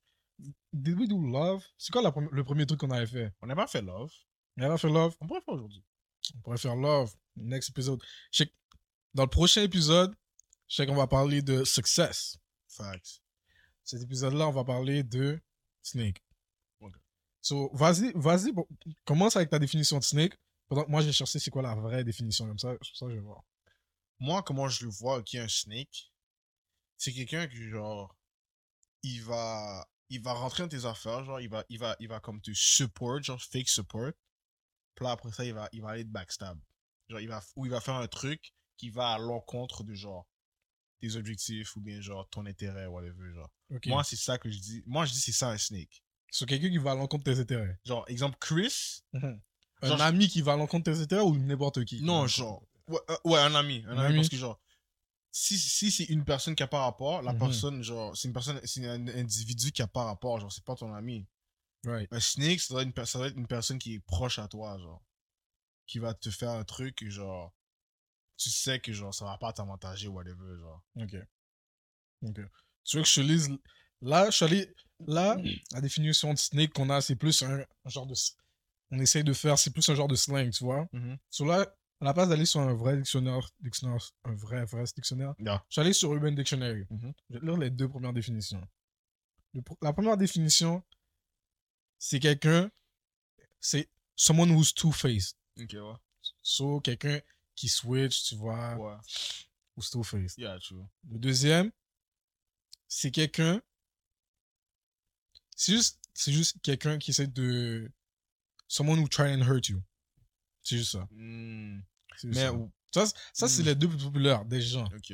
Did 0.74 1.00
we 1.00 1.08
do 1.08 1.20
love? 1.22 1.64
C'est 1.78 1.92
quoi 1.92 2.02
la 2.02 2.14
le 2.32 2.44
premier 2.44 2.66
truc 2.66 2.80
qu'on 2.80 2.92
avait 2.92 3.08
fait? 3.08 3.34
On 3.42 3.48
n'a 3.48 3.56
pas 3.56 3.68
fait 3.68 3.82
love. 3.82 4.12
On 4.58 4.64
avait 4.64 4.78
fait 4.78 4.90
love? 4.90 5.16
On 5.22 5.28
pourrait 5.28 5.42
faire 5.42 5.54
aujourd'hui. 5.56 5.84
On 6.36 6.40
pourrait 6.42 6.58
faire 6.58 6.76
love. 6.76 7.14
Next 7.36 7.70
épisode. 7.70 8.02
Dans 9.14 9.24
le 9.24 9.30
prochain 9.30 9.64
épisode, 9.64 10.16
je 10.68 10.76
sais 10.76 10.86
qu'on 10.86 10.96
va 10.96 11.08
parler 11.08 11.42
de 11.42 11.64
success. 11.64 12.38
Facts. 12.68 13.22
Cet 13.84 14.02
épisode-là, 14.02 14.48
on 14.48 14.52
va 14.52 14.64
parler 14.64 15.02
de 15.04 15.40
Snake. 15.82 16.22
So, 17.42 17.70
vas-y, 17.74 18.12
vas-y, 18.16 18.52
bon, 18.52 18.68
commence 19.06 19.36
avec 19.36 19.50
ta 19.50 19.60
définition 19.60 20.00
de 20.00 20.04
Snake. 20.04 20.38
Pendant 20.68 20.84
que 20.84 20.92
moi, 20.92 21.02
j'ai 21.02 21.14
cherché 21.14 21.40
c'est 21.40 21.50
quoi 21.50 21.62
la 21.62 21.76
vraie 21.76 22.04
définition. 22.04 22.46
Comme 22.48 22.60
ça, 22.60 22.76
ça 22.82 23.08
je 23.10 23.16
vais 23.16 23.20
voir. 23.20 23.44
Moi, 24.20 24.44
comment 24.44 24.68
je 24.68 24.86
le 24.86 24.92
vois 24.92 25.22
qui 25.24 25.38
est 25.38 25.42
un 25.42 25.48
snake, 25.48 26.12
c'est 26.98 27.14
quelqu'un 27.14 27.48
qui, 27.48 27.70
genre, 27.70 28.16
il 29.04 29.24
va, 29.24 29.88
il 30.10 30.22
va 30.22 30.34
rentrer 30.34 30.64
dans 30.64 30.70
tes 30.70 30.86
affaires, 30.86 31.24
genre, 31.24 31.40
il 31.40 31.50
va, 31.50 31.64
il 31.70 31.78
va, 31.78 31.96
il 32.00 32.08
va 32.08 32.20
comme 32.20 32.42
te 32.42 32.52
support, 32.54 33.22
genre, 33.22 33.42
fake 33.42 33.70
support. 33.70 34.12
Puis 34.96 35.06
là, 35.06 35.12
après 35.12 35.32
ça, 35.32 35.46
il 35.46 35.54
va, 35.54 35.70
il 35.72 35.82
va 35.82 35.90
aller 35.90 36.04
te 36.04 36.10
backstab. 36.10 36.60
Genre, 37.08 37.20
il 37.20 37.28
va, 37.28 37.42
ou 37.56 37.66
il 37.66 37.72
va 37.72 37.80
faire 37.80 37.96
un 37.96 38.08
truc 38.08 38.54
qui 38.76 38.90
va 38.90 39.10
à 39.10 39.20
l'encontre 39.20 39.84
de, 39.84 39.94
genre, 39.94 40.28
tes 41.00 41.16
objectifs 41.16 41.76
ou 41.76 41.82
bien, 41.82 42.02
genre, 42.02 42.28
ton 42.30 42.46
intérêt, 42.48 42.88
whatever, 42.88 43.32
genre. 43.34 43.52
Moi, 43.86 44.04
c'est 44.04 44.16
ça 44.16 44.40
que 44.40 44.50
je 44.50 44.58
dis. 44.58 44.84
Moi, 44.88 45.06
je 45.06 45.14
dis 45.14 45.22
c'est 45.22 45.32
ça 45.32 45.50
un 45.50 45.58
snake. 45.58 46.04
Sur 46.32 46.46
quelqu'un 46.46 46.70
qui 46.70 46.78
va 46.78 46.92
à 46.92 46.96
l'encontre 46.96 47.24
de 47.24 47.34
tes 47.34 47.40
intérêts. 47.40 47.80
Genre, 47.86 48.06
exemple, 48.08 48.38
Chris. 48.40 49.04
Un 49.14 49.40
Genre, 49.84 50.02
ami 50.02 50.28
qui 50.28 50.42
va 50.42 50.54
à 50.54 50.56
l'encontre 50.58 50.90
de 50.92 50.96
tes 50.96 51.02
intérêts 51.02 51.22
ou 51.24 51.36
n'importe 51.38 51.84
qui? 51.86 52.02
Non, 52.02 52.28
genre. 52.28 52.64
Ouais, 52.88 53.00
euh, 53.10 53.18
ouais, 53.26 53.40
un 53.40 53.54
ami. 53.56 53.84
Un, 53.88 53.92
Un 53.92 53.98
ami, 54.00 54.06
ami? 54.08 54.16
parce 54.18 54.30
que, 54.30 54.38
genre, 54.38 54.60
si, 55.32 55.58
si 55.58 55.92
c'est 55.92 56.06
une 56.06 56.26
personne 56.26 56.56
qui 56.56 56.64
a 56.64 56.68
pas 56.68 56.82
rapport, 56.82 57.22
la 57.22 57.34
Mhm. 57.34 57.40
personne, 57.40 57.84
genre, 57.84 58.16
c'est 58.18 58.28
une 58.28 58.34
personne, 58.34 58.60
c'est 58.64 58.88
un 58.88 59.08
individu 59.08 59.72
qui 59.72 59.82
a 59.82 59.88
pas 59.88 60.06
rapport, 60.06 60.40
genre, 60.40 60.52
c'est 60.52 60.64
pas 60.64 60.76
ton 60.76 60.94
ami. 60.94 61.28
Right. 61.86 62.12
Un 62.12 62.20
snake, 62.20 62.60
ça 62.60 62.74
doit, 62.74 62.82
être 62.82 62.88
une, 62.88 62.94
per- 62.94 63.06
ça 63.06 63.20
doit 63.20 63.28
être 63.28 63.38
une 63.38 63.48
personne 63.48 63.78
qui 63.78 63.94
est 63.96 64.00
proche 64.00 64.40
à 64.40 64.48
toi, 64.48 64.78
genre. 64.80 65.04
Qui 65.86 66.00
va 66.00 66.14
te 66.14 66.30
faire 66.32 66.50
un 66.52 66.64
truc, 66.64 67.08
genre, 67.08 67.54
tu 68.36 68.50
sais 68.50 68.80
que, 68.80 68.92
genre, 68.94 69.14
ça 69.14 69.26
va 69.26 69.38
pas 69.38 69.54
t'avantager, 69.54 70.08
whatever, 70.08 70.58
genre. 70.60 70.82
Ok. 70.96 71.16
Ok. 72.24 72.40
Tu 72.84 72.98
veux 72.98 73.04
que 73.04 73.10
je 73.10 73.16
te 73.16 73.22
lise. 73.22 73.50
Là, 74.02 74.30
je 74.30 74.36
suis 74.36 74.46
allé. 74.46 74.74
Là, 75.06 75.38
la 75.72 75.82
définition 75.82 76.34
de 76.34 76.40
snake 76.40 76.74
qu'on 76.74 76.90
a, 76.90 77.02
c'est 77.02 77.16
plus 77.16 77.44
un, 77.44 77.60
un 77.60 77.90
genre 77.90 78.08
de. 78.08 78.16
On 78.90 79.00
essaye 79.00 79.24
de 79.24 79.34
faire, 79.34 79.60
c'est 79.60 79.70
plus 79.72 79.88
un 79.90 79.96
genre 79.96 80.08
de 80.08 80.16
slang, 80.16 80.50
tu 80.52 80.64
vois. 80.64 80.88
Mhm. 80.94 81.18
Sur 81.30 81.46
là, 81.46 81.62
à 82.02 82.06
la 82.06 82.14
place 82.14 82.30
d'aller 82.30 82.46
sur 82.46 82.62
un 82.62 82.74
vrai 82.74 82.98
dictionnaire, 82.98 83.48
dictionnaire 83.60 83.98
un 84.24 84.34
vrai, 84.34 84.66
vrai 84.66 84.84
dictionnaire, 84.96 85.34
Yeah. 85.40 85.64
je 85.68 85.74
suis 85.74 85.82
allé 85.82 85.94
sur 85.94 86.14
Urban 86.14 86.32
Dictionary. 86.32 86.86
Mhm. 86.90 87.14
Je 87.30 87.34
vais 87.36 87.40
te 87.42 87.46
lire 87.46 87.58
les 87.58 87.70
deux 87.70 87.88
premières 87.90 88.14
définitions. 88.14 88.62
Le 89.54 89.62
la 89.82 89.94
première 89.94 90.18
définition, 90.18 90.84
c'est 92.00 92.20
quelqu'un, 92.20 92.70
c'est 93.60 93.90
someone 94.16 94.52
who's 94.52 94.74
two-faced. 94.74 95.36
Ok, 95.60 95.74
ouais. 95.74 95.96
So, 96.44 96.80
quelqu'un 96.82 97.20
qui 97.56 97.68
switch, 97.70 98.24
tu 98.24 98.36
vois, 98.36 98.76
Ouais. 98.76 98.96
who's 99.76 99.90
two-faced. 99.92 100.38
Yeah, 100.38 100.58
true. 100.60 100.86
Le 101.10 101.20
deuxième, 101.20 101.72
c'est 102.88 103.12
quelqu'un. 103.12 103.62
C'est 105.60 105.74
juste, 105.74 106.00
c'est 106.14 106.32
juste 106.32 106.56
quelqu'un 106.62 106.98
qui 107.00 107.12
essaie 107.12 107.28
de. 107.28 107.92
Someone 108.70 109.00
who 109.00 109.08
try 109.08 109.34
and 109.34 109.42
hurt 109.42 109.68
you. 109.70 109.82
C'est 110.62 110.78
juste 110.78 110.92
ça. 110.92 111.08
Hmm. 111.12 111.80
Juste 112.22 112.36
Mais, 112.36 112.50
ça, 112.94 113.06
ça, 113.34 113.48
c'est- 113.48 113.64
Hmm. 113.64 113.66
les 113.66 113.76
deux 113.76 113.88
plus 113.90 113.98
populaires 114.04 114.46
des 114.46 114.62
gens. 114.62 114.86
ok. 114.96 115.14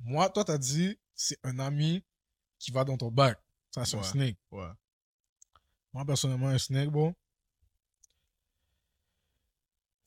Moi, 0.00 0.30
toi, 0.30 0.44
t'as 0.44 0.58
dit, 0.58 0.98
c'est 1.14 1.38
un 1.42 1.58
ami 1.58 2.02
qui 2.58 2.70
va 2.70 2.84
dans 2.84 2.96
ton 2.96 3.10
bac. 3.10 3.38
Ça, 3.72 3.84
c'est 3.84 3.96
un 3.98 4.02
snake. 4.02 4.38
Ouais. 4.50 4.68
Moi, 5.92 6.04
personnellement, 6.06 6.48
un 6.48 6.58
snake, 6.58 6.88
bon. 6.90 7.14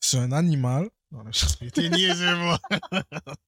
C'est 0.00 0.18
un 0.18 0.32
animal. 0.32 0.90
Non, 1.10 1.24
je- 1.30 1.68
T'es 1.70 1.88
niaisé, 1.88 2.34
moi. 2.34 2.58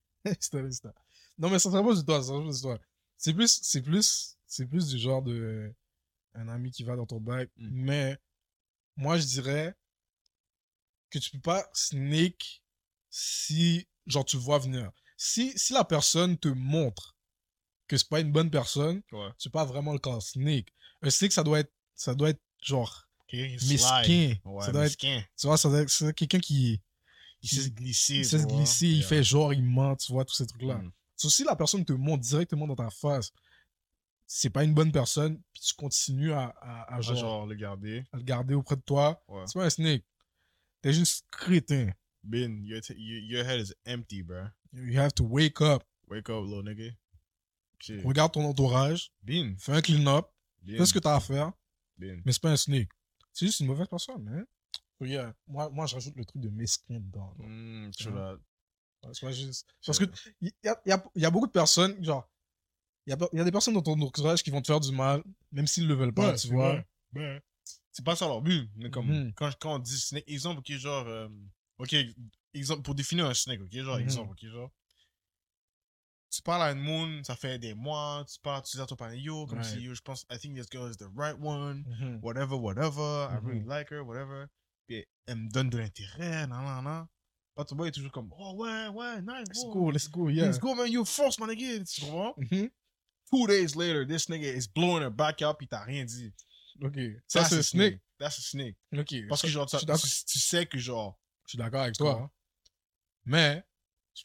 Non, 1.37 1.49
mais 1.49 1.59
ça 1.59 1.69
serait 1.71 1.83
pas 1.83 1.93
du 1.95 2.03
toi, 2.05 2.23
ça 2.23 2.31
pas 2.33 2.51
du 2.51 2.61
toi. 2.61 2.79
C'est 3.17 3.33
plus, 3.33 3.59
c'est 3.61 3.81
plus, 3.81 4.37
c'est 4.45 4.65
plus 4.65 4.87
du 4.87 4.97
genre 4.99 5.21
de 5.21 5.73
un 6.33 6.47
ami 6.49 6.71
qui 6.71 6.83
va 6.83 6.95
dans 6.95 7.05
ton 7.05 7.19
bac. 7.19 7.49
Mm. 7.57 7.69
Mais 7.71 8.17
moi, 8.95 9.17
je 9.17 9.25
dirais 9.25 9.75
que 11.09 11.19
tu 11.19 11.31
peux 11.31 11.39
pas 11.39 11.67
snake 11.73 12.63
si, 13.09 13.87
genre, 14.05 14.25
tu 14.25 14.37
vois 14.37 14.59
venir. 14.59 14.91
Si, 15.17 15.57
si 15.57 15.73
la 15.73 15.83
personne 15.83 16.37
te 16.37 16.47
montre 16.47 17.15
que 17.87 17.97
c'est 17.97 18.09
pas 18.09 18.19
une 18.19 18.31
bonne 18.31 18.51
personne, 18.51 19.01
Ouais. 19.11 19.29
tu 19.39 19.49
pas 19.49 19.65
vraiment 19.65 19.93
le 19.93 19.99
call 19.99 20.21
snake. 20.21 20.73
Un 21.01 21.09
snake, 21.09 21.31
ça 21.31 21.43
doit 21.43 21.59
être, 21.59 21.73
ça 21.95 22.13
doit 22.13 22.29
être 22.29 22.41
genre 22.61 23.07
mesquin. 23.31 24.35
Ouais, 24.45 24.65
ça 24.65 24.71
doit 24.71 24.85
être, 24.85 24.97
tu 24.97 25.47
vois, 25.47 25.57
ça 25.57 25.69
doit 25.69 25.81
être 25.81 25.89
c'est 25.89 26.13
quelqu'un 26.13 26.39
qui, 26.39 26.81
Il 27.41 27.49
sait 27.49 27.61
se 27.61 27.69
glisser. 27.69 28.15
il 28.17 28.25
sait 28.25 28.39
se 28.39 28.45
glisser, 28.45 28.87
il 28.87 29.03
fait 29.03 29.23
genre, 29.23 29.53
il 29.53 29.63
ment, 29.63 29.95
tu 29.95 30.11
vois, 30.11 30.25
tous 30.25 30.35
ces 30.35 30.45
trucs-là. 30.45 30.75
Mm. 30.75 30.91
So, 31.17 31.29
si 31.29 31.43
la 31.43 31.55
personne 31.55 31.83
te 31.83 31.93
montre 31.93 32.23
directement 32.23 32.67
dans 32.67 32.75
ta 32.75 32.89
face, 32.89 33.31
c'est 34.25 34.49
pas 34.49 34.63
une 34.63 34.73
bonne 34.73 34.91
personne, 34.91 35.41
puis 35.53 35.61
tu 35.63 35.73
continues 35.73 36.31
à, 36.31 36.53
à, 36.61 36.95
à 36.95 37.01
genre, 37.01 37.15
genre, 37.15 37.45
le 37.47 37.55
garder. 37.55 38.05
à 38.11 38.17
le 38.17 38.23
garder 38.23 38.53
auprès 38.53 38.75
de 38.75 38.81
toi, 38.81 39.21
Ouais. 39.27 39.43
c'est 39.47 39.57
pas 39.59 39.65
un 39.65 39.69
snake. 39.69 40.05
T'es 40.81 40.93
juste 40.93 41.25
crétin. 41.31 41.89
Ben, 42.23 42.63
your, 42.65 42.81
your, 42.97 43.43
head 43.45 43.61
is 43.61 43.73
empty, 43.85 44.21
bro. 44.21 44.43
You 44.73 44.99
have 44.99 45.13
to 45.13 45.23
wake 45.23 45.59
up. 45.61 45.83
Wake 46.09 46.29
up, 46.29 46.43
little 46.45 46.63
nigga. 46.63 46.91
Shit. 47.79 48.03
Regarde 48.03 48.33
ton 48.33 48.43
entourage, 48.45 49.11
Ben, 49.23 49.57
fais 49.59 49.71
un 49.73 49.81
clean-up, 49.81 50.27
fais 50.65 50.85
ce 50.85 50.93
que 50.93 50.99
t'as 50.99 51.15
à 51.15 51.19
faire, 51.19 51.51
ben. 51.97 52.21
mais 52.25 52.31
c'est 52.31 52.41
pas 52.41 52.51
un 52.51 52.57
snake. 52.57 52.89
C'est 53.33 53.45
juste 53.45 53.59
une 53.61 53.67
mauvaise 53.67 53.87
personne, 53.87 54.27
hein. 54.29 54.45
Yeah, 54.99 55.33
moi, 55.47 55.69
moi, 55.69 55.85
je 55.85 55.93
rajoute 55.95 56.15
le 56.15 56.25
truc 56.25 56.41
de 56.41 56.49
mesquin 56.49 56.99
dedans. 56.99 57.33
Mm, 57.37 57.91
tu 57.95 58.09
vois, 58.09 58.33
Ouais, 58.33 58.37
c'est 58.37 58.39
pas 58.39 58.39
juste- 58.39 58.96
Parce 59.85 59.99
que 59.99 60.05
il 60.41 60.51
y 60.63 60.67
a, 60.67 60.81
il 60.85 60.89
y, 60.89 60.91
a, 60.93 61.03
il 61.15 61.21
y 61.21 61.25
a 61.25 61.29
beaucoup 61.29 61.47
de 61.47 61.51
personnes, 61.51 62.03
genre, 62.03 62.29
il 63.05 63.11
y 63.11 63.13
a, 63.13 63.17
il 63.33 63.37
y 63.37 63.41
a 63.41 63.45
des 63.45 63.51
personnes 63.51 63.73
dans 63.73 63.81
ton 63.81 63.99
entourage 64.01 64.43
qui 64.43 64.49
vont 64.49 64.61
te 64.61 64.67
faire 64.67 64.79
du 64.79 64.91
mal, 64.91 65.23
même 65.51 65.67
s'ils 65.67 65.87
le 65.87 65.93
veulent 65.95 66.13
pas, 66.13 66.31
Ouais, 66.31 66.35
tu 66.35 66.47
vois. 66.47 66.83
c'est 67.91 68.05
pas 68.05 68.15
ça 68.15 68.27
leur 68.27 68.41
but. 68.41 68.69
Mais 68.75 68.89
comme, 68.89 69.07
Mhm. 69.07 69.33
quand, 69.35 69.51
quand 69.59 69.75
on 69.75 69.79
dit 69.79 69.97
snake, 69.99 70.25
exemple, 70.27 70.59
ok, 70.59 70.71
genre, 70.77 71.07
euh, 71.07 71.29
ok, 71.79 71.95
exemple, 72.53 72.81
pour 72.81 72.95
définir 72.95 73.25
un 73.25 73.33
snake, 73.33 73.61
ok, 73.61 73.71
genre, 73.71 73.95
Mhm. 73.95 74.01
exemple, 74.01 74.31
ok, 74.31 74.45
genre, 74.49 74.71
tu 76.29 76.41
parles 76.41 76.61
à 76.63 76.71
une 76.71 76.79
moon, 76.81 77.23
ça 77.23 77.35
fait 77.35 77.57
des 77.57 77.73
mois, 77.73 78.25
tu 78.29 78.37
parles, 78.41 78.61
tu 78.63 78.75
dis 78.77 78.81
à 78.83 78.85
ton 78.85 78.95
partenaire, 78.95 79.23
yo, 79.23 79.47
comme 79.47 79.59
Ouais. 79.59 79.63
si, 79.63 79.79
yo, 79.81 79.93
je 79.93 80.01
pense, 80.01 80.25
I 80.29 80.37
think 80.37 80.55
this 80.55 80.67
girl 80.69 80.89
is 80.91 80.97
the 80.97 81.07
right 81.15 81.37
one, 81.39 81.83
Mhm. 81.87 82.19
whatever, 82.21 82.55
whatever, 82.57 83.27
I 83.31 83.37
really 83.41 83.63
like 83.63 83.89
her, 83.91 84.01
whatever. 84.03 84.47
Puis 84.87 85.05
elle 85.25 85.37
me 85.37 85.49
donne 85.49 85.69
de 85.69 85.77
l'intérêt, 85.77 86.45
nan, 86.47 86.63
nan, 86.63 86.83
nan. 86.83 87.07
Pas 87.57 87.65
ton 87.65 87.75
boy 87.75 87.87
est 87.87 87.91
toujours 87.91 88.11
comme, 88.11 88.29
oh 88.37 88.53
ouais, 88.55 88.87
ouais, 88.89 89.19
nice, 89.21 89.47
Let's 89.47 89.65
go, 89.73 89.89
let's 89.89 90.07
go, 90.07 90.29
yeah. 90.29 90.45
Let's 90.45 90.59
go, 90.59 90.75
man, 90.75 90.91
you 90.91 91.03
force, 91.03 91.39
my 91.39 91.47
nigga. 91.47 91.83
Tu 91.83 92.01
comprends? 92.01 92.35
Mhm. 92.37 92.69
Two 93.31 93.47
days 93.47 93.75
later, 93.75 94.05
this 94.05 94.27
nigga 94.27 94.55
is 94.55 94.67
blowing 94.67 95.01
her 95.01 95.09
back 95.09 95.41
up, 95.41 95.57
pis 95.57 95.67
t'as 95.67 95.83
rien 95.83 96.05
dit. 96.05 96.31
Ok. 96.83 96.99
Ça, 97.27 97.39
That's 97.39 97.49
c'est 97.49 97.63
snake. 97.63 97.99
That's 98.19 98.37
a 98.37 98.41
snake. 98.41 98.75
Ok. 98.95 99.15
Parce 99.27 99.41
que 99.41 99.47
genre, 99.47 99.65
tu, 99.65 100.39
sais 100.39 100.67
que 100.67 100.77
genre. 100.77 101.19
je 101.45 101.49
suis 101.49 101.57
d'accord 101.57 101.81
avec 101.81 101.95
toi. 101.95 102.31
Mais, 103.25 103.63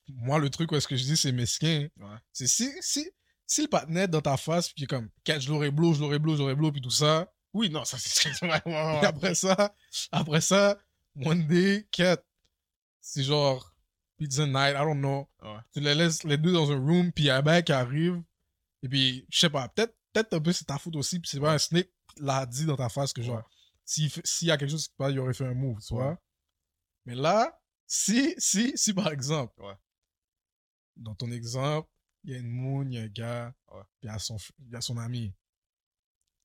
moi, 0.08 0.38
le 0.38 0.50
truc 0.50 0.70
où 0.70 0.76
est-ce 0.76 0.86
que 0.86 0.96
je 0.96 1.02
dis 1.02 1.16
c'est 1.16 1.32
mesquin, 1.32 1.88
Ouais. 1.96 2.16
c'est 2.34 2.46
si, 2.46 2.70
si, 2.82 3.10
si 3.46 3.62
le 3.62 3.68
partenaire 3.68 4.08
dans 4.08 4.20
ta 4.20 4.36
face, 4.36 4.68
puis 4.68 4.86
comme, 4.86 5.08
catch, 5.24 5.44
je 5.44 5.50
l'aurais 5.50 5.70
blow, 5.70 5.94
je 5.94 6.00
l'aurais 6.00 6.18
blow, 6.18 6.34
je 6.34 6.40
l'aurais 6.40 6.54
blow, 6.54 6.70
puis 6.70 6.82
tout 6.82 6.90
ça, 6.90 7.32
Oui, 7.54 7.70
non, 7.70 7.86
ça 7.86 7.96
c'est. 7.98 8.28
Et 8.28 8.52
après 9.06 9.34
ça, 9.34 9.74
après 10.10 10.42
ça, 10.42 10.78
one 11.24 11.46
day, 11.46 11.88
Cat, 11.90 12.22
c'est 13.02 13.22
genre 13.24 13.74
pizza 14.16 14.46
night, 14.46 14.74
I 14.74 14.84
don't 14.84 14.98
know. 14.98 15.28
Ouais. 15.42 15.58
Tu 15.74 15.80
les 15.80 15.94
laisses 15.94 16.22
les 16.24 16.38
deux 16.38 16.52
dans 16.52 16.70
un 16.72 16.78
room, 16.78 17.12
puis 17.12 17.24
il 17.24 17.26
y 17.26 17.30
a 17.30 17.36
un 17.36 17.42
mec 17.42 17.66
qui 17.66 17.72
arrive, 17.72 18.22
et 18.82 18.88
puis, 18.88 19.26
je 19.30 19.38
sais 19.38 19.50
pas, 19.50 19.68
peut-être 19.68 19.94
peut-être 20.12 20.32
un 20.34 20.40
peu 20.40 20.52
c'est 20.52 20.64
ta 20.64 20.78
faute 20.78 20.96
aussi, 20.96 21.18
puis 21.20 21.28
c'est 21.28 21.40
pas 21.40 21.52
un 21.54 21.58
snake 21.58 21.90
l'a 22.18 22.44
dit 22.46 22.64
dans 22.66 22.76
ta 22.76 22.88
face 22.88 23.12
que 23.12 23.22
genre, 23.22 23.42
s'il 23.84 24.10
y 24.42 24.50
a 24.50 24.56
quelque 24.56 24.70
chose 24.70 24.86
qui 24.86 24.92
se 24.92 24.96
passe, 24.96 25.12
il 25.12 25.18
aurait 25.18 25.34
fait 25.34 25.46
un 25.46 25.54
move, 25.54 25.78
tu 25.80 25.94
Ouais. 25.94 26.02
vois. 26.02 26.22
Mais 27.06 27.14
là, 27.14 27.58
si, 27.86 28.34
si, 28.38 28.72
si 28.76 28.92
par 28.94 29.08
exemple, 29.08 29.60
dans 30.96 31.14
ton 31.14 31.30
exemple, 31.32 31.88
il 32.24 32.32
y 32.32 32.34
a 32.34 32.38
une 32.38 32.50
moon, 32.50 32.84
il 32.86 32.94
y 32.94 32.98
a 32.98 33.02
un 33.02 33.08
gars, 33.08 33.54
puis 33.68 33.78
il 34.02 34.06
y 34.06 34.10
a 34.10 34.18
son, 34.18 34.36
il 34.60 34.70
y 34.72 34.76
a 34.76 34.80
son 34.80 34.98
ami. 34.98 35.34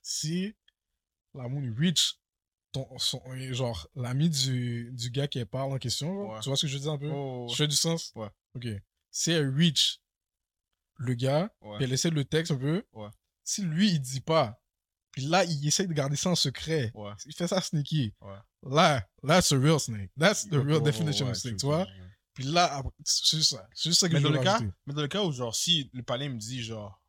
Si 0.02 0.56
la 1.34 1.48
moon 1.48 1.74
reach 1.78 2.18
ton, 2.72 2.88
son, 2.98 3.22
euh, 3.28 3.54
genre, 3.54 3.88
l'ami 3.96 4.30
du, 4.30 4.92
du 4.94 5.10
gars 5.10 5.28
qui 5.28 5.44
parle 5.46 5.72
en 5.74 5.78
question, 5.78 6.32
Ouais. 6.32 6.40
tu 6.42 6.50
vois 6.50 6.56
ce 6.58 6.64
que 6.64 6.68
je 6.68 6.76
veux 6.76 6.82
dire 6.84 6.92
un 6.92 6.98
peu? 6.98 7.10
Oh, 7.12 7.48
Je 7.50 7.56
fais 7.56 7.68
du 7.68 7.76
sens? 7.76 8.12
Ouais. 8.16 8.30
Ok. 8.56 8.68
Si 9.12 9.32
elle 9.32 9.50
reach 9.56 10.00
le 10.98 11.14
gars, 11.14 11.50
puis 11.62 11.84
elle 11.84 11.94
essaie 11.94 12.10
le 12.10 12.26
texte 12.26 12.52
un 12.52 12.58
peu, 12.58 12.84
si 13.44 13.62
lui, 13.62 13.92
il 13.92 14.00
dit 14.00 14.22
pas, 14.22 14.60
puis 15.12 15.24
là, 15.24 15.44
il 15.46 15.68
essaie 15.68 15.88
de 15.88 15.94
garder 15.94 16.16
ça 16.16 16.30
en 16.30 16.36
secret, 16.36 16.92
il 17.26 17.34
fait 17.34 17.48
ça 17.48 17.62
sneaky, 17.62 18.14
là, 18.64 19.08
that's 19.26 19.52
a 19.52 19.58
real 19.58 19.80
snake. 19.80 20.12
That's 20.20 20.48
the 20.48 20.54
real 20.56 20.78
ouais, 20.78 20.82
definition 20.82 21.28
of 21.30 21.36
snake, 21.38 21.58
tu 21.58 21.66
vois? 21.66 21.88
Puis 22.34 22.44
là, 22.46 22.84
c'est 23.04 23.38
juste 23.38 23.52
ça. 23.56 23.68
C'est 23.74 23.90
juste 23.90 24.00
ça 24.02 24.08
que 24.10 24.14
Mais 24.14 24.20
je 24.20 24.26
dans 24.26 24.32
veux 24.32 24.38
le 24.38 24.44
cas, 24.44 24.60
mais 24.86 24.94
dans 24.94 25.02
le 25.02 25.08
cas 25.08 25.24
où 25.24 25.32
genre 25.32 25.56
si 25.56 25.90
le 25.94 26.04
palais 26.04 26.30
me 26.30 26.38
dit 26.38 26.62
genre, 26.62 27.02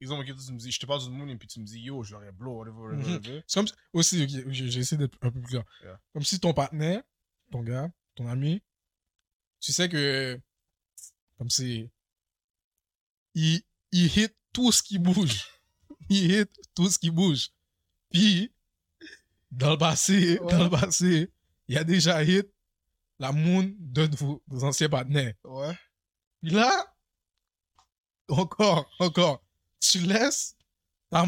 exemple, 0.00 0.20
ok, 0.22 0.36
toi, 0.36 0.44
tu 0.46 0.52
me 0.52 0.58
dis, 0.58 0.70
je 0.70 0.78
te 0.80 0.86
parle 0.86 1.02
du 1.02 1.10
moon 1.10 1.28
et 1.28 1.36
puis 1.36 1.48
tu 1.48 1.60
me 1.60 1.64
dis 1.64 1.80
yo, 1.80 2.02
je 2.02 2.12
l'aurais 2.14 2.32
blow, 2.32 2.56
whatever, 2.58 2.78
whatever, 2.78 3.04
Mhm. 3.04 3.12
whatever. 3.14 3.42
C'est 3.46 3.60
comme 3.60 3.66
si- 3.68 3.74
aussi, 3.92 4.22
ok, 4.22 4.28
j'ai 4.52 4.70
j'ai 4.70 4.80
essayé 4.80 4.96
d'être 4.98 5.16
un 5.22 5.30
peu 5.30 5.40
plus 5.40 5.50
clair. 5.50 5.64
Yeah. 5.82 6.00
Comme 6.12 6.22
si 6.24 6.38
ton 6.40 6.52
partenaire, 6.54 7.02
ton 7.50 7.62
gars, 7.62 7.90
ton 8.14 8.26
ami, 8.28 8.62
tu 9.60 9.72
sais 9.72 9.88
que, 9.88 10.40
comme 11.36 11.50
c'est, 11.50 11.90
il, 13.34 13.62
il 13.92 14.06
hit 14.18 14.34
tout 14.52 14.70
ce 14.72 14.82
qui 14.82 14.98
bouge. 14.98 15.44
il 16.10 16.30
hit 16.32 16.50
tout 16.74 16.88
ce 16.90 16.98
qui 16.98 17.10
bouge. 17.10 17.50
Puis, 18.10 18.52
dans 19.50 19.70
le 19.72 19.78
passé, 19.78 20.38
Ouais. 20.40 20.52
dans 20.52 20.64
le 20.64 20.70
passé, 20.70 21.32
il 21.68 21.76
a 21.78 21.84
déjà 21.84 22.22
hit 22.22 22.46
la 23.18 23.32
moon 23.32 23.74
de 23.78 24.08
vos, 24.16 24.42
vos 24.46 24.64
anciens 24.64 24.88
partenaires. 24.88 25.34
Ouais. 25.44 25.76
Puis 26.40 26.50
là, 26.52 26.94
encore, 28.28 28.88
encore, 29.00 29.42
tu 29.80 29.98
laisses 30.00 30.56
ta 31.10 31.24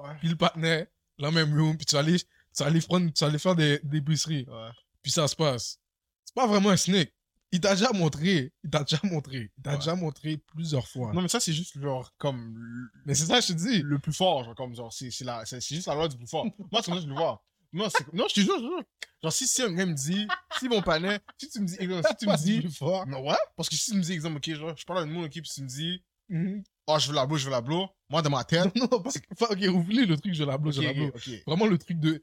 Ouais. 0.00 0.14
puis 0.20 0.28
le 0.28 0.36
partenaire, 0.36 0.86
la 1.18 1.30
même 1.30 1.52
room, 1.58 1.76
puis 1.76 1.84
tu 1.86 1.94
vas 1.94 2.00
aller, 2.00 2.18
tu 2.18 2.26
vas 2.60 2.66
aller, 2.66 2.80
prendre, 2.80 3.12
tu 3.12 3.20
vas 3.24 3.28
aller 3.30 3.38
faire 3.38 3.56
des, 3.56 3.80
des 3.82 4.00
Ouais. 4.48 4.70
puis 5.02 5.10
ça 5.12 5.26
se 5.26 5.34
passe. 5.34 5.78
C'est 6.24 6.34
pas 6.34 6.46
vraiment 6.46 6.70
un 6.70 6.76
snake. 6.76 7.12
Il 7.50 7.60
t'a 7.60 7.74
déjà 7.74 7.90
montré, 7.92 8.52
il 8.62 8.70
t'a 8.70 8.84
déjà 8.84 9.00
montré, 9.04 9.50
il 9.56 9.62
t'a 9.62 9.70
Ouais. 9.72 9.78
déjà 9.78 9.94
montré 9.94 10.36
plusieurs 10.36 10.86
fois. 10.86 11.12
Non, 11.14 11.22
mais 11.22 11.28
ça, 11.28 11.40
c'est 11.40 11.52
juste 11.52 11.80
genre 11.80 12.12
comme 12.18 12.54
le- 12.58 12.90
Mais 13.06 13.14
c'est 13.14 13.24
ça 13.26 13.40
je 13.40 13.48
te 13.48 13.52
dis. 13.54 13.80
le 13.82 13.98
plus 13.98 14.12
fort, 14.12 14.44
genre 14.44 14.54
comme 14.54 14.74
genre, 14.74 14.92
c'est 14.92 15.10
c'est 15.10 15.24
la- 15.24 15.44
c'est- 15.46 15.60
c'est 15.60 15.74
juste 15.74 15.86
la 15.88 15.94
loi 15.94 16.08
du 16.08 16.16
plus 16.18 16.26
fort. 16.28 16.44
Moi, 16.44 16.82
c'est 16.82 16.90
comme 16.90 16.94
ça 16.94 17.00
je 17.00 17.06
le 17.08 17.14
vois. 17.14 17.42
C'est- 17.90 18.12
non, 18.12 18.26
je 18.28 18.34
te 18.34 18.40
jure, 18.40 18.54
je 18.56 18.62
te 18.62 18.66
jure. 18.68 18.82
Genre, 19.22 19.32
si, 19.32 19.46
si 19.48 19.62
un 19.62 19.72
gars 19.72 19.84
me 19.86 19.94
dit, 19.94 20.28
si 20.58 20.68
mon 20.68 20.80
panais, 20.80 21.18
si 21.38 21.48
tu 21.50 21.60
me 21.60 21.66
dis, 21.66 21.76
exemple, 21.80 22.06
si 22.08 22.16
tu 22.16 22.26
me 22.26 22.36
dis, 22.36 23.10
non, 23.10 23.26
ouais, 23.28 23.36
parce 23.56 23.68
que 23.68 23.74
si 23.74 23.90
tu 23.90 23.96
me 23.96 24.02
dis, 24.02 24.12
exemple, 24.12 24.36
ok, 24.36 24.54
genre, 24.54 24.76
je 24.76 24.84
parle 24.84 25.00
à 25.00 25.02
une 25.02 25.10
monde, 25.10 25.24
ok, 25.24 25.32
puis 25.32 25.42
tu 25.42 25.62
me 25.62 25.66
dis, 25.66 26.02
Mhm. 26.28 26.62
oh, 26.86 26.98
je 26.98 27.08
veux 27.08 27.14
la 27.14 27.26
blow, 27.26 27.36
je 27.36 27.44
veux 27.46 27.50
la 27.50 27.60
blow, 27.60 27.88
moi, 28.10 28.22
dans 28.22 28.30
ma 28.30 28.44
tête, 28.44 28.74
Non, 28.74 28.88
non, 28.90 29.00
parce 29.02 29.18
que, 29.18 29.26
enfin, 29.32 29.46
ok, 29.50 29.60
oublie 29.74 30.04
le 30.06 30.16
truc, 30.16 30.34
je 30.34 30.44
la 30.44 30.58
blow, 30.58 30.70
je 30.72 30.80
la 30.82 30.92
blow. 30.92 31.10
Vraiment 31.46 31.66
le 31.66 31.78
truc 31.78 31.98
de. 31.98 32.22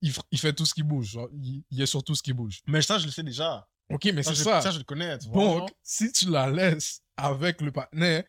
Il, 0.00 0.12
il 0.30 0.38
fait 0.38 0.52
tout 0.52 0.64
ce 0.64 0.74
qui 0.74 0.82
bouge. 0.82 1.10
Genre, 1.10 1.28
il, 1.32 1.64
il 1.70 1.80
est 1.82 1.86
sur 1.86 2.02
tout 2.04 2.14
ce 2.14 2.22
qui 2.22 2.32
bouge. 2.32 2.60
Mais 2.66 2.82
ça, 2.82 2.98
je 2.98 3.06
le 3.06 3.10
sais 3.10 3.22
déjà. 3.22 3.66
Ok, 3.90 4.04
mais 4.14 4.22
c'est 4.22 4.34
ça. 4.34 4.60
ça, 4.60 4.70
je 4.70 4.78
le 4.78 4.84
connais, 4.84 5.18
tu 5.18 5.28
vois. 5.28 5.60
Donc, 5.60 5.70
si 5.82 6.12
tu 6.12 6.30
la 6.30 6.48
laisses 6.50 7.00
avec 7.16 7.60
le 7.60 7.72
partenaire, 7.72 8.22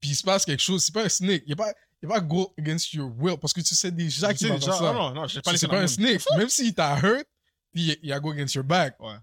puis 0.00 0.10
il 0.10 0.14
se 0.16 0.22
passe 0.22 0.44
quelque 0.44 0.60
chose, 0.62 0.82
c'est 0.84 0.94
pas 0.94 1.04
un 1.04 1.08
snake. 1.08 1.42
Il 1.46 1.56
va 1.56 1.72
il 2.02 2.08
va 2.08 2.18
go 2.20 2.54
against 2.58 2.94
your 2.94 3.12
will 3.18 3.36
parce 3.38 3.52
que 3.52 3.60
tu 3.60 3.74
sais 3.74 3.90
déjà 3.90 4.32
qu'il 4.32 4.48
va 4.48 4.54
déjà, 4.54 4.72
faire 4.72 4.78
ça. 4.80 4.92
non, 4.94 5.08
non, 5.10 5.14
non, 5.14 5.26
je 5.26 5.34
sais 5.34 5.42
pas 5.42 5.54
C'est 5.56 5.68
pas 5.68 5.80
un 5.82 5.86
snake. 5.86 6.22
Même 6.38 6.48
s'il 6.48 6.74
t'a 6.74 6.98
hurt, 6.98 7.26
il- 7.74 7.98
il 8.02 8.10
a 8.12 8.18
go 8.20 8.30
against 8.30 8.54
your 8.54 8.64
back. 8.64 8.98
Ouais. 9.00 9.16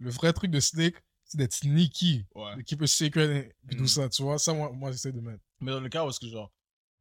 Le 0.00 0.10
vrai 0.10 0.32
truc 0.32 0.50
de 0.50 0.58
snake, 0.58 0.96
d'être 1.36 1.52
sneaky, 1.54 2.24
Ouais. 2.34 2.56
de 2.56 2.62
keep 2.62 2.82
a 2.82 2.86
secret, 2.86 3.54
puis 3.66 3.76
tout 3.76 3.84
Mm. 3.84 3.88
ça, 3.88 4.08
tu 4.08 4.22
vois. 4.22 4.38
Ça, 4.38 4.52
moi, 4.52 4.70
moi 4.72 4.90
j'essaie 4.92 5.12
de 5.12 5.20
mettre. 5.20 5.42
Mais 5.60 5.72
dans 5.72 5.80
le 5.80 5.88
cas 5.88 6.04
où 6.04 6.08
est-ce 6.10 6.20
que, 6.20 6.28
genre, 6.28 6.52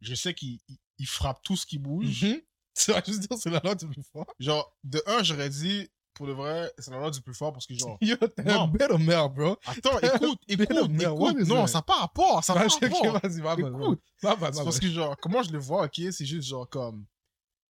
je 0.01 0.13
sais 0.15 0.33
qu'il 0.33 0.59
il- 0.67 0.77
il 0.99 1.07
frappe 1.07 1.41
tout 1.43 1.55
ce 1.57 1.65
qui 1.65 1.77
bouge, 1.77 2.23
Mhm. 2.23 2.41
Tu 2.75 2.91
vas 2.91 3.03
juste 3.05 3.19
dire, 3.19 3.37
c'est 3.37 3.49
la 3.51 3.59
loi 3.59 3.75
du 3.75 3.87
plus 3.87 4.01
fort. 4.03 4.25
genre, 4.39 4.75
de 4.83 5.01
un, 5.05 5.21
j'aurais 5.23 5.49
dit, 5.49 5.87
pour 6.15 6.25
le 6.27 6.33
vrai, 6.33 6.71
c'est 6.79 6.89
la 6.91 6.97
loi 6.97 7.11
du 7.11 7.21
plus 7.21 7.33
fort 7.35 7.53
parce 7.53 7.65
que, 7.67 7.73
genre, 7.75 7.97
Yo, 8.01 8.15
t'es 8.17 8.43
Non. 8.43 8.63
un 8.63 8.67
bête 8.67 8.89
de 8.91 8.97
merde, 8.97 9.33
bro. 9.35 9.57
attends, 9.65 9.99
écoute, 9.99 10.39
écoute, 10.47 10.69
écoute, 10.69 11.37
is 11.39 11.47
non, 11.47 11.67
ça 11.67 11.79
n'a 11.79 11.81
pas 11.83 11.97
rapport, 11.99 12.43
ça 12.43 12.53
n'a 12.55 12.65
pas 12.65 12.67
rapport. 12.87 13.19
vas-y, 13.21 13.41
va. 13.41 13.53
Écoute, 13.57 13.99
Va, 14.21 14.35
va, 14.35 14.51
parce 14.51 14.79
que, 14.79 14.89
genre, 14.89 15.15
comment 15.21 15.43
je 15.43 15.51
le 15.51 15.59
vois, 15.59 15.85
ok, 15.85 16.01
c'est 16.11 16.25
juste, 16.25 16.47
genre, 16.47 16.67
comme, 16.69 17.05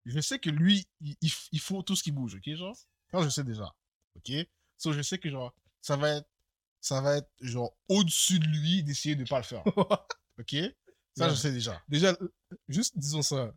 je 0.05 0.19
sais 0.19 0.39
que 0.39 0.49
lui, 0.49 0.85
il, 1.01 1.15
il, 1.21 1.31
il 1.53 1.59
faut 1.59 1.81
tout 1.83 1.95
ce 1.95 2.03
qui 2.03 2.11
bouge, 2.11 2.35
ok, 2.35 2.55
genre, 2.55 2.75
ça, 3.11 3.21
je 3.23 3.29
sais 3.29 3.43
déjà, 3.43 3.73
ok, 4.17 4.31
so, 4.77 4.91
je 4.93 5.01
sais 5.01 5.17
que, 5.17 5.29
genre, 5.29 5.53
ça 5.81 5.95
va 5.97 6.09
être, 6.17 6.27
ça 6.83 6.99
va 7.01 7.15
être, 7.17 7.29
genre, 7.39 7.75
au-dessus 7.87 8.39
de 8.39 8.45
lui 8.45 8.83
d'essayer 8.83 9.15
de 9.15 9.23
pas 9.23 9.37
le 9.37 9.43
faire, 9.43 9.63
ok, 10.39 10.55
ça, 11.15 11.25
Ouais. 11.27 11.29
je 11.29 11.35
sais 11.35 11.51
déjà. 11.53 11.81
Déjà, 11.87 12.09
euh, 12.21 12.27
juste 12.67 12.97
disons 12.97 13.21
ça. 13.21 13.53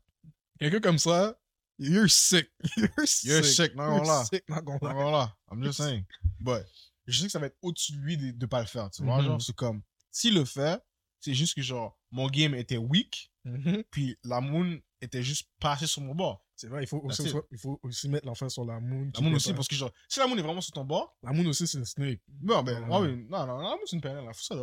Quelqu'un 0.61 0.81
comme 0.81 0.99
ça, 0.99 1.37
you're 1.79 2.09
sick. 2.09 2.49
You're 2.77 2.91
sick. 3.07 3.25
You're 3.25 3.45
sick, 3.45 3.55
sick, 3.65 3.77
not 3.77 4.63
gonna 4.63 4.79
lie. 4.81 4.93
Voilà, 4.95 5.37
I'm 5.51 5.63
just 5.63 5.79
saying. 5.79 6.05
But, 6.39 6.65
je 7.07 7.19
sais 7.19 7.27
que 7.27 7.33
ça 7.33 7.39
va 7.41 7.47
être 7.47 7.59
au-dessus 7.63 7.93
de 7.93 7.99
lui 7.99 8.17
de, 8.17 8.31
de 8.31 8.47
pas 8.47 8.61
le 8.61 8.67
faire, 8.67 8.91
tu 8.91 9.03
vois, 9.03 9.19
Mhm. 9.19 9.25
genre, 9.27 9.43
c'est 9.43 9.55
comme, 9.57 9.83
s'il 10.13 10.35
le 10.35 10.45
fait, 10.45 10.81
c'est 11.21 11.35
juste 11.35 11.55
que, 11.55 11.63
genre, 11.63 11.99
mon 12.13 12.29
game 12.29 12.55
était 12.55 12.77
weak, 12.79 13.33
Mhm. 13.45 13.83
puis 13.91 14.17
la 14.23 14.41
moon 14.41 14.81
était 15.01 15.23
juste 15.23 15.49
pas 15.61 15.73
assez 15.73 15.87
sur 15.89 16.03
mon 16.03 16.15
bord. 16.15 16.46
C'est 16.59 16.69
vrai, 16.69 16.83
il 16.83 16.87
faut, 16.87 16.99
aussi, 17.05 17.31
il 17.51 17.59
faut 17.59 17.79
aussi 17.83 18.09
mettre 18.09 18.27
l'enfant 18.27 18.49
sur 18.49 18.65
la 18.65 18.81
moon. 18.81 19.11
La 19.15 19.21
moon 19.21 19.35
aussi, 19.35 19.53
parce 19.53 19.69
que, 19.69 19.75
genre, 19.75 19.93
si 20.09 20.21
la 20.21 20.27
moon 20.27 20.39
est 20.39 20.43
vraiment 20.43 20.63
sur 20.63 20.73
ton 20.73 20.85
bord, 20.87 21.15
La 21.23 21.33
moon 21.33 21.45
aussi, 21.47 21.67
c'est 21.67 21.77
un 21.79 21.85
snake. 21.85 22.23
Non, 22.41 22.63
ben, 22.63 22.83
Ouais. 22.83 22.89
ah 22.91 23.01
oui, 23.03 23.27
non, 23.29 23.47
non, 23.47 23.61
non, 23.61 23.79
c'est 23.85 23.95
une 23.97 24.01
période, 24.03 24.25
là, 24.25 24.33
faut 24.33 24.43
ça. 24.43 24.55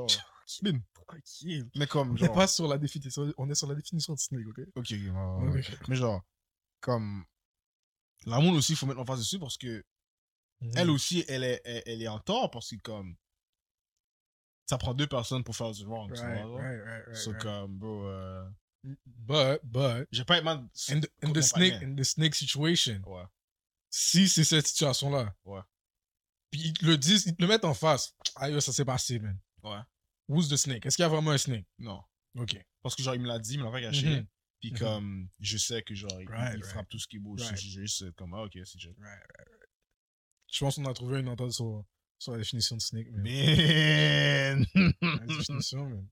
Bin. 0.64 0.80
Tranquille. 1.08 1.70
Mais 1.76 1.86
comme, 1.86 2.14
On 2.14 2.16
genre. 2.16 2.34
pas 2.34 2.48
sur 2.48 2.68
la 2.68 2.80
définition, 2.80 3.32
on 3.38 3.48
est 3.50 3.54
sur 3.56 3.68
la 3.68 3.76
définition 3.76 4.14
de 4.14 4.20
snake, 4.20 4.48
ok? 4.48 4.60
Ok, 4.60 4.68
ok, 4.76 4.89
ouais, 4.91 5.10
ouais, 5.12 5.50
ouais. 5.54 5.60
Ok. 5.60 5.88
Mais 5.88 5.96
genre, 5.96 6.22
comme. 6.80 7.24
L'amour 8.26 8.54
aussi, 8.54 8.72
il 8.72 8.76
faut 8.76 8.86
mettre 8.88 9.00
en 9.00 9.06
face 9.06 9.20
dessus 9.20 9.38
parce 9.38 9.58
que 9.58 9.86
elle 10.76 10.89
aussi, 10.89 11.24
elle 11.28 11.44
est, 11.44 11.62
elle, 11.66 11.84
elle 11.86 12.02
est 12.02 12.08
en 12.08 12.20
tort 12.20 12.50
parce 12.50 12.70
que, 12.72 12.76
comme. 12.78 13.16
Ça 14.66 14.78
prend 14.78 14.94
deux 14.94 15.08
personnes 15.08 15.44
pour 15.44 15.56
faire 15.56 15.72
du 15.72 15.86
wrong. 15.86 16.12
tu 16.14 16.22
Right, 16.22 16.44
vois, 16.46 16.60
right, 16.62 16.78
genre. 16.80 16.86
right, 16.88 17.06
right, 17.06 17.16
So, 17.18 17.32
right. 17.32 17.41
comme, 17.44 17.78
bro. 17.78 18.08
euh, 18.08 18.50
But, 19.06 19.62
but, 19.64 20.08
J'ai 20.12 20.26
pas 20.26 20.42
mal. 20.42 20.68
in 20.90 21.00
the, 21.00 21.08
in 21.24 21.32
the 21.34 21.42
snake, 21.42 21.82
in 21.82 21.96
the 21.96 22.04
snake 22.04 22.36
situation, 22.36 23.02
Ouais. 23.06 23.24
si 23.90 24.28
c'est 24.28 24.44
cette 24.44 24.68
situation-là, 24.68 25.34
Ouais. 25.46 25.62
puis 26.52 26.62
ils 26.66 26.74
te 26.74 26.86
le 26.86 26.98
disent, 26.98 27.26
ils 27.26 27.36
te 27.36 27.42
le 27.42 27.48
mettent 27.48 27.64
en 27.66 27.74
face, 27.74 28.14
aïe, 28.36 28.62
ça 28.62 28.74
s'est 28.74 28.84
passé, 28.86 29.20
man. 29.20 29.40
Ouais. 29.64 29.80
Who's 30.28 30.50
the 30.50 30.58
snake? 30.58 30.86
Est-ce 30.86 30.98
qu'il 30.98 31.04
y 31.04 31.06
a 31.06 31.10
vraiment 31.10 31.32
un 31.32 31.38
snake? 31.38 31.66
Non. 31.80 32.02
Ok. 32.38 32.58
Parce 32.82 32.96
que, 32.96 33.04
genre, 33.04 33.16
il 33.16 33.22
me 33.22 33.28
l'a 33.28 33.40
dit, 33.40 33.54
il 33.54 33.60
me 33.60 33.66
l'a 33.66 33.72
pas 33.72 33.82
caché. 33.82 34.08
Mhm. 34.22 34.28
Puis, 34.60 34.72
Mhm. 34.72 34.78
comme, 34.80 35.30
je 35.40 35.58
sais 35.58 35.82
que, 35.84 35.94
genre, 35.96 36.20
il, 36.22 36.28
Right, 36.28 36.56
il 36.58 36.62
right. 36.62 36.66
frappe 36.66 36.90
tout 36.90 37.00
ce 37.00 37.08
qui 37.08 37.20
bouge. 37.20 37.42
Right. 37.42 37.58
C'est 37.58 37.68
juste 37.70 38.12
comme, 38.16 38.34
ah, 38.34 38.44
ok, 38.44 38.52
c'est 38.66 38.80
juste. 38.80 38.98
Right, 39.00 39.20
right, 39.38 39.48
right. 39.50 39.70
Je 40.52 40.60
pense 40.60 40.76
qu'on 40.76 40.86
a 40.86 40.94
trouvé 40.94 41.20
une 41.22 41.30
entente 41.30 41.52
sur, 41.54 41.84
sur 42.20 42.32
la 42.34 42.38
définition 42.40 42.76
de 42.76 42.82
snake, 42.82 43.08
man. 43.12 43.24
Man! 43.24 44.66
La 45.02 45.26
définition, 45.26 45.90
man. 45.90 46.08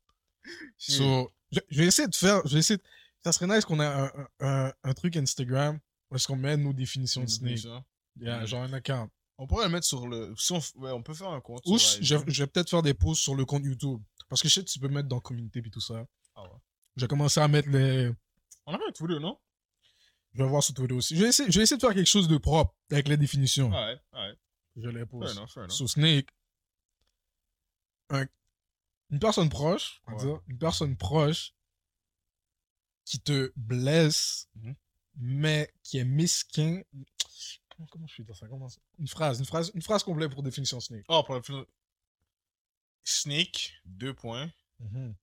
So, 0.78 1.32
je, 1.52 1.60
je 1.70 1.78
vais 1.82 1.88
essayer 1.88 2.08
de 2.08 2.16
faire, 2.16 2.42
je 2.48 2.54
vais 2.54 2.60
essayer 2.60 2.78
de- 2.78 2.84
ça 3.24 3.32
serait 3.32 3.48
nice 3.48 3.66
qu'on 3.66 3.80
ait 3.80 4.12
un, 4.40 4.74
un, 4.84 4.94
truc 4.94 5.16
Instagram 5.18 5.80
où 6.10 6.16
est-ce 6.16 6.28
qu'on 6.28 6.36
met 6.36 6.58
nos 6.58 6.74
définitions 6.74 7.24
de 7.24 7.30
snake. 7.30 7.64
Yeah, 8.20 8.40
Mhm. 8.42 8.46
genre 8.48 8.64
un 8.64 8.74
account. 8.74 9.10
On 9.38 9.48
pourrait 9.48 9.66
le 9.66 9.72
mettre 9.72 9.86
sur 9.88 10.08
le. 10.08 10.34
Si 10.38 10.52
on, 10.52 10.60
ouais, 10.82 10.92
on 10.92 11.02
peut 11.02 11.14
faire 11.14 11.30
un 11.30 11.40
compte. 11.42 11.62
Ou 11.66 11.78
je, 11.78 12.16
vais 12.16 12.48
peut-être 12.48 12.70
faire 12.70 12.82
des 12.82 12.94
posts 12.94 13.22
sur 13.22 13.34
le 13.36 13.46
compte 13.46 13.64
YouTube. 13.64 14.02
Parce 14.30 14.42
que 14.42 14.48
je 14.50 14.54
sais 14.56 14.64
que 14.64 14.70
tu 14.70 14.80
peux 14.80 14.88
mettre 14.90 15.08
dans 15.08 15.20
communauté 15.20 15.60
et 15.66 15.70
tout 15.70 15.80
ça. 15.82 16.06
Ah 16.36 16.44
ouais. 16.44 16.50
Je 16.98 17.02
vais 17.02 17.08
commencer 17.08 17.40
à 17.40 17.48
mettre 17.48 17.70
les. 17.70 18.12
On 18.66 18.74
a 18.74 18.78
fait 18.78 18.84
un 18.88 18.92
Twitter, 18.92 19.20
non? 19.20 19.38
Je 20.34 20.44
vais 20.44 20.50
voir 20.50 20.62
sur 20.64 20.74
Twitter 20.74 20.94
aussi. 20.94 21.16
Je 21.16 21.24
vais 21.24 21.30
essayer, 21.30 21.52
je 21.52 21.58
vais 21.58 21.64
essayer 21.64 21.78
de 21.78 21.82
faire 21.82 21.94
quelque 21.96 22.06
chose 22.08 22.28
de 22.28 22.38
propre 22.38 22.76
avec 22.92 23.08
les 23.08 23.18
définitions. 23.18 23.72
Ah 23.74 23.88
ouais, 23.88 24.00
ah 24.14 24.28
ouais. 24.30 24.36
Je 24.78 24.88
les 24.90 25.00
Fair 25.00 25.08
pose. 25.08 25.38
enough, 25.38 25.50
fair 25.50 25.64
enough. 25.64 25.72
Sur 25.76 25.90
Snake, 25.90 26.28
un- 28.10 28.26
une 29.12 29.20
personne 29.20 29.50
proche, 29.50 30.02
on 30.08 30.12
va 30.12 30.18
Ouais. 30.18 30.24
dire, 30.26 30.42
une 30.48 30.58
personne 30.58 30.98
proche 30.98 31.54
qui 33.06 33.20
te 33.22 33.52
blesse, 33.56 34.48
Mhm. 34.56 34.76
mais 35.16 35.74
qui 35.84 35.98
est 35.98 36.06
mesquin. 36.06 36.82
Comment, 37.70 37.88
comment 37.92 38.08
je 38.08 38.16
fais 38.16 38.24
dire 38.24 38.36
ça? 38.36 38.48
Comment 38.48 38.70
ça? 38.70 38.80
Une 39.00 39.08
phrase, 39.08 39.40
une 39.40 39.46
phrase, 39.46 39.72
une 39.76 39.82
phrase 39.82 40.04
complète 40.04 40.32
pour 40.32 40.44
définition 40.44 40.80
Snake. 40.80 41.06
Oh, 41.10 41.24
pour 41.26 41.36
le 41.36 41.42
film. 41.42 41.66
Snake, 43.04 43.74
deux 43.86 44.14
points. 44.14 44.52
Mhm. 44.80 45.16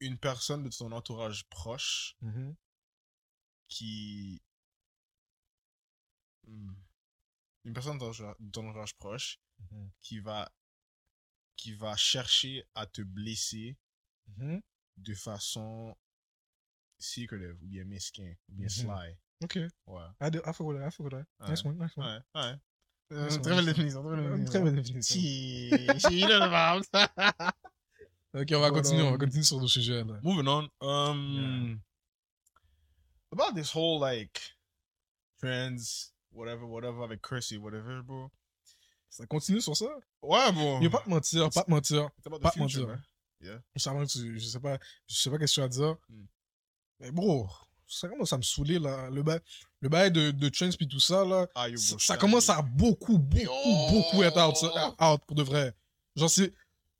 Une 0.00 0.18
personne 0.18 0.62
de 0.62 0.68
ton 0.68 0.92
entourage 0.92 1.48
proche 1.48 2.18
qui. 3.68 4.42
Hmm. 6.46 6.74
Une 7.64 7.72
personne 7.72 7.96
de 7.96 8.00
ton 8.52 8.68
entourage- 8.68 8.94
proche 8.98 9.40
qui 10.02 10.18
va. 10.20 10.52
Qui 11.56 11.72
va 11.74 11.96
chercher 11.96 12.64
à 12.74 12.86
te 12.86 13.02
blesser 13.02 13.76
Mhm. 14.36 14.60
de 14.98 15.14
façon 15.14 15.96
secretive 16.98 17.56
ou 17.62 17.66
bien 17.66 17.84
mesquin 17.84 18.34
ou 18.48 18.54
bien 18.54 18.66
Mhm. 18.66 18.70
sly. 18.70 19.16
Ok. 19.42 19.56
Ouais. 19.86 20.02
I, 20.20 20.30
do, 20.30 20.38
I 20.40 20.52
with 20.60 20.78
that, 20.80 20.90
I 20.90 21.02
with 21.02 21.10
that. 21.12 21.26
Ouais. 21.40 21.50
Nice 21.50 21.64
one, 21.64 21.78
nice 21.78 21.96
one. 21.96 22.06
Ouais, 22.06 22.40
ouais. 22.42 22.58
C'est 23.30 23.40
très 23.40 23.50
belle 23.54 23.64
c'est- 23.64 23.72
définition, 23.74 24.02
très 24.02 24.16
belle 24.16 24.24
définition. 24.24 24.50
Très 24.50 24.62
belle 24.62 24.74
définition. 24.74 25.14
Si, 25.14 25.70
si. 26.00 26.24
Ok, 28.34 28.52
on 28.52 28.60
va 28.60 28.70
But, 28.70 28.82
continuer, 28.82 29.02
on 29.02 29.12
va 29.12 29.18
continuer 29.18 29.44
sur 29.44 29.60
le 29.60 29.66
sujet 29.68 30.04
là. 30.04 30.20
Moving 30.22 30.46
on. 30.48 30.68
Um, 30.82 31.80
about 33.32 33.54
this 33.54 33.74
whole 33.74 33.98
like 34.00 34.56
trends, 35.38 36.12
whatever, 36.32 36.64
whatever, 36.66 37.02
avec 37.04 37.22
Chrissy, 37.22 37.56
whatever, 37.56 38.02
bro. 38.02 38.30
Ça 39.16 39.26
continue 39.26 39.62
sur 39.62 39.74
ça? 39.74 39.86
Ouais, 40.22 40.52
bon. 40.52 40.78
Il 40.82 40.90
pas 40.90 40.98
te 41.00 41.08
mentir, 41.08 41.48
pas 41.48 41.62
te 41.62 41.70
mentir. 41.70 42.10
Pas 42.42 42.50
te 42.50 42.58
mentir. 42.58 42.86
man. 42.86 43.02
Je 43.74 43.80
sais 43.82 43.90
pas, 43.90 44.06
tu- 44.06 44.38
je 44.38 44.46
sais 44.46 44.60
pas, 44.60 44.78
je 45.08 45.14
sais 45.14 45.30
pas 45.30 45.38
qu'est-ce 45.38 45.52
que 45.52 45.54
tu 45.54 45.60
vas 45.62 45.68
dire. 45.68 45.96
Hmm. 46.10 46.24
Mais 47.00 47.10
bro, 47.10 47.48
ça 47.86 48.08
commence 48.08 48.32
à 48.34 48.36
me 48.36 48.42
saouler 48.42 48.78
là. 48.78 49.08
Le 49.08 49.22
bail, 49.22 49.40
le 49.80 49.88
bail 49.88 50.10
de, 50.12 50.32
de 50.32 50.48
trends 50.50 50.68
puis 50.76 50.86
tout 50.86 51.00
ça 51.00 51.24
là. 51.24 51.46
Ah, 51.54 51.66
ça, 51.98 52.16
commence 52.18 52.50
à 52.50 52.60
beaucoup, 52.60 53.16
beaucoup, 53.18 53.86
beaucoup 53.90 54.22
être 54.22 54.36
out, 54.38 54.54
out 55.00 55.20
pour 55.26 55.34
de 55.36 55.42
vrai. 55.42 55.74
Genre 56.14 56.28
c'est. 56.30 56.52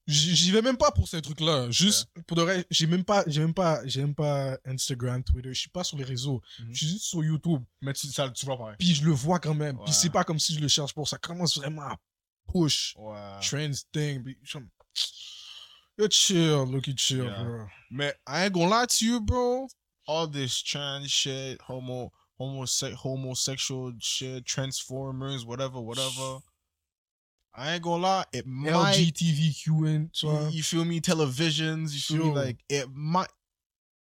J'y 0.09 0.52
vais 0.52 0.62
même 0.62 0.76
pas 0.76 0.92
pour 0.92 1.09
ces 1.09 1.20
trucs-là. 1.20 1.68
Juste 1.70 2.09
pour 2.28 2.36
de 2.36 2.42
vrai, 2.42 2.64
j'ai 2.70 2.86
même 2.86 3.04
pas, 3.04 3.24
j'ai 3.26 3.40
même 3.40 3.54
pas, 3.54 3.80
j'ai 3.86 4.00
même 4.02 4.14
pas 4.14 4.57
Instagram, 4.64 5.22
Twitter. 5.24 5.52
Je 5.52 5.59
suis 5.61 5.68
pas 5.70 5.82
sur 5.82 5.96
les 5.98 6.04
réseaux. 6.04 6.40
Mhm. 6.61 6.68
Je 6.72 6.76
suis 6.78 6.86
juste 6.88 7.04
sur 7.07 7.24
YouTube. 7.24 7.62
Mais 7.80 7.92
tu, 7.92 8.07
ça, 8.09 8.30
tu 8.30 8.46
vois 8.46 8.57
pareil. 8.57 8.76
Puis 8.78 8.94
je 8.94 9.04
le 9.04 9.11
vois 9.11 9.40
quand 9.40 9.54
même. 9.54 9.78
Ouais. 9.78 9.84
Puis 9.84 9.94
c'est 9.94 10.11
pas 10.11 10.22
comme 10.22 10.38
si 10.38 10.54
je 10.54 10.61
le 10.61 10.68
cherche 10.68 10.94
pour. 10.94 11.09
Ça 11.09 11.18
commence 11.18 11.59
vraiment 11.59 11.82
à 11.82 11.96
push 12.52 12.94
Ouais. 12.96 13.40
trends 13.42 13.72
thing. 13.92 14.22
Puis 14.22 14.38
je 14.44 14.59
Yo, 15.98 16.07
chill, 16.11 16.66
look 16.70 16.86
it 16.88 16.98
chill, 17.00 17.24
Yeah. 17.24 17.42
bro. 17.42 17.66
Man, 17.90 18.12
I 18.28 18.44
ain't 18.44 18.52
gonna 18.52 18.68
lie 18.82 18.86
to 18.86 19.04
you, 19.04 19.20
bro. 19.20 19.66
All 20.07 20.30
this 20.30 20.62
trans 20.62 21.09
shit, 21.09 21.59
homo, 21.66 22.12
homose- 22.38 22.94
homosexual 23.02 23.92
shit, 23.98 24.44
transformers, 24.46 25.44
whatever, 25.44 25.80
whatever. 25.80 26.38
I 27.59 27.74
ain't 27.74 27.82
gonna 27.82 28.02
lie, 28.02 28.24
it 28.32 28.46
might. 28.46 28.98
You 30.52 30.62
feel 30.62 30.84
me? 30.84 31.00
Televisions, 31.00 31.92
you 31.94 32.00
feel 32.00 32.26
me? 32.26 32.34
Like 32.34 32.59
it 32.68 32.86
might. 32.92 33.28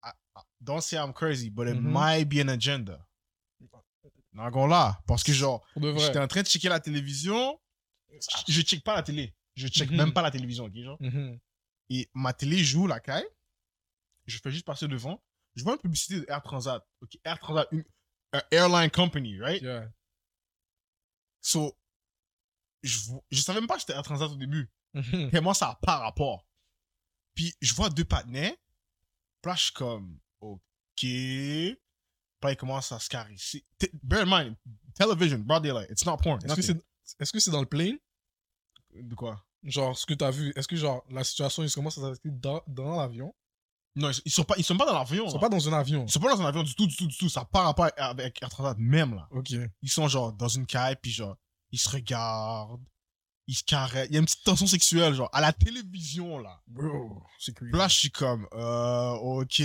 I, 0.03 0.09
I- 0.35 0.41
don't 0.63 0.81
say 0.81 0.97
I'm 0.97 1.13
crazy, 1.13 1.49
but 1.49 1.67
it 1.67 1.75
Mhm. 1.77 1.83
might 1.91 2.25
be 2.29 2.39
an 2.41 2.49
agenda. 2.49 3.05
Not 4.33 4.49
gonna 4.51 4.67
lie, 4.73 4.93
parce 5.05 5.21
que 5.23 5.31
genre, 5.31 5.63
j'étais 5.77 6.17
en 6.17 6.27
train 6.27 6.41
de 6.41 6.47
checker 6.47 6.67
la 6.69 6.79
télévision. 6.79 7.59
Je, 8.09 8.51
je 8.53 8.61
check 8.61 8.83
pas 8.83 8.95
la 8.95 9.03
télé. 9.03 9.35
Je 9.55 9.67
check 9.67 9.91
Mhm. 9.91 9.97
même 9.97 10.13
pas 10.13 10.23
la 10.23 10.31
télévision, 10.31 10.65
ok, 10.65 10.73
genre. 10.75 10.97
Mhm. 10.99 11.39
Et 11.91 12.09
ma 12.15 12.33
télé 12.33 12.57
joue 12.63 12.87
la 12.87 12.99
caille. 12.99 13.27
Je 14.25 14.39
fais 14.39 14.49
juste 14.49 14.65
passer 14.65 14.87
devant. 14.87 15.21
Je 15.55 15.63
vois 15.63 15.73
une 15.73 15.79
publicité 15.79 16.19
de 16.21 16.25
Air 16.27 16.41
Transat. 16.41 16.83
Ok, 17.01 17.19
Air 17.23 17.37
Transat, 17.37 17.67
une, 17.71 17.83
un 18.31 18.41
airline 18.49 18.89
company, 18.89 19.39
right? 19.39 19.61
Yeah. 19.61 19.89
So, 21.41 21.75
je, 22.83 22.99
je 23.31 23.41
savais 23.41 23.59
même 23.59 23.67
pas 23.67 23.75
que 23.75 23.81
c'était 23.81 23.93
Air 23.93 24.03
Transat 24.03 24.29
au 24.29 24.35
début. 24.35 24.69
Mhm. 24.93 25.31
Tellement 25.31 25.53
ça 25.53 25.67
n'a 25.67 25.75
pas 25.81 25.97
rapport. 25.97 26.45
Puis 27.33 27.53
je 27.61 27.73
vois 27.73 27.89
deux 27.89 28.05
partenaires. 28.05 28.53
Puis 29.41 29.49
là, 29.49 29.55
je 29.55 29.63
suis 29.63 29.73
comme, 29.73 30.19
OK. 30.41 30.55
Puis 30.97 31.77
là, 32.43 32.51
ils 32.51 32.57
commencent 32.57 32.91
à 32.91 32.99
se 32.99 33.09
caresser. 33.09 33.65
T- 33.77 33.91
Bear 34.03 34.27
in 34.27 34.43
mind, 34.43 34.55
television, 34.95 35.39
broad 35.39 35.63
daylight, 35.63 35.89
it's 35.89 36.05
not 36.05 36.17
porn. 36.17 36.39
Est-ce 36.45 36.55
que 36.55 36.61
c'est 36.61 36.77
est-ce 37.19 37.31
que 37.33 37.39
c'est 37.39 37.51
dans 37.51 37.59
le 37.61 37.65
plane? 37.65 37.97
De 38.93 39.15
quoi? 39.15 39.43
Genre, 39.63 39.97
ce 39.97 40.05
que 40.05 40.13
t'as 40.13 40.31
vu, 40.31 40.53
est-ce 40.55 40.67
que 40.67 40.75
genre, 40.75 41.03
la 41.09 41.23
situation, 41.23 41.63
ils 41.63 41.71
commencent 41.71 41.97
à 41.97 42.01
s'arrêter 42.01 42.29
dans, 42.29 42.61
dans 42.67 42.97
l'avion? 42.97 43.33
Non, 43.95 44.09
ils, 44.25 44.31
sont 44.31 44.43
pas, 44.43 44.55
ils 44.57 44.63
sont 44.63 44.75
pas 44.77 44.85
dans 44.85 44.97
l'avion. 44.97 45.25
Ils 45.25 45.29
sont 45.29 45.37
là. 45.37 45.41
pas 45.41 45.49
dans 45.49 45.69
un 45.69 45.73
avion. 45.73 46.05
Ils 46.05 46.11
sont 46.11 46.19
pas 46.19 46.35
dans 46.35 46.41
un 46.41 46.45
avion 46.47 46.63
du 46.63 46.73
tout, 46.75 46.87
du 46.87 46.95
tout, 46.95 47.07
du 47.07 47.15
tout. 47.17 47.29
Ça 47.29 47.41
n'a 47.41 47.45
pas 47.45 47.61
rapport 47.63 47.89
avec 47.95 48.41
Air 48.41 48.49
Transat 48.49 48.77
même, 48.77 49.15
là. 49.15 49.27
Ok. 49.31 49.51
Ils 49.81 49.89
sont 49.89 50.07
genre 50.07 50.33
dans 50.33 50.47
une 50.47 50.65
caille, 50.65 50.95
puis 51.01 51.11
genre, 51.11 51.37
ils 51.73 51.79
se 51.79 51.89
regardent, 51.89 52.85
ils 53.47 53.55
se 53.55 53.63
caressent. 53.65 54.07
Il 54.09 54.13
y 54.13 54.17
a 54.17 54.19
une 54.19 54.25
petite 54.25 54.43
tension 54.45 54.67
sexuelle, 54.67 55.13
genre, 55.15 55.29
à 55.33 55.41
la 55.41 55.51
télévision, 55.51 56.37
là. 56.37 56.61
Bro, 56.67 57.21
c'est. 57.39 57.53
Puis 57.53 57.69
là, 57.73 57.89
je 57.89 57.95
suis 57.97 58.11
comme, 58.11 58.47
euh, 58.53 59.11
ok. 59.11 59.59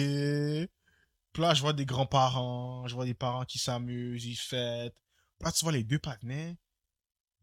Là, 1.38 1.54
je 1.54 1.60
vois 1.60 1.72
des 1.72 1.86
grands-parents, 1.86 2.88
je 2.88 2.94
vois 2.94 3.04
des 3.04 3.14
parents 3.14 3.44
qui 3.44 3.58
s'amusent, 3.58 4.24
ils 4.24 4.34
fêtent. 4.34 4.96
Là, 5.40 5.52
tu 5.52 5.64
vois 5.64 5.70
les 5.70 5.84
deux 5.84 6.00
partenaires, 6.00 6.54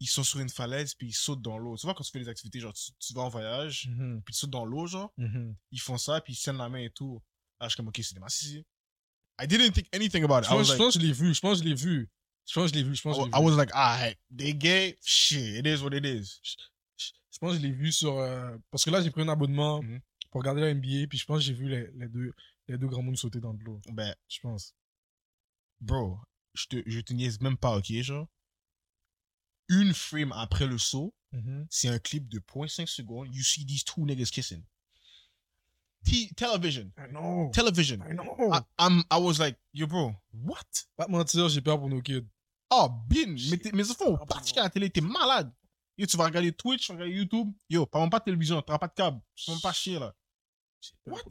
ils 0.00 0.06
sont 0.08 0.22
sur 0.22 0.40
une 0.40 0.50
falaise, 0.50 0.92
puis 0.94 1.08
ils 1.08 1.14
sautent 1.14 1.40
dans 1.40 1.56
l'eau. 1.56 1.78
Tu 1.78 1.86
vois, 1.86 1.94
quand 1.94 2.04
tu 2.04 2.10
fais 2.10 2.18
des 2.18 2.28
activités, 2.28 2.60
genre, 2.60 2.74
tu, 2.74 2.90
tu 2.98 3.14
vas 3.14 3.22
en 3.22 3.30
voyage, 3.30 3.88
Mhm. 3.88 4.20
puis 4.22 4.34
tu 4.34 4.40
sautes 4.40 4.50
dans 4.50 4.66
l'eau, 4.66 4.86
genre, 4.86 5.10
Mhm. 5.16 5.54
ils 5.70 5.80
font 5.80 5.96
ça, 5.96 6.20
puis 6.20 6.34
ils 6.34 6.36
tiennent 6.36 6.58
la 6.58 6.68
main 6.68 6.80
et 6.80 6.90
tout. 6.90 7.22
Là, 7.58 7.68
je 7.68 7.70
suis 7.70 7.76
comme, 7.78 7.88
ok, 7.88 7.98
c'est 8.02 8.12
des 8.14 8.20
masses 8.20 8.44
I 9.40 9.46
didn't 9.46 9.72
think 9.72 9.88
anything 9.94 10.24
about 10.24 10.40
it. 10.40 10.44
Je 10.44 10.50
I 10.50 10.54
was 10.54 10.64
pense, 10.64 10.72
je 10.72 10.76
pense 10.76 10.94
que 10.94 11.00
je 11.00 11.06
l'ai 11.06 11.12
vu. 11.12 11.32
Je 11.34 11.40
pense 11.40 11.58
que 11.58 11.64
je 11.64 11.68
l'ai 11.70 11.74
vu. 11.74 12.10
Je 12.46 12.54
pense 12.54 12.70
que 12.70 12.76
je 12.78 12.82
l'ai 12.82 12.88
vu. 12.88 12.94
Je 12.94 13.02
pense 13.02 13.16
que 13.16 13.22
je 13.24 13.28
I, 13.28 13.30
l'ai 13.30 13.36
I 13.38 13.40
vu. 13.40 13.46
was 13.50 13.56
like, 13.56 13.70
ah, 13.74 14.08
they 14.36 14.54
gay, 14.54 14.96
shit, 15.02 15.56
it 15.56 15.66
is 15.66 15.82
what 15.82 15.92
it 15.96 16.04
is. 16.04 16.40
Je 17.32 17.38
pense 17.38 17.52
que 17.54 17.58
je 17.58 17.62
l'ai 17.66 17.72
vu 17.72 17.92
sur. 17.92 18.18
euh, 18.18 18.56
Parce 18.70 18.84
que 18.84 18.90
là, 18.90 19.02
j'ai 19.02 19.10
pris 19.10 19.22
un 19.22 19.28
abonnement 19.28 19.82
Mhm. 19.82 20.00
pour 20.30 20.40
regarder 20.40 20.60
la 20.62 20.70
NBA, 20.74 21.06
puis 21.08 21.18
je 21.18 21.24
pense 21.26 21.38
que 21.38 21.44
j'ai 21.44 21.52
vu 21.54 21.68
les, 21.68 21.88
les 21.96 22.08
deux, 22.08 22.32
les 22.68 22.78
deux 22.78 22.86
grands 22.86 23.02
mondes 23.02 23.16
sauter 23.16 23.40
dans 23.40 23.52
de 23.54 23.62
l'eau. 23.64 23.80
Ben, 23.92 24.14
Je 24.28 24.40
pense. 24.40 24.74
bro, 25.80 26.18
je 26.54 26.66
te, 26.66 26.82
je 26.86 27.00
te 27.00 27.12
niaise 27.12 27.40
même 27.40 27.56
pas, 27.58 27.76
ok, 27.76 27.92
genre? 28.02 28.28
Une 29.68 29.92
frame 29.92 30.32
après 30.32 30.66
le 30.66 30.78
saut, 30.78 31.12
Mhm. 31.32 31.66
c'est 31.68 31.88
un 31.88 31.98
clip 31.98 32.28
de 32.28 32.38
0.5 32.38 32.86
secondes. 32.88 33.28
You 33.34 33.42
see 33.42 33.66
these 33.66 33.82
two 33.84 34.04
niggas 34.06 34.30
kissing. 34.30 34.62
T 36.04 36.32
television. 36.36 36.92
I 36.96 37.08
know. 37.10 37.50
Television. 37.52 37.98
I 38.08 38.14
know. 38.14 38.52
I, 38.52 38.60
I'm, 38.78 39.02
I 39.10 39.18
was 39.18 39.38
like, 39.40 39.58
yo, 39.74 39.86
bro, 39.88 40.14
what? 40.32 40.62
Pas 40.96 41.08
mentir, 41.08 41.48
j'ai 41.48 41.60
peur 41.60 41.78
pour 41.80 41.88
nos 41.88 42.00
kids. 42.00 42.24
Oh, 42.70 42.88
bin, 43.08 43.36
mais, 43.72 43.84
ça 43.84 43.94
faut 43.94 44.18
Ah, 44.20 44.26
particulier 44.26 44.60
à 44.60 44.64
la 44.64 44.70
télé, 44.70 44.90
t'es 44.90 45.00
malade. 45.00 45.52
Yo, 45.96 46.06
tu 46.06 46.16
vas 46.16 46.24
regarder 46.24 46.52
Twitch, 46.52 46.86
tu 46.86 46.92
vas 46.92 46.98
regarder 46.98 47.14
YouTube. 47.14 47.52
Yo, 47.70 47.86
pas 47.86 48.00
même 48.00 48.10
pas 48.10 48.18
de 48.18 48.24
télévision, 48.24 48.60
t'auras 48.60 48.78
pas 48.78 48.88
de 48.88 48.94
câble. 48.94 49.20
Tu 49.34 49.50
vas 49.50 49.58
pas 49.62 49.72
chier, 49.72 49.98
là. 49.98 50.14
What? 51.06 51.22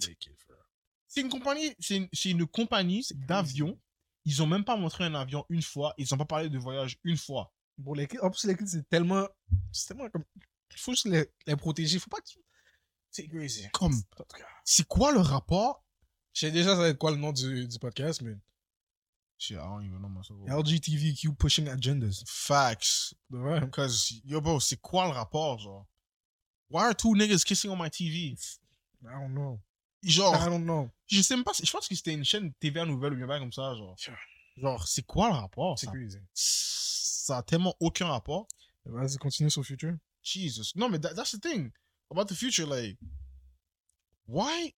C'est 1.08 1.22
une 1.22 1.30
compagnie, 1.30 1.76
c'est 1.80 1.98
une, 1.98 2.10
une 2.26 2.48
compagnie 2.48 3.06
d'avions. 3.14 3.80
Ils 4.26 4.42
ont 4.42 4.48
même 4.48 4.66
pas 4.66 4.76
montré 4.76 5.04
un 5.04 5.14
avion 5.14 5.46
une 5.50 5.62
fois. 5.62 5.94
Ils 5.98 6.12
ont 6.14 6.18
pas 6.18 6.26
parlé 6.26 6.50
de 6.50 6.58
voyage 6.58 6.98
une 7.04 7.18
fois. 7.18 7.54
Bon, 7.78 7.94
les 7.94 8.08
en 8.22 8.32
plus, 8.32 8.46
les 8.46 8.58
kids, 8.58 8.68
c'est 8.68 8.90
tellement. 8.90 9.28
C'est 9.72 9.88
tellement 9.88 10.10
comme. 10.10 10.24
Il 10.72 10.80
faut 10.80 10.94
juste 10.94 11.06
les, 11.06 11.30
les 11.46 11.56
protéger. 11.56 12.00
Faut 12.00 12.10
pas 12.10 12.20
que. 12.22 12.30
C'est 13.12 13.28
crazy. 13.28 13.70
Comme, 13.72 14.02
c'est 14.66 14.88
quoi 14.88 15.14
le 15.14 15.20
rapport? 15.20 15.86
Je 16.34 16.42
sais 16.42 16.52
déjà 16.52 16.72
ça 16.72 16.82
va 16.82 16.90
être 16.90 16.98
quoi 16.98 17.12
le 17.12 17.18
nom 17.18 17.32
du, 17.32 17.68
du 17.68 17.80
podcast, 17.80 18.22
mais. 18.22 18.36
Shit, 19.38 19.58
I 19.58 19.64
don't 19.66 19.84
even 19.86 20.02
know 20.02 20.10
myself. 20.10 20.40
LGTVQ 20.48 21.38
pushing 21.38 21.66
agendas. 21.68 22.24
Facts. 22.28 23.14
Vrai. 23.30 23.60
Because, 23.60 24.22
yo, 24.24 24.40
bro, 24.42 24.60
c'est 24.60 24.80
quoi 24.82 25.06
le 25.08 25.12
rapport, 25.14 25.60
genre? 25.60 25.86
Why 26.70 26.86
are 26.86 26.94
two 26.96 27.14
niggas 27.14 27.44
kissing 27.46 27.70
on 27.70 27.78
my 27.78 27.90
TV? 27.90 28.38
I 29.06 29.20
don't 29.20 29.34
know. 29.34 29.60
Genre, 30.04 30.34
I 30.36 30.46
don't 30.50 30.64
know. 30.66 30.90
je 31.08 31.22
sais 31.22 31.36
même 31.36 31.44
pas, 31.44 31.52
je 31.54 31.70
pense 31.72 31.88
que 31.88 31.96
c'était 31.96 32.14
une 32.14 32.24
chaîne 32.24 32.54
TV 32.60 32.80
à 32.80 32.86
nouvelles 32.86 33.14
ou 33.14 33.18
bien 33.18 33.28
pas 33.28 33.40
comme 33.40 33.52
ça, 33.52 33.76
genre. 33.76 33.96
Genre, 34.58 34.88
c'est 34.88 35.04
quoi 35.06 35.28
le 35.30 35.34
rapport? 35.36 35.78
C'est 35.78 35.88
crazy. 35.88 36.20
ça 36.34 37.38
a 37.40 37.44
tellement 37.44 37.76
aucun 37.80 38.08
rapport. 38.08 38.48
Vas-y, 38.86 39.18
continue 39.18 39.50
sur 39.52 39.64
Future. 39.66 39.96
Jesus. 40.24 40.72
Non, 40.76 40.90
mais 40.90 41.00
that- 41.00 41.14
that's 41.14 41.32
the 41.32 41.42
thing 41.42 41.72
about 42.10 42.26
the 42.26 42.36
future, 42.36 42.66
like, 42.66 42.98
why? 44.28 44.74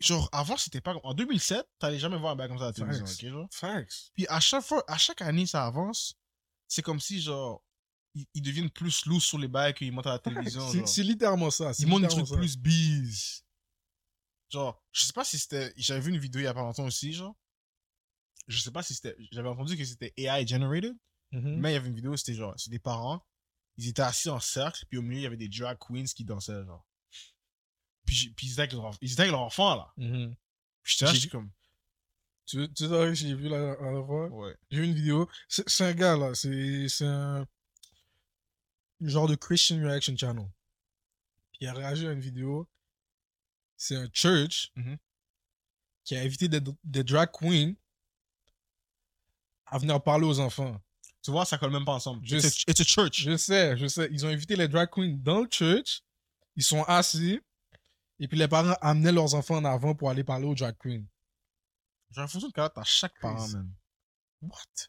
Genre, 0.00 0.28
avant, 0.32 0.56
c'était 0.58 0.80
pas 0.82 0.92
comme. 0.92 1.00
En 1.04 1.14
2007, 1.14 1.66
t'allais 1.78 1.98
jamais 1.98 2.18
voir 2.18 2.32
un 2.32 2.36
bail 2.36 2.48
comme 2.48 2.58
ça 2.58 2.64
à 2.64 2.66
la 2.68 2.72
télévision, 2.74 3.06
Facts. 3.06 3.22
ok, 3.24 3.28
genre? 3.30 3.48
Facts. 3.50 4.10
Puis 4.14 4.26
à 4.28 4.40
chaque 4.40 4.62
fois, 4.64 4.84
à 4.88 4.98
chaque 4.98 5.22
année, 5.22 5.46
ça 5.46 5.64
avance. 5.66 6.14
C'est 6.68 6.82
comme 6.82 7.00
si, 7.00 7.20
genre, 7.22 7.62
ils, 8.14 8.26
ils 8.34 8.42
deviennent 8.42 8.70
plus 8.70 9.06
lourds 9.06 9.22
sur 9.22 9.38
les 9.38 9.48
bails 9.48 9.72
qu'ils 9.74 9.92
montent 9.92 10.06
à 10.06 10.12
la 10.12 10.18
télévision. 10.18 10.68
C'est 10.70 10.78
genre. 10.80 10.88
c'est 10.88 11.02
littéralement 11.02 11.50
ça. 11.50 11.72
c'est 11.72 11.82
Ils 11.84 11.88
montent 11.88 12.02
des 12.02 12.08
littéralement 12.08 12.26
trucs 12.26 12.50
ça. 12.50 12.56
plus 12.56 12.58
bise. 12.58 13.42
Genre, 14.50 14.82
je 14.92 15.04
sais 15.04 15.12
pas 15.12 15.24
si 15.24 15.38
c'était. 15.38 15.72
J'avais 15.76 16.00
vu 16.00 16.10
une 16.10 16.18
vidéo 16.18 16.40
il 16.40 16.44
y 16.44 16.46
a 16.48 16.54
pas 16.54 16.60
longtemps 16.62 16.84
aussi, 16.84 17.12
genre. 17.12 17.34
Je 18.48 18.58
sais 18.60 18.70
pas 18.70 18.82
si 18.82 18.94
c'était. 18.94 19.16
J'avais 19.32 19.48
entendu 19.48 19.76
que 19.76 19.84
c'était 19.84 20.12
AI 20.16 20.46
generated, 20.46 20.94
Mhm. 21.32 21.56
mais 21.58 21.70
il 21.70 21.74
y 21.74 21.76
avait 21.76 21.88
une 21.88 21.96
vidéo, 21.96 22.16
c'était 22.16 22.34
genre, 22.34 22.54
c'est 22.56 22.70
des 22.70 22.78
parents. 22.78 23.20
Ils 23.78 23.88
étaient 23.88 24.02
assis 24.02 24.28
en 24.30 24.38
cercle, 24.40 24.84
puis 24.88 24.98
au 24.98 25.02
milieu, 25.02 25.18
il 25.20 25.22
y 25.24 25.26
avait 25.26 25.36
des 25.36 25.48
drag 25.48 25.76
queens 25.78 26.04
qui 26.04 26.24
dansaient, 26.24 26.64
genre. 26.64 26.85
Puis, 28.06 28.30
puis 28.36 28.46
ils, 28.46 28.52
étaient 28.52 28.60
avec 28.62 28.72
leur, 28.72 28.84
enf- 28.92 28.98
ils 29.00 29.12
étaient 29.12 29.22
avec 29.22 29.32
leur 29.32 29.40
enfant, 29.42 29.74
là. 29.76 29.92
Mhm. 29.96 30.34
Puis 30.82 30.92
j'étais 30.94 31.04
là, 31.06 31.12
J'ai- 31.12 31.18
j'étais 31.20 31.30
comme. 31.30 31.50
Tu, 32.46 32.72
tu 32.74 32.86
sais, 32.86 33.14
j'ai 33.16 33.34
vu 33.34 33.48
la, 33.48 33.58
la 33.70 33.76
fois? 34.04 34.28
Ouais. 34.28 34.56
J'ai 34.70 34.80
vu 34.80 34.86
une 34.86 34.94
vidéo. 34.94 35.28
C'est 35.48 35.68
c'est 35.68 35.84
un 35.84 35.92
gars, 35.92 36.16
là. 36.16 36.32
C'est 36.34 36.88
c'est 36.88 37.04
un 37.06 37.44
genre 39.00 39.26
de 39.28 39.34
Christian 39.34 39.78
Reaction 39.82 40.16
Channel. 40.16 40.46
Puis 41.52 41.58
il 41.62 41.66
a 41.66 41.72
réagi 41.74 42.06
à 42.06 42.12
une 42.12 42.20
vidéo. 42.20 42.68
C'est 43.76 43.96
un 43.96 44.08
church 44.12 44.70
Mhm. 44.76 44.96
qui 46.04 46.16
a 46.16 46.20
invité 46.20 46.46
des, 46.48 46.60
des 46.84 47.02
drag 47.04 47.30
queens 47.32 47.74
à 49.66 49.78
venir 49.78 50.00
parler 50.02 50.26
aux 50.26 50.38
enfants. 50.38 50.80
Tu 51.22 51.30
vois, 51.32 51.44
ça 51.44 51.58
colle 51.58 51.72
même 51.72 51.84
pas 51.84 51.94
ensemble. 51.94 52.24
Je 52.24 52.36
It's 52.36 52.44
a, 52.44 52.50
sais- 52.50 52.64
it's 52.68 52.80
a 52.80 52.84
church. 52.84 53.20
Je 53.22 53.36
sais, 53.36 53.76
je 53.76 53.86
sais. 53.88 54.08
Ils 54.12 54.24
ont 54.24 54.28
invité 54.28 54.54
les 54.54 54.68
drag 54.68 54.88
queens 54.90 55.16
dans 55.18 55.40
le 55.40 55.48
church. 55.50 56.02
Ils 56.54 56.62
sont 56.62 56.84
assis. 56.84 57.40
Et 58.18 58.28
puis 58.28 58.38
les 58.38 58.48
parents 58.48 58.76
amenaient 58.80 59.12
leurs 59.12 59.34
enfants 59.34 59.56
en 59.56 59.64
avant 59.64 59.94
pour 59.94 60.10
aller 60.10 60.24
parler 60.24 60.46
aux 60.46 60.54
drag 60.54 60.76
queens. 60.78 61.04
J'ai 62.10 62.20
l'impression 62.20 62.50
que 62.50 62.60
là, 62.60 62.70
t'as 62.70 62.84
chaque 62.84 63.18
parent, 63.20 63.48
man. 63.48 63.70
What? 64.40 64.88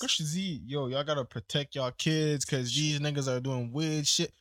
Quand 0.00 0.08
je 0.08 0.22
dis, 0.22 0.62
yo, 0.66 0.88
y'all 0.88 1.04
gotta 1.04 1.24
protect 1.24 1.74
your 1.74 1.92
kids 1.92 2.44
because 2.44 2.72
these 2.72 3.00
niggas 3.00 3.28
are 3.28 3.40
doing 3.40 3.70
weird 3.72 4.06
shit. 4.06 4.32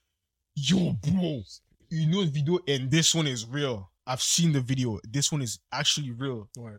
Yo, 0.56 0.94
bro. 0.94 1.44
Une 1.92 2.16
autre 2.16 2.32
vidéo, 2.32 2.60
and 2.68 2.90
this 2.90 3.14
one 3.14 3.28
is 3.28 3.46
real. 3.46 3.90
I've 4.08 4.22
seen 4.22 4.52
the 4.52 4.62
video. 4.62 5.00
This 5.04 5.32
one 5.32 5.42
is 5.42 5.60
actually 5.72 6.12
real. 6.12 6.50
Ouais. 6.58 6.78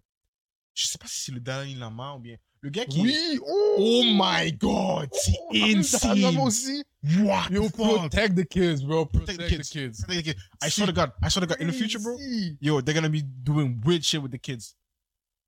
Je 0.75 0.87
sais 0.89 0.99
pas 0.99 1.07
si 1.07 1.21
c'est 1.21 1.33
le 1.33 1.41
Dalai 1.41 1.75
Lama 1.75 2.17
ou 2.17 2.19
bien. 2.19 2.37
Le 2.65 2.71
gars 2.71 2.87
qui. 2.87 3.03
Oui! 3.03 3.39
Oh 3.77 4.03
my 4.07 4.51
god! 4.53 5.11
C'est 5.13 5.33
Oh, 5.51 5.55
Instagram 5.55 6.35
insane! 6.35 6.39
aussi. 6.39 6.83
What? 7.23 7.51
Yo, 7.51 7.69
the 7.69 7.73
protect 7.73 8.35
the 8.37 8.45
kids, 8.47 8.83
bro. 8.83 9.05
Protect 9.05 9.39
Protect, 9.39 9.51
the 9.71 9.89
the 10.07 10.23
kids. 10.23 10.35
I 10.63 10.71
swear 10.71 10.87
to 10.87 10.93
God. 10.95 11.13
I 11.23 11.29
swear 11.29 11.47
to 11.47 11.47
God. 11.47 11.61
In 11.61 11.67
the 11.67 11.75
future, 11.75 11.99
bro. 11.99 12.17
Yo, 12.63 12.81
they're 12.81 12.95
gonna 12.95 13.11
be 13.11 13.21
doing 13.23 13.79
weird 13.85 14.03
shit 14.03 14.23
with 14.23 14.33
the 14.33 14.39
kids. 14.39 14.75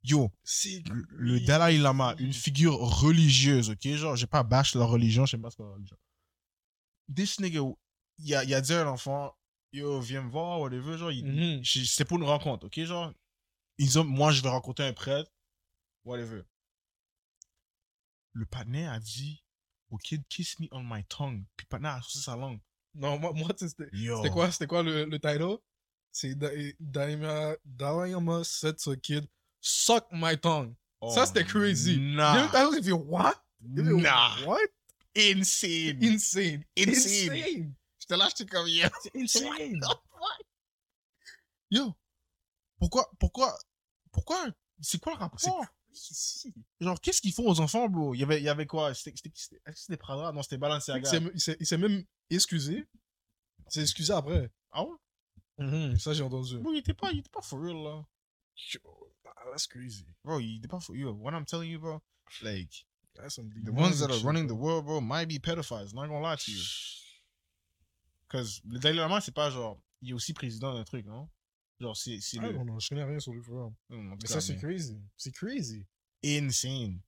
Yo, 0.02 0.30
C'est 0.44 0.82
le 1.16 1.40
Dalai 1.40 1.78
Lama, 1.78 2.14
une 2.18 2.34
figure 2.34 2.78
religieuse, 2.78 3.70
ok? 3.70 3.88
Genre, 3.96 4.14
j'ai 4.14 4.26
pas 4.26 4.42
bash 4.42 4.74
leur 4.74 4.90
religion, 4.90 5.24
je 5.24 5.30
sais 5.32 5.38
pas 5.38 5.48
ce 5.50 5.56
que 5.56 5.62
leur 5.62 5.72
religion. 5.72 5.96
This 7.12 7.40
nigga, 7.40 7.60
il 8.18 8.34
a, 8.34 8.44
il 8.44 8.54
a 8.54 8.60
dit 8.60 8.72
à 8.74 8.84
l'enfant, 8.84 9.32
yo, 9.72 9.98
viens 10.00 10.20
me 10.22 10.30
voir, 10.30 10.60
whatever, 10.60 10.98
genre, 10.98 11.10
Mhm. 11.10 11.60
je- 11.64 11.84
c'était 11.84 12.04
pour 12.04 12.18
une 12.18 12.24
rencontre, 12.24 12.66
ok? 12.66 12.84
Genre, 12.84 13.12
ils 13.78 13.98
ont, 13.98 14.04
moi, 14.04 14.30
je 14.32 14.42
vais 14.42 14.48
rencontrer 14.50 14.86
un 14.86 14.92
prêtre, 14.92 15.30
whatever. 16.04 16.42
Le 18.37 18.45
panet 18.45 18.87
a 18.87 19.01
dit, 19.01 19.43
au 19.89 19.97
kid, 19.97 20.22
kiss 20.28 20.59
me 20.61 20.66
on 20.70 20.82
my 20.84 21.03
tongue. 21.05 21.43
Puis 21.57 21.64
le 21.64 21.68
panet 21.70 21.89
a 21.89 22.03
sorti 22.03 22.20
sa 22.20 22.37
langue. 22.37 22.61
Non, 22.95 23.18
moi, 23.18 23.32
moi 23.34 23.49
c'était 23.57 23.89
Yo. 23.93 24.18
c'était 24.18 24.28
quoi, 24.30 24.51
c'était 24.51 24.66
quoi 24.66 24.82
le, 24.82 25.07
le 25.07 25.18
title? 25.18 25.57
C'est 26.12 26.34
Da- 26.34 26.51
Dalai 26.78 27.16
Lama- 27.16 27.57
Dalai 27.64 28.12
Lama 28.12 28.45
said 28.45 28.76
to 28.76 28.95
kid, 28.97 29.26
suck 29.61 30.07
my 30.12 30.39
tongue. 30.39 30.74
Oh, 31.01 31.11
Ça, 31.14 31.24
c'était 31.24 31.45
crazy. 31.45 31.99
Nah. 31.99 32.51
j'ai 32.74 32.82
fait, 32.82 32.93
what? 32.93 33.43
Nah. 33.61 34.37
What? 34.47 34.59
Insane. 35.16 35.99
Insane. 36.03 36.62
Insane. 36.76 37.30
Insane. 37.32 37.74
J'étais 37.99 38.16
là, 38.18 38.28
j'étais 38.28 38.47
comme, 38.47 38.68
yo. 38.68 38.87
C'est 39.03 39.16
insane. 39.16 39.80
Yo, 41.70 41.95
pourquoi, 42.78 43.11
pourquoi, 43.18 43.59
pourquoi, 44.12 44.47
c'est 44.80 45.01
quoi 45.01 45.12
le 45.14 45.18
rapport? 45.18 45.64
Ici. 45.97 46.55
Genre, 46.80 47.01
qu'est-ce 47.01 47.20
qu'ils 47.22 47.32
font 47.32 47.49
aux 47.49 47.61
enfants, 47.61 47.88
bro? 47.88 48.14
Il 48.14 48.20
y 48.20 48.22
avait, 48.22 48.38
il 48.38 48.44
y 48.44 48.49
avait 48.49 48.66
quoi? 48.66 48.92
C'était, 48.94 49.16
c'était, 49.16 49.32
c'était, 49.34 49.57
est-ce 49.66 49.72
que 49.74 49.78
c'était 49.80 49.97
Prada? 49.97 50.30
Non, 50.32 50.42
c'était 50.42 50.59
Balenciaga. 50.59 51.11
il 51.34 51.40
s'est- 51.40 51.57
il 51.59 51.66
s'est 51.66 51.78
même 51.78 52.05
excusé. 52.30 52.86
Il 53.66 53.72
s'est 53.72 53.82
excusé 53.82 54.12
après. 54.12 54.51
Ah 54.70 54.84
ouais? 54.84 54.94
Mhm, 55.59 55.99
Ça, 55.99 56.12
j'ai 56.12 56.22
entendu. 56.22 56.59
Bro, 56.59 56.72
il 56.74 56.78
était 56.78 56.92
pas, 56.94 57.11
il 57.12 57.20
était 57.20 57.30
pas 57.30 57.40
for 57.42 57.61
real, 57.61 57.76
là. 57.82 58.05
Yo, 58.74 58.80
That's 59.51 59.66
crazy. 59.66 60.05
Bro, 60.24 60.40
il 60.40 60.59
était 60.59 60.68
pas 60.68 60.80
for 60.80 60.94
real. 60.94 61.09
What 61.09 61.32
I'm 61.32 61.44
telling 61.47 61.70
you, 61.70 61.78
bro, 61.80 62.03
like, 62.42 62.84
That's 63.14 63.36
some 63.36 63.49
the 63.49 63.70
ones 63.70 64.01
that 64.01 64.11
are 64.11 64.18
running 64.22 64.47
the 64.47 64.53
world, 64.55 64.84
bro, 64.84 65.01
might 65.01 65.26
be 65.26 65.38
pedophiles. 65.38 65.94
Not 65.94 66.09
gonna 66.09 66.20
lie 66.20 66.36
to 66.36 66.51
you. 66.51 66.61
Cause 68.28 68.61
le 68.64 68.78
Dalai 68.78 68.97
Lama, 68.99 69.20
c'est 69.20 69.32
pas 69.34 69.51
genre, 69.51 69.80
il 70.03 70.11
est 70.11 70.12
aussi 70.12 70.34
président 70.34 70.74
d'un 70.74 70.84
truc, 70.84 71.07
non? 71.07 71.28
Genre, 71.79 71.97
c'est, 71.97 72.20
c'est 72.20 72.39
Ah 72.41 72.49
le. 72.49 72.59
je 72.79 72.89
connais 72.89 73.05
rien 73.05 73.18
sur 73.20 73.35
le. 73.35 73.41
Hum, 73.41 74.12
en 74.12 74.16
tout 74.16 74.18
Mais 74.22 74.29
ça, 74.29 74.41
c'est 74.41 74.57
crazy. 74.57 74.99
C'est 75.16 75.33
crazy. 75.33 75.85
insane. 76.24 77.01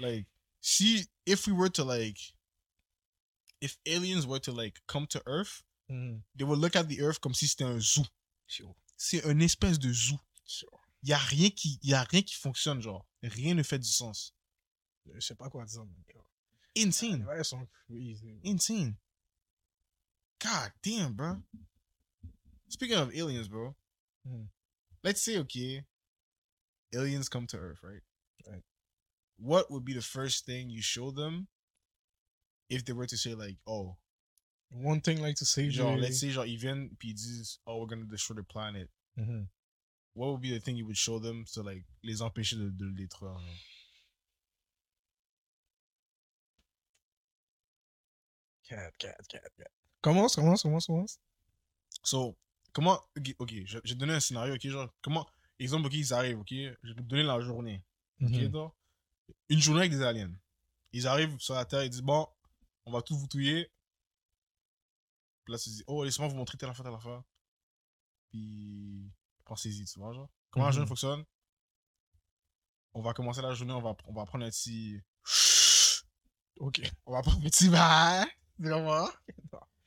Like, 0.00 0.26
see, 0.60 1.06
if 1.26 1.46
we 1.46 1.52
were 1.52 1.70
to 1.70 1.84
like, 1.84 2.34
if 3.60 3.78
aliens 3.86 4.26
were 4.26 4.40
to 4.40 4.52
like 4.52 4.80
come 4.86 5.06
to 5.08 5.20
Earth, 5.26 5.62
Mhm. 5.88 6.22
they 6.36 6.44
would 6.44 6.58
look 6.60 6.74
at 6.76 6.84
the 6.88 6.98
Earth 7.00 7.18
comme 7.20 7.34
si 7.34 7.46
c'était 7.46 7.64
un 7.64 7.78
zoo. 7.80 8.04
Sure. 8.46 8.74
C'est 8.96 9.22
une 9.24 9.42
espèce 9.42 9.78
de 9.78 9.92
zoo. 9.92 10.18
Sure. 10.44 10.80
Y 11.02 11.12
a 11.12 11.18
rien 11.18 11.50
qui, 11.50 11.78
y 11.82 11.92
a 11.94 12.02
rien 12.04 12.22
qui 12.22 12.34
fonctionne, 12.34 12.80
genre. 12.80 13.06
Rien 13.22 13.54
ne 13.54 13.62
fait 13.62 13.78
du 13.78 13.88
sens. 13.88 14.34
Je 15.12 15.20
sais 15.20 15.34
pas 15.34 15.48
quoi 15.50 15.64
dire. 15.66 15.84
mais- 15.84 16.82
Insane. 16.82 17.24
Ils 17.38 17.44
sont 17.44 17.66
crazy. 17.86 18.40
Insane. 18.44 18.96
God 20.42 20.72
damn, 20.82 21.12
bro. 21.12 21.36
Speaking 22.68 22.96
of 22.96 23.10
aliens, 23.14 23.46
bro. 23.48 23.74
Hmm. 24.26 24.44
Let's 25.02 25.22
say, 25.22 25.38
okay, 25.38 25.84
aliens 26.94 27.28
come 27.28 27.46
to 27.48 27.58
Earth, 27.58 27.80
right? 27.82 28.00
Right. 28.50 28.62
What 29.38 29.70
would 29.70 29.84
be 29.84 29.92
the 29.92 30.02
first 30.02 30.46
thing 30.46 30.70
you 30.70 30.80
show 30.82 31.10
them 31.10 31.48
if 32.70 32.84
they 32.84 32.92
were 32.92 33.06
to 33.06 33.16
say, 33.16 33.34
like, 33.34 33.56
oh, 33.66 33.96
One 34.70 35.00
thing 35.00 35.20
like 35.22 35.36
to 35.36 35.44
say, 35.44 35.68
genre, 35.68 36.00
let's 36.00 36.18
say, 36.18 36.30
genre, 36.30 36.48
viennent 36.48 36.98
puis 36.98 37.10
ils 37.10 37.14
disent, 37.14 37.58
oh, 37.66 37.78
we're 37.78 37.86
gonna 37.86 38.06
destroy 38.06 38.36
the 38.36 38.42
planet. 38.42 38.88
Mhm. 39.16 39.46
What 40.14 40.30
would 40.32 40.40
be 40.40 40.50
the 40.50 40.60
thing 40.60 40.76
you 40.76 40.86
would 40.86 40.96
show 40.96 41.18
them 41.20 41.44
to, 41.52 41.62
like, 41.62 41.84
les 42.02 42.20
empêcher 42.20 42.56
de, 42.56 42.70
de 42.70 42.84
le 42.84 42.92
détruire? 42.92 43.38
genre? 43.38 43.58
Cat, 48.68 48.92
cat, 48.98 49.16
cat, 49.28 49.42
cat. 49.58 49.70
Commence, 50.02 50.34
commence, 50.34 50.62
commence, 50.62 50.86
commence. 50.86 51.18
So, 52.02 52.36
comment, 52.74 53.00
ok, 53.16 53.34
ok, 53.38 53.50
je, 53.64 53.64
je 53.66 53.76
vais 53.78 53.80
te 53.82 53.94
donner 53.94 54.12
un 54.14 54.20
scénario, 54.20 54.54
ok, 54.54 54.66
genre, 54.68 54.90
comment, 55.02 55.26
exemple, 55.58 55.86
ok, 55.86 55.94
ils 55.94 56.12
arrivent, 56.12 56.40
ok, 56.40 56.50
je 56.50 56.88
vais 56.92 56.94
te 56.96 57.00
donner 57.08 57.22
la 57.22 57.40
journée, 57.40 57.82
ok, 58.20 58.44
donc, 58.50 58.74
une 59.48 59.60
journée 59.60 59.80
avec 59.80 59.92
des 59.92 60.02
aliens. 60.02 60.30
Ils 60.92 61.06
arrivent 61.06 61.38
sur 61.38 61.54
la 61.54 61.64
Terre, 61.64 61.82
ils 61.84 61.90
disent, 61.90 62.02
bon, 62.02 62.28
on 62.84 62.92
va 62.92 63.00
tout 63.02 63.16
vous 63.16 63.26
touiller. 63.26 63.70
Puis 65.44 65.52
là, 65.52 65.58
tu 65.58 65.68
dis, 65.70 65.82
oh, 65.86 66.04
laissez-moi 66.04 66.28
vous 66.28 66.36
montrer 66.36 66.56
telle 66.58 66.68
affaire, 66.70 66.84
telle 66.84 66.94
affaire. 66.94 67.22
Puis, 68.30 69.10
pensez-y, 69.44 69.84
tu 69.86 69.98
vois, 69.98 70.12
genre. 70.12 70.28
Comment 70.50 70.66
la 70.66 70.70
Mhm. 70.70 70.74
journée 70.74 70.88
fonctionne? 70.88 71.24
On 72.94 73.02
va 73.02 73.12
commencer 73.12 73.42
la 73.42 73.52
journée, 73.54 73.72
on 73.72 73.80
va, 73.82 73.96
on 74.06 74.12
va 74.12 74.24
prendre 74.24 74.44
un 74.44 74.50
petit, 74.50 75.00
Ok. 76.60 76.80
on 77.06 77.12
va 77.12 77.22
prendre 77.22 77.38
un 77.38 77.42
petit 77.42 77.68
verre. 77.68 78.26
Vraiment. 78.58 79.08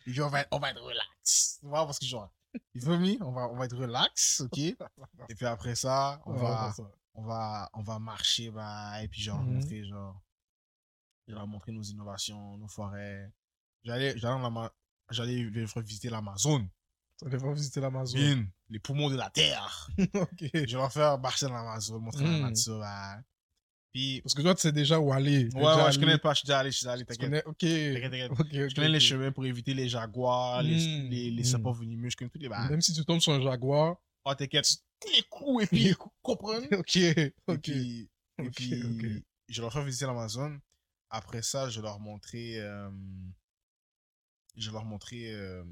Et 0.06 0.12
puis, 0.12 0.22
on 0.22 0.28
va, 0.30 0.42
être- 0.42 0.50
on 0.52 0.60
va 0.60 0.72
être 0.72 0.82
relax. 0.82 1.58
Tu 1.62 1.66
vois, 1.68 1.86
parce 1.86 2.00
que 2.00 2.06
genre, 2.06 2.32
il 2.74 2.84
veut 2.84 2.98
me, 2.98 3.22
on 3.24 3.32
va, 3.32 3.50
on 3.50 3.56
va 3.58 3.66
être 3.66 3.76
relax, 3.78 4.42
ok? 4.42 4.58
Et 5.30 5.36
puis 5.36 5.46
après 5.46 5.76
ça, 5.76 6.22
on 6.26 6.34
Ouais, 6.34 6.42
va, 6.42 6.74
ça. 6.76 6.84
on 7.14 7.24
va, 7.24 7.70
on 7.74 7.82
va 7.84 8.00
marcher, 8.00 8.50
bah, 8.52 9.02
et 9.04 9.08
puis 9.08 9.22
genre, 9.22 9.42
Mhm. 9.44 9.54
montrer, 9.56 9.84
genre, 9.86 10.22
montrer 11.48 11.72
nos 11.72 11.84
innovations, 11.84 12.58
nos 12.58 12.68
forêts. 12.68 13.32
J'allais, 13.84 14.18
j'allais, 14.18 14.70
j'allais 15.10 15.50
visiter 15.82 16.10
l'Amazon. 16.10 16.68
Pas 17.20 17.54
visiter 17.54 17.82
l'Amazon. 17.82 18.46
Les 18.70 18.80
poumons 18.80 19.10
de 19.10 19.16
la 19.16 19.30
terre. 19.30 19.90
ok. 20.14 20.50
Je 20.54 20.78
vais 20.78 20.90
faire 20.90 21.18
marcher 21.20 21.48
dans 21.48 21.54
l'Amazon, 21.54 22.00
montrer 22.00 22.24
la 22.26 22.32
Mhm. 22.32 22.42
nature, 22.42 22.80
bah. 22.80 23.20
Puis, 23.98 24.22
Parce 24.22 24.36
que 24.36 24.44
toi, 24.44 24.54
tu 24.54 24.62
sais 24.62 24.72
déjà 24.72 25.00
où 25.00 25.12
aller. 25.12 25.50
Ouais, 25.56 25.64
ouais, 25.64 25.92
je 25.92 26.00
connais 26.00 26.20
pas, 26.20 26.32
je 26.36 26.40
suis 26.40 26.46
déjà 26.46 26.60
allé, 26.60 26.70
je 26.70 26.78
suis 26.78 26.84
déjà 26.84 26.92
allé, 26.94 27.04
t'inquiète. 27.04 27.30
connais, 27.30 27.44
ok. 27.46 27.58
T'inquiète, 27.58 28.32
t'inquiète. 28.38 28.70
Je 28.70 28.76
connais 28.76 28.90
les 28.90 29.00
chemins 29.00 29.32
pour 29.32 29.44
éviter 29.48 29.74
les 29.74 29.90
jaguars, 29.90 30.62
les, 30.62 30.76
Mm, 30.76 31.10
les, 31.10 31.32
les 31.32 31.42
mm. 31.42 31.46
serpents 31.46 31.72
venimeux, 31.72 32.08
je 32.12 32.16
connais 32.16 32.30
tous 32.30 32.38
les 32.38 32.48
bails. 32.48 32.70
Même 32.70 32.82
si 32.82 32.94
tu 32.94 33.04
tombes 33.06 33.22
sur 33.22 33.34
un 33.34 33.42
jaguar. 33.42 33.98
Oh, 34.24 34.36
t'inquiète, 34.36 34.70
les 35.16 35.24
coups, 35.24 35.64
et 35.64 35.68
puis, 35.76 35.96
comprendre. 36.22 36.68
ok, 36.78 36.96
Et 36.96 37.34
ok. 37.48 37.70
et 37.70 38.52
puis 38.52 39.26
je 39.50 39.62
leur 39.64 39.74
faire 39.74 39.84
visiter 39.84 40.06
l'Amazon. 40.06 40.60
Après 41.10 41.42
ça, 41.42 41.68
je 41.68 41.82
leur 41.82 42.00
montrer, 42.00 42.60
euh, 42.60 42.92
je 44.58 44.70
leur 44.70 44.86
montrer 44.86 45.34
euh, 45.34 45.64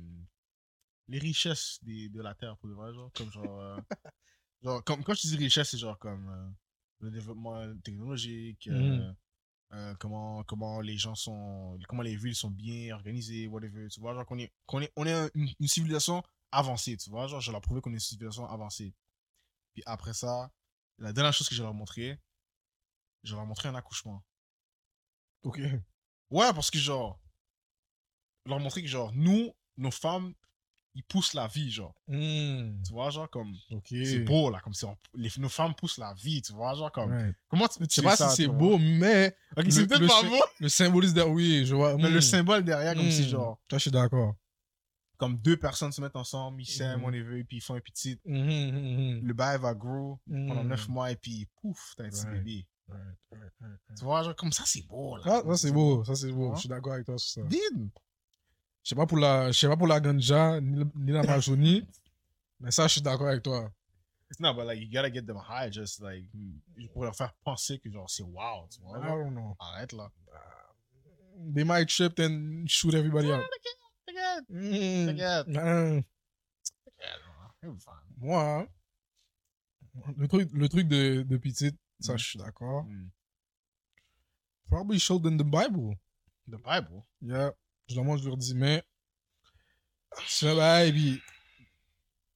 les 1.10 1.20
richesses 1.20 1.78
des, 1.84 2.10
de 2.10 2.24
la 2.24 2.34
Terre, 2.34 2.58
pour 2.58 2.70
de 2.70 2.74
vrai, 2.74 2.92
genre, 2.92 3.12
comme 3.16 3.32
genre, 3.32 3.62
euh, 3.62 3.78
genre 4.64 4.84
comme, 4.84 5.04
quand 5.04 5.14
je 5.14 5.28
dis 5.28 5.38
richesse, 5.38 5.70
c'est 5.70 5.78
genre 5.78 6.00
comme 6.00 6.28
euh, 6.28 6.50
le 7.06 7.12
développement 7.12 7.78
technologique, 7.84 8.68
euh, 8.68 8.82
Mhm. 9.10 9.16
euh, 9.74 9.96
comment, 10.00 10.44
comment 10.44 10.82
les 10.82 10.98
gens 10.98 11.16
sont, 11.16 11.78
comment 11.88 12.02
les 12.04 12.16
villes 12.16 12.36
sont 12.36 12.52
bien 12.52 12.94
organisées, 12.96 13.48
whatever, 13.48 13.88
tu 13.90 14.00
vois, 14.00 14.14
genre 14.14 14.26
qu'on 14.26 14.38
est, 14.40 14.52
qu'on 14.66 14.82
est, 14.82 14.92
on 14.96 15.06
est 15.06 15.14
un- 15.14 15.30
une, 15.34 15.50
une 15.60 15.68
civilisation 15.68 16.24
avancée, 16.52 16.98
tu 16.98 17.10
vois, 17.10 17.28
genre 17.28 17.42
je 17.42 17.52
leur 17.52 17.62
prouver 17.62 17.82
qu'on 17.82 17.92
est 17.92 17.96
une 17.96 18.00
civilisation 18.00 18.46
avancée. 18.48 18.94
Puis 19.74 19.84
après 19.86 20.14
ça, 20.14 20.52
la 20.98 21.12
dernière 21.14 21.34
chose 21.34 21.50
que 21.50 21.56
je 21.56 21.62
leur 21.64 21.74
montrer, 21.74 22.20
je 23.24 23.36
leur 23.36 23.46
montrer 23.46 23.70
un 23.70 23.76
accouchement. 23.76 24.24
Ok. 25.44 25.60
Ouais, 26.32 26.54
parce 26.54 26.72
que 26.72 26.80
genre, 26.80 27.20
leur 28.46 28.60
montrer 28.60 28.82
que 28.82 28.88
genre, 28.88 29.12
nous, 29.14 29.52
nos 29.78 29.92
femmes, 29.92 30.34
ils 30.96 31.04
poussent 31.04 31.34
la 31.34 31.46
vie, 31.48 31.70
genre. 31.70 31.94
Hmm, 32.08 32.82
Tu 32.84 32.94
vois, 32.94 33.10
genre, 33.10 33.30
comme, 33.30 33.54
Ok. 33.72 33.88
c'est 33.90 34.20
beau, 34.20 34.50
là, 34.50 34.60
comme 34.64 34.74
si 34.74 34.86
on- 34.86 34.98
les, 35.14 35.30
nos 35.38 35.50
femmes 35.50 35.76
poussent 35.76 35.98
la 35.98 36.14
vie, 36.14 36.42
tu 36.42 36.54
vois, 36.54 36.74
genre, 36.74 36.92
comme, 36.92 37.12
Ouais. 37.12 37.34
comment 37.50 37.68
tu 37.68 37.80
peux 37.80 37.86
Je 37.90 37.96
sais 37.96 38.02
pas 38.02 38.16
ça, 38.16 38.30
si 38.30 38.38
c'est 38.44 38.48
beau, 38.48 38.78
mais 38.78 39.36
Ok, 39.58 39.66
le- 39.66 39.72
c'est 39.72 39.88
peut-être 39.88 40.08
pas 40.08 40.24
beau, 40.24 40.42
le 40.60 40.70
symbolisme 40.70 41.14
derrière, 41.16 41.34
oui, 41.34 41.66
je 41.66 41.76
vois. 41.76 41.98
mais 41.98 42.10
le 42.10 42.20
hmm, 42.20 42.22
symbole 42.22 42.64
derrière, 42.64 42.96
comme 42.96 43.12
si, 43.12 43.24
hmm. 43.24 43.28
genre, 43.30 43.60
Ça, 43.70 43.78
je 43.78 43.82
suis 43.82 43.92
d'accord. 43.92 44.36
comme 45.18 45.38
deux 45.38 45.58
personnes 45.58 45.92
se 45.92 46.02
mettent 46.02 46.16
ensemble, 46.16 46.62
ils 46.62 46.66
s'aiment, 46.66 47.04
on 47.04 47.10
les 47.10 47.22
veut, 47.22 47.40
et 47.40 47.44
puis 47.44 47.58
ils 47.58 47.62
font 47.62 47.76
un 47.76 47.80
petit, 47.82 48.20
le 48.26 49.34
bail 49.34 49.60
va 49.60 49.74
grow 49.74 50.20
pendant 50.28 50.64
neuf 50.64 50.88
mois, 50.88 51.12
et 51.12 51.16
puis, 51.18 51.48
pouf, 51.62 51.94
t'as 51.98 52.06
un 52.06 52.10
petit 52.10 52.26
bébé. 52.28 52.66
Tu 53.98 54.04
vois, 54.04 54.24
genre, 54.24 54.36
comme 54.36 54.52
ça, 54.54 54.64
c'est 54.66 54.86
beau, 54.88 55.18
là. 55.18 55.24
Ah, 55.26 55.42
ça 55.46 55.58
c'est 55.58 55.72
beau, 55.72 56.04
ça 56.06 56.16
c'est 56.16 56.32
beau. 56.32 56.54
Je 56.56 56.60
suis 56.62 56.70
d'accord 56.70 56.94
avec 56.94 57.06
toi 57.06 57.18
sur 57.18 57.44
ça. 57.44 57.48
Did. 57.50 57.90
Je 58.86 58.90
sais 58.90 58.96
pas 58.96 59.08
pour 59.08 59.18
la, 59.18 59.52
je 59.52 59.58
sais 59.60 59.68
pas 59.68 59.76
pour 59.76 59.88
la 59.88 60.00
ganja 60.00 60.62
ni, 60.62 60.78
le- 60.78 60.92
ni 60.96 61.12
l'Amazonie, 61.12 61.88
mais 62.60 62.70
ça 62.70 62.86
je 62.88 62.94
suis 62.94 63.02
d'accord 63.02 63.28
avec 63.30 63.42
toi. 63.42 63.72
Non, 64.40 64.54
but 64.54 64.66
like, 64.66 64.80
you 64.80 64.90
gotta 64.92 65.12
get 65.12 65.24
them 65.26 65.38
high, 65.38 65.72
just 65.72 66.00
like, 66.02 66.24
pour 66.94 67.04
leur 67.04 67.16
faire 67.16 67.34
penser 67.44 67.80
que 67.80 67.90
genre, 67.90 68.08
c'est 68.10 68.22
wow, 68.24 68.68
tu 68.70 68.80
vois. 68.82 69.00
I 69.00 69.02
don't 69.08 69.32
know. 69.34 69.56
Arrête 69.60 69.92
là. 69.94 70.12
They 71.54 71.64
might 71.64 71.88
trip 71.90 72.20
and 72.20 72.66
shoot 72.68 72.94
everybody 72.94 73.32
out. 73.32 73.44
T'inquiète, 74.06 74.46
Mm. 74.50 75.06
t'inquiète. 75.08 75.48
Ah, 75.58 76.02
T'inquiète, 76.86 77.22
you're 77.64 77.78
fine. 77.80 77.94
Moi, 78.18 78.68
le 80.18 80.28
truc, 80.28 80.50
le 80.54 80.70
truc 80.70 80.88
de, 80.88 81.24
de 81.24 81.38
petite, 81.38 81.78
ça 82.00 82.14
Mm. 82.14 82.18
je 82.18 82.24
suis 82.26 82.40
d'accord. 82.40 82.84
Mm. 82.86 83.10
Probably 84.70 85.00
showed 85.00 85.26
in 85.26 85.38
the 85.38 85.44
Bible. 85.44 85.96
The 86.48 86.58
Bible? 86.58 87.06
Yeah. 87.22 87.52
Je 87.88 87.96
leur, 87.96 88.18
je 88.18 88.28
leur 88.28 88.38
dis, 88.38 88.56
mais 88.56 88.84
c'est 90.28 90.50
un 90.50 90.56
bail, 90.56 90.90
et 90.90 90.92
puis, 90.94 91.22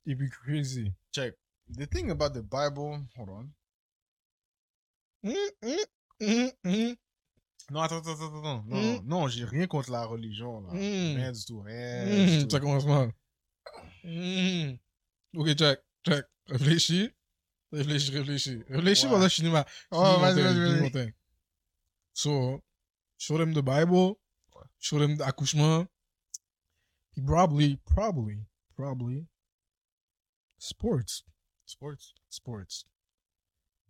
et 0.05 0.15
puis 0.15 0.29
crazy. 0.29 0.93
Check. 1.13 1.35
The 1.77 1.87
thing 1.89 2.09
about 2.11 2.29
the 2.31 2.41
Bible, 2.43 3.05
hold 3.15 3.29
on. 3.29 3.49
Mm, 5.23 5.33
mm, 6.21 6.49
mm. 6.63 6.95
Non, 7.71 7.81
attends, 7.81 7.97
attends, 7.99 8.13
attends, 8.13 8.39
attends. 8.39 8.63
Non, 8.67 8.99
Mm. 8.99 9.01
non, 9.05 9.27
j'ai 9.27 9.45
rien 9.45 9.67
contre 9.67 9.91
la 9.91 10.05
religion, 10.05 10.61
là. 10.61 10.69
Rien 10.71 11.31
du 11.31 11.45
tout, 11.45 11.61
rien 11.61 12.47
ça 12.49 12.59
commence 12.59 12.85
mal. 12.85 13.11
Ok, 15.35 15.53
check, 15.55 15.79
check. 16.05 16.25
Réfléchis. 16.47 17.09
Réfléchis, 17.71 18.11
réfléchis. 18.11 18.63
Réfléchis 18.69 19.05
pendant 19.07 19.27
que 19.27 19.33
je 19.33 19.47
ma. 19.47 19.63
Oh, 19.91 20.17
vas-y, 20.19 20.41
vas-y, 20.41 20.89
vas-y. 20.89 21.13
So, 22.13 22.59
show 23.19 23.37
them 23.37 23.53
the 23.53 23.61
Bible. 23.61 24.15
Show 24.79 24.99
them 24.99 25.17
the 25.17 25.21
accouchement. 25.21 25.85
Puis 27.11 27.21
probably, 27.21 27.77
probably, 27.85 28.45
probably, 28.75 29.25
sports. 30.57 31.23
Sports. 31.65 32.13
Sports. 32.29 32.85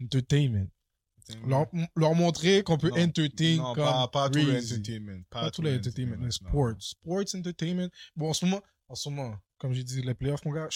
Entertainment. 0.01 0.71
Entertainment. 1.19 1.47
Leur, 1.47 1.67
leur 1.95 2.15
montrer 2.15 2.63
qu'on 2.63 2.77
peut 2.77 2.89
Non, 2.89 3.03
entertain 3.03 3.57
non, 3.57 3.73
comme 3.75 3.83
pas, 3.83 4.07
pas 4.07 4.29
tout 4.29 4.39
le 4.39 4.45
crazy. 4.53 4.73
entertainment. 4.75 5.23
Pas 5.29 5.51
tous 5.51 5.61
les 5.61 5.77
entertainment, 5.77 6.17
mais 6.17 6.25
non. 6.25 6.31
sports. 6.31 6.75
Sports 6.81 7.35
entertainment. 7.35 7.89
Bon, 8.15 8.29
en 8.29 8.33
ce 8.33 8.45
moment, 8.45 8.61
en 8.87 8.95
ce 8.95 9.09
moment, 9.09 9.37
comme 9.57 9.73
j'ai 9.73 9.83
dit, 9.83 10.01
les 10.01 10.13
playoffs, 10.15 10.43
mon 10.45 10.53
gars, 10.53 10.69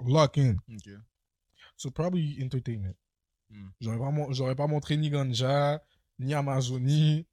lock 0.00 0.38
in. 0.38 0.56
Ok. 0.68 0.90
So 1.76 1.90
probably 1.90 2.42
entertainment. 2.42 2.94
Hmm. 3.50 3.70
Pas, 3.84 4.32
j'aurais 4.32 4.54
pas 4.54 4.66
montré 4.66 4.96
ni 4.96 5.10
Ganja, 5.10 5.82
ni 6.18 6.34
Amazonie. 6.34 7.26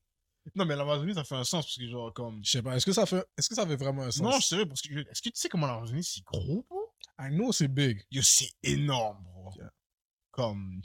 Non, 0.55 0.65
mais 0.65 0.75
l'Amazonie, 0.75 1.13
ça 1.13 1.23
fait 1.23 1.35
un 1.35 1.43
sens 1.43 1.65
parce 1.65 1.77
que, 1.77 1.87
genre, 1.87 2.13
comme. 2.13 2.43
Je 2.43 2.51
sais 2.51 2.61
pas, 2.61 2.75
est-ce 2.75 2.85
que 2.85 2.93
ça 2.93 3.05
fait, 3.05 3.25
est-ce 3.37 3.47
que 3.47 3.55
ça 3.55 3.65
fait 3.65 3.75
vraiment 3.75 4.03
un 4.03 4.11
sens? 4.11 4.21
Non, 4.21 4.39
je 4.39 4.45
sais, 4.45 4.65
parce 4.65 4.81
que. 4.81 4.93
Est-ce 5.09 5.21
que 5.21 5.29
tu 5.29 5.39
sais 5.39 5.49
comment 5.49 5.67
l'Amazonie, 5.67 6.03
c'est 6.03 6.23
gros, 6.23 6.65
bro? 6.69 6.93
I 7.19 7.29
know 7.29 7.51
c'est 7.51 7.67
big. 7.67 8.03
Yo, 8.09 8.21
c'est 8.23 8.51
énorme, 8.63 9.23
bro. 9.23 9.51
Yeah. 9.55 9.71
Comme, 10.31 10.81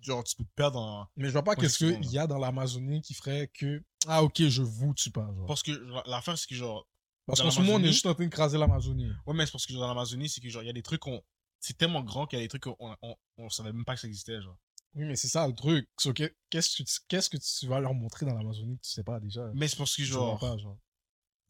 genre, 0.00 0.24
tu 0.24 0.34
peux 0.36 0.44
te 0.44 0.54
perdre 0.56 0.80
en. 0.80 1.06
Mais 1.16 1.28
je 1.28 1.32
vois 1.32 1.44
pas 1.44 1.54
qu'est-ce 1.54 1.78
qu'il 1.78 2.10
y 2.10 2.18
a 2.18 2.26
dans 2.26 2.38
l'Amazonie 2.38 3.02
qui 3.02 3.14
ferait 3.14 3.48
que, 3.54 3.82
ah 4.08 4.22
ok, 4.24 4.42
je 4.48 4.62
vous 4.62 4.94
tue 4.94 5.10
pas. 5.10 5.26
Genre. 5.34 5.46
Parce 5.46 5.62
que 5.62 5.72
l'affaire, 6.08 6.36
c'est 6.36 6.48
que, 6.48 6.54
genre. 6.54 6.88
Parce 7.26 7.42
qu'en 7.42 7.50
ce 7.50 7.60
moment, 7.60 7.74
on 7.74 7.82
est 7.82 7.88
juste 7.88 8.06
en 8.06 8.14
train 8.14 8.24
de 8.24 8.30
craser 8.30 8.58
l'Amazonie. 8.58 9.10
Ouais, 9.26 9.34
mais 9.34 9.46
c'est 9.46 9.52
parce 9.52 9.66
que 9.66 9.72
genre, 9.72 9.82
dans 9.82 9.88
l'Amazonie, 9.88 10.28
c'est 10.28 10.40
que, 10.40 10.48
genre, 10.48 10.62
il 10.62 10.66
y 10.66 10.70
a 10.70 10.72
des 10.72 10.82
trucs 10.82 11.00
qu'on. 11.00 11.22
C'est 11.60 11.76
tellement 11.76 12.02
grand 12.02 12.26
qu'il 12.26 12.38
y 12.38 12.42
a 12.42 12.44
des 12.44 12.48
trucs 12.48 12.62
qu'on 12.62 12.76
on, 12.80 13.16
on 13.38 13.48
savait 13.50 13.72
même 13.72 13.84
pas 13.84 13.94
que 13.94 14.00
ça 14.00 14.08
existait, 14.08 14.40
genre. 14.40 14.58
Oui, 14.96 15.04
mais 15.04 15.14
c'est 15.16 15.28
ça 15.28 15.46
le 15.46 15.54
truc. 15.54 15.88
So, 15.98 16.12
que- 16.12 16.32
qu'est-ce 16.50 16.76
que, 16.78 16.82
tu- 16.82 17.00
qu'est-ce 17.08 17.28
que 17.30 17.36
tu 17.36 17.66
vas 17.68 17.80
leur 17.80 17.94
montrer 17.94 18.24
dans 18.26 18.34
l'Amazonie 18.34 18.78
que 18.78 18.82
tu 18.82 18.90
sais 18.90 19.04
pas 19.04 19.20
déjà? 19.20 19.50
Mais 19.54 19.68
c'est 19.68 19.76
parce 19.76 19.94
que, 19.94 20.02
Je 20.02 20.12
vois 20.14 20.22
genre. 20.22 20.38
pas, 20.40 20.56
genre. 20.58 20.78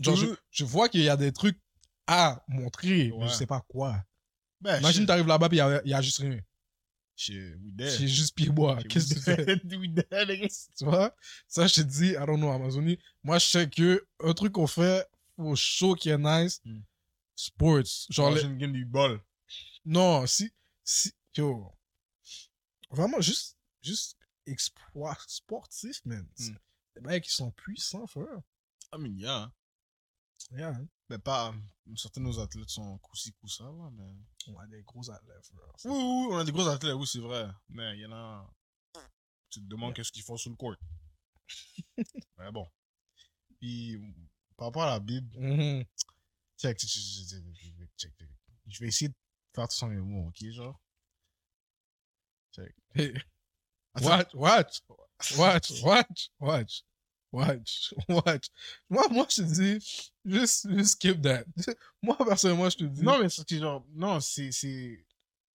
Genre, 0.00 0.16
je, 0.16 0.26
je 0.50 0.64
vois 0.64 0.88
qu'il 0.88 1.00
y 1.02 1.08
a 1.08 1.16
des 1.16 1.32
trucs 1.32 1.58
à 2.06 2.44
montrer, 2.48 3.08
mais 3.08 3.12
Ouais. 3.12 3.28
je 3.28 3.32
sais 3.34 3.46
pas 3.46 3.60
quoi. 3.68 4.04
Ben, 4.60 4.78
Imagine, 4.80 5.00
shit. 5.02 5.06
t'arrives 5.06 5.26
là-bas, 5.26 5.48
puis 5.48 5.56
il 5.58 5.60
y 5.60 5.62
a, 5.62 5.80
il 5.84 5.90
y 5.90 5.94
a 5.94 6.02
juste 6.02 6.18
rien. 6.18 6.38
Dead. 7.28 7.88
C'est 7.90 8.08
juste 8.08 8.34
pied-bois. 8.34 8.82
Qu'est-ce 8.84 9.14
que 9.14 9.14
tu 9.14 9.20
fais? 9.22 9.58
Tu 10.76 10.84
vois? 10.84 11.14
Ça, 11.48 11.66
je 11.66 11.74
te 11.76 11.80
dis, 11.80 12.08
I 12.10 12.16
don't 12.26 12.36
know, 12.36 12.50
Amazonie. 12.50 12.98
Moi, 13.22 13.38
je 13.38 13.46
sais 13.46 13.70
que 13.70 14.06
un 14.22 14.34
truc 14.34 14.52
qu'on 14.52 14.66
fait 14.66 15.06
au 15.38 15.54
show 15.56 15.94
qui 15.94 16.10
est 16.10 16.18
nice, 16.18 16.60
Hmm. 16.64 16.80
sports. 17.34 17.82
Genre, 18.10 18.30
les- 18.32 18.40
Imagine 18.42 18.58
game 18.58 18.72
du 18.72 18.84
bol. 18.84 19.20
non, 19.84 20.26
si, 20.26 20.50
si, 20.84 21.12
yo. 21.36 21.72
Vraiment, 22.90 23.20
juste, 23.20 23.56
juste 23.82 24.16
exploit 24.46 25.16
sportif, 25.26 26.04
man. 26.04 26.26
Hmm. 26.38 26.56
Des 26.94 27.00
mecs 27.02 27.24
qui 27.24 27.30
sont 27.32 27.50
puissants, 27.50 28.06
frère. 28.06 28.40
Ah, 28.92 28.98
mais 28.98 29.10
il 29.10 29.20
y 29.20 29.26
a. 29.26 29.42
hein. 29.42 29.52
Yeah, 30.52 30.68
hein. 30.70 30.88
Mais 31.08 31.18
pas. 31.18 31.54
Certains 31.96 32.20
de 32.20 32.26
nos 32.26 32.38
athlètes 32.38 32.68
sont 32.70 32.98
coussi 32.98 33.32
coussa, 33.34 33.64
là, 33.64 33.90
mais. 33.92 34.14
On 34.48 34.58
a 34.58 34.66
des 34.66 34.82
gros 34.82 35.08
athlètes, 35.10 35.46
frère. 35.46 35.72
Oui, 35.86 35.90
oui, 35.92 36.28
on 36.30 36.38
a 36.38 36.44
des 36.44 36.52
gros 36.52 36.66
athlètes, 36.68 36.94
oui, 36.94 37.06
c'est 37.06 37.18
vrai. 37.20 37.48
Mais 37.68 37.96
il 37.96 38.00
y 38.02 38.06
en 38.06 38.12
a. 38.12 38.50
Tu 39.50 39.60
te 39.60 39.66
demandes 39.66 39.94
qu'est-ce 39.94 40.12
qu'ils 40.12 40.22
font 40.22 40.36
sur 40.36 40.50
le 40.50 40.56
court. 40.56 40.76
mais 42.38 42.50
bon. 42.52 42.68
Puis, 43.58 43.98
par 44.56 44.68
rapport 44.68 44.82
à 44.82 44.90
la 44.90 45.00
Bible, 45.00 45.36
Mhm. 45.38 45.84
check, 46.58 46.78
check, 46.78 46.88
check, 46.90 47.02
check, 47.02 47.28
check, 47.28 47.54
check, 47.56 47.88
check, 47.96 48.16
check. 48.18 48.28
Je 48.66 48.80
vais 48.80 48.88
essayer 48.88 49.08
de 49.08 49.14
faire 49.54 49.68
tout 49.68 49.76
sans 49.76 49.88
mes 49.88 49.96
mots, 49.96 50.28
ok, 50.28 50.44
genre? 50.50 50.80
Hey, 52.94 53.12
watch, 54.00 54.34
watch, 54.34 54.80
watch, 55.36 55.72
watch, 55.82 56.30
watch, 56.40 56.82
watch, 57.32 57.94
watch. 58.08 58.46
Moi, 58.88 59.08
moi, 59.10 59.26
je 59.28 59.36
te 59.36 59.42
dis, 59.42 60.12
juste, 60.24 60.68
juste 60.70 60.90
skip 60.92 61.20
that. 61.22 61.44
Moi, 62.02 62.16
personnellement, 62.18 62.70
je 62.70 62.76
te 62.78 62.84
dis. 62.84 63.02
Non, 63.02 63.18
mais 63.18 63.28
c'est 63.28 63.58
genre, 63.58 63.84
non, 63.94 64.20
c'est, 64.20 64.52
c'est, 64.52 65.04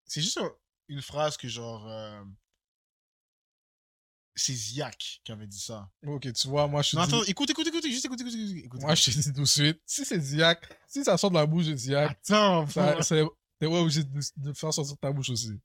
c'est 0.05 0.21
juste 0.21 0.37
un- 0.37 0.51
une 0.89 1.01
phrase 1.01 1.37
que 1.37 1.47
genre, 1.47 1.87
euh, 1.87 2.23
c'est 4.35 4.53
Ziak 4.53 5.21
qui 5.23 5.31
avait 5.31 5.47
dit 5.47 5.59
ça. 5.59 5.89
Ok, 6.05 6.31
tu 6.33 6.47
vois, 6.47 6.67
moi, 6.67 6.81
je 6.81 6.91
te 6.91 6.95
Non, 6.95 7.03
dis... 7.03 7.07
attends, 7.09 7.23
écoute, 7.25 7.49
écoute, 7.49 7.67
écoute, 7.67 7.85
juste 7.85 8.05
écoute, 8.05 8.19
écoute, 8.21 8.33
écoute. 8.33 8.65
écoute. 8.65 8.81
Moi, 8.81 8.95
je 8.95 9.05
te 9.05 9.09
dis 9.11 9.33
tout 9.33 9.41
de 9.41 9.45
suite, 9.45 9.81
si 9.85 10.05
c'est 10.05 10.19
Ziak, 10.19 10.67
si 10.87 11.03
ça 11.03 11.17
sort 11.17 11.29
de 11.31 11.35
la 11.35 11.45
bouche 11.45 11.65
de 11.67 11.75
Ziak, 11.75 12.11
Attends, 12.11 12.67
ça, 12.67 13.01
c'est, 13.03 13.23
t'es 13.59 13.67
ouais 13.67 13.79
obligé 13.79 14.03
de, 14.03 14.19
de 14.37 14.53
faire 14.53 14.73
sortir 14.73 14.95
de 14.95 14.99
ta 14.99 15.11
bouche 15.11 15.29
aussi. 15.29 15.59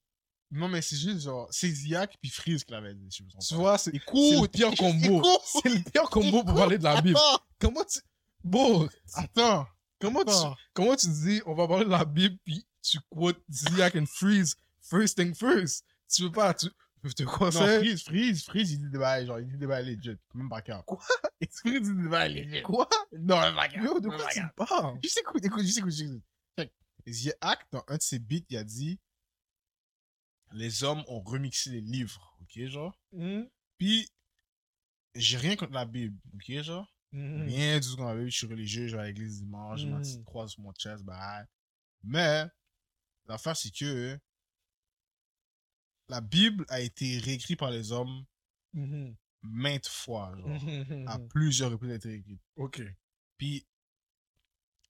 Non, 0.51 0.69
mais 0.69 0.81
c'est 0.81 0.97
juste 0.97 1.23
genre, 1.23 1.49
c'est 1.51 1.69
Ziak 1.69 2.17
puis 2.21 2.31
Freeze 2.31 2.65
qui 2.65 2.73
l'avait 2.73 2.95
dit. 2.95 3.09
Tu 3.09 3.55
vois, 3.55 3.79
c'est, 3.79 3.93
le 3.93 4.47
pire 4.47 4.71
combo. 4.77 5.23
C'est 5.45 5.69
le 5.69 5.83
pire 5.91 6.09
combo 6.09 6.45
pour 6.45 6.55
parler 6.55 6.79
de 6.79 6.85
la 6.85 7.01
Bible. 7.01 7.19
Comment 7.59 7.85
tu, 7.85 8.01
bon, 8.45 8.89
attends. 9.15 9.67
comment 10.01 10.25
tu, 10.25 10.33
comment 10.73 10.95
tu 10.95 11.09
dis, 11.09 11.43
on 11.47 11.55
va 11.55 11.67
parler 11.67 11.85
de 11.85 11.91
la 11.91 12.05
Bible, 12.05 12.37
puis 12.45 12.67
tu 12.83 12.99
quotes 13.11 13.43
Ziak 13.51 13.97
and 13.97 14.07
Freeze, 14.07 14.55
first 14.81 15.19
thing 15.19 15.35
first. 15.35 15.85
Tu 16.09 16.23
veux 16.23 16.31
pas, 16.31 16.55
tu, 16.55 16.69
je 17.03 17.13
te 17.13 17.23
Non, 17.23 17.31
conseille. 17.31 17.79
Freeze, 17.79 18.03
Freeze, 18.05 18.45
Freeze, 18.45 18.73
il 18.73 18.81
dit 18.81 18.91
des 18.91 18.99
bails, 18.99 19.27
genre, 19.27 19.39
il 19.39 19.47
dit 19.47 19.57
des 19.57 19.67
bails 19.67 19.85
legit. 19.85 20.17
Même 20.35 20.49
pas 20.49 20.61
cap. 20.63 20.85
Quoi? 20.85 20.99
Freeze 21.51 21.83
dit 21.83 22.03
des 22.03 22.09
bails 22.09 22.35
legit. 22.35 22.63
Quoi? 22.63 22.89
Non, 23.13 23.41
même 23.41 23.55
pas 23.55 23.69
cap. 23.69 23.83
Yo, 23.83 24.01
de 24.01 24.09
quoi 24.09 24.27
tu 24.33 24.41
parles? 24.57 24.99
Juste 25.03 25.19
écoute, 25.19 25.45
écoute, 25.45 25.63
juste 25.63 25.79
écoute, 25.79 25.91
juste 25.91 26.11
écoute. 26.11 26.23
Check. 26.59 26.73
Ziak, 27.07 27.67
dans 27.73 27.85
un 27.89 27.97
de 27.97 28.03
ses 28.03 28.19
beats, 28.19 28.45
il 28.49 28.57
a 28.57 28.65
dit 28.65 28.99
Les 30.53 30.85
hommes 30.85 31.03
ont 31.09 31.21
remixé 31.21 31.71
les 31.71 31.81
livres, 31.81 32.37
ok, 32.43 32.65
genre. 32.67 32.99
Hmm? 33.13 33.43
Puis, 33.79 34.09
j'ai 35.15 35.37
rien 35.39 35.57
contre 35.57 35.73
la 35.73 35.85
Bible, 35.87 36.19
ok, 36.35 36.63
genre. 36.63 36.93
Hmm. 37.13 37.43
Rien 37.43 37.79
du 37.81 37.87
tout 37.89 37.97
contre 37.97 38.09
la 38.11 38.15
Bible, 38.17 38.31
je 38.31 38.37
suis 38.37 38.47
religieux, 38.47 38.89
je 38.89 38.97
vais 38.97 39.03
à 39.03 39.07
l'église 39.07 39.41
dimanche, 39.43 39.85
ma 39.85 39.99
Mm. 40.01 40.25
croix 40.25 40.49
sur 40.49 40.61
mon 40.63 40.73
chest, 40.73 41.03
bah. 41.05 41.45
Mais, 42.03 42.45
l'affaire, 43.27 43.57
c'est 43.57 43.71
que 43.71 44.19
la 46.09 46.21
Bible 46.21 46.65
a 46.69 46.81
été 46.81 47.19
réécrite 47.19 47.59
par 47.59 47.71
les 47.71 47.91
hommes 47.93 48.25
Hmm. 48.73 49.13
maintes 49.43 49.89
fois, 49.89 50.35
genre. 50.37 50.49
Hmm. 50.63 51.09
À 51.09 51.19
plusieurs 51.19 51.71
reprises, 51.71 51.89
elle 51.91 51.95
a 51.95 51.97
été 51.97 52.09
réécrite. 52.11 52.43
Ok. 52.57 52.83
Puis, 53.39 53.67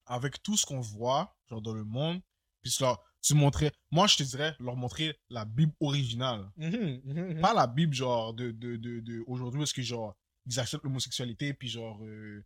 avec 0.06 0.42
tout 0.42 0.56
ce 0.56 0.66
qu'on 0.66 0.80
voit, 0.80 1.36
genre, 1.48 1.62
dans 1.62 1.74
le 1.74 1.84
monde, 1.84 2.20
puis 2.62 2.74
leur, 2.80 3.02
tu 3.26 3.34
montrais, 3.34 3.72
moi, 3.90 4.06
je 4.06 4.16
te 4.18 4.22
dirais, 4.22 4.54
leur 4.60 4.76
montrer 4.76 5.18
la 5.30 5.44
Bible 5.44 5.72
originale. 5.80 6.48
Hmm. 6.56 6.98
Hmm. 7.04 7.40
Pas 7.40 7.54
la 7.54 7.66
Bible, 7.66 7.92
genre, 7.92 8.32
de, 8.32 8.52
de, 8.52 8.76
de, 8.76 9.00
de 9.00 9.24
aujourd'hui, 9.26 9.58
parce 9.58 9.72
que, 9.72 9.82
genre, 9.82 10.14
ils 10.46 10.60
acceptent 10.60 10.84
l'homosexualité, 10.84 11.52
puis, 11.52 11.68
genre, 11.68 11.98
euh, 12.04 12.44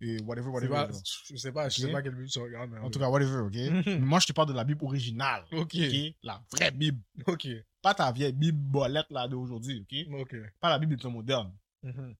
et 0.00 0.20
whatever, 0.22 0.48
whatever. 0.48 0.72
pas- 0.74 0.90
je 1.28 1.36
sais 1.36 1.52
pas, 1.52 1.68
je 1.68 1.80
sais 1.82 1.92
pas 1.92 2.00
quel 2.02 2.14
but 2.14 2.28
tu 2.28 2.38
regardes. 2.38 2.70
mais 2.70 2.78
En 2.80 2.90
tout 2.90 2.98
cas, 2.98 3.08
whatever, 3.10 3.40
ok? 3.42 3.86
Moi, 4.00 4.18
je 4.20 4.26
te 4.26 4.32
parle 4.32 4.48
de 4.48 4.54
la 4.54 4.64
Bible 4.64 4.82
originale, 4.84 5.44
Ok. 5.52 5.76
La 6.22 6.42
vraie 6.50 6.70
Bible. 6.70 7.02
Ok. 7.26 7.46
Pas 7.82 7.94
ta 7.94 8.10
vieille 8.10 8.32
Bible 8.32 8.58
bolette, 8.58 9.10
là, 9.10 9.28
d'aujourd'hui, 9.28 9.80
ok? 9.90 10.20
Ok. 10.22 10.36
Pas 10.60 10.70
la 10.70 10.78
Bible 10.78 10.96
de 10.96 11.02
temps 11.02 11.10
moderne. 11.10 11.52
Mhm. 11.82 12.14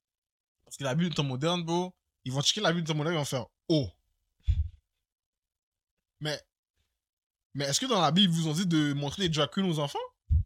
Parce 0.64 0.76
que 0.76 0.84
la 0.84 0.94
Bible 0.94 1.10
de 1.10 1.14
temps 1.14 1.24
moderne, 1.24 1.62
bro, 1.64 1.94
ils 2.24 2.32
vont 2.32 2.42
checker 2.42 2.60
la 2.60 2.72
Bible 2.72 2.82
de 2.82 2.88
temps 2.92 2.96
moderne, 2.98 3.14
ils 3.16 3.18
vont 3.18 3.24
faire 3.24 3.46
Oh. 3.68 3.88
Mais, 6.20 6.38
mais 7.54 7.64
est-ce 7.64 7.80
que 7.80 7.86
dans 7.86 8.00
la 8.00 8.10
Bible, 8.10 8.32
ils 8.32 8.40
vous 8.40 8.48
ont 8.48 8.52
dit 8.52 8.66
de 8.66 8.92
montrer 8.92 9.22
les 9.22 9.28
drag 9.28 9.50
queens 9.50 9.64
aux 9.68 9.78
enfants? 9.78 9.98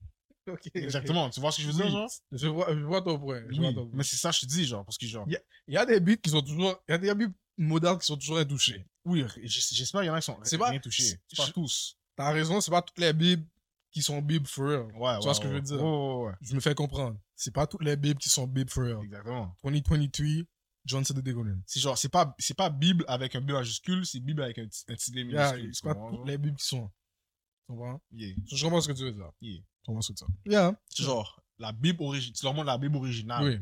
Ok. 0.49 0.71
Exactement. 0.75 1.29
Tu 1.31 1.41
vois 1.41 1.51
ce 1.51 1.57
que 1.57 1.63
je 1.65 1.67
veux 1.69 1.73
dire, 1.75 1.87
Oui. 1.87 1.91
genre? 1.91 2.09
Je 2.31 2.47
vois, 2.47 2.69
je 2.73 2.79
vois 2.85 3.03
ton 3.03 3.19
point. 3.19 3.43
Je 3.51 3.57
vois 3.61 3.73
ton 3.73 3.87
point. 3.89 3.91
Mais 3.97 4.05
c'est 4.05 4.15
ça, 4.17 4.31
que 4.31 4.37
je 4.37 4.41
te 4.43 4.47
dis, 4.47 4.65
genre, 4.65 4.85
parce 4.85 4.97
que, 4.97 5.05
genre, 5.07 5.27
Il 5.29 5.75
y 5.75 5.77
a 5.77 5.85
des 5.85 5.99
beats 5.99 6.17
qui 6.19 6.31
sont 6.31 6.41
toujours, 6.41 6.81
il 6.89 6.93
y 6.93 6.95
a 6.95 6.99
des 6.99 7.13
beats 7.15 7.33
modernes 7.59 7.99
qui 7.99 8.07
sont 8.07 8.17
toujours 8.17 8.39
intouchés. 8.39 8.87
oui, 9.05 9.25
j'espère 9.43 10.03
qu'il 10.03 10.07
y 10.07 10.11
en 10.11 10.15
a 10.15 10.21
qui 10.21 10.27
sont 10.27 10.39
C'est 10.45 10.57
pas- 10.57 10.71
rien 10.71 10.79
touchés. 10.79 11.19
C'est 11.27 11.37
pas 11.37 11.49
tous. 11.53 11.99
T'as 12.15 12.31
raison, 12.31 12.61
c'est 12.61 12.71
pas 12.71 12.81
toutes 12.83 12.99
les 13.01 13.13
bibles 13.13 13.45
qui 13.91 14.03
sont 14.03 14.23
bibles 14.23 14.47
for 14.47 14.67
real. 14.67 14.83
Ouais, 14.95 15.19
Tu 15.19 15.25
vois 15.25 15.35
ce 15.35 15.41
que 15.41 15.49
je 15.49 15.53
veux 15.55 15.61
dire? 15.61 15.83
Ouais, 15.83 15.91
ouais, 15.91 16.27
ouais. 16.29 16.33
Je 16.41 16.55
me 16.55 16.61
fais 16.61 16.75
comprendre. 16.77 17.19
C'est 17.35 17.53
pas 17.53 17.67
toutes 17.67 17.83
les 17.83 17.97
bibles 17.97 18.21
qui 18.21 18.29
sont 18.29 18.47
bibles 18.47 18.71
for 18.71 18.85
real. 18.85 19.01
Exactement. 19.05 19.53
2023, 19.65 20.45
John 20.87 21.05
C. 21.05 21.13
de 21.13 21.21
Degolin. 21.21 21.59
C'est 21.67 21.81
genre, 21.81 21.99
c'est 21.99 22.09
pas, 22.09 22.35
c'est 22.39 22.55
pas 22.57 22.71
Bible 22.71 23.05
avec 23.09 23.35
un 23.35 23.41
B 23.41 23.51
majuscule, 23.51 24.07
c'est 24.07 24.21
Bible 24.21 24.43
avec 24.43 24.57
un, 24.59 24.67
petit- 24.67 24.85
un 24.89 24.95
petit 24.95 25.11
D 25.11 25.25
minuscule. 25.25 25.75
c'est 25.75 25.83
pas 25.85 25.95
toutes 25.95 26.27
les 26.27 26.39
bibles 26.39 26.57
qui 26.57 26.67
sont. 26.67 26.89
Tu 26.89 27.73
comprends? 27.73 28.01
Yeah, 28.13 28.35
Je 28.51 28.63
comprends 28.65 28.81
ce 28.81 28.89
que 28.89 28.93
tu 28.93 29.03
veux 29.03 29.13
dire. 29.13 29.31
yeah. 29.41 29.61
Je 29.83 29.87
comprends 29.87 30.01
ce 30.03 30.13
que 30.13 30.19
tu 30.19 30.25
veux 30.25 30.31
dire. 30.51 30.53
Yeah. 30.61 30.81
C'est 30.89 31.03
genre, 31.03 31.43
la 31.59 31.73
Bible 31.73 32.03
originale, 32.03 32.35
tu 32.37 32.45
leur 32.45 32.55
montres 32.55 32.67
la 32.67 32.79
Bible 32.79 32.97
originale. 32.97 33.45
Oui. 33.45 33.61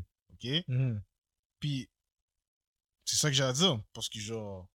Ok? 0.60 0.64
Mhm. 0.68 1.02
Puis, 1.60 1.88
c'est 3.06 3.16
ça 3.16 3.28
que 3.30 3.34
j'ai 3.34 3.42
à 3.44 3.52
dire. 3.52 3.82
Parce 3.94 4.08
que, 4.10 4.18
genre, 4.18 4.68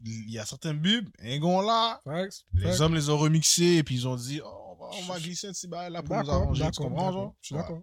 il 0.00 0.30
y 0.30 0.38
a 0.38 0.44
certaines 0.46 0.78
Bibles, 0.78 1.10
un 1.20 1.38
gon 1.38 1.60
là, 1.62 2.00
Facts. 2.04 2.44
les 2.52 2.62
Facts. 2.64 2.80
hommes 2.80 2.94
les 2.94 3.08
ont 3.10 3.18
remixés, 3.18 3.76
et 3.78 3.82
puis 3.82 3.96
ils 3.96 4.06
ont 4.06 4.16
dit, 4.16 4.40
oh, 4.44 4.48
on 4.70 4.76
va, 4.76 4.90
on 4.92 5.02
va 5.06 5.18
glisser 5.18 5.48
un 5.48 5.52
petit 5.52 5.66
bail 5.66 5.90
là 5.90 6.02
pour 6.02 6.16
nous 6.22 6.30
arranger. 6.30 6.70
Tu 6.70 6.80
comprends, 6.82 7.12
genre? 7.12 7.34
Je 7.40 7.46
suis 7.46 7.54
d'accord. 7.56 7.82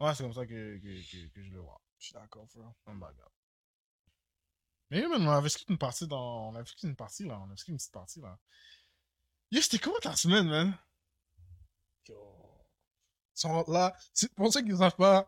Ouais, 0.00 0.14
c'est 0.14 0.22
comme 0.22 0.32
ça 0.34 0.46
que, 0.46 0.78
que, 0.78 1.10
que, 1.10 1.26
que 1.34 1.42
je 1.42 1.50
le 1.50 1.60
vois. 1.60 1.80
Je 1.98 2.06
suis 2.06 2.14
d'accord, 2.14 2.46
frère. 2.48 2.72
En 2.86 2.94
bagarre. 2.94 3.30
Mais 4.90 5.04
oui, 5.04 5.08
man, 5.10 5.26
on 5.26 5.30
avait 5.32 5.48
skip 5.48 5.68
une 5.68 5.78
partie 5.78 6.06
dans. 6.06 6.48
On 6.50 6.54
avait 6.54 6.64
skip 6.66 6.88
une 6.88 6.96
partie 6.96 7.24
là. 7.24 7.38
On 7.40 7.44
avait 7.46 7.56
skip 7.56 7.68
une 7.70 7.76
petite 7.76 7.92
partie 7.92 8.20
là. 8.20 8.38
Yo, 9.50 9.60
c'était 9.60 9.78
comment 9.78 9.98
ta 10.00 10.14
semaine, 10.16 10.48
man? 10.48 10.76
sont 13.34 13.64
là. 13.68 13.94
c'est- 14.12 14.32
Pour 14.34 14.52
ceux 14.52 14.62
qui 14.62 14.70
ne 14.70 14.76
savent 14.76 14.96
pas, 14.96 15.26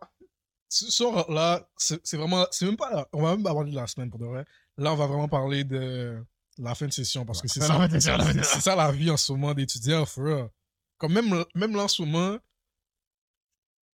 sont 0.68 1.24
là, 1.28 1.68
c'est 1.76 2.04
c'est 2.04 2.16
vraiment, 2.16 2.46
c'est 2.50 2.64
même 2.66 2.76
pas, 2.76 3.06
on 3.12 3.22
va 3.22 3.36
même 3.36 3.42
pas 3.44 3.54
parler 3.54 3.70
de 3.70 3.76
la 3.76 3.86
semaine 3.86 4.10
pour 4.10 4.18
de 4.18 4.26
vrai. 4.26 4.44
Là, 4.76 4.92
on 4.92 4.96
va 4.96 5.06
vraiment 5.06 5.28
parler 5.28 5.62
de 5.64 6.24
la 6.58 6.74
fin 6.74 6.86
de 6.86 6.92
session 6.92 7.24
parce 7.24 7.40
que 7.42 7.48
c'est 7.48 7.60
ça, 7.60 7.88
session. 8.00 8.60
ça 8.60 8.74
la 8.76 8.90
vie 8.92 9.10
en 9.10 9.16
ce 9.16 9.32
moment 9.32 9.54
d'étudiant, 9.54 10.04
frère. 10.06 10.48
Comme 10.98 11.12
même, 11.12 11.44
même 11.54 11.76
là 11.76 11.84
en 11.84 11.88
ce 11.88 12.02
moment, 12.02 12.38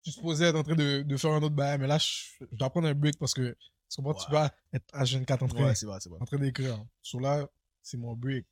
je 0.06 0.10
suis 0.12 0.20
supposé 0.20 0.44
être 0.44 0.56
en 0.56 0.62
train 0.62 0.76
de, 0.76 1.02
de 1.02 1.16
faire 1.16 1.32
un 1.32 1.42
autre 1.42 1.54
bail, 1.54 1.78
mais 1.78 1.86
là, 1.86 1.98
je, 1.98 2.44
je 2.50 2.56
dois 2.56 2.70
prendre 2.70 2.86
un 2.88 2.94
break 2.94 3.18
parce 3.18 3.34
que 3.34 3.56
tu 3.88 4.02
comprends, 4.02 4.14
tu 4.24 4.30
vas 4.30 4.54
être 4.72 4.86
à 4.92 5.04
24 5.04 5.42
en 5.42 5.48
train, 5.48 5.64
Ouais, 5.64 5.74
c'est 5.74 5.86
vrai, 5.86 5.98
c'est 6.00 6.08
vrai. 6.08 6.18
en 6.20 6.24
train 6.24 6.38
d'écrire. 6.38 6.84
Sur 7.02 7.20
là, 7.20 7.46
c'est 7.82 7.96
mon 7.96 8.14
break. 8.14 8.46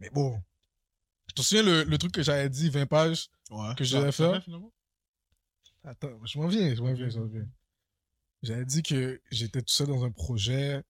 Mais 0.00 0.10
bon. 0.10 0.40
Tu 1.28 1.34
te 1.34 1.42
souviens 1.42 1.62
le, 1.62 1.84
le 1.84 1.98
truc 1.98 2.12
que 2.12 2.22
j'avais 2.22 2.48
dit, 2.48 2.70
20 2.70 2.86
pages? 2.86 3.28
Ouais. 3.50 3.74
Que 3.76 3.84
je 3.84 3.96
devais 3.96 4.10
faire? 4.12 4.42
finalement? 4.42 4.72
Attends, 5.84 6.24
je 6.26 6.38
m'en 6.38 6.48
viens, 6.48 6.74
je 6.74 6.82
m'en 6.82 6.92
viens, 6.92 7.08
je 7.08 7.18
m'en 7.20 7.26
viens. 7.26 7.46
J'avais 8.42 8.64
dit 8.64 8.82
que 8.82 9.20
j'étais 9.30 9.62
tout 9.62 9.72
seul 9.72 9.86
dans 9.86 10.04
un 10.04 10.10
projet, 10.10 10.82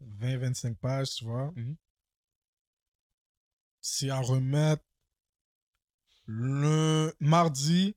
20-25 0.00 0.76
pages, 0.76 1.10
tu 1.10 1.24
vois. 1.24 1.52
Mhm. 1.56 1.76
C'est 3.80 4.10
à 4.10 4.18
remettre 4.20 4.82
le 6.26 7.14
mardi, 7.20 7.94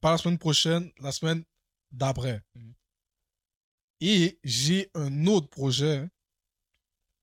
pas 0.00 0.12
la 0.12 0.18
semaine 0.18 0.38
prochaine, 0.38 0.90
la 1.00 1.12
semaine 1.12 1.44
d'après. 1.90 2.42
Mhm. 2.54 2.74
Et 4.00 4.38
j'ai 4.44 4.90
un 4.94 5.26
autre 5.26 5.48
projet, 5.48 6.08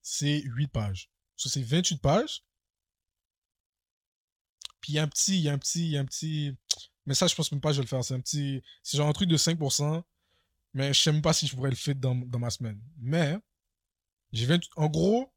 c'est 0.01 0.41
8 0.41 0.67
pages. 0.67 1.09
Ça, 1.35 1.49
c'est 1.49 1.63
28 1.63 2.01
pages. 2.01 2.43
Puis 4.81 4.93
il 4.93 4.95
y 4.95 4.99
a 4.99 5.03
un 5.03 5.07
petit, 5.07 5.37
il 5.37 5.43
y 5.43 5.49
a 5.49 5.53
un 5.53 5.57
petit, 5.57 5.85
il 5.85 5.91
y 5.91 5.97
a 5.97 6.01
un 6.01 6.05
petit. 6.05 6.55
Mais 7.05 7.15
ça, 7.15 7.27
je 7.27 7.35
pense 7.35 7.51
même 7.51 7.61
pas 7.61 7.69
que 7.69 7.75
je 7.75 7.79
vais 7.79 7.85
le 7.85 7.89
faire. 7.89 8.03
C'est 8.03 8.13
un 8.13 8.19
petit. 8.19 8.61
C'est 8.83 8.97
genre 8.97 9.07
un 9.07 9.13
truc 9.13 9.29
de 9.29 9.37
5%. 9.37 10.03
Mais 10.73 10.93
je 10.93 11.01
sais 11.01 11.11
même 11.11 11.21
pas 11.21 11.33
si 11.33 11.47
je 11.47 11.55
pourrais 11.55 11.71
le 11.71 11.75
faire 11.75 11.95
dans, 11.95 12.15
dans 12.15 12.39
ma 12.39 12.51
semaine. 12.51 12.79
Mais, 12.99 13.37
j'ai 14.31 14.45
28. 14.45 14.69
En 14.75 14.87
gros, 14.87 15.33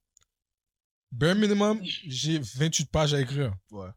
bare 1.10 1.34
minimum, 1.34 1.80
j'ai 1.82 2.38
28 2.38 2.90
pages 2.90 3.14
à 3.14 3.20
écrire. 3.20 3.54
Ouais. 3.70 3.88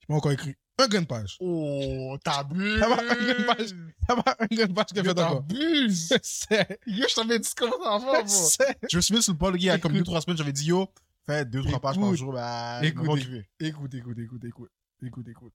Je 0.00 0.06
pas 0.06 0.14
encore 0.14 0.32
écrit 0.32 0.56
un 0.78 0.88
grain 0.88 1.02
de 1.02 1.06
page. 1.06 1.36
Oh, 1.40 2.16
t'abuses! 2.24 2.80
Ça 2.80 2.88
va, 2.88 3.02
une 3.02 3.44
page. 3.46 3.70
Il 3.70 3.78
y 4.08 4.12
a 4.12 4.22
pas 4.22 4.36
un 4.40 4.46
grain 4.46 4.66
de 4.66 4.72
page 4.72 4.86
Yo, 4.94 5.02
fait 5.04 5.10
encore. 5.10 5.46
t'abuses! 5.46 6.08
Yo, 6.86 7.06
je 7.08 7.14
t'avais 7.14 7.38
dit 7.38 7.50
comment 7.56 8.00
ça 8.00 8.06
va 8.12 8.26
c'est- 8.26 8.78
Je 8.90 8.96
me 8.96 9.00
suis 9.02 9.14
mis 9.14 9.22
sur 9.22 9.32
le 9.32 9.38
pôle, 9.38 9.56
il 9.56 9.64
y 9.64 9.70
a 9.70 9.78
comme 9.78 9.94
Écoute. 9.94 10.08
2-3 10.08 10.20
semaines, 10.22 10.36
j'avais 10.38 10.52
dit, 10.52 10.66
yo, 10.66 10.88
fais 11.26 11.44
2-3 11.44 11.78
pages 11.80 11.98
par 11.98 12.14
jour, 12.14 12.32
bah, 12.32 12.80
Écoute, 12.82 13.20
écoute. 13.20 13.44
Écoute, 13.60 13.94
écoute, 13.94 14.18
écoute, 14.18 14.44
écoute. 14.44 14.70
Écoute. 15.28 15.52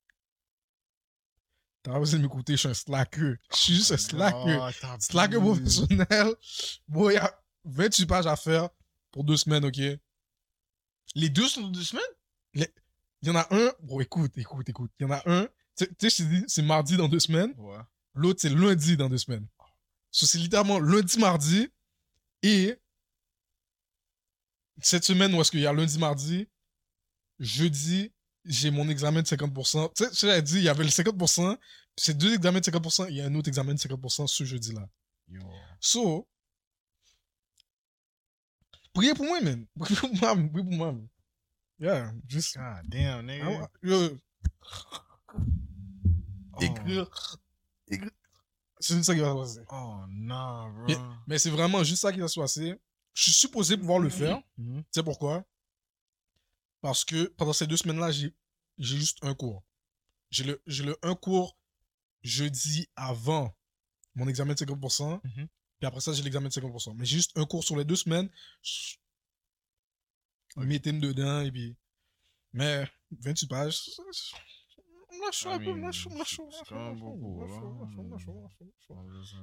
T'as 1.83 1.91
pas 1.93 1.99
besoin 1.99 2.19
de 2.19 2.23
m'écouter, 2.23 2.53
je 2.53 2.57
suis 2.57 2.67
un 2.69 2.73
slacker. 2.73 3.35
Je 3.51 3.55
suis 3.57 3.73
juste 3.75 3.91
un 3.93 3.97
slacker. 3.97 4.59
Oh. 4.61 4.95
Slacker 4.99 5.39
professionnel. 5.39 6.27
Bon, 6.87 7.09
il 7.09 7.13
y 7.13 7.17
a 7.17 7.33
28 7.65 8.05
pages 8.05 8.27
à 8.27 8.35
faire 8.35 8.69
pour 9.11 9.23
deux 9.23 9.37
semaines, 9.37 9.63
ok? 9.65 9.77
Les 11.15 11.29
deux 11.29 11.47
sont 11.47 11.67
deux 11.69 11.83
semaines? 11.83 12.03
Y 13.23 13.29
en 13.29 13.35
a 13.35 13.47
un. 13.51 13.71
Bon, 13.81 13.99
écoute, 13.99 14.37
écoute, 14.37 14.69
écoute. 14.69 14.91
Il 14.99 15.03
y 15.03 15.05
en 15.05 15.11
a 15.11 15.21
un. 15.25 15.47
Tu 15.77 15.85
sais, 15.99 16.23
je 16.23 16.23
dit, 16.23 16.43
c'est 16.47 16.61
mardi 16.61 16.97
dans 16.97 17.07
deux 17.07 17.19
semaines. 17.19 17.53
Ouais. 17.57 17.77
L'autre, 18.13 18.39
c'est 18.41 18.49
lundi 18.49 18.97
dans 18.97 19.09
deux 19.09 19.17
semaines. 19.17 19.47
So, 20.11 20.25
c'est 20.25 20.39
littéralement 20.39 20.79
lundi, 20.79 21.19
mardi. 21.19 21.69
Et 22.41 22.79
cette 24.81 25.03
semaine 25.03 25.33
où 25.33 25.41
est-ce 25.41 25.51
qu'il 25.51 25.59
y 25.59 25.67
a 25.67 25.73
lundi, 25.73 25.97
mardi, 25.99 26.47
jeudi, 27.39 28.11
j'ai 28.45 28.71
mon 28.71 28.87
examen 28.89 29.21
de 29.21 29.27
50%. 29.27 29.91
Tu 29.93 30.03
sais, 30.03 30.09
je 30.13 30.21
t'avais 30.21 30.41
dit, 30.41 30.57
il 30.57 30.63
y 30.63 30.69
avait 30.69 30.83
le 30.83 30.89
50%. 30.89 31.57
puis 31.57 31.65
C'est 31.97 32.17
deux 32.17 32.33
examens 32.33 32.59
de 32.59 32.65
50%. 32.65 33.07
Il 33.09 33.17
y 33.17 33.21
a 33.21 33.25
un 33.25 33.35
autre 33.35 33.49
examen 33.49 33.73
de 33.73 33.79
50% 33.79 34.27
ce 34.27 34.43
jeudi-là. 34.43 34.87
Yo. 35.27 35.41
So, 35.79 36.27
priez 38.93 39.13
pour 39.13 39.25
moi, 39.25 39.41
man. 39.41 39.65
Priez 39.77 39.99
pour 39.99 40.15
moi, 40.15 40.35
man. 40.35 40.49
priez 40.49 40.63
pour 40.63 40.73
moi. 40.73 40.91
man. 40.93 41.07
Yeah, 41.79 42.11
juste. 42.27 42.57
God 42.57 42.89
damn, 42.89 43.25
nigga. 43.25 43.69
Oh. 46.59 46.61
écrire 46.61 47.07
C'est 48.79 48.95
juste 48.95 49.05
ça 49.05 49.13
qui 49.15 49.21
va 49.21 49.31
se 49.45 49.59
passer. 49.59 49.65
Oh 49.71 49.99
non, 50.09 50.69
bro. 50.71 50.85
Mais- 50.87 50.97
Mais 51.27 51.37
c'est 51.39 51.49
vraiment 51.49 51.83
juste 51.83 52.01
ça 52.01 52.11
qui 52.11 52.19
va 52.19 52.27
se 52.27 52.39
passer. 52.39 52.75
Je 53.13 53.23
suis 53.23 53.31
supposé 53.33 53.77
pouvoir 53.77 53.99
le 53.99 54.09
faire. 54.09 54.41
Mhm. 54.57 54.81
Tu 54.83 54.87
sais 54.91 55.03
pourquoi? 55.03 55.43
Parce 56.81 57.03
que 57.03 57.25
pendant 57.37 57.53
ces 57.53 57.65
deux 57.67 57.77
semaines-là, 57.77 58.11
j'ai 58.11 58.33
juste 58.77 59.17
un 59.23 59.33
cours. 59.33 59.63
J'ai 60.29 60.43
le, 60.43 60.61
le 60.67 60.95
un 61.01 61.15
cours 61.15 61.57
jeudi 62.21 62.87
avant 62.95 63.55
mon 64.15 64.27
examen 64.27 64.53
de 64.53 64.59
50%. 64.59 65.21
Mhm. 65.23 65.47
Puis 65.79 65.87
après 65.87 66.01
ça, 66.01 66.13
j'ai 66.13 66.23
l'examen 66.23 66.47
de 66.49 66.53
50%. 66.53 66.93
Mais 66.95 67.05
j'ai 67.05 67.17
juste 67.17 67.37
un 67.37 67.45
cours 67.45 67.63
sur 67.63 67.75
les 67.77 67.85
deux 67.85 67.95
semaines. 67.95 68.29
Je- 68.61 68.95
Mettez-moi 70.55 71.01
dedans 71.01 71.41
et 71.41 71.51
puis. 71.51 71.75
Mais 72.53 72.87
28 73.11 73.47
pages. 73.47 73.77
c'est- 73.77 73.91
c'est- 73.91 74.01
c'est 74.11 74.81
c'est 75.31 75.49
ça. 77.49 77.61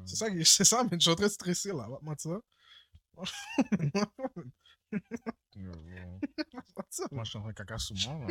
C'est 0.06 0.16
ça, 0.16 0.30
qui- 0.30 0.44
c'est 0.44 0.64
ça, 0.64 0.82
mais 0.84 0.90
je 0.92 0.98
suis 1.00 1.10
en 1.10 1.14
train 1.14 1.26
de 1.26 1.30
stresser 1.32 1.68
là. 1.72 1.88
Va 1.88 1.98
mentir. 2.02 2.40
Moi, 7.12 7.24
je 7.24 7.30
suis 7.30 7.38
en 7.38 7.42
train 7.42 7.50
de 7.50 7.54
caca 7.54 7.78
sous 7.78 7.94
moi, 7.94 8.18
là, 8.18 8.26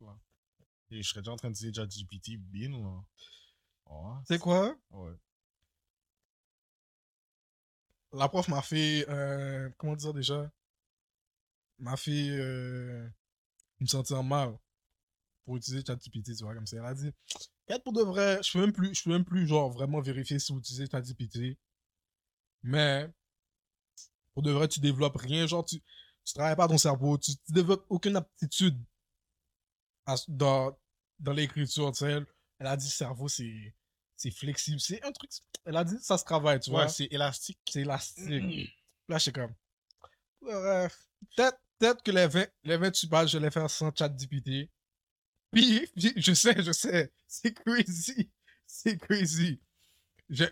là. 0.00 0.16
Et 0.90 1.02
je 1.02 1.08
serais 1.08 1.20
déjà 1.20 1.32
en 1.32 1.36
train 1.36 1.50
de 1.50 1.54
dire 1.54 1.72
GPT 1.72 2.36
bien, 2.36 2.70
là. 2.70 3.02
Ouais. 3.86 4.14
Sais 4.26 4.38
quoi? 4.38 4.76
Ouais. 4.90 5.12
la 8.12 8.28
prof 8.28 8.48
m'a 8.48 8.60
fait, 8.62 9.08
euh, 9.08 9.70
comment 9.78 9.94
dire 9.94 10.12
déjà, 10.12 10.50
m'a 11.80 11.96
fait 11.96 12.28
euh, 12.30 13.08
me 13.80 13.86
sentir 13.86 14.22
mal 14.22 14.56
pour 15.44 15.56
utiliser 15.56 15.84
ChatGPT, 15.86 16.36
tu 16.36 16.44
vois, 16.44 16.54
comme 16.54 16.66
ça. 16.66 16.76
Elle 16.78 16.84
a 16.86 16.94
dit, 16.94 17.10
peut-être 17.66 17.82
pour 17.84 17.92
de 17.92 18.02
vrai, 18.02 18.40
je 18.42 18.52
peux 18.52 18.60
même 18.60 18.72
plus, 18.72 18.94
je 18.94 19.02
peux 19.04 19.10
même 19.10 19.24
plus, 19.24 19.46
genre, 19.46 19.70
vraiment 19.70 20.00
vérifier 20.00 20.38
si 20.38 20.52
vous 20.52 20.58
utilisez 20.60 20.86
ChatGPT. 20.90 21.58
Mais, 22.62 23.08
pour 24.34 24.42
de 24.42 24.50
vrai, 24.52 24.68
tu 24.68 24.80
développes 24.80 25.16
rien, 25.16 25.46
genre, 25.46 25.64
tu, 25.64 25.80
tu 26.24 26.34
travailles 26.34 26.56
pas 26.56 26.68
ton 26.68 26.78
cerveau, 26.78 27.18
tu, 27.18 27.32
tu 27.32 27.52
développes 27.52 27.84
aucune 27.88 28.16
aptitude 28.16 28.78
à- 30.06 30.16
dans, 30.28 30.78
dans 31.18 31.32
l'écriture, 31.32 31.90
tu 31.92 31.98
sais. 31.98 32.20
Elle 32.58 32.66
a 32.66 32.76
dit, 32.76 32.88
cerveau, 32.90 33.28
c'est, 33.28 33.74
c'est 34.16 34.30
flexible, 34.30 34.80
c'est 34.80 35.02
un 35.02 35.12
truc, 35.12 35.30
elle 35.64 35.76
a 35.76 35.84
dit, 35.84 35.96
ça 36.02 36.18
se 36.18 36.24
travaille, 36.24 36.60
tu 36.60 36.70
vois 36.70 36.84
Ouais, 36.84 36.88
c'est 36.88 37.08
élastique. 37.10 37.58
c'est 37.70 37.80
élastique. 37.80 38.26
Là, 39.08 39.16
je 39.18 39.22
suis 39.22 39.32
comme. 39.32 39.54
euh, 40.44 40.88
peut-être, 41.36 41.58
peut-être 41.80 42.02
que 42.02 42.10
les 42.12 42.26
20, 42.28 42.46
les 42.64 42.76
28 42.76 43.08
pages, 43.08 43.30
je 43.32 43.38
vais 43.38 43.46
les 43.46 43.50
faire 43.50 43.68
sans 43.68 43.90
chat 43.96 44.08
GPT. 44.08 44.70
Puis, 45.50 45.86
puis, 45.96 46.12
je 46.16 46.32
sais, 46.32 46.62
je 46.62 46.70
sais. 46.72 47.12
C'est 47.26 47.54
crazy. 47.54 48.30
C'est 48.66 48.96
crazy. 48.98 49.60
Je... 50.28 50.44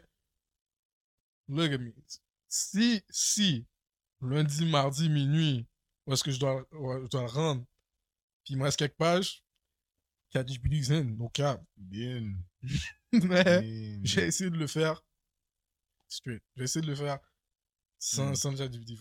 Look 1.49 1.73
at 1.73 1.79
me. 1.79 1.95
Si, 2.49 3.03
si, 3.11 3.67
lundi, 4.21 4.67
mardi, 4.67 5.09
minuit, 5.09 5.67
où 6.07 6.13
est-ce 6.13 6.25
que 6.25 6.31
je 6.31 6.41
dois, 6.41 6.67
je 6.73 7.09
dois 7.09 7.23
le 7.23 7.29
rendre, 7.29 7.65
puis 8.45 8.55
il 8.55 8.57
me 8.59 8.65
reste 8.65 8.79
quelques 8.79 8.97
pages, 8.97 9.45
chat 10.33 10.43
GPT, 10.45 10.83
c'est 10.83 11.05
no 11.05 11.29
cap. 11.29 11.63
Bien. 11.77 12.35
Mais, 13.13 13.99
j'ai 14.03 14.25
essayé 14.27 14.51
de 14.51 14.57
le 14.57 14.67
faire 14.67 15.05
straight. 16.09 16.43
J'ai 16.57 16.65
essayé 16.65 16.83
de 16.83 16.91
le 16.91 16.97
faire 16.97 17.19
sans, 17.99 18.31
Mm. 18.31 18.35
sans 18.35 18.57
ChatGPT. 18.57 18.93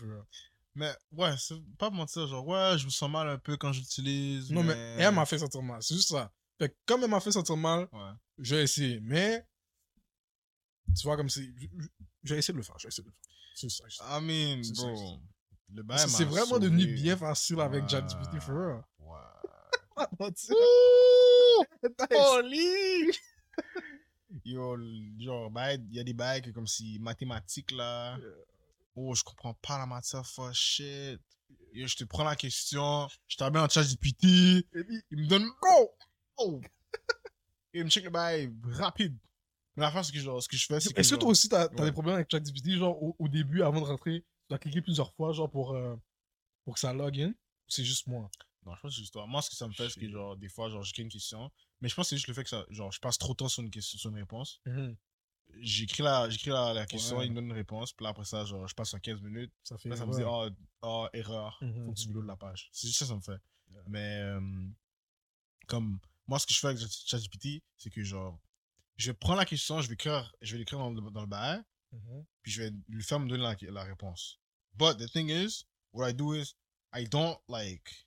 Mais, 0.74 0.94
ouais, 1.12 1.34
c'est 1.38 1.56
pas 1.76 1.90
mentir, 1.90 2.26
genre, 2.26 2.46
ouais, 2.46 2.78
je 2.78 2.84
me 2.84 2.90
sens 2.90 3.10
mal 3.10 3.28
un 3.28 3.38
peu 3.38 3.56
quand 3.56 3.72
j'utilise. 3.72 4.50
Non, 4.52 4.62
mais 4.62 4.74
elle 4.98 5.14
m'a 5.14 5.26
fait 5.26 5.38
sentir 5.38 5.62
mal. 5.62 5.82
C'est 5.82 5.94
juste 5.94 6.10
ça. 6.10 6.32
Fait 6.58 6.68
que 6.68 6.74
comme 6.86 7.02
elle 7.04 7.10
m'a 7.10 7.20
fait 7.20 7.32
sentir 7.32 7.56
mal, 7.56 7.88
Ouais. 7.92 8.10
j'ai 8.38 8.62
essayé. 8.62 9.00
Mais, 9.00 9.46
tu 10.96 11.02
vois, 11.04 11.16
comme 11.16 11.28
c'est. 11.28 11.48
J'ai 12.22 12.36
essayé 12.36 12.52
de 12.52 12.58
le 12.58 12.64
faire. 12.64 12.78
J'ai 12.78 12.88
essayé 12.88 13.04
de 13.04 13.08
le 13.08 13.14
faire. 13.14 13.34
C'est 13.54 13.70
ça. 13.70 13.84
I 14.18 14.22
mean, 14.22 14.62
bro. 14.76 15.18
c'est 15.96 16.24
vraiment 16.24 16.58
devenu 16.58 16.86
bien 16.86 17.16
facile 17.16 17.60
avec 17.60 17.82
Ouais. 17.84 17.88
ChatGPT 17.88 18.40
for 18.40 18.54
real. 18.54 18.84
Ouais. 19.00 19.16
Holy! 22.12 23.10
Yo, 24.44 24.76
genre, 25.18 25.50
il 25.74 25.94
y 25.94 25.98
a 26.00 26.04
des 26.04 26.12
bails 26.12 26.52
comme 26.52 26.66
si 26.66 26.98
mathématiques 27.00 27.72
là. 27.72 28.16
Oh, 29.00 29.14
je 29.14 29.22
comprends 29.22 29.54
pas 29.54 29.78
la 29.78 29.86
matière, 29.86 30.26
for 30.26 30.52
shit. 30.52 31.20
Yo, 31.72 31.86
je 31.86 31.94
te 31.94 32.04
prends 32.04 32.24
la 32.24 32.34
question, 32.34 33.06
je 33.28 33.36
t'amène 33.36 33.62
en 33.62 33.68
chat 33.68 33.84
GPT, 33.84 34.24
Et 34.74 34.84
puis, 34.84 35.02
il 35.12 35.18
me 35.18 35.26
donne 35.28 35.46
go! 35.60 35.90
Oh! 36.38 36.60
Et 37.72 37.78
il 37.78 37.84
me 37.84 37.90
check 37.90 38.04
le 38.04 38.10
bail 38.10 38.52
rapide. 38.64 39.16
Mais 39.76 39.82
la 39.82 39.92
fin, 39.92 40.02
ce 40.02 40.10
que, 40.10 40.18
genre, 40.18 40.42
ce 40.42 40.48
que 40.48 40.56
je 40.56 40.66
fais, 40.66 40.80
c'est 40.80 40.92
que. 40.92 40.98
Est-ce 41.00 41.14
que 41.14 41.20
toi 41.20 41.28
aussi, 41.28 41.48
t'as 41.48 41.66
as 41.66 41.74
Ouais. 41.74 41.84
des 41.84 41.92
problèmes 41.92 42.16
avec 42.16 42.28
ChatGPT, 42.30 42.72
genre 42.72 43.00
au, 43.00 43.14
au 43.20 43.28
début, 43.28 43.62
avant 43.62 43.80
de 43.80 43.86
rentrer, 43.86 44.20
tu 44.22 44.26
dois 44.48 44.58
cliquer 44.58 44.82
plusieurs 44.82 45.12
fois, 45.14 45.32
genre 45.32 45.48
pour, 45.50 45.74
euh, 45.76 45.94
pour 46.64 46.74
que 46.74 46.80
ça 46.80 46.92
log 46.92 47.20
in? 47.20 47.32
C'est 47.68 47.84
juste 47.84 48.06
moi? 48.08 48.28
Non, 48.66 48.74
je 48.74 48.80
pense 48.80 48.90
que 48.90 48.96
c'est 48.96 49.00
juste 49.02 49.12
toi. 49.12 49.26
Moi, 49.28 49.42
ce 49.42 49.50
que 49.50 49.56
ça 49.56 49.68
me 49.68 49.72
fait, 49.74 49.88
c'est 49.88 50.00
que, 50.00 50.08
genre, 50.10 50.36
des 50.36 50.48
fois, 50.48 50.68
genre, 50.70 50.82
j'écris 50.82 51.02
une 51.02 51.08
question. 51.08 51.52
Mais 51.80 51.88
je 51.88 51.94
pense 51.94 52.06
que 52.06 52.10
c'est 52.10 52.16
juste 52.16 52.26
le 52.28 52.34
fait 52.34 52.42
que 52.42 52.50
ça, 52.50 52.66
genre, 52.70 52.90
je 52.90 52.98
passe 52.98 53.16
trop 53.18 53.32
de 53.34 53.36
temps 53.36 53.48
sur 53.48 53.62
une 53.62 53.70
question, 53.70 53.96
sur 53.96 54.10
une 54.10 54.16
réponse. 54.16 54.60
J'écris 55.60 56.02
la, 56.02 56.28
j'écris 56.30 56.50
la, 56.50 56.72
la 56.72 56.86
question, 56.86 57.16
Ouais. 57.18 57.26
il 57.26 57.30
me 57.30 57.36
donne 57.36 57.46
une 57.46 57.52
réponse. 57.52 57.92
Puis 57.92 58.04
là, 58.04 58.10
après 58.10 58.24
ça, 58.24 58.44
genre, 58.44 58.66
je 58.68 58.74
passe 58.74 58.90
sur 58.90 59.00
15 59.00 59.20
minutes. 59.22 59.52
Ça 59.64 59.76
fait. 59.78 59.88
Là, 59.88 59.96
ça 59.96 60.06
me 60.06 60.12
dit, 60.14 60.22
oh, 60.24 60.48
oh, 60.82 61.08
erreur. 61.12 61.58
Mhm, 61.62 61.84
Faut 61.86 61.92
que 61.92 61.98
tu 61.98 62.08
mhm. 62.08 62.14
reloades 62.14 62.26
la 62.28 62.36
page. 62.36 62.68
C'est 62.72 62.86
juste 62.86 62.98
ça, 63.00 63.06
ça 63.06 63.14
me 63.16 63.20
fait. 63.20 63.40
Mais, 63.86 64.20
euh, 64.20 64.40
comme, 65.66 65.98
moi, 66.26 66.38
ce 66.38 66.46
que 66.46 66.52
je 66.54 66.60
fais 66.60 66.68
avec 66.68 66.80
ChatGPT, 66.80 67.62
c'est 67.76 67.90
que, 67.90 68.02
genre, 68.02 68.38
je 68.96 69.10
vais 69.10 69.14
prendre 69.14 69.38
la 69.38 69.44
question, 69.46 69.80
je 69.80 69.88
vais 69.88 69.94
écrire, 69.94 70.32
je 70.42 70.52
vais 70.52 70.58
l'écrire 70.58 70.78
dans 70.78 70.90
le, 70.90 71.10
dans 71.10 71.20
le 71.22 71.26
bail, 71.26 71.62
Mhm. 71.92 72.24
puis 72.42 72.52
je 72.52 72.62
vais 72.62 72.72
lui 72.88 73.02
faire 73.02 73.18
me 73.18 73.28
donner 73.28 73.42
la, 73.42 73.56
la 73.72 73.84
réponse. 73.84 74.38
But 74.74 74.98
the 74.98 75.10
thing 75.10 75.30
is, 75.30 75.64
what 75.92 76.08
I 76.10 76.12
do 76.14 76.34
is, 76.34 76.54
I 76.94 77.04
don't, 77.06 77.38
like, 77.48 78.06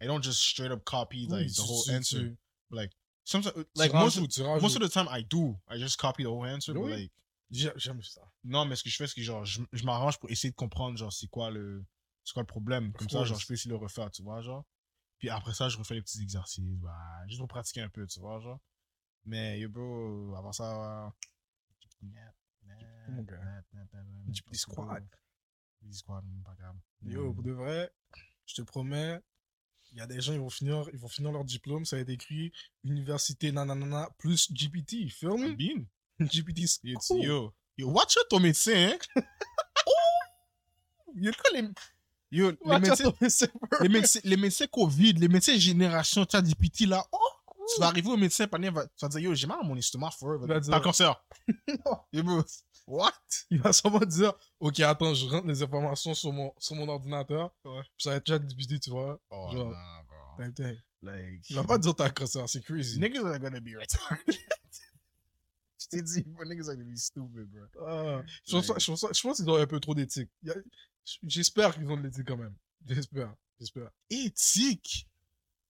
I 0.00 0.06
don't 0.06 0.22
just 0.22 0.40
straight 0.42 0.70
up 0.70 0.84
copy, 0.84 1.26
Oui, 1.30 1.38
like, 1.44 1.48
the 1.48 1.54
tu- 1.54 1.62
whole 1.62 1.90
answer. 1.90 2.36
Like, 2.70 2.92
sometimes, 3.24 3.54
tu 3.54 3.64
like, 3.76 3.92
most, 3.92 4.16
rajoutes, 4.18 4.40
of, 4.40 4.62
most 4.62 4.76
of 4.76 4.82
the 4.82 4.92
time, 4.92 5.08
I 5.10 5.22
do. 5.22 5.56
I 5.68 5.78
just 5.78 5.98
copy 5.98 6.22
the 6.24 6.28
whole 6.30 6.44
answer, 6.46 6.74
but, 6.74 6.82
Oui. 6.82 6.90
like, 6.90 7.12
J'ai- 7.50 7.72
J'aime 7.76 8.02
ça. 8.02 8.22
non, 8.42 8.64
mais 8.64 8.74
ce 8.74 8.82
que 8.82 8.90
je 8.90 8.96
fais, 8.96 9.06
c'est 9.06 9.14
que, 9.14 9.22
genre, 9.22 9.44
je, 9.44 9.60
je 9.72 9.84
m'arrange 9.84 10.18
pour 10.18 10.30
essayer 10.30 10.50
de 10.50 10.56
comprendre, 10.56 10.96
genre, 10.96 11.12
c'est 11.12 11.28
quoi 11.28 11.50
le, 11.50 11.84
c'est 12.24 12.32
quoi 12.32 12.42
le 12.42 12.46
problème. 12.46 12.92
Comme 12.94 13.08
ça, 13.08 13.24
genre, 13.24 13.38
je 13.38 13.46
peux 13.46 13.54
essayer 13.54 13.68
de 13.70 13.74
le 13.76 13.80
refaire, 13.82 14.10
tu 14.10 14.22
vois, 14.22 14.40
genre. 14.40 14.64
Puis 15.18 15.28
après 15.30 15.54
ça, 15.54 15.68
je 15.68 15.76
refais 15.78 15.94
les 15.94 16.02
petits 16.02 16.22
exercices, 16.22 16.78
bah, 16.78 17.22
juste 17.28 17.38
pour 17.38 17.48
pratiquer 17.48 17.82
un 17.82 17.88
peu, 17.88 18.06
tu 18.06 18.18
vois, 18.18 18.40
genre. 18.40 18.60
Mais, 19.26 19.60
yo, 19.60 19.68
bro, 19.68 20.34
avant 20.36 20.52
ça, 20.52 21.12
squad, 24.52 25.06
pas 26.44 26.54
grave. 26.54 26.76
Yo, 27.02 27.32
pour 27.32 27.42
de 27.42 27.52
vrai, 27.52 27.90
je 28.46 28.54
te 28.54 28.62
promets, 28.62 29.20
il 29.94 29.98
y 29.98 30.00
a 30.00 30.06
des 30.06 30.20
gens, 30.20 30.32
ils 30.32 30.40
vont 30.40 30.50
finir, 30.50 30.88
ils 30.92 30.98
vont 30.98 31.08
finir 31.08 31.30
leur 31.30 31.44
diplôme, 31.44 31.84
ça 31.84 31.96
va 31.96 32.02
être 32.02 32.10
écrit 32.10 32.52
université 32.82 33.52
nanana 33.52 34.08
plus 34.18 34.52
GPT, 34.52 35.08
feel 35.08 35.38
me? 35.38 35.54
Bien. 35.54 35.84
GPT, 36.20 36.62
Yo, 36.82 36.98
cool. 36.98 37.22
yo, 37.22 37.54
yo, 37.76 37.88
watch 37.88 38.16
out 38.16 38.26
ton 38.28 38.40
médecin, 38.40 38.92
hein? 38.92 38.98
Yo, 41.16 41.30
quand 41.32 41.54
les, 41.54 41.68
yo, 42.32 42.50
les 42.50 42.80
médecins, 42.80 43.12
les 43.80 43.88
médecins, 43.88 44.20
les 44.24 44.36
médecins 44.36 44.66
Covid, 44.66 45.12
les 45.12 45.28
médecins 45.28 45.56
génération 45.56 46.26
ChatGPT 46.28 46.86
là, 46.88 47.06
oh, 47.12 47.18
tu 47.74 47.80
vas 47.80 47.86
arriver 47.88 48.10
au 48.10 48.16
médecin, 48.16 48.46
panier, 48.46 48.70
va, 48.70 48.86
tu 48.86 48.92
vas 49.02 49.08
dire, 49.08 49.20
yo, 49.20 49.34
j'ai 49.34 49.46
mal 49.46 49.58
à 49.60 49.64
mon 49.64 49.76
estomac, 49.76 50.10
for 50.12 50.34
Il 50.42 50.46
va 50.48 50.60
dire- 50.60 50.70
T'as 50.70 50.76
un 50.78 50.80
cancer. 50.80 51.24
What? 52.86 53.12
Il 53.50 53.60
va 53.62 53.72
sûrement 53.72 53.98
dire, 54.00 54.34
ok, 54.60 54.80
attends, 54.80 55.14
je 55.14 55.26
rentre 55.26 55.46
les 55.46 55.62
informations 55.62 56.12
sur 56.12 56.32
mon, 56.32 56.52
sur 56.58 56.74
mon 56.76 56.86
ordinateur, 56.88 57.54
Ouais. 57.64 57.80
puis 57.82 58.02
ça 58.04 58.10
va 58.10 58.16
être 58.16 58.26
chat 58.26 58.38
GPT, 58.38 58.78
tu 58.80 58.90
vois. 58.90 59.18
Oh, 59.30 59.48
Genre, 59.52 59.70
nah, 59.70 60.02
bro. 60.02 60.44
Like, 61.02 61.48
Il 61.50 61.56
va 61.56 61.64
pas 61.64 61.78
dire 61.78 61.94
t'as 61.94 62.06
un 62.06 62.10
cancer, 62.10 62.46
c'est 62.48 62.62
crazy. 62.62 62.98
niggas 62.98 63.24
are 63.26 63.38
gonna 63.38 63.60
be 63.60 63.70
retarded. 63.78 64.18
Je 65.78 65.86
t'ai 65.88 66.02
dit, 66.02 66.22
bro, 66.26 66.44
niggas 66.44 66.68
are 66.68 66.76
gonna 66.76 66.90
be 66.90 66.96
stupid, 66.96 67.46
bro. 67.50 67.86
Ah, 67.86 68.22
je, 68.46 68.52
pense, 68.52 68.66
je, 68.66 68.86
pense, 68.90 69.06
je 69.14 69.20
pense 69.22 69.36
qu'ils 69.36 69.50
ont 69.50 69.56
un 69.56 69.66
peu 69.66 69.80
trop 69.80 69.94
d'éthique. 69.94 70.30
J'espère 71.22 71.74
qu'ils 71.74 71.90
ont 71.90 71.96
de 71.96 72.02
l'éthique 72.02 72.26
quand 72.26 72.36
même. 72.38 72.54
J'espère, 72.86 73.34
j'espère. 73.58 73.90
Éthique? 74.10 75.06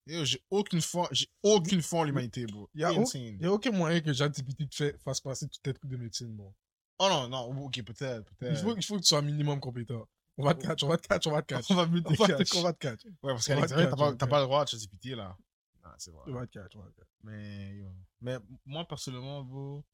J'ai 0.07 0.43
aucune 0.51 0.81
foi, 0.83 1.09
j'ai 1.13 1.29
aucune 1.43 1.81
foi 1.81 2.01
en 2.01 2.05
l'humanité, 2.05 2.47
bro. 2.47 2.69
Y. 2.75 2.85
Il 3.15 3.39
n'y 3.39 3.47
a 3.47 3.53
aucun 3.53 3.71
moyen 3.71 4.01
que 4.01 4.13
ChatGPT 4.13 4.69
te 4.69 4.99
fasse 4.99 5.21
passer 5.21 5.49
tous 5.49 5.61
tes 5.61 5.73
trucs 5.73 5.91
de 5.91 5.97
médecine, 5.97 6.35
bon. 6.37 6.55
Oh 6.99 7.09
non, 7.09 7.29
non, 7.29 7.65
ok, 7.65 7.83
peut-être, 7.83 8.31
Il 8.33 8.37
peut-être. 8.37 8.61
faut, 8.63 8.77
il 8.77 8.85
faut 8.85 8.97
que 8.97 9.01
tu 9.01 9.07
sois 9.07 9.19
un 9.19 9.23
minimum 9.23 9.59
compétent. 9.61 10.07
On 10.37 10.45
va 10.45 10.55
te 10.55 10.67
catch, 10.67 10.83
on 10.83 10.89
va 10.89 10.99
te 10.99 11.07
catch, 11.07 11.27
on 11.27 11.31
va 11.31 11.43
te 11.43 11.55
catch. 11.55 11.71
On 11.71 11.75
va 11.75 11.87
te 11.87 11.91
te, 11.91 12.57
on 12.59 12.63
va 12.63 12.73
te 12.73 12.79
catch. 12.79 13.05
Ouais, 13.05 13.13
parce 13.23 13.47
qu'à 13.47 13.55
l'extérieur, 13.55 13.91
t'as 13.91 13.97
pas, 13.97 14.11
catch, 14.11 14.19
t'as 14.19 14.27
pas 14.27 14.41
le 14.41 14.45
droit 14.47 14.65
de 14.65 14.69
ChatGPT, 14.69 15.07
là. 15.17 15.37
Ah, 15.83 15.95
c'est 15.99 16.11
vrai. 16.11 16.23
On 16.27 16.33
va 16.33 16.47
te 16.47 16.53
catch, 16.59 16.77
on 16.77 16.81
va 16.81 16.91
te 16.91 16.97
catch. 16.97 17.09
Mais. 17.23 17.83
Mais 18.21 18.39
moi, 18.67 18.87
personnellement, 18.87 19.43
bro, 19.43 19.85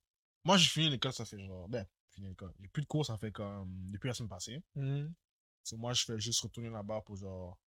moi, 0.44 0.56
j'ai 0.56 0.68
fini 0.68 0.90
l'école, 0.90 1.12
ça 1.12 1.24
fait 1.24 1.38
genre. 1.38 1.68
Ben, 1.68 1.86
fini 2.10 2.28
l'école. 2.28 2.52
J'ai 2.60 2.68
plus 2.68 2.82
de 2.82 2.86
cours, 2.86 3.06
ça 3.06 3.16
fait 3.16 3.32
comme. 3.32 3.68
Depuis 3.90 4.08
la 4.08 4.14
semaine 4.14 4.28
passée. 4.28 4.62
So, 5.62 5.76
moi, 5.76 5.92
je 5.92 6.04
fais 6.04 6.18
juste 6.18 6.40
retourner 6.40 6.70
là-bas 6.70 7.02
pour 7.04 7.16
genre. 7.16 7.58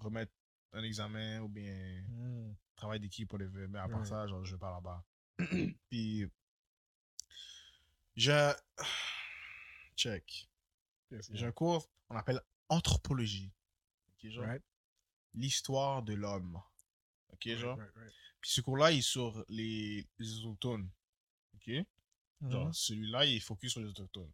remettre 0.00 0.32
un 0.72 0.82
examen 0.82 1.40
ou 1.40 1.48
bien 1.48 2.02
Mhm. 2.08 2.54
travail 2.76 3.00
d'équipe 3.00 3.28
pour 3.28 3.38
les 3.38 3.46
vœux. 3.46 3.68
Mais 3.68 3.78
à 3.78 3.88
part 3.88 4.06
ça, 4.06 4.26
genre, 4.26 4.44
je 4.44 4.52
vais 4.54 4.58
pas 4.58 4.70
là-bas. 4.72 5.04
Puis. 5.90 6.26
J'ai. 8.16 8.52
Check. 9.96 10.48
J'ai 11.30 11.46
un 11.46 11.52
cours 11.52 11.88
qu'on 12.08 12.16
appelle 12.16 12.40
anthropologie. 12.68 13.50
Ok, 14.14 14.30
genre. 14.30 14.44
Right. 14.46 14.62
L'histoire 15.34 16.02
de 16.02 16.14
l'homme. 16.14 16.60
Ok, 17.32 17.48
genre. 17.56 17.78
Right, 17.78 18.12
Puis 18.40 18.50
ce 18.50 18.60
cours-là, 18.60 18.92
il 18.92 18.98
est 18.98 19.02
sur 19.02 19.44
les, 19.48 20.06
les 20.18 20.38
autochtones. 20.40 20.90
Ok? 21.54 21.70
Genre, 22.50 22.64
right. 22.64 22.74
celui-là, 22.74 23.24
il 23.26 23.36
est 23.36 23.40
focus 23.40 23.72
sur 23.72 23.80
les 23.80 23.88
autochtones. 23.88 24.32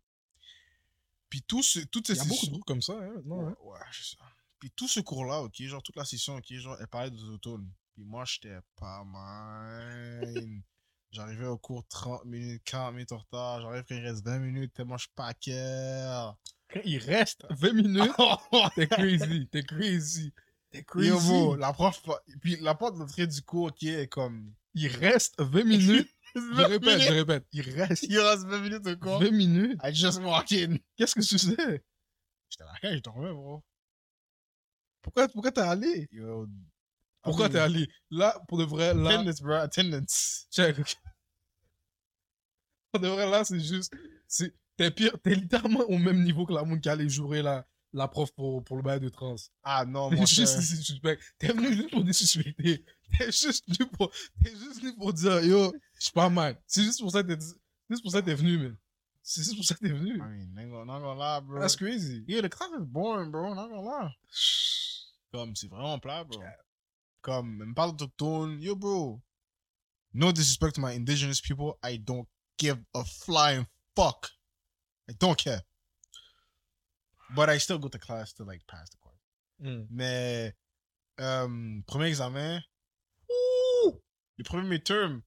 Puis 1.28 1.42
tout 1.42 1.62
ce, 1.62 1.80
toutes 1.80 2.08
Il 2.08 2.16
ces 2.16 2.18
y 2.18 2.20
a 2.20 2.24
beaucoup 2.24 2.34
de 2.34 2.38
sessions- 2.40 2.52
groupes 2.52 2.64
comme 2.64 2.82
ça, 2.82 2.94
hein, 2.94 3.12
maintenant, 3.16 3.42
Ouais, 3.44 3.52
hein. 3.52 3.56
ouais, 3.60 3.80
c'est 3.92 4.16
ça. 4.16 4.24
Puis 4.58 4.72
tout 4.74 4.88
ce 4.88 5.00
cours-là, 5.00 5.42
ok, 5.42 5.62
genre 5.62 5.82
toute 5.82 5.96
la 5.96 6.04
session, 6.04 6.36
ok, 6.36 6.52
genre, 6.54 6.76
elle 6.80 6.88
parlait 6.88 7.10
des 7.10 7.22
autochtones. 7.22 7.70
Puis 7.94 8.04
moi, 8.04 8.24
j'étais 8.26 8.58
pas 8.76 9.04
mine. 9.04 10.62
J'arrivais 11.10 11.46
au 11.46 11.58
cours 11.58 11.86
30 11.88 12.24
minutes, 12.26 12.62
40 12.64 12.94
minutes 12.94 13.12
en 13.12 13.18
retard. 13.18 13.62
J'arrive 13.62 13.84
quand 13.88 13.94
il 13.94 14.06
reste 14.06 14.24
20 14.24 14.38
minutes, 14.40 14.74
tellement 14.74 14.96
je 14.96 15.04
suis 15.04 15.12
pas 15.14 15.32
cœur. 15.34 16.36
Quand 16.70 16.80
il 16.84 16.98
reste 16.98 17.46
20 17.50 17.72
minutes, 17.72 18.12
t'es 18.74 18.86
crazy, 18.86 19.48
t'es 19.48 19.62
crazy. 19.62 20.34
T'es 20.70 20.84
crazy. 20.84 21.08
Yo, 21.08 21.18
bro, 21.20 21.56
la 21.56 21.72
prof, 21.72 22.02
puis 22.42 22.56
la 22.60 22.74
porte 22.74 22.98
d'entrée 22.98 23.26
du 23.26 23.40
cours, 23.42 23.68
ok, 23.68 23.82
est 23.84 24.08
comme. 24.08 24.52
Il 24.74 24.88
reste 24.88 25.34
20 25.40 25.64
minutes. 25.64 26.08
Je 26.34 26.40
20 26.40 26.66
répète, 26.66 27.00
je 27.00 27.12
répète. 27.12 27.46
Il 27.52 27.62
reste 27.62 28.02
Il 28.02 28.18
reste 28.20 28.44
20 28.44 28.60
minutes 28.60 28.86
au 28.86 28.96
cours. 28.96 29.18
20 29.18 29.30
minutes. 29.30 29.80
I 29.82 29.94
just 29.94 30.20
walk 30.20 30.52
in. 30.52 30.76
Qu'est-ce 30.96 31.14
que 31.14 31.20
tu 31.26 31.38
sais? 31.38 31.82
J'étais 32.50 32.64
à 32.64 32.66
la 32.66 32.78
cage, 32.80 32.92
j'étais 32.92 33.00
dormais, 33.00 33.32
bro. 33.32 33.64
Pourquoi, 35.12 35.28
pourquoi 35.28 35.52
t'es 35.52 35.60
allé? 35.60 36.08
Yo. 36.12 36.46
Pourquoi 37.22 37.46
I 37.46 37.50
t'es 37.50 37.58
allé? 37.58 37.88
Là, 38.10 38.40
pour 38.48 38.58
de 38.58 38.64
vrai, 38.64 38.94
là. 38.94 39.10
Attendance, 39.10 39.40
bro, 39.40 39.52
attendance. 39.54 40.46
Check, 40.50 40.78
ok. 40.78 40.94
Pour 42.92 43.00
de 43.00 43.08
vrai, 43.08 43.28
là, 43.30 43.44
c'est 43.44 43.60
juste. 43.60 43.92
c'est- 44.26 44.54
T'es 44.76 44.92
pire, 44.92 45.16
t'es 45.20 45.34
littéralement 45.34 45.80
au 45.80 45.98
même 45.98 46.22
niveau 46.22 46.46
que 46.46 46.52
la 46.52 46.62
monde 46.62 46.80
qui 46.80 46.88
allait 46.88 47.08
jouer 47.08 47.42
la, 47.42 47.66
la 47.92 48.06
prof 48.06 48.30
pour, 48.30 48.62
pour 48.62 48.76
le 48.76 48.82
bail 48.84 49.00
de 49.00 49.08
trans. 49.08 49.34
Ah 49.64 49.84
non, 49.84 50.08
moi, 50.08 50.24
juste 50.24 50.56
ici 50.58 50.76
suspect. 50.84 51.18
T'es 51.36 51.48
venu 51.48 51.74
juste 51.74 51.90
pour 51.90 52.04
dissuspecter. 52.04 52.84
T'es 53.18 53.26
juste 53.32 53.64
venu 53.68 53.90
pour, 53.90 54.08
t'es 54.44 54.50
juste 54.50 54.80
venu 54.80 54.94
pour 54.94 55.12
dire, 55.12 55.40
yo, 55.44 55.72
je 55.94 56.04
suis 56.04 56.12
pas 56.12 56.28
mal. 56.28 56.56
C'est 56.64 56.84
juste 56.84 57.00
pour 57.00 57.10
ça 57.10 57.24
que 57.24 57.32
t'es, 57.32 57.40
c'est 57.40 57.56
juste 57.90 58.02
pour 58.04 58.12
ça 58.12 58.20
que 58.20 58.26
t'es 58.26 58.34
venu, 58.36 58.56
man. 58.58 58.76
C'est 59.20 59.42
juste 59.42 59.56
pour 59.56 59.64
ça 59.64 59.74
que 59.74 59.80
t'es 59.80 59.92
venu. 59.92 60.14
I 60.14 60.20
mean, 60.54 60.70
gonna, 60.70 60.84
not 60.84 61.00
gonna 61.00 61.18
lie, 61.18 61.40
bro. 61.44 61.58
That's 61.60 61.74
crazy. 61.74 62.22
Yeah, 62.28 62.42
the 62.42 62.48
class 62.48 62.70
is 62.78 62.86
boring, 62.86 63.32
bro, 63.32 63.52
not 63.54 63.68
gonna 63.68 63.82
lie. 63.82 64.14
Comme, 65.32 65.54
c'est 65.54 65.68
vraiment 65.68 65.98
plat, 65.98 66.24
bro. 66.24 66.42
Comme, 67.20 67.56
même 67.56 67.74
pas 67.74 67.88
autochtone. 67.88 68.60
Yo, 68.60 68.76
bro. 68.76 69.20
No 70.14 70.32
disrespect 70.32 70.76
to 70.76 70.80
my 70.80 70.94
indigenous 70.94 71.40
people, 71.40 71.78
I 71.82 71.98
don't 71.98 72.26
give 72.58 72.78
a 72.94 73.04
flying 73.04 73.66
fuck. 73.94 74.30
I 75.08 75.14
don't 75.18 75.36
care. 75.36 75.62
But 77.34 77.50
I 77.50 77.58
still 77.58 77.78
go 77.78 77.88
to 77.88 77.98
class 77.98 78.32
to, 78.34 78.44
like, 78.44 78.66
pass 78.66 78.88
the 78.90 78.96
course. 78.98 79.20
Mm. 79.62 79.86
Mais, 79.90 80.54
euh, 81.20 81.80
premier 81.86 82.06
examen, 82.06 82.62
ouh, 83.28 84.00
le 84.36 84.44
premier 84.44 84.66
midterm, 84.66 85.22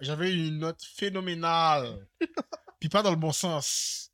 j'avais 0.00 0.34
une 0.34 0.58
note 0.58 0.82
phénoménale. 0.82 2.08
Puis 2.80 2.88
pas 2.88 3.02
dans 3.02 3.10
le 3.10 3.16
bon 3.16 3.32
sens. 3.32 4.10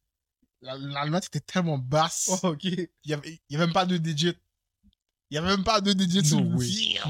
La, 0.61 0.77
la 0.77 1.07
note 1.07 1.27
était 1.27 1.41
tellement 1.41 1.79
basse. 1.79 2.41
Oh, 2.43 2.49
ok. 2.49 2.65
Il 2.65 2.89
y 3.05 3.13
avait, 3.13 3.41
il 3.49 3.53
y 3.53 3.57
avait 3.57 3.67
même 3.67 3.75
pas 3.75 3.87
deux 3.87 3.99
digits. 3.99 4.37
Il 5.31 5.35
y 5.35 5.39
avait 5.39 5.49
même 5.57 5.65
pas 5.65 5.81
deux 5.81 5.95
digits 5.95 6.25
sur 6.25 6.41
No. 6.41 6.59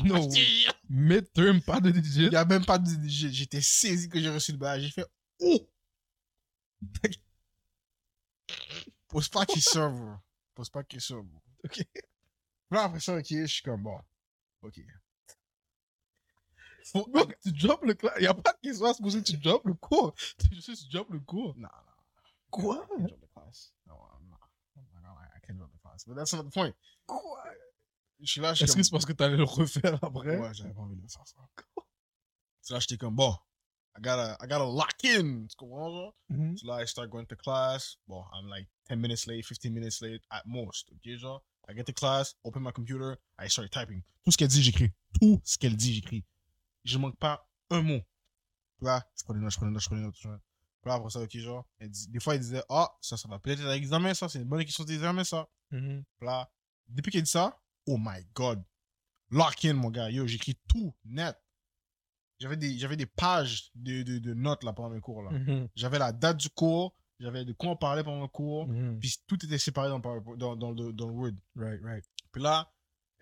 No. 0.05 0.29
Midterm, 0.89 1.61
pas 1.61 1.81
de 1.81 1.91
digit. 1.91 2.27
Il 2.27 2.33
y 2.33 2.37
a 2.37 2.45
même 2.45 2.65
pas 2.65 2.79
deux 2.79 2.97
digits. 2.97 3.33
J'étais 3.33 3.61
saisi 3.61 4.09
que 4.09 4.21
j'ai 4.21 4.31
reçu 4.31 4.53
le 4.53 4.59
badge. 4.59 4.83
J'ai 4.83 4.91
fait, 4.91 5.07
oh! 5.41 5.69
Pose 9.09 9.29
pas 9.29 9.47
question, 9.47 9.91
bro. 9.93 10.15
Pose 10.55 10.71
pas 10.71 10.85
question, 10.85 11.23
bro. 11.23 11.41
Ok. 11.65 11.85
Là, 12.71 12.85
après 12.85 13.01
ça, 13.01 13.17
ok, 13.17 13.27
je 13.29 13.47
suis 13.47 13.63
comme, 13.63 13.83
bon. 13.83 13.99
Ok. 14.63 14.81
Faut- 16.87 17.07
Bro, 17.07 17.27
tu 17.43 17.53
drops 17.53 17.83
le 17.85 17.95
class. 17.95 18.13
Y 18.21 18.27
a 18.27 18.35
pas 18.35 18.53
de 18.53 18.59
question 18.69 18.87
à 18.87 18.95
se 18.95 19.03
poser, 19.03 19.23
tu 19.23 19.37
drops 19.39 19.65
le 19.65 19.75
cours. 19.75 20.15
Tu 20.39 20.55
juste 20.55 20.91
drop 20.93 21.09
le 21.11 21.21
cours. 21.21 21.55
Non, 21.57 21.69
non. 21.69 21.93
Quoi? 22.51 22.77
I 22.77 22.89
can't 22.89 23.07
drop 23.09 23.21
the 23.21 23.33
class. 23.33 23.73
No, 23.87 23.95
I'm 23.95 24.29
not. 24.29 24.39
I 25.37 25.41
can't 25.47 25.59
drop 25.59 25.71
the 25.73 25.79
class. 25.81 26.05
But 26.07 26.17
that's 26.17 26.33
not 26.35 26.45
the 26.45 26.51
point. 26.51 26.75
Quoi? 27.07 27.21
Suis 28.25 28.41
là, 28.41 28.53
Est-ce 28.53 28.77
que 28.77 28.83
c'est 28.83 28.91
parce 28.91 29.05
que 29.05 29.13
t'allais 29.13 29.37
le 29.37 29.45
refaire 29.45 29.99
après? 30.03 30.39
Ouais, 30.39 30.55
j'avais 30.55 30.73
pas 30.73 30.81
envie 30.81 30.97
de 30.97 31.01
faire 31.11 31.27
ça. 31.27 31.37
So 32.63 32.75
là, 32.75 32.81
j'étais 32.81 32.97
comme, 32.97 33.15
bon, 33.15 33.37
I 33.97 34.01
gotta, 34.01 34.37
I 34.41 34.47
gotta 34.49 34.65
lock 34.65 35.05
in. 35.05 35.47
Tu 35.47 35.57
comprends, 35.57 35.91
genre? 35.91 36.15
Mhm. 36.29 36.57
So 36.57 36.67
là, 36.67 36.83
I 36.83 36.89
start 36.89 37.11
going 37.11 37.27
to 37.27 37.37
class. 37.37 37.97
Bon, 38.07 38.25
I'm 38.33 38.49
like 38.49 38.69
10 38.89 38.97
minutes 38.97 39.27
late, 39.27 39.45
15 39.45 39.71
minutes 39.71 40.01
late 40.01 40.23
at 40.31 40.43
most. 40.47 40.91
Ok, 40.93 41.17
genre? 41.17 41.45
I 41.69 41.75
get 41.75 41.85
to 41.85 41.93
class, 41.93 42.35
open 42.45 42.63
my 42.63 42.73
computer, 42.73 43.17
I 43.39 43.49
start 43.49 43.71
typing. 43.71 44.03
Tout 44.25 44.33
ce 44.33 44.37
qu'elle 44.37 44.49
dit, 44.49 44.63
j'écris. 44.63 44.93
Tout 45.21 45.41
ce 45.45 45.59
qu'elle 45.59 45.77
dit, 45.77 45.95
j'écris. 45.95 46.25
Je 46.85 46.99
manque 46.99 47.19
pas 47.19 47.47
un 47.71 47.83
mot. 47.83 48.01
Là, 48.81 49.03
je 49.17 49.25
prends 49.25 49.35
des 49.35 49.41
notes, 49.41 49.53
je 49.53 49.57
prends 49.57 49.67
des 49.67 49.73
notes, 49.73 49.85
je 49.85 49.91
des 49.95 50.03
notes. 50.03 50.15
Puis 50.21 50.91
là, 50.91 50.95
après 50.95 51.11
ça, 51.11 51.21
ok, 51.21 51.37
genre, 51.39 51.67
elle 51.79 51.91
dit, 51.91 52.09
des 52.09 52.21
fois, 52.21 52.35
elle 52.35 52.41
disait, 52.41 52.63
ah, 52.69 52.91
ça, 53.01 53.17
ça 53.17 53.29
va 53.29 53.39
peut-être 53.39 53.61
être 53.61 53.69
un 53.69 53.75
examen, 53.75 54.13
ça, 54.13 54.29
c'est 54.29 54.39
une 54.39 54.45
bonne 54.45 54.65
question 54.65 54.85
d'examen, 54.85 55.25
ça. 55.25 55.49
Mhm. 55.71 56.05
Puis 56.19 56.27
là, 56.27 56.51
depuis 56.89 57.11
qu'elle 57.11 57.23
dit 57.23 57.31
ça, 57.31 57.59
oh 57.87 57.97
my 57.99 58.25
god. 58.35 58.63
Lock 59.31 59.65
in, 59.65 59.75
mon 59.75 59.91
gars. 59.91 60.11
Yo, 60.11 60.27
j'écris 60.27 60.59
tout 60.69 60.95
net. 61.05 61.37
J'avais 62.41 62.57
des, 62.57 62.77
j'avais 62.79 62.97
des 62.97 63.07
pages 63.07 63.71
de, 63.75 64.03
de, 64.03 64.19
de 64.19 64.35
notes 64.35 64.65
là 64.65 64.73
pendant 64.73 64.91
mes 64.91 65.01
cours. 65.01 65.23
là. 65.23 65.31
Mhm. 65.31 65.69
J'avais 65.75 65.99
la 65.99 66.13
date 66.13 66.37
du 66.39 66.51
cours, 66.51 66.95
j'avais 67.21 67.45
de 67.45 67.53
quoi 67.53 67.71
on 67.71 67.77
parlait 67.77 68.03
pendant 68.05 68.23
le 68.23 68.29
cours, 68.29 68.67
Mhm. 68.69 68.99
puis 68.99 69.15
tout 69.27 69.43
était 69.45 69.59
séparé 69.59 69.89
dans, 69.89 70.01
dans, 70.37 70.57
dans, 70.57 70.71
le, 70.73 70.93
dans 70.93 71.07
le 71.09 71.13
Word. 71.13 71.33
Right, 71.57 71.81
right. 71.83 72.05
Puis 72.33 72.43
là, 72.43 72.71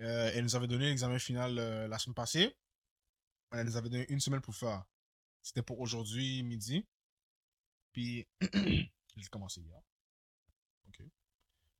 euh, 0.00 0.30
elle 0.34 0.42
nous 0.44 0.56
avait 0.56 0.66
donné 0.66 0.86
l'examen 0.86 1.18
final 1.18 1.58
euh, 1.58 1.86
la 1.88 1.98
semaine 1.98 2.14
passée. 2.14 2.56
Elle 3.52 3.66
nous 3.66 3.76
avait 3.76 3.90
donné 3.90 4.06
une 4.10 4.18
semaine 4.20 4.40
pour 4.40 4.54
faire. 4.54 4.84
C'était 5.42 5.62
pour 5.62 5.78
aujourd'hui, 5.80 6.42
midi. 6.42 6.86
Puis, 7.92 8.26
j'ai 9.16 9.28
commencé 9.30 9.60
hier. 9.60 9.78
Ok. 10.88 11.04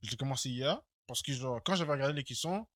J'ai 0.03 0.17
commencé 0.17 0.51
hier 0.51 0.81
parce 1.07 1.23
que, 1.23 1.33
genre, 1.33 1.61
quand 1.65 1.75
j'avais 1.75 1.93
regardé 1.93 2.15
les 2.15 2.25
questions, 2.25 2.67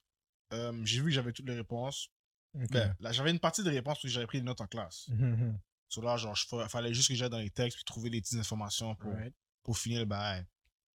euh, 0.52 0.72
j'ai 0.84 1.00
vu 1.00 1.06
que 1.06 1.10
j'avais 1.10 1.32
toutes 1.32 1.46
les 1.46 1.54
réponses. 1.54 2.10
Ben, 2.54 2.94
là, 3.00 3.12
j'avais 3.12 3.30
une 3.30 3.40
partie 3.40 3.62
des 3.62 3.70
réponses 3.70 3.94
parce 3.94 4.02
que 4.02 4.08
j'avais 4.08 4.26
pris 4.26 4.38
des 4.38 4.44
notes 4.44 4.60
en 4.60 4.66
classe. 4.66 5.08
Mhm. 5.08 5.58
So 5.88 6.00
là, 6.00 6.16
genre, 6.16 6.36
il 6.52 6.68
fallait 6.68 6.92
juste 6.94 7.08
que 7.08 7.14
j'aille 7.14 7.30
dans 7.30 7.38
les 7.38 7.50
textes 7.50 7.76
puis 7.76 7.84
trouver 7.84 8.10
les 8.10 8.20
petites 8.20 8.38
informations 8.38 8.94
pour, 8.96 9.12
Right. 9.12 9.34
pour 9.62 9.78
finir 9.78 10.00
le 10.00 10.04
bail. 10.04 10.46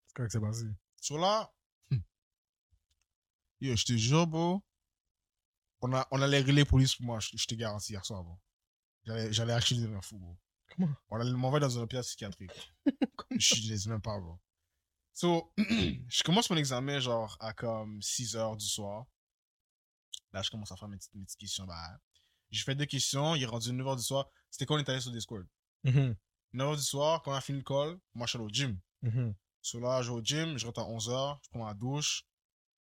C'est 0.07 0.15
quoi 0.15 0.25
que 0.25 0.31
c'est 0.31 0.39
passé? 0.39 0.65
So 0.99 1.17
là, 1.17 1.51
hmm. 1.89 1.99
yo, 3.61 3.75
je 3.75 3.85
te 3.85 3.93
jure, 3.93 4.27
bro, 4.27 4.61
on, 5.81 5.93
a, 5.93 6.07
on 6.11 6.21
allait 6.21 6.37
régler 6.37 6.53
les 6.53 6.65
police 6.65 6.95
pour 6.95 7.05
moi, 7.05 7.19
je, 7.19 7.29
je 7.35 7.45
te 7.45 7.55
garantis, 7.55 7.93
hier 7.93 8.05
soir, 8.05 8.23
bro. 8.23 8.37
J'allais, 9.03 9.31
j'allais 9.31 9.53
acheter 9.53 9.75
des 9.75 9.93
infos, 9.93 10.17
bro. 10.17 10.37
Comment? 10.75 10.93
On 11.09 11.19
allait 11.19 11.31
m'envoyer 11.31 11.61
dans 11.61 11.79
un 11.79 11.83
hôpital 11.83 12.03
psychiatrique. 12.03 12.73
je 13.31 13.71
ne 13.71 13.77
dis 13.77 13.89
même 13.89 14.01
pas, 14.01 14.19
bro. 14.19 14.39
So, 15.21 15.53
je 15.57 16.23
commence 16.23 16.49
mon 16.49 16.57
examen, 16.57 16.99
genre, 16.99 17.37
à 17.39 17.53
comme 17.53 18.01
6 18.01 18.35
heures 18.35 18.57
du 18.57 18.65
soir. 18.65 19.05
Là, 20.33 20.41
je 20.41 20.49
commence 20.49 20.71
à 20.71 20.75
faire 20.75 20.87
mes 20.87 20.97
petites, 20.97 21.13
mes 21.13 21.23
petites 21.23 21.37
questions. 21.37 21.65
Bah, 21.67 21.99
j'ai 22.49 22.63
fait 22.63 22.73
deux 22.73 22.87
questions, 22.87 23.35
il 23.35 23.43
est 23.43 23.45
rendu 23.45 23.71
9 23.71 23.85
heures 23.85 23.95
du 23.95 24.01
soir. 24.01 24.27
C'était 24.49 24.65
quand 24.65 24.73
on 24.73 24.79
est 24.79 24.89
allé 24.89 24.99
sur 24.99 25.11
Discord? 25.11 25.45
Mhm. 25.83 26.15
9 26.53 26.67
heures 26.67 26.75
du 26.75 26.81
soir, 26.81 27.21
quand 27.21 27.33
on 27.33 27.35
a 27.35 27.41
fini 27.41 27.59
le 27.59 27.63
call, 27.63 27.99
moi, 28.15 28.25
je 28.25 28.31
suis 28.31 28.37
allé 28.39 28.45
au 28.45 28.49
gym. 28.49 28.79
Mhm. 29.03 29.35
So 29.61 29.79
là, 29.79 30.01
je 30.01 30.09
vais 30.09 30.15
au 30.17 30.23
gym, 30.23 30.57
je 30.57 30.65
rentre 30.65 30.79
à 30.79 30.85
11h, 30.85 31.39
je 31.43 31.49
prends 31.51 31.65
ma 31.65 31.75
douche. 31.75 32.23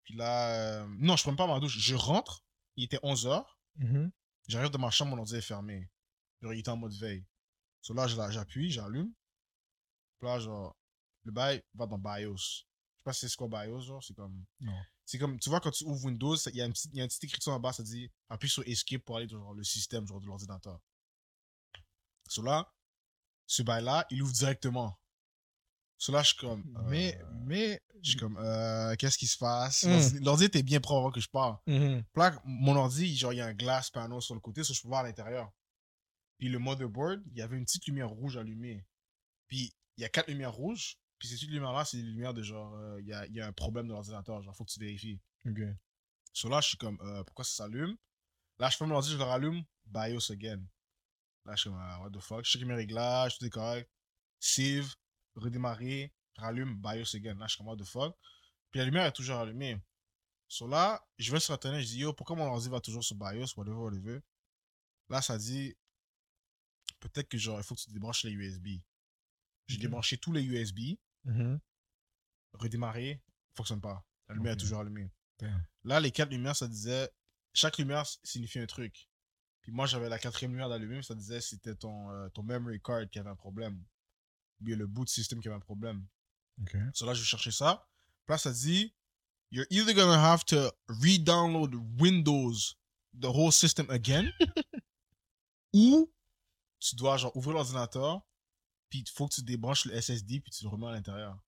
Puis 0.03 0.15
là, 0.15 0.81
euh, 0.81 0.87
non, 0.97 1.15
je 1.17 1.21
prends 1.21 1.35
pas 1.35 1.45
ma 1.45 1.59
douche, 1.59 1.77
je 1.77 1.93
rentre, 1.93 2.43
il 2.75 2.85
était 2.85 2.99
11h, 3.03 3.45
Mhm. 3.75 4.11
j'arrive 4.47 4.71
dans 4.71 4.79
ma 4.79 4.89
chambre, 4.89 5.11
mon 5.11 5.19
ordi 5.19 5.35
est 5.35 5.41
fermé. 5.41 5.91
Genre, 6.41 6.55
il 6.55 6.59
était 6.61 6.69
en 6.69 6.77
mode 6.77 6.93
veille. 6.93 7.23
So 7.81 7.93
là, 7.93 8.07
j'appuie, 8.07 8.71
j'allume. 8.71 9.13
Là, 10.21 10.39
genre, 10.39 10.75
le 11.23 11.31
bail 11.31 11.63
va 11.73 11.85
dans 11.87 11.97
BIOS. 11.97 12.35
Je 12.37 12.43
sais 12.45 13.03
pas 13.03 13.13
si 13.13 13.29
c'est 13.29 13.35
quoi 13.35 13.47
BIOS, 13.47 13.81
genre, 13.81 14.03
c'est 14.03 14.13
comme. 14.13 14.45
Non. 14.59 14.73
C'est 15.05 15.17
comme, 15.17 15.39
tu 15.39 15.49
vois, 15.49 15.59
quand 15.59 15.71
tu 15.71 15.83
ouvres 15.83 16.05
Windows, 16.05 16.35
il 16.35 16.55
y 16.55 16.61
a 16.61 16.65
une 16.65 16.71
petite, 16.71 16.93
y 16.93 17.01
a 17.01 17.03
une 17.03 17.09
petite 17.09 17.23
écriture 17.25 17.51
en 17.51 17.59
bas, 17.59 17.73
ça 17.73 17.83
dit 17.83 18.09
appuie 18.29 18.49
sur 18.49 18.63
Escape 18.65 19.03
pour 19.03 19.17
aller 19.17 19.27
dans 19.27 19.39
genre, 19.39 19.53
le 19.53 19.63
système, 19.63 20.07
genre, 20.07 20.21
de 20.21 20.25
l'ordinateur. 20.25 20.79
Là, 22.43 22.71
ce 23.45 23.61
bail-là, 23.61 24.05
il 24.09 24.21
ouvre 24.21 24.31
directement. 24.31 24.97
Là, 26.07 26.23
je 26.23 26.29
suis 26.29 26.37
comme. 26.37 26.63
Mais, 26.87 27.19
euh, 27.21 27.25
mais. 27.45 27.81
je 28.01 28.11
suis 28.11 28.19
comme, 28.19 28.37
euh, 28.37 28.95
qu'est-ce 28.95 29.17
qui 29.17 29.27
se 29.27 29.37
passe? 29.37 29.83
Mm. 29.83 30.23
L'ordi- 30.23 30.45
était 30.45 30.63
bien 30.63 30.79
propre 30.79 30.99
avant 30.99 31.11
que 31.11 31.19
je. 31.19 31.27
Mhm. 31.67 32.03
Puis 32.03 32.21
là, 32.21 32.41
mon 32.45 32.75
ordi, 32.75 33.15
genre, 33.15 33.33
il 33.33 33.37
y 33.37 33.41
a 33.41 33.47
un 33.47 33.53
glass 33.53 33.89
panel 33.91 34.21
sur 34.21 34.33
le 34.33 34.39
côté, 34.39 34.63
ça 34.63 34.73
je 34.73 34.81
peux 34.81 34.87
voir 34.87 35.01
à 35.01 35.03
l'intérieur. 35.03 35.51
Puis 36.37 36.49
le 36.49 36.57
motherboard, 36.57 37.21
il 37.31 37.37
y 37.37 37.41
avait 37.41 37.57
une 37.57 37.65
petite 37.65 37.85
lumière 37.85 38.09
rouge 38.09 38.35
allumée. 38.37 38.83
Puis 39.47 39.75
il 39.97 40.01
y 40.01 40.05
a 40.05 40.09
quatre 40.09 40.29
lumières 40.29 40.53
rouges. 40.53 40.97
Puis 41.21 41.27
ces 41.27 41.45
lumières-là, 41.45 41.85
c'est 41.85 41.97
des 41.97 42.03
lumières 42.03 42.33
de 42.33 42.41
genre, 42.41 42.73
euh, 42.73 42.99
il 42.99 43.05
y, 43.05 43.13
a, 43.13 43.27
il 43.27 43.35
y 43.35 43.41
a 43.41 43.45
un 43.45 43.51
problème 43.51 43.85
de 43.85 43.91
l'ordinateur, 43.91 44.41
genre, 44.41 44.55
faut 44.55 44.65
que 44.65 44.71
tu 44.71 44.79
vérifies. 44.79 45.21
Ok. 45.45 45.59
So 46.33 46.49
là, 46.49 46.61
je 46.61 46.69
suis 46.69 46.77
comme, 46.77 46.97
euh, 47.01 47.23
pourquoi 47.23 47.45
ça 47.45 47.57
s'allume? 47.57 47.95
Là, 48.57 48.71
je 48.71 48.77
ferme 48.77 48.89
l'ordi, 48.89 49.11
je 49.11 49.17
le 49.17 49.23
rallume, 49.23 49.63
BIOS 49.85 50.31
again. 50.31 50.65
Là, 51.45 51.55
je 51.55 51.61
suis 51.61 51.69
comme, 51.69 51.77
ah, 51.79 52.01
what 52.01 52.09
the 52.09 52.19
fuck? 52.19 52.43
Je 52.43 52.49
check 52.49 52.63
mes 52.63 52.73
réglages, 52.73 53.37
tout 53.37 53.45
est 53.45 53.51
correct. 53.51 53.87
Save, 54.39 54.95
redémarrer, 55.35 56.11
rallume, 56.37 56.75
BIOS 56.81 57.15
again. 57.15 57.35
Là, 57.35 57.45
je 57.45 57.49
suis 57.49 57.57
comme, 57.59 57.67
what 57.67 57.77
the 57.77 57.85
fuck? 57.85 58.17
Puis 58.71 58.79
la 58.79 58.85
lumière 58.85 59.05
est 59.05 59.11
toujours 59.11 59.37
allumée. 59.37 59.79
So 60.47 60.67
là, 60.67 61.05
je 61.19 61.31
vais 61.31 61.39
sur 61.39 61.53
Internet, 61.53 61.81
je 61.81 61.85
dis, 61.87 61.99
yo, 61.99 62.13
pourquoi 62.13 62.35
mon 62.35 62.45
ordi 62.45 62.67
va 62.67 62.81
toujours 62.81 63.03
sur 63.03 63.15
BIOS, 63.15 63.53
whatever, 63.57 63.77
whatever? 63.77 64.21
Là, 65.07 65.21
ça 65.21 65.37
dit, 65.37 65.75
peut-être 66.99 67.29
que 67.29 67.37
genre, 67.37 67.59
il 67.59 67.63
faut 67.63 67.75
que 67.75 67.81
tu 67.81 67.91
débranches 67.91 68.23
les 68.23 68.31
USB. 68.31 68.69
J'ai 69.67 69.77
débranché 69.77 70.17
tous 70.17 70.31
les 70.31 70.43
USB, 70.43 70.97
Mhm. 71.25 71.59
redémarrer, 72.53 73.21
fonctionne 73.53 73.81
pas. 73.81 74.05
La 74.27 74.35
lumière 74.35 74.53
est 74.53 74.57
toujours 74.57 74.79
allumée. 74.79 75.11
Damn. 75.39 75.65
Là, 75.83 75.99
les 75.99 76.11
quatre 76.11 76.29
lumières, 76.29 76.55
ça 76.55 76.67
disait, 76.67 77.09
chaque 77.53 77.77
lumière 77.77 78.05
signifie 78.23 78.59
un 78.59 78.65
truc. 78.65 79.09
Puis 79.61 79.71
moi, 79.71 79.85
j'avais 79.85 80.09
la 80.09 80.17
quatrième 80.17 80.51
lumière 80.51 80.69
d'allumer, 80.69 81.01
ça 81.03 81.15
disait 81.15 81.41
c'était 81.41 81.75
ton, 81.75 82.09
euh, 82.11 82.29
ton 82.29 82.43
memory 82.43 82.81
card 82.81 83.09
qui 83.09 83.19
avait 83.19 83.29
un 83.29 83.35
problème. 83.35 83.83
Ou 84.59 84.63
bien 84.63 84.75
le 84.75 84.87
boot 84.87 85.09
system 85.09 85.39
qui 85.39 85.47
avait 85.47 85.57
un 85.57 85.61
problème. 85.61 86.05
Ok. 86.61 86.75
So 86.93 87.05
là, 87.05 87.13
je 87.13 87.21
vais 87.21 87.25
chercher 87.25 87.51
ça. 87.51 87.87
Puis 88.25 88.33
là, 88.33 88.37
ça 88.37 88.51
dit, 88.51 88.95
you're 89.51 89.65
either 89.69 89.93
gonna 89.93 90.19
have 90.19 90.43
to 90.45 90.71
re-download 90.87 91.75
Windows, 91.99 92.75
the 93.19 93.25
whole 93.25 93.51
system 93.51 93.89
again, 93.89 94.31
ou 95.73 96.11
tu 96.79 96.95
dois 96.95 97.17
genre 97.17 97.35
ouvrir 97.35 97.55
l'ordinateur, 97.55 98.21
puis 98.91 98.99
il 98.99 99.09
faut 99.09 99.27
que 99.27 99.33
tu 99.33 99.41
débranches 99.41 99.85
le 99.85 99.99
SSD, 99.99 100.39
puis 100.41 100.51
tu 100.51 100.63
le 100.65 100.69
remets 100.69 100.87
à 100.87 100.91
l'intérieur. 100.91 101.41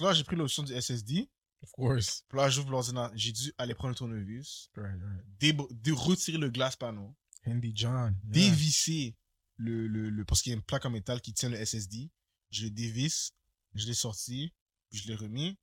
Là, 0.00 0.12
j'ai 0.12 0.24
pris 0.24 0.34
l'option 0.34 0.62
du 0.64 0.72
SSD. 0.74 1.30
Of 1.62 1.70
course. 1.72 2.24
Puis 2.28 2.38
là, 2.38 2.48
j'ouvre 2.48 2.70
l'ordinateur. 2.70 3.12
J'ai 3.16 3.32
dû 3.32 3.52
aller 3.58 3.74
prendre 3.74 3.90
le 3.90 3.94
tournevis, 3.94 4.70
Right, 4.76 4.98
right. 5.00 5.38
dé- 5.38 5.92
retirer 5.92 6.38
le 6.38 6.48
glace 6.50 6.74
panneau, 6.74 7.14
Handy 7.46 7.72
John. 7.74 8.18
yeah. 8.24 8.32
dévisser 8.32 9.16
le, 9.56 9.86
le, 9.86 10.08
le- 10.10 10.24
Parce 10.24 10.40
qu'il 10.42 10.50
y 10.50 10.54
a 10.54 10.56
une 10.56 10.64
plaque 10.64 10.86
en 10.86 10.90
métal 10.90 11.20
qui 11.20 11.34
tient 11.34 11.50
le 11.50 11.56
SSD. 11.64 12.10
Je 12.50 12.64
le 12.64 12.70
dévisse, 12.70 13.32
je 13.74 13.86
l'ai 13.86 13.94
sorti, 13.94 14.54
puis 14.90 14.98
je 15.00 15.08
l'ai 15.08 15.14
remis. 15.14 15.58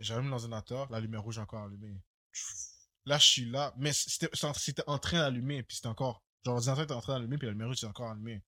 J'allume 0.00 0.30
l'ordinateur, 0.30 0.90
la 0.90 0.98
lumière 1.00 1.22
rouge 1.22 1.38
est 1.38 1.42
encore 1.42 1.62
allumée. 1.64 2.02
Là, 3.06 3.18
je 3.18 3.24
suis 3.26 3.44
là, 3.44 3.74
mais 3.76 3.92
c'était 3.92 4.28
c'était 4.32 4.46
en- 4.46 4.54
c'était 4.54 4.82
en 4.86 4.98
train 4.98 5.18
d'allumer, 5.18 5.62
puis 5.62 5.76
c'était 5.76 5.88
encore. 5.88 6.24
Genre, 6.44 6.54
l'ordinateur 6.54 6.84
était 6.84 6.94
en 6.94 7.00
train 7.00 7.14
d'allumer, 7.14 7.36
puis 7.38 7.46
la 7.46 7.52
lumière 7.52 7.68
rouge 7.68 7.76
était 7.76 7.86
encore 7.86 8.10
allumée. 8.10 8.42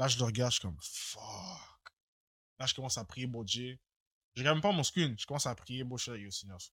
Là, 0.00 0.08
je 0.08 0.16
le 0.16 0.24
regarde, 0.24 0.50
je 0.50 0.58
suis 0.58 0.62
comme, 0.62 0.78
fuck. 0.80 1.22
Là, 2.58 2.64
je 2.64 2.72
commence 2.72 2.96
à 2.96 3.04
prier, 3.04 3.26
bon 3.26 3.42
Dieu. 3.44 3.78
Je 4.34 4.40
regarde 4.40 4.56
même 4.56 4.62
pas 4.62 4.72
mon 4.72 4.82
screen, 4.82 5.14
je 5.18 5.26
commence 5.26 5.44
à 5.44 5.54
prier, 5.54 5.84
bon 5.84 5.96
Dieu, 5.96 6.18
yo, 6.18 6.30
Seigneur, 6.30 6.58
s'il. 6.58 6.72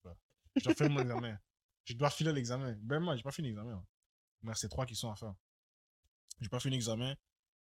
Je 0.56 0.64
dois 0.64 0.74
faire 0.74 0.90
mon 0.90 1.02
examen. 1.02 1.38
Je 1.84 1.94
dois 1.94 2.10
filer 2.10 2.32
l'examen. 2.32 2.74
Ben, 2.80 3.02
moi, 3.02 3.18
j'ai 3.18 3.24
pas 3.24 3.34
fini 3.34 3.50
l'examen. 3.50 3.74
hein. 3.74 3.86
Mais 4.44 4.54
c'est 4.56 4.70
trois 4.70 4.86
qui 4.86 4.96
sont 4.96 5.12
à 5.12 5.16
faire. 5.18 5.36
J'ai 6.40 6.48
pas 6.48 6.62
fini 6.62 6.76
l'examen. 6.78 7.18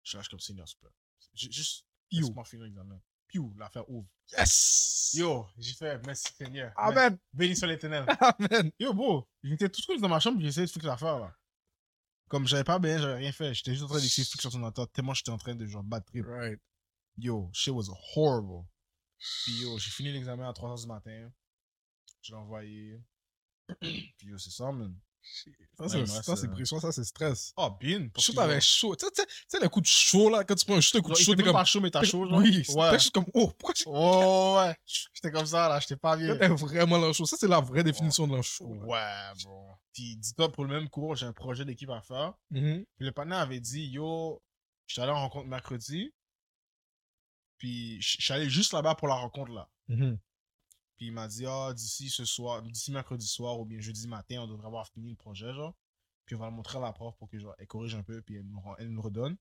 Je 0.04 0.16
lâche 0.16 0.30
comme 0.30 0.40
Seigneur, 0.40 0.66
s'il 0.66 1.52
Juste, 1.52 1.86
laisse-moi 2.10 2.46
finir 2.46 2.64
l'examen. 2.64 3.02
Piou, 3.28 3.54
l'affaire 3.58 3.88
ouvre. 3.90 4.08
Yes! 4.32 5.12
Yo, 5.16 5.46
j'ai 5.58 5.74
fait, 5.74 6.00
merci 6.06 6.32
Seigneur. 6.38 6.72
Amen! 6.78 7.18
Béni 7.34 7.58
soit 7.58 7.68
l'éternel. 7.68 8.06
Amen! 8.22 8.72
Yo, 8.80 8.94
bro, 8.94 9.28
j'étais 9.44 9.68
tout 9.68 9.82
seul 9.82 10.00
dans 10.00 10.08
ma 10.08 10.22
chambre, 10.22 10.40
j'essayais 10.40 10.68
de 10.68 10.72
fixer 10.72 10.88
l'affaire, 10.88 11.20
là. 11.20 11.36
Comme 12.30 12.48
j'avais 12.48 12.64
pas 12.64 12.80
bien, 12.80 13.00
j'avais 13.00 13.16
rien 13.16 13.32
fait. 13.32 13.54
J'étais 13.54 13.72
juste 13.72 13.84
en 13.84 13.88
train 13.88 13.98
de 13.98 14.04
fixer 14.04 14.24
son 14.24 14.48
ordinateur, 14.48 14.88
tellement 14.92 15.14
j'étais 15.14 15.32
en 15.32 15.38
train 15.38 15.56
de 15.56 15.66
genre 15.66 15.84
battre 15.84 16.06
trip. 16.06 16.26
Right. 16.28 16.60
Yo, 17.18 17.50
shit 17.52 17.74
was 17.74 17.90
horrible. 18.16 18.66
Puis 19.44 19.62
yo, 19.62 19.78
j'ai 19.80 19.90
fini 19.90 20.12
l'examen 20.12 20.48
à 20.48 20.54
3h 20.54 20.80
du 20.80 20.88
matin. 20.88 21.32
Je 22.22 22.32
l'ai 22.32 22.38
envoyé. 22.38 23.02
puis 23.82 24.14
yo, 24.22 24.38
c'est 24.38 24.52
ça, 24.52 24.72
man. 24.72 24.96
Ça, 25.88 26.36
c'est 26.36 26.50
pression, 26.50 26.80
ça, 26.80 26.92
c'est 26.92 27.04
stress. 27.04 27.54
Oh, 27.56 27.70
bien. 27.80 28.10
Je 28.18 28.22
suis 28.22 28.34
t'avais 28.34 28.54
genre, 28.54 28.62
chaud. 28.62 28.96
Tu 28.96 29.06
sais- 29.48 29.60
le 29.62 29.70
coup 29.70 29.80
de 29.80 29.86
chaud, 29.86 30.30
là, 30.30 30.44
quand 30.44 30.56
tu 30.56 30.66
prends 30.66 30.76
un 30.76 30.82
chute, 30.82 30.96
un 30.96 31.02
coup 31.02 31.12
de 31.12 31.16
chaud, 31.16 31.36
t'es 31.36 31.44
comme. 31.44 31.54
pas 31.54 31.64
chaud, 31.66 31.80
mais 31.80 31.90
t'as 31.90 32.04
chaud, 32.04 32.28
genre. 32.28 32.40
Oui, 32.40 32.66
ouais. 32.68 32.92
juste 32.94 33.12
comme, 33.14 33.26
oh, 33.34 33.48
pourquoi 33.58 33.74
tu. 33.74 33.84
Oh, 33.88 34.58
ouais. 34.60 34.76
J'étais 34.86 35.32
comme 35.32 35.46
ça, 35.46 35.70
là, 35.70 35.80
j'étais 35.80 35.96
pas 35.96 36.18
bien. 36.18 36.36
T'es 36.36 36.48
vraiment 36.48 37.00
dans 37.00 37.08
le 37.08 37.14
chaud. 37.14 37.26
Ça, 37.26 37.38
c'est 37.40 37.48
la 37.48 37.62
vraie 37.62 37.84
définition 37.84 38.28
de 38.28 38.42
chaud. 38.42 38.66
Ouais, 38.86 39.32
bro. 39.44 39.70
Puis 39.94 40.18
dis-toi, 40.18 40.52
pour 40.52 40.66
le 40.66 40.70
même 40.70 40.90
cours, 40.90 41.16
j'ai 41.16 41.26
un 41.26 41.34
projet 41.34 41.66
d'équipe 41.66 41.90
à 41.90 42.02
faire. 42.02 42.34
Mhm. 42.52 42.86
Puis 42.98 43.06
le 43.06 43.12
partenaire 43.12 43.40
avait 43.40 43.60
dit, 43.60 43.88
yo, 43.88 44.42
je 44.88 44.94
suis 44.94 45.02
allé 45.02 45.12
en 45.12 45.20
rencontre 45.20 45.48
mercredi. 45.48 46.14
Puis 47.58 48.02
je 48.02 48.18
je 48.20 48.24
suis 48.24 48.34
allé 48.34 48.50
juste 48.50 48.74
là-bas 48.74 48.96
pour 48.96 49.08
la 49.08 49.16
rencontre, 49.16 49.52
là. 49.52 49.70
Puis 51.00 51.08
il 51.08 51.14
m'a 51.14 51.30
dit, 51.30 51.46
ah, 51.46 51.72
d'ici 51.74 52.10
ce 52.10 52.26
soir, 52.26 52.62
d'ici 52.62 52.92
mercredi 52.92 53.26
soir 53.26 53.58
ou 53.58 53.64
bien 53.64 53.80
jeudi 53.80 54.06
matin, 54.06 54.42
on 54.42 54.48
devrait 54.48 54.68
avoir 54.68 54.86
fini 54.90 55.12
le 55.12 55.16
projet, 55.16 55.54
genre. 55.54 55.74
Puis 56.26 56.36
on 56.36 56.40
va 56.40 56.48
le 56.48 56.52
montrer 56.52 56.78
à 56.78 56.82
la 56.82 56.92
prof 56.92 57.16
pour 57.18 57.30
que, 57.30 57.40
genre, 57.40 57.56
elle 57.58 57.68
corrige 57.68 57.96
un 57.96 58.04
peu, 58.04 58.22
puis 58.22 58.36
elle 58.36 58.46
nous, 58.46 58.62
elle 58.78 58.90
nous 58.90 59.02
redonne. 59.02 59.38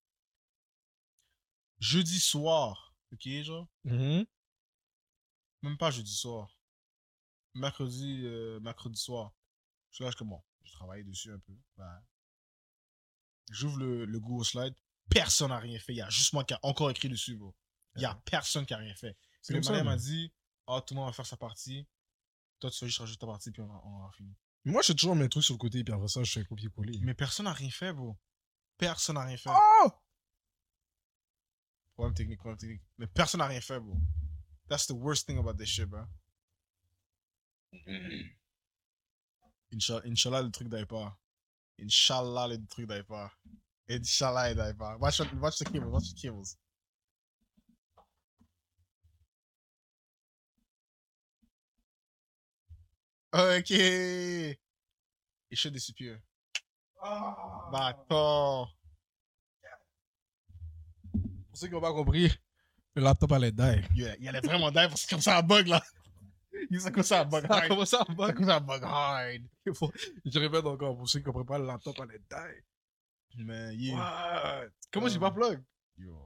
Jeudi 1.80 2.20
soir, 2.20 2.94
ok, 3.12 3.28
genre. 3.42 3.68
Mhm. 3.82 4.24
Même 5.62 5.76
pas 5.78 5.90
jeudi 5.90 6.14
soir. 6.14 6.56
Mercredi, 7.54 8.20
euh, 8.22 8.60
mercredi 8.60 9.00
soir. 9.00 9.34
Je 9.90 10.04
suis 10.04 10.14
comme, 10.14 10.28
bon, 10.28 10.44
je 10.62 10.70
travaille 10.70 11.02
dessus 11.02 11.32
un 11.32 11.40
peu. 11.40 11.58
Ben, 11.76 12.00
J'ouvre 13.50 13.78
le, 13.78 14.04
le 14.04 14.20
Google 14.20 14.44
Slide. 14.44 14.76
Personne 15.10 15.48
n'a 15.48 15.58
rien 15.58 15.80
fait. 15.80 15.92
Il 15.92 15.96
y 15.96 16.02
a 16.02 16.08
juste 16.08 16.34
moi 16.34 16.44
qui 16.44 16.54
a 16.54 16.60
encore 16.62 16.88
écrit 16.92 17.08
dessus, 17.08 17.36
bro. 17.36 17.52
Il 17.96 18.02
y 18.02 18.04
a 18.04 18.14
personne 18.26 18.64
qui 18.64 18.74
a 18.74 18.76
rien 18.76 18.94
fait. 18.94 19.16
C'est 19.42 19.58
Puis 19.58 19.68
le 19.68 19.82
m'a 19.82 19.96
dit, 19.96 20.32
ah, 20.68 20.82
tout 20.82 20.94
le 20.94 21.00
monde 21.00 21.08
va 21.08 21.12
faire 21.12 21.26
sa 21.26 21.36
partie. 21.36 21.86
Toi, 22.60 22.70
tu 22.70 22.84
vas 22.84 22.86
juste 22.88 22.98
rajouter 22.98 23.18
ta 23.18 23.26
partie, 23.26 23.50
puis 23.50 23.62
on 23.62 23.66
va, 23.66 23.80
on 23.84 24.04
va 24.04 24.12
finir. 24.12 24.34
Moi, 24.64 24.82
j'ai 24.82 24.94
toujours 24.94 25.16
mes 25.16 25.28
trucs 25.28 25.44
sur 25.44 25.54
le 25.54 25.58
côté, 25.58 25.82
puis 25.82 25.94
après 25.94 26.08
ça, 26.08 26.22
je 26.22 26.30
fais 26.30 26.44
copier-coller. 26.44 27.00
Mais 27.02 27.14
personne 27.14 27.44
n'a 27.44 27.52
rien 27.52 27.70
fait, 27.70 27.92
bro. 27.92 28.16
Personne 28.76 29.14
n'a 29.14 29.24
rien 29.24 29.36
fait. 29.36 29.50
Oh! 29.50 29.90
Problème 31.94 32.14
technique, 32.14 32.38
problème 32.38 32.58
technique. 32.58 32.82
Mais 32.98 33.06
personne 33.06 33.38
n'a 33.38 33.46
rien 33.46 33.60
fait, 33.60 33.80
bro. 33.80 33.96
That's 34.68 34.86
the 34.86 34.92
worst 34.92 35.26
thing 35.26 35.38
about 35.38 35.54
this 35.54 35.68
shit, 35.68 35.86
bro. 35.88 36.04
Inch'Allah, 39.72 40.02
Inch'Allah, 40.06 40.42
le 40.42 40.50
truc 40.50 40.68
d'aille 40.68 40.86
pas. 40.86 41.18
Inch'Allah, 41.80 42.48
le 42.48 42.66
truc 42.66 42.86
d'aille 42.86 43.04
pas. 43.04 43.32
Inch'Allah, 43.88 44.74
pas. 44.74 44.96
Watch, 44.98 45.20
watch 45.40 45.58
the 45.58 45.64
cables, 45.64 45.90
watch 45.90 46.12
the 46.12 46.20
cables. 46.20 46.56
Ok. 53.32 53.70
It 53.70 54.56
should 55.58 55.72
disappear. 55.74 56.20
Bâtard. 57.72 58.74
Pour 61.12 61.54
ceux 61.54 61.68
qui 61.68 61.72
n'ont 61.74 61.80
pas 61.80 61.92
compris, 61.92 62.30
le 62.94 63.02
laptop 63.02 63.32
allait 63.32 63.52
die. 63.52 63.80
Yeah, 63.94 64.16
il 64.20 64.28
allait 64.28 64.40
vraiment 64.40 64.70
die 64.70 64.88
parce 64.88 65.04
que 65.04 65.10
comme 65.10 65.20
ça, 65.20 65.38
un 65.38 65.42
bug 65.42 65.66
là. 65.68 65.82
Il 66.70 66.80
s'est 66.80 66.90
comme 66.90 67.02
ça, 67.04 67.20
un 67.20 67.24
bug 67.24 67.46
Ça 67.46 67.54
a 67.54 67.58
hard. 67.58 67.68
commencé 67.68 67.96
à 67.96 68.04
bug. 68.04 68.44
ça, 68.44 68.56
un 68.56 68.60
bug 68.60 68.82
hard. 68.82 69.42
Je 70.24 70.38
répète 70.38 70.64
encore, 70.66 70.96
pour 70.96 71.08
ceux 71.08 71.20
qui 71.20 71.26
ne 71.26 71.32
comprennent 71.32 71.46
pas, 71.46 71.58
le 71.58 71.66
laptop 71.66 71.98
allait 72.00 72.18
die. 72.18 73.44
Mais 73.44 73.74
yeah. 73.76 73.94
What? 73.96 74.68
Comment 74.92 75.08
j'ai 75.08 75.18
pas 75.20 75.30
plug? 75.30 75.62
Yo, 75.96 76.16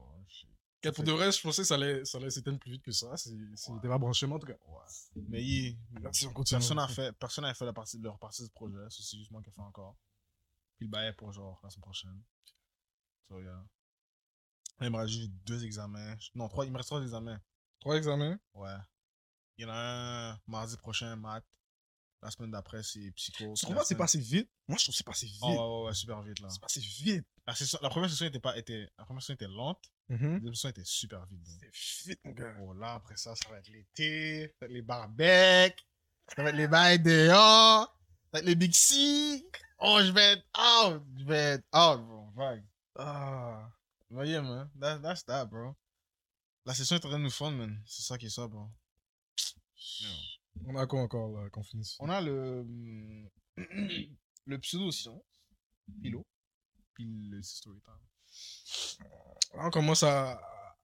Quand 0.83 0.93
pour 0.93 1.03
de 1.05 1.11
vrai, 1.13 1.31
je 1.31 1.41
pensais 1.41 1.61
que 1.61 1.67
ça 1.67 1.75
allait, 1.75 2.03
ça 2.03 2.17
allait 2.17 2.29
s'éteindre 2.29 2.59
plus 2.59 2.71
vite 2.71 2.83
que 2.83 2.91
ça. 2.91 3.15
Si 3.15 3.29
si 3.55 3.71
t'es 3.81 3.87
pas 3.87 3.97
branché, 3.97 4.27
mais 4.27 4.33
en 4.33 4.39
tout 4.39 4.47
cas. 4.47 4.57
Ouais. 4.67 5.21
Mais 5.29 5.41
yeah. 5.41 5.77
Merci, 6.01 6.27
on 6.27 6.33
continue. 6.33 6.59
Personne 6.59 6.77
n'a 6.77 6.87
fait, 6.87 7.11
personne 7.13 7.45
n'a 7.45 7.53
fait 7.53 7.65
la 7.65 7.73
partie, 7.73 7.97
leur 7.99 8.19
partie 8.19 8.43
du 8.43 8.49
projet. 8.49 8.89
Ça, 8.89 9.01
c'est 9.01 9.17
juste 9.17 9.31
moi 9.31 9.41
qui 9.41 9.49
ai 9.49 9.53
fait 9.53 9.61
encore. 9.61 9.95
Puis 10.77 10.87
le 10.87 10.91
bail 10.91 11.15
pour 11.15 11.31
genre 11.31 11.59
la 11.63 11.69
semaine 11.69 11.83
prochaine. 11.83 12.23
So, 13.29 13.39
yeah. 13.39 13.65
Il 14.81 14.89
me 14.89 14.97
reste 14.97 15.13
juste 15.13 15.31
deux 15.45 15.63
examens. 15.63 16.15
Non, 16.35 16.49
trois, 16.49 16.65
il 16.65 16.71
me 16.71 16.77
reste 16.77 16.89
trois 16.89 17.01
examens. 17.01 17.39
Trois 17.79 17.95
examens? 17.95 18.37
Ouais. 18.53 18.75
Il 19.57 19.63
y 19.63 19.65
en 19.65 19.69
a 19.69 20.33
un 20.33 20.39
mardi 20.47 20.75
prochain, 20.77 21.15
maths. 21.15 21.45
La 22.23 22.31
semaine 22.31 22.51
d'après, 22.51 22.81
c'est 22.83 23.11
psycho. 23.11 23.53
Pas 23.67 23.81
que 23.81 23.85
c'est 23.85 23.95
passé 23.95 24.17
vite? 24.17 24.49
Moi, 24.69 24.77
je 24.77 24.85
trouve 24.85 24.93
que 24.93 24.97
c'est 24.97 25.03
passé 25.05 25.25
vite. 25.25 25.39
Oh, 25.41 25.47
ouais, 25.49 25.57
ouais, 25.57 25.87
ouais, 25.87 25.93
super 25.93 26.21
vite 26.21 26.39
là. 26.39 26.47
C'est 26.49 26.61
passé 26.61 26.79
vite. 26.79 27.25
La, 27.45 27.53
session- 27.53 27.79
la 27.81 27.89
première 27.89 28.09
session 28.09 28.25
était 28.27 28.39
pas, 28.39 28.57
était, 28.57 28.89
la 28.97 29.03
première 29.03 29.21
session 29.21 29.33
était 29.33 29.47
lente. 29.49 29.83
La 30.07 30.15
deuxième 30.17 30.55
session 30.55 30.69
était 30.69 30.85
super 30.85 31.25
vite. 31.25 31.41
C'est 31.73 32.09
vite, 32.11 32.19
mon 32.23 32.31
gars. 32.31 32.55
Oh, 32.61 32.73
là, 32.73 32.93
après 32.93 33.17
ça, 33.17 33.35
ça 33.35 33.49
va 33.49 33.57
être 33.57 33.67
l'été, 33.67 34.47
ça 34.47 34.53
va 34.61 34.67
être 34.67 34.73
les 34.73 34.81
barbecs, 34.81 35.85
ça 36.33 36.43
va 36.43 36.49
être 36.49 36.55
les 36.55 36.67
bails 36.69 36.99
dehors, 37.01 37.87
ça 37.87 38.29
va 38.31 38.39
être 38.39 38.45
les 38.45 38.55
Big 38.55 38.73
C. 38.73 39.45
Oh, 39.79 39.99
je 40.01 40.11
vais 40.11 40.33
être 40.33 40.45
out, 40.57 41.03
je 41.17 41.25
vais 41.25 41.35
être 41.55 41.65
out, 41.75 41.99
bro. 42.07 42.29
Vague. 42.37 42.63
Ah. 42.95 43.69
Vous 44.09 44.15
voyez, 44.15 44.39
man, 44.39 44.69
that, 44.79 44.99
that's 44.99 45.25
that, 45.25 45.45
bro. 45.47 45.75
La 46.65 46.73
session 46.73 46.95
est 46.95 47.05
en 47.05 47.09
train 47.09 47.17
de 47.19 47.23
nous 47.25 47.29
fun, 47.31 47.51
man. 47.51 47.83
C'est 47.85 48.03
ça 48.03 48.17
qui 48.17 48.27
est 48.27 48.29
ça, 48.29 48.47
bro. 48.47 48.69
Yo. 49.99 50.07
On 50.65 50.75
a 50.75 50.87
quoi 50.87 51.01
encore, 51.01 51.29
là, 51.31 51.49
qu'on 51.49 51.63
finisse? 51.63 51.97
On 51.99 52.09
a 52.09 52.21
le, 52.21 52.61
hum, 52.61 53.29
le 54.45 54.57
pseudo-science, 54.59 55.21
Pilo, 56.01 56.25
puis 56.93 57.05
le 57.29 57.41
story 57.41 57.81
time. 57.81 59.05
Là, 59.55 59.67
on 59.67 59.69
commence 59.69 60.03
à, 60.03 60.31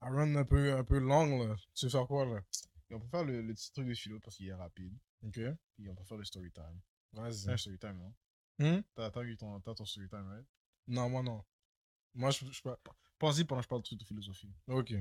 à 0.01 0.09
run 0.09 0.35
un 0.35 0.45
peu, 0.45 0.73
un 0.75 0.83
peu 0.83 0.99
long, 0.99 1.47
là. 1.47 1.55
Tu 1.73 1.85
veux 1.85 1.91
faire 1.91 2.07
quoi, 2.07 2.25
là? 2.25 2.41
Et 2.89 2.95
on 2.95 2.99
peut 2.99 3.07
faire 3.07 3.23
le, 3.23 3.41
le 3.41 3.53
petit 3.53 3.71
truc 3.71 3.87
de 3.87 3.93
philo 3.93 4.19
parce 4.19 4.35
qu'il 4.35 4.47
est 4.47 4.53
rapide. 4.53 4.93
Ok. 5.23 5.39
Puis 5.75 5.89
on 5.89 5.95
peut 5.95 6.03
faire 6.03 6.17
le 6.17 6.23
story 6.25 6.51
time. 6.51 6.79
C'est 7.13 7.19
Vas-y. 7.19 7.49
un 7.51 7.57
story 7.57 7.77
time, 7.77 7.97
non? 7.97 8.13
Hmm? 8.59 8.81
T'as 8.95 9.23
eu 9.23 9.37
ton, 9.37 9.59
ton 9.61 9.85
story 9.85 10.09
time, 10.09 10.27
right? 10.27 10.45
Non, 10.87 11.09
moi, 11.09 11.23
non. 11.23 11.43
Moi, 12.15 12.31
je, 12.31 12.45
je 12.51 12.61
pas. 12.61 12.79
Pense-y 13.19 13.45
pendant 13.45 13.61
que 13.61 13.65
je 13.65 13.69
parle 13.69 13.81
de 13.81 13.85
trucs 13.85 13.99
de 13.99 14.05
philosophie. 14.05 14.51
Ok. 14.67 14.93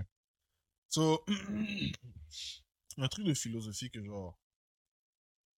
So, 0.88 1.24
un 2.98 3.08
truc 3.08 3.26
de 3.26 3.34
philosophie 3.34 3.90
que 3.90 4.02
genre, 4.02 4.38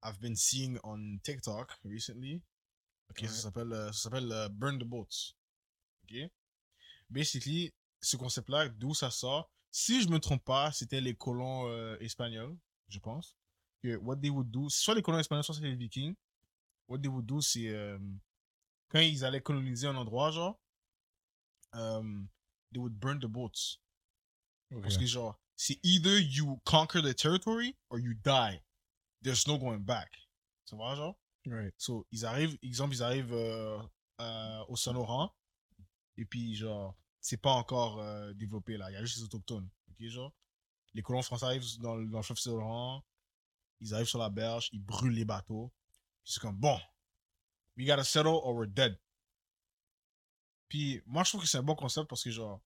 I've 0.09 0.21
been 0.21 0.37
seeing 0.37 0.79
on 0.85 1.19
TikTok 1.23 1.73
recently. 1.85 2.43
Ok, 3.11 3.21
Ouais. 3.23 3.29
ça 3.29 3.35
s'appelle, 3.43 3.73
euh, 3.73 3.93
ça 3.93 4.03
s'appelle 4.05 4.31
euh, 4.33 4.49
Burn 4.49 4.79
the 4.79 4.85
Boats. 4.85 5.35
Ok? 6.05 6.31
Basically, 7.11 7.73
ce 8.01 8.17
concept-là, 8.17 8.69
d'où 8.69 8.95
ça 8.95 9.11
sort, 9.11 9.51
si 9.71 10.03
je 10.03 10.09
me 10.09 10.19
trompe 10.19 10.45
pas, 10.45 10.73
c'était 10.73 11.01
les 11.01 11.15
colons 11.15 11.69
euh, 11.69 11.97
espagnols, 12.01 12.57
je 12.89 12.99
pense. 12.99 13.37
Que 13.83 13.97
what 13.97 14.17
they 14.17 14.31
would 14.31 14.51
do, 14.51 14.69
soit 14.69 14.95
les 14.95 15.03
colons 15.03 15.19
espagnols, 15.19 15.45
soit 15.45 15.55
c'est 15.55 15.63
les 15.63 15.75
vikings. 15.77 16.15
What 16.89 16.99
they 16.99 17.09
would 17.09 17.27
do, 17.27 17.41
c'est 17.41 17.69
euh, 17.69 17.99
quand 18.89 19.01
ils 19.01 19.25
allaient 19.25 19.43
coloniser 19.43 19.87
un 19.87 19.97
endroit, 19.97 20.31
genre, 20.31 20.59
euh, 21.75 22.03
they 22.73 22.79
would 22.81 22.95
burn 22.99 23.19
the 23.21 23.27
boats. 23.27 23.79
Parce 24.83 24.99
que 24.99 25.07
genre, 25.07 25.39
c'est 25.57 25.79
either 25.83 26.19
you 26.21 26.61
conquer 26.65 27.01
the 27.03 27.15
territory 27.15 27.75
or 27.89 27.99
you 27.99 28.15
die. 28.15 28.61
There's 29.23 29.47
no 29.47 29.59
going 29.59 29.79
back. 29.81 30.11
Tu 30.67 30.77
vois, 30.77 30.95
genre? 30.95 31.17
Right. 31.47 31.75
So, 31.79 32.07
ils 32.13 32.25
arrivent, 32.25 32.57
exemple, 32.63 32.95
ils 32.95 33.03
arrivent 33.03 33.33
euh, 33.33 33.79
euh, 34.21 34.65
au 34.69 34.77
Saint-Laurent. 34.77 35.33
Et 36.17 36.25
puis, 36.25 36.55
genre, 36.55 36.95
c'est 37.21 37.37
pas 37.41 37.53
encore 37.53 38.01
euh, 38.01 38.33
développé 38.35 38.77
là. 38.77 38.91
Il 38.91 38.95
y 38.95 38.97
a 38.97 39.05
juste 39.05 39.19
les 39.19 39.25
autochtones. 39.25 39.69
Ok, 39.91 40.07
genre? 40.09 40.33
Les 40.95 41.03
colons 41.03 41.23
français 41.23 41.47
arrivent 41.47 41.65
dans, 41.81 41.95
le- 41.97 42.07
dans 42.09 42.19
le 42.19 42.23
fleuve 42.23 42.39
Saint-Laurent. 42.39 43.05
Ils 43.81 43.95
arrivent 43.95 44.09
sur 44.09 44.19
la 44.19 44.31
berge. 44.31 44.69
Ils 44.73 44.83
brûlent 44.83 45.15
les 45.15 45.25
bateaux. 45.25 45.73
Puis 46.25 46.35
c'est 46.35 46.41
comme, 46.41 46.57
bon, 46.57 46.79
we 47.77 47.87
gotta 47.87 48.05
settle 48.05 48.29
or 48.29 48.55
we're 48.55 48.69
dead. 48.69 48.99
Puis, 50.69 51.01
moi, 51.07 51.25
je 51.25 51.31
trouve 51.31 51.43
que 51.43 51.49
c'est 51.49 51.59
un 51.59 51.63
bon 51.63 51.75
concept 51.75 52.09
parce 52.09 52.23
que, 52.23 52.31
genre, 52.31 52.61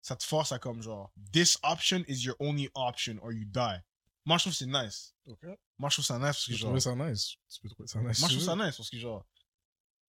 ça 0.00 0.16
te 0.16 0.24
force 0.24 0.52
à 0.52 0.58
comme, 0.58 0.82
genre, 0.82 1.12
this 1.32 1.58
option 1.62 2.02
is 2.08 2.24
your 2.24 2.36
only 2.40 2.70
option 2.74 3.18
or 3.20 3.32
you 3.32 3.44
die. 3.44 3.80
Moi, 4.24 4.38
je 4.38 4.42
trouve 4.44 4.52
que 4.52 4.58
c'est 4.58 4.66
nice. 4.66 5.14
Ok. 5.26 5.44
Moi, 5.78 5.90
je 5.90 5.96
trouve 5.96 6.04
ça 6.04 6.18
nice 6.18 6.26
parce 6.26 6.44
Tu 6.44 6.52
que, 6.52 6.56
peux 6.56 6.60
genre, 6.60 6.80
ça 6.80 6.94
nice. 6.94 7.36
Tu 7.48 7.60
peux 7.60 7.68
trouver 7.68 7.88
ça 7.88 7.98
nice. 8.00 8.20
moi, 8.20 8.28
je 8.28 8.34
trouve 8.34 8.38
tu 8.38 8.44
ça 8.44 8.66
nice 8.66 8.76
parce 8.76 8.90
que, 8.90 8.98
genre, 8.98 9.26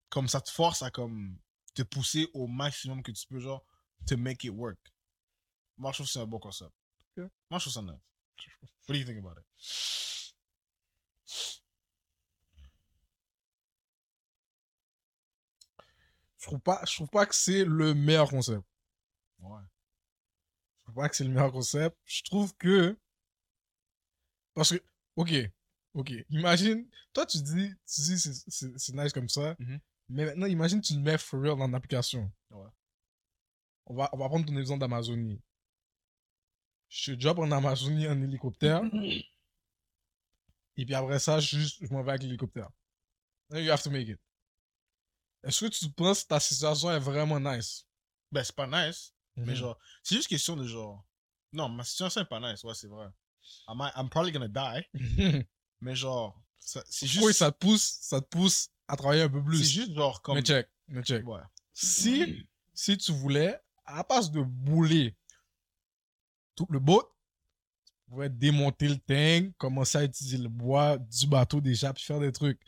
comme 0.10 0.28
ça 0.28 0.42
te 0.42 0.52
force 0.52 0.82
à, 0.84 0.92
comme, 0.92 1.38
te 1.74 1.82
pousser 1.82 2.28
au 2.34 2.48
maximum 2.48 3.02
que 3.02 3.12
tu 3.12 3.26
peux, 3.28 3.40
genre, 3.40 3.66
to 4.08 4.18
make 4.18 4.44
it 4.44 4.52
work. 4.52 4.80
Moi, 5.78 5.92
je 5.92 5.98
trouve 5.98 6.08
que 6.08 6.14
c'est 6.14 6.20
un 6.20 6.28
bon 6.28 6.40
concept. 6.40 6.72
Ok. 7.18 7.30
Moi, 7.50 7.60
je 7.60 7.70
trouve 7.70 7.74
ça 7.74 7.82
nice. 7.82 8.02
What 8.88 8.94
do 8.94 9.00
you 9.00 9.06
think 9.06 9.20
about 9.20 9.40
it? 9.40 9.46
Je 16.38 16.48
trouve 16.48 16.60
pas, 16.60 16.82
je 16.86 16.96
trouve 16.96 17.10
pas 17.10 17.26
que 17.26 17.34
c'est 17.34 17.64
le 17.64 17.94
meilleur 17.94 18.30
concept. 18.30 18.64
Ouais. 19.40 19.62
Je 19.62 20.84
trouve 20.84 20.96
pas 20.96 21.08
que 21.08 21.16
c'est 21.16 21.24
le 21.24 21.30
meilleur 21.30 21.54
concept. 21.54 21.98
Je 22.04 22.22
trouve 22.24 22.54
que. 22.58 23.00
Parce 24.54 24.72
que, 24.72 24.84
ok, 25.16 25.32
ok. 25.94 26.12
Imagine, 26.30 26.88
toi 27.14 27.26
tu 27.26 27.38
dis, 27.42 27.70
tu 27.86 28.02
dis 28.02 28.20
c'est- 28.20 28.94
nice 28.94 29.14
comme 29.14 29.30
ça. 29.30 29.56
Mhm. 29.60 29.80
Mais 30.10 30.26
maintenant, 30.26 30.46
imagine 30.48 30.82
tu 30.82 30.94
le 30.94 31.00
mets 31.00 31.18
for 31.18 31.40
real 31.42 31.58
dans 31.58 31.68
l'application. 31.68 32.32
Ouais. 32.52 32.68
On 33.86 33.96
va, 33.96 34.10
on 34.14 34.18
va 34.18 34.28
prendre 34.30 34.46
ton 34.46 34.56
exemple 34.58 34.80
d'Amazonie. 34.80 35.42
Je 36.90 37.14
drop 37.14 37.40
en 37.40 37.52
Amazonie 37.52 38.08
en 38.08 38.22
hélicoptère. 38.22 38.84
et 40.78 40.86
puis 40.86 40.94
après 40.96 41.20
ça, 41.20 41.40
je, 41.40 41.58
juste, 41.58 41.78
je 41.86 41.92
m'en 41.94 42.04
vais 42.04 42.12
avec 42.12 42.24
l'hélicoptère. 42.24 42.70
You 43.52 43.72
have 43.72 43.82
to 43.84 43.90
make 43.92 44.08
it. 44.08 44.20
Est-ce 45.44 45.66
que 45.66 45.70
tu 45.70 45.90
penses 45.92 46.24
que 46.24 46.30
ta 46.30 46.40
situation 46.40 46.92
est 46.92 47.00
vraiment 47.00 47.40
nice? 47.40 47.86
Ben, 48.32 48.44
c'est 48.44 48.56
pas 48.56 48.68
nice, 48.68 49.14
mais 49.36 49.52
Mhm. 49.54 49.56
genre, 49.56 49.80
c'est 50.02 50.16
juste 50.16 50.28
question 50.28 50.56
de 50.56 50.66
genre. 50.66 51.06
Non, 51.52 51.70
ma 51.70 51.84
situation 51.84 52.22
est 52.22 52.26
pas 52.26 52.40
nice, 52.40 52.64
ouais, 52.64 52.74
c'est 52.74 52.88
vrai. 52.88 53.08
I 53.68 53.74
might- 53.76 53.94
I'm 53.96 54.10
probably 54.10 54.32
gonna 54.32 54.48
die, 54.48 54.86
mais 55.82 55.96
genre, 55.96 56.40
c'est 56.60 57.08
juste. 57.08 57.24
Oui, 57.26 57.34
ça 57.34 57.52
te 57.52 57.58
pousse, 57.58 57.98
ça 58.02 58.22
te 58.22 58.28
pousse 58.28 58.70
à 58.88 58.96
travailler 58.96 59.24
un 59.24 59.30
peu 59.30 59.44
plus. 59.44 59.58
C'est 59.60 59.70
juste 59.70 59.94
genre 59.94 60.22
comme. 60.22 60.36
Mais 60.36 60.42
check, 60.42 60.68
mais 60.88 61.04
check. 61.04 61.26
Ouais. 61.28 61.40
Si, 61.74 62.46
si 62.74 62.98
tu 62.98 63.12
voulais, 63.12 63.58
à 63.86 63.98
la 63.98 64.04
place 64.04 64.32
de 64.32 64.42
bouler 64.42 65.16
tout 66.56 66.68
le 66.70 66.80
boat, 66.80 67.04
tu 68.06 68.12
pouvais 68.12 68.30
démonter 68.30 68.88
le 68.90 68.98
tank, 68.98 69.54
commencer 69.58 69.98
à 69.98 70.04
utiliser 70.04 70.38
le 70.38 70.50
bois 70.50 70.98
du 70.98 71.28
bateau 71.28 71.62
déjà, 71.62 71.94
puis 71.94 72.04
faire 72.04 72.20
des 72.20 72.32
trucs. 72.32 72.60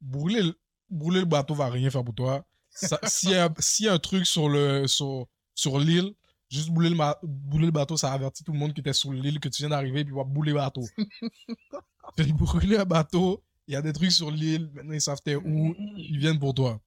Brûler, 0.00 0.42
le- 0.42 0.58
brûler 0.90 1.20
le 1.20 1.26
bateau 1.26 1.54
va 1.54 1.68
rien 1.68 1.90
faire 1.90 2.04
pour 2.04 2.14
toi. 2.14 2.44
S'il 2.70 3.30
y, 3.30 3.34
y 3.34 3.88
a 3.88 3.92
un 3.92 3.98
truc 3.98 4.26
sur 4.26 4.48
le 4.48 4.86
sur, 4.88 5.28
sur 5.54 5.78
l'île, 5.78 6.14
juste 6.54 6.70
brûler 6.70 6.90
le, 6.90 6.96
brûler 7.22 7.66
le 7.66 7.72
bateau, 7.72 7.96
ça 7.96 8.12
avertit 8.12 8.44
tout 8.44 8.52
le 8.52 8.58
monde 8.58 8.72
qui 8.72 8.80
était 8.80 8.92
sur 8.92 9.12
l'île 9.12 9.40
que 9.40 9.48
tu 9.48 9.62
viens 9.62 9.70
d'arriver, 9.70 10.04
puis 10.04 10.14
va 10.14 10.24
brûler 10.24 10.52
le 10.52 10.58
bateau. 10.58 10.84
Puis 12.16 12.32
brûler 12.32 12.76
un 12.76 12.84
bateau, 12.84 13.42
il 13.66 13.72
y 13.72 13.76
a 13.76 13.82
des 13.82 13.92
trucs 13.92 14.12
sur 14.12 14.30
l'île, 14.30 14.70
maintenant 14.74 14.92
ils 14.92 15.00
savent 15.00 15.22
t'es 15.22 15.36
où, 15.36 15.74
ils 15.96 16.18
viennent 16.18 16.38
pour 16.38 16.54
toi. 16.54 16.80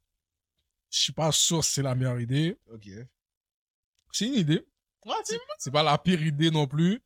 Je 0.89 0.99
suis 0.99 1.14
pas 1.14 1.31
sûr 1.31 1.64
si 1.64 1.73
c'est 1.73 1.81
la 1.81 1.95
meilleure 1.95 2.19
idée. 2.19 2.57
Ok. 2.72 2.88
C'est 4.11 4.27
une 4.27 4.35
idée. 4.35 4.65
C'est 5.57 5.72
pas 5.72 5.84
la 5.84 5.98
pire 5.98 6.22
idée 6.22 6.52
non 6.52 6.68
plus. 6.68 7.02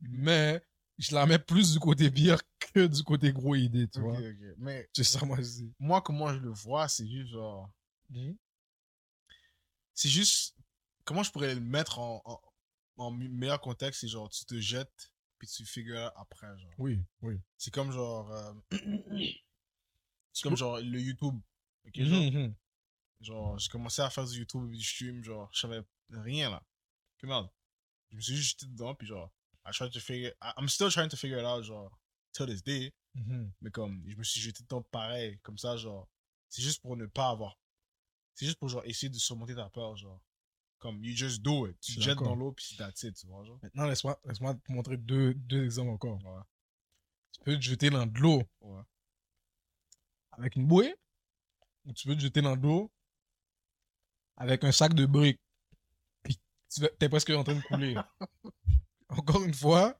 Mais 0.00 0.62
je 0.98 1.14
la 1.14 1.26
mets 1.26 1.38
plus 1.38 1.72
du 1.72 1.78
côté 1.78 2.10
pire 2.10 2.40
que 2.74 2.86
du 2.86 3.02
côté 3.02 3.32
gros 3.32 3.54
idée, 3.54 3.88
tu 3.88 4.00
vois. 4.00 4.18
Mais 4.58 4.88
C'est 4.92 5.04
ça, 5.04 5.24
moi, 5.24 5.38
moi, 5.78 6.00
comment 6.00 6.32
je 6.32 6.38
le 6.38 6.50
vois, 6.50 6.88
c'est 6.88 7.06
juste 7.06 7.32
genre. 7.32 7.70
C'est 9.94 10.08
juste. 10.08 10.56
Comment 11.04 11.22
je 11.22 11.30
pourrais 11.32 11.54
le 11.54 11.60
mettre 11.60 11.98
en, 11.98 12.22
en, 12.24 12.40
en 12.96 13.10
meilleur 13.10 13.60
contexte, 13.60 14.00
c'est 14.02 14.08
genre, 14.08 14.28
tu 14.30 14.44
te 14.44 14.58
jettes, 14.60 15.12
puis 15.38 15.48
tu 15.48 15.64
figures 15.66 16.12
après, 16.16 16.46
genre. 16.58 16.72
Oui, 16.78 17.00
oui. 17.22 17.40
C'est 17.58 17.72
comme 17.72 17.90
genre. 17.92 18.30
euh, 18.32 18.52
c'est 20.32 20.42
comme 20.42 20.56
genre 20.56 20.78
le 20.78 21.00
YouTube. 21.00 21.38
Ok, 21.86 22.00
genre. 22.02 22.20
Mhm. 22.32 22.54
Genre, 23.20 23.58
j'ai 23.58 23.68
commencé 23.68 24.02
à 24.02 24.10
faire 24.10 24.24
du 24.26 24.38
YouTube 24.38 24.70
du 24.72 24.82
stream, 24.82 25.22
genre, 25.22 25.48
je 25.52 25.60
savais 25.60 25.82
rien 26.10 26.50
là. 26.50 26.62
Que 27.18 27.26
merde. 27.26 27.48
Je 28.10 28.16
me 28.16 28.20
suis 28.20 28.36
juste 28.36 28.60
jeté 28.60 28.66
dedans, 28.66 28.94
puis 28.94 29.06
genre, 29.06 29.30
I 29.64 29.70
tried 29.72 29.92
to 29.92 30.00
figure, 30.00 30.32
I- 30.42 30.52
I'm 30.58 30.68
still 30.68 30.90
trying 30.90 31.08
to 31.08 31.16
figure 31.16 31.38
it 31.38 31.44
out, 31.46 31.62
genre, 31.62 31.90
till 32.32 32.46
this 32.46 32.62
day. 32.64 32.92
Mais 33.60 33.70
comme, 33.70 34.02
je 34.08 34.16
me 34.16 34.24
suis 34.24 34.40
jeté 34.40 34.62
dedans 34.64 34.82
pareil, 34.82 35.38
comme 35.42 35.56
ça, 35.58 35.76
genre, 35.76 36.08
c'est 36.48 36.62
juste 36.62 36.82
pour 36.82 36.96
ne 36.96 37.06
pas 37.06 37.28
avoir. 37.28 37.56
C'est 38.34 38.46
juste 38.46 38.58
pour, 38.58 38.68
genre, 38.68 38.82
essayer 38.84 39.08
de 39.10 39.18
surmonter 39.18 39.54
ta 39.54 39.68
peur, 39.70 39.96
genre. 39.96 40.20
Comme, 40.82 41.00
you 41.04 41.14
just 41.14 41.42
do 41.42 41.68
it. 41.68 41.78
Tu 41.80 42.00
jettes 42.00 42.18
dans 42.18 42.34
l'eau, 42.34 42.50
puis 42.50 42.74
that's 42.76 43.04
it, 43.04 43.14
tu 43.14 43.28
vois, 43.28 43.44
genre. 43.44 43.56
Maintenant, 43.62 43.86
laisse-moi 43.86 44.20
laisse 44.24 44.38
te 44.40 44.72
montrer 44.72 44.96
deux, 44.96 45.32
deux 45.32 45.64
exemples 45.64 45.92
encore. 45.92 46.18
Ouais. 46.24 46.42
Tu 47.30 47.40
peux 47.44 47.54
te 47.54 47.60
jeter 47.62 47.88
dans 47.88 48.04
de 48.04 48.18
l'eau 48.18 48.42
Ouais. 48.60 48.82
avec 50.32 50.56
une 50.56 50.66
bouée, 50.66 50.92
ou 51.84 51.92
tu 51.92 52.08
peux 52.08 52.16
te 52.16 52.20
jeter 52.20 52.42
dans 52.42 52.56
de 52.56 52.62
l'eau 52.62 52.90
avec 54.36 54.64
un 54.64 54.72
sac 54.72 54.92
de 54.92 55.06
briques. 55.06 55.40
Puis 56.24 56.36
tu 56.68 56.80
t'es 56.98 57.08
presque 57.08 57.30
en 57.30 57.44
train 57.44 57.54
de 57.54 57.62
couler. 57.62 57.94
Encore 59.08 59.44
une 59.44 59.54
fois, 59.54 59.96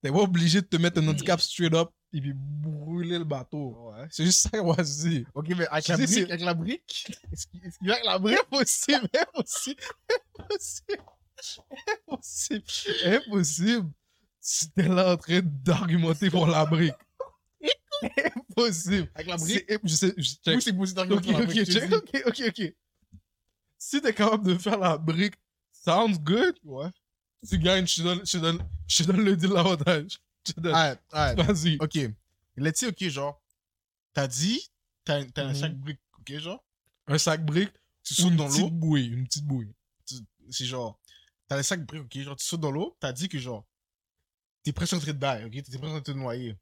t'es 0.00 0.12
pas 0.12 0.18
obligé 0.18 0.62
de 0.62 0.66
te 0.68 0.76
mettre 0.76 1.00
un 1.00 1.08
handicap 1.08 1.40
straight 1.40 1.74
up 1.74 1.90
et 2.14 2.20
puis 2.20 2.32
brûler 2.34 3.18
le 3.18 3.24
bateau. 3.24 3.90
Ouais. 3.90 4.06
C'est 4.10 4.24
juste 4.24 4.42
ça 4.42 4.50
que 4.50 4.60
moi 4.62 4.76
je 4.78 5.08
dis. 5.08 5.26
Ok, 5.34 5.48
mais 5.48 5.66
avec 5.66 5.88
la 5.88 5.96
brique, 5.96 6.30
avec 6.30 6.40
la 6.40 6.54
brique, 6.54 7.06
est-ce 7.32 7.46
qu'il 7.48 7.88
va 7.88 7.94
avec 7.94 8.04
la 8.06 8.18
brique? 8.18 8.38
Impossible, 8.52 9.08
impossible, 9.20 9.82
impossible, 10.38 11.02
impossible, 12.08 12.64
impossible. 13.04 13.90
Tu 14.46 14.66
t'es 14.70 14.88
là 14.88 15.12
en 15.12 15.16
train 15.16 15.40
d'argumenter 15.42 16.30
pour 16.30 16.46
la 16.46 16.64
brique. 16.66 16.94
Impossible. 18.36 19.08
Avec 19.14 19.26
la 19.26 19.36
brique? 19.36 19.64
Je 19.84 19.94
sais, 19.94 20.14
je 20.16 20.22
check. 20.34 20.56
Oui, 20.56 20.62
c'est 20.62 20.72
possible 20.72 21.00
Ok, 21.00 21.08
d'arriver 21.08 21.34
avec 21.34 21.36
la 21.36 21.38
ok, 21.40 21.46
brique, 21.46 21.70
check. 21.70 21.92
ok, 21.92 22.22
ok, 22.26 22.42
ok. 22.48 22.74
Si 23.78 24.00
t'es 24.00 24.14
capable 24.14 24.46
de 24.46 24.58
faire 24.58 24.78
la 24.78 24.96
brique, 24.98 25.34
sounds 25.72 26.18
good, 26.18 26.54
Ouais. 26.64 26.90
tu 27.48 27.58
gagnes, 27.58 27.86
je 27.86 27.96
te 27.96 28.02
donne, 28.02 28.20
je 28.24 28.32
te 28.32 28.36
donne, 28.38 28.58
je 28.86 29.02
te 29.02 29.10
donne 29.10 29.24
le 29.24 29.36
deal 29.36 29.50
l'avantage. 29.50 30.18
Alright, 30.64 30.98
alright. 31.12 31.38
Vas-y. 31.46 31.76
Ok. 31.80 31.98
Let's 32.56 32.78
say, 32.80 32.88
ok, 32.88 33.08
genre, 33.08 33.42
t'as 34.12 34.26
dit, 34.28 34.70
t'as 35.04 35.20
un 35.36 35.48
Mhm. 35.48 35.54
sac 35.54 35.74
brique, 35.76 36.00
ok, 36.20 36.38
genre, 36.38 36.64
Un 37.06 37.18
sac 37.18 37.44
brique, 37.44 37.72
tu 38.02 38.14
sautes 38.14 38.30
une 38.30 38.36
dans 38.36 38.46
petite 38.48 38.60
l'eau, 38.62 38.70
bouée, 38.70 39.04
une 39.04 39.26
petite 39.26 39.44
bouée. 39.46 39.68
c'est 40.50 40.66
genre, 40.66 40.98
t'as 41.48 41.56
le 41.56 41.62
sac 41.62 41.84
brique, 41.84 42.02
ok, 42.04 42.18
genre, 42.20 42.36
tu 42.36 42.44
sautes 42.46 42.60
dans 42.60 42.70
l'eau, 42.70 42.96
t'as 43.00 43.12
dit 43.12 43.28
que 43.28 43.38
genre, 43.38 43.66
t'es 44.62 44.72
presque 44.72 44.92
en 44.94 44.98
train 45.00 45.12
de 45.12 45.18
die, 45.18 45.44
ok, 45.46 45.64
t'es 45.64 45.78
presque 45.78 45.84
en 45.84 45.88
train 45.88 45.98
de 46.00 46.04
te 46.04 46.10
noyer. 46.12 46.56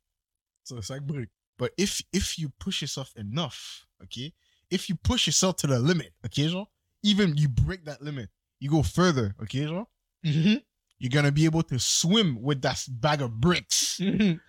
C'est 0.65 0.75
un 0.77 0.83
sac 0.83 1.03
brique. 1.05 1.31
But 1.59 1.73
if, 1.77 2.03
if 2.13 2.39
you 2.39 2.49
push 2.59 2.81
yourself 2.83 3.13
enough, 3.17 3.87
ok, 4.03 4.33
if 4.71 4.89
you 4.89 4.97
push 4.97 5.27
yourself 5.27 5.57
to 5.57 5.67
the 5.69 5.79
limit, 5.81 6.13
ok, 6.25 6.49
genre, 6.49 6.67
even 7.03 7.37
you 7.37 7.49
break 7.49 7.85
that 7.85 7.99
limit, 8.01 8.31
you 8.61 8.71
go 8.71 8.83
further, 8.83 9.35
ok, 9.41 9.53
genre, 9.67 9.87
you're 11.03 11.11
gonna 11.11 11.33
be 11.33 11.45
able 11.47 11.65
to 11.65 11.79
swim 11.81 12.39
with 12.41 12.61
that 12.63 12.77
bag 12.89 13.21
of 13.23 13.33
bricks. 13.33 14.01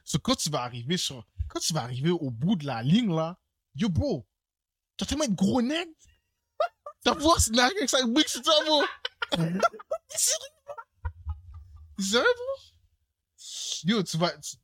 So, 0.06 0.20
quand 0.20 0.36
tu 0.38 0.50
vas 0.52 0.62
arriver 0.62 0.98
sur, 0.98 1.26
quand 1.50 1.60
tu 1.60 1.74
vas 1.74 1.82
arriver 1.82 2.12
au 2.12 2.30
bout 2.30 2.56
de 2.56 2.66
la 2.68 2.84
ligne, 2.84 3.12
là, 3.14 3.40
yo, 3.76 3.90
bro, 3.90 4.28
t'as 4.96 5.08
tellement 5.08 5.26
de 5.28 5.34
gros 5.34 5.62
nègres. 5.64 5.92
T'as 7.04 7.16
pouvoir 7.16 7.42
se 7.42 7.52
narguer 7.52 7.78
avec 7.80 7.90
ça, 7.90 8.06
briques, 8.06 8.30
c'est 8.30 8.46
ça, 8.46 8.52
bro. 8.66 8.84
Sérieux, 12.00 12.24
bro? 12.36 12.56
Yo, 13.86 14.04
tu 14.04 14.18
vas. 14.18 14.38
tu- 14.38 14.58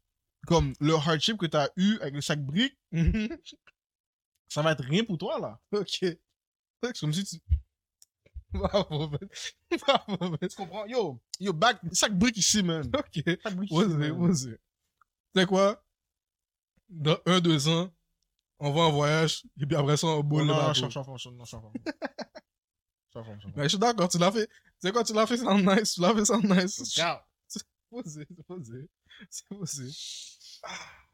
Comme 0.47 0.73
le 0.79 0.93
hardship 0.95 1.37
que 1.37 1.45
t'as 1.47 1.69
eu 1.75 1.97
avec 1.99 2.13
le 2.13 2.21
sac 2.21 2.39
brique, 2.43 2.77
ça 4.47 4.61
va 4.61 4.71
être 4.71 4.83
rien 4.85 5.03
pour 5.03 5.17
toi, 5.17 5.39
là. 5.39 5.59
ok. 5.79 5.97
C'est 6.83 6.99
comme 6.99 7.13
si 7.13 7.23
tu. 7.25 7.35
Bravo, 8.53 9.09
man. 9.09 9.19
Bravo, 9.85 10.29
man. 10.29 10.37
Tu 10.41 10.55
comprends? 10.55 10.85
Yo, 10.87 11.19
yo, 11.39 11.53
back, 11.53 11.79
sac 11.91 12.13
brique 12.13 12.37
ici, 12.37 12.63
man. 12.63 12.89
Ok. 12.93 13.23
Sac 13.43 13.55
brique 13.55 13.71
ici. 13.71 14.47
Tu 14.47 14.57
sais 15.35 15.45
quoi? 15.45 15.83
Dans 16.89 17.17
un, 17.27 17.39
deux 17.39 17.67
ans, 17.67 17.93
on 18.59 18.71
va 18.71 18.81
en 18.81 18.91
voyage, 18.91 19.45
et 19.61 19.65
puis 19.65 19.75
après 19.75 19.95
ça, 19.95 20.07
on 20.07 20.23
boule 20.23 20.45
non, 20.45 20.47
le 20.47 20.53
non, 20.53 20.67
bateau. 20.67 20.73
je 20.73 20.89
suis 20.89 20.97
en 20.97 21.03
forme, 21.03 21.17
je 21.17 21.29
suis 21.29 21.29
en 21.29 21.61
forme. 21.61 21.73
Je 21.85 21.89
suis 23.09 23.19
en 23.19 23.23
forme, 23.23 23.35
je 23.35 23.39
suis 23.39 23.47
en 23.47 23.51
forme. 23.51 23.53
Mais 23.55 23.63
je 23.63 23.67
suis 23.69 23.77
d'accord, 23.77 24.09
tu 24.09 24.17
l'as 24.17 24.31
fait. 24.31 24.47
Tu 24.47 24.53
sais 24.81 24.91
quoi, 24.91 25.03
tu 25.03 25.13
l'as 25.13 25.27
fait 25.27 25.37
sans 25.37 25.59
nice, 25.59 25.93
tu 25.93 26.01
l'as 26.01 26.15
fait 26.15 26.25
sans 26.25 26.41
nice? 26.41 26.83
Ciao. 26.91 27.19
Vas-y, 27.91 28.25
vas-y. 28.47 28.87
C'est. 29.31 29.89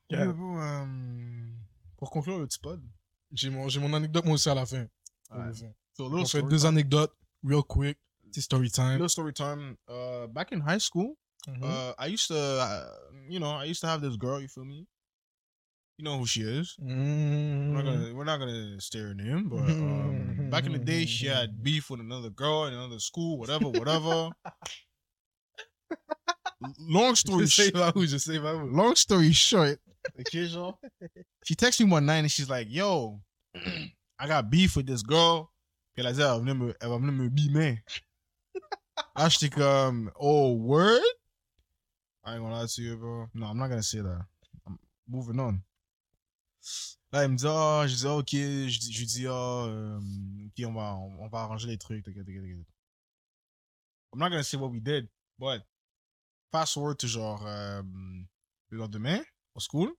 Yo, 0.10 0.34
bro, 0.34 0.60
euh, 0.60 0.86
Pour 1.98 2.10
conclure 2.12 2.40
le 2.40 2.48
petit 2.48 2.60
pod. 2.60 2.82
J'ai 3.32 3.50
mon, 3.50 3.68
j'ai 3.70 3.80
mon 3.80 3.94
anecdote, 3.94 4.26
moi 4.26 4.36
aussi, 4.36 4.50
à 4.50 4.56
la 4.56 4.66
fin. 4.66 4.86
Ouais. 5.32 5.52
So, 5.94 6.14
On 6.14 6.26
fait 6.26 6.44
deux 6.44 6.66
anecdotes, 6.66 7.16
real 7.46 7.64
quick. 7.64 7.98
Petit 8.26 8.42
story 8.42 8.70
time. 8.70 8.94
Little 8.94 9.10
story 9.10 9.34
time. 9.34 9.78
Uh, 9.88 10.28
back 10.28 10.52
in 10.52 10.60
high 10.62 10.80
school, 10.80 11.16
Mhm. 11.48 11.64
uh, 11.64 11.94
I 11.98 12.08
used 12.08 12.28
to, 12.28 12.38
uh, 12.38 12.90
you 13.30 13.40
know, 13.40 13.52
I 13.52 13.66
used 13.66 13.82
to 13.82 13.88
have 13.88 14.02
this 14.02 14.18
girl. 14.18 14.42
You 14.42 14.48
feel 14.48 14.66
me? 14.66 14.88
You 15.98 16.04
know 16.04 16.18
who 16.18 16.26
she 16.26 16.42
is. 16.42 16.76
We're 16.80 16.88
not 17.78 17.86
gonna, 17.86 18.14
we're 18.14 18.26
not 18.26 18.40
gonna 18.40 18.82
stare 18.82 19.08
her 19.10 19.14
name, 19.14 19.48
but 19.48 19.70
um, 19.70 20.50
back 20.50 20.66
in 20.66 20.74
the 20.74 20.80
day, 20.80 21.06
she 21.06 21.28
had 21.28 21.64
beef 21.64 21.90
with 21.90 22.02
another 22.02 22.30
girl 22.30 22.66
in 22.66 22.74
another 22.74 23.00
school, 23.00 23.38
whatever, 23.38 23.70
whatever. 23.70 24.30
Long 26.80 27.16
story 27.16 27.48
short, 27.48 27.74
pas 27.74 27.92
où, 27.96 28.06
je 28.06 28.18
sais 28.18 28.40
pas 28.40 28.56
où. 28.56 28.72
long 28.72 28.96
story 28.96 29.32
short, 29.34 29.80
she 31.44 31.56
texted 31.56 31.86
me 31.86 31.92
one 31.92 32.06
night 32.06 32.20
and 32.20 32.32
she's 32.32 32.50
like, 32.50 32.68
"Yo, 32.70 33.22
I 34.20 34.28
got 34.28 34.50
beef 34.50 34.76
with 34.76 34.88
this 34.88 35.04
girl." 35.04 35.52
Puis 35.96 36.04
elle 36.04 36.08
a 36.08 36.14
dit, 36.14 36.20
elle 36.20 36.28
va 36.28 36.40
venir 36.40 36.56
me, 36.56 36.76
elle 36.82 36.90
va 36.90 36.98
venir 36.98 37.14
me 37.14 37.30
bimer. 37.30 37.82
Là, 39.16 39.30
j'étais 39.30 39.50
comme, 39.50 40.12
oh, 40.16 40.54
word? 40.60 41.02
I 42.26 42.34
ain't 42.34 42.42
gonna 42.42 42.62
lie 42.62 42.68
to 42.68 42.82
you, 42.82 42.98
bro. 42.98 43.30
No, 43.34 43.46
I'm 43.46 43.58
not 43.58 43.70
gonna 43.70 43.82
say 43.82 44.02
that. 44.02 44.26
I'm 44.68 44.78
moving 45.08 45.40
on. 45.40 45.62
Là, 47.14 47.24
il 47.24 47.30
me 47.32 47.38
dit, 47.38 47.46
oh, 47.48 47.84
je 47.88 47.96
dis, 47.96 48.06
ok, 48.06 48.30
je 48.30 48.92
je 48.92 49.06
dis, 49.06 49.26
oh, 49.28 49.68
euh, 49.70 50.00
ok, 50.48 50.66
on 50.68 50.74
va, 50.74 50.96
on, 50.96 51.24
on 51.24 51.28
va 51.30 51.40
arranger 51.40 51.68
les 51.68 51.78
trucs, 51.78 52.04
t'inquiète, 52.04 52.26
t'inquiète, 52.26 52.44
t'inquiète. 52.44 52.68
I'm 54.12 54.20
not 54.20 54.30
gonna 54.30 54.44
say 54.44 54.58
what 54.58 54.70
we 54.70 54.82
did, 54.82 55.08
but 55.40 55.62
fast 56.52 56.74
forward 56.74 56.98
to 56.98 57.08
genre, 57.08 57.46
euh, 57.48 57.82
le 58.70 58.78
lendemain, 58.78 59.22
au 59.54 59.62
school, 59.62 59.94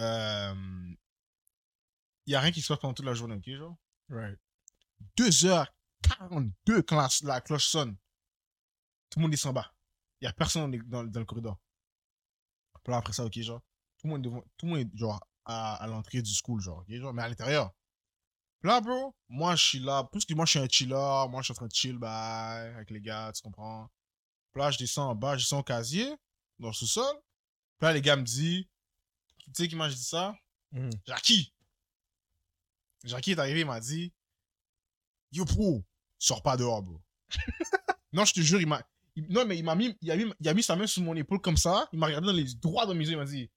euh, 0.00 0.54
il 2.26 2.32
y 2.32 2.34
a 2.34 2.40
rien 2.40 2.50
qui 2.50 2.60
se 2.60 2.72
passe 2.72 2.80
pendant 2.80 2.94
toute 2.94 3.06
la 3.06 3.14
journée, 3.14 3.36
ok, 3.36 3.48
genre? 3.56 3.76
Right. 4.08 4.38
2h42 5.16 6.82
quand 6.82 6.96
la, 6.96 7.08
la 7.22 7.40
cloche 7.40 7.66
sonne. 7.66 7.96
Tout 9.10 9.18
le 9.18 9.22
monde 9.22 9.34
est 9.34 9.46
en 9.46 9.52
bas. 9.52 9.72
Il 10.20 10.24
n'y 10.24 10.28
a 10.28 10.32
personne 10.32 10.70
dans, 10.86 11.02
le 11.02 11.24
corridor. 11.24 11.58
Puis 12.84 12.92
là, 12.92 12.98
après 12.98 13.12
ça, 13.12 13.24
ok, 13.24 13.38
genre, 13.40 13.60
tout 13.98 14.06
le 14.06 14.10
monde, 14.10 14.20
est 14.20 14.28
devant, 14.28 14.42
tout 14.56 14.66
le 14.66 14.68
monde 14.68 14.78
est 14.80 14.96
genre 14.96 15.20
à, 15.44 15.74
à 15.82 15.86
l'entrée 15.86 16.22
du 16.22 16.32
school, 16.32 16.60
genre, 16.60 16.78
ok, 16.78 16.94
genre, 16.94 17.12
mais 17.12 17.22
à 17.22 17.28
l'intérieur. 17.28 17.72
Puis 18.60 18.68
là, 18.68 18.80
bro, 18.80 19.14
moi, 19.28 19.56
je 19.56 19.64
suis 19.64 19.78
là, 19.78 20.04
plus 20.04 20.24
que 20.24 20.34
moi, 20.34 20.44
je 20.44 20.50
suis 20.50 20.58
un 20.58 20.68
chiller, 20.68 21.26
moi, 21.30 21.40
je 21.40 21.44
suis 21.44 21.52
en 21.52 21.54
train 21.54 21.66
de 21.66 21.72
chill, 21.72 21.98
bye, 21.98 22.74
avec 22.74 22.90
les 22.90 23.00
gars, 23.00 23.32
tu 23.34 23.42
comprends. 23.42 23.90
Puis 24.52 24.60
là, 24.60 24.70
je 24.70 24.78
descends 24.78 25.10
en 25.10 25.14
bas, 25.14 25.36
je 25.36 25.44
descends 25.44 25.60
au 25.60 25.62
casier, 25.62 26.14
dans 26.58 26.68
le 26.68 26.74
sous-sol. 26.74 27.16
Puis 27.78 27.86
là, 27.86 27.94
les 27.94 28.02
gars 28.02 28.16
me 28.16 28.22
disent, 28.22 28.66
tu 29.38 29.50
sais 29.54 29.68
qui 29.68 29.76
m'a 29.76 29.88
dit 29.88 29.96
ça? 29.96 30.34
Mhm. 30.72 30.90
Jackie. 31.06 31.54
Jackie 33.04 33.32
est 33.32 33.38
arrivé, 33.38 33.60
il 33.60 33.66
m'a 33.66 33.80
dit 33.80 34.12
Yo, 35.32 35.44
pro, 35.44 35.84
sors 36.18 36.42
pas 36.42 36.56
dehors, 36.56 36.82
bro. 36.82 37.00
non, 38.12 38.24
je 38.24 38.34
te 38.34 38.40
jure, 38.40 38.60
il 38.60 38.66
m'a. 38.66 38.82
Non, 39.28 39.44
mais 39.44 39.58
il 39.58 39.64
m'a 39.64 39.74
mis, 39.74 39.96
il 40.00 40.10
a 40.10 40.16
mis, 40.16 40.32
il 40.40 40.48
a 40.48 40.54
mis 40.54 40.62
sa 40.62 40.76
main 40.76 40.86
sur 40.86 41.02
mon 41.02 41.14
épaule 41.14 41.40
comme 41.40 41.56
ça. 41.56 41.88
Il 41.92 41.98
m'a 41.98 42.06
regardé 42.06 42.26
dans 42.26 42.32
les 42.32 42.54
droits 42.54 42.86
dans 42.86 42.94
mes 42.94 43.04
yeux. 43.04 43.12
Il 43.12 43.18
m'a 43.18 43.24
dit 43.24 43.50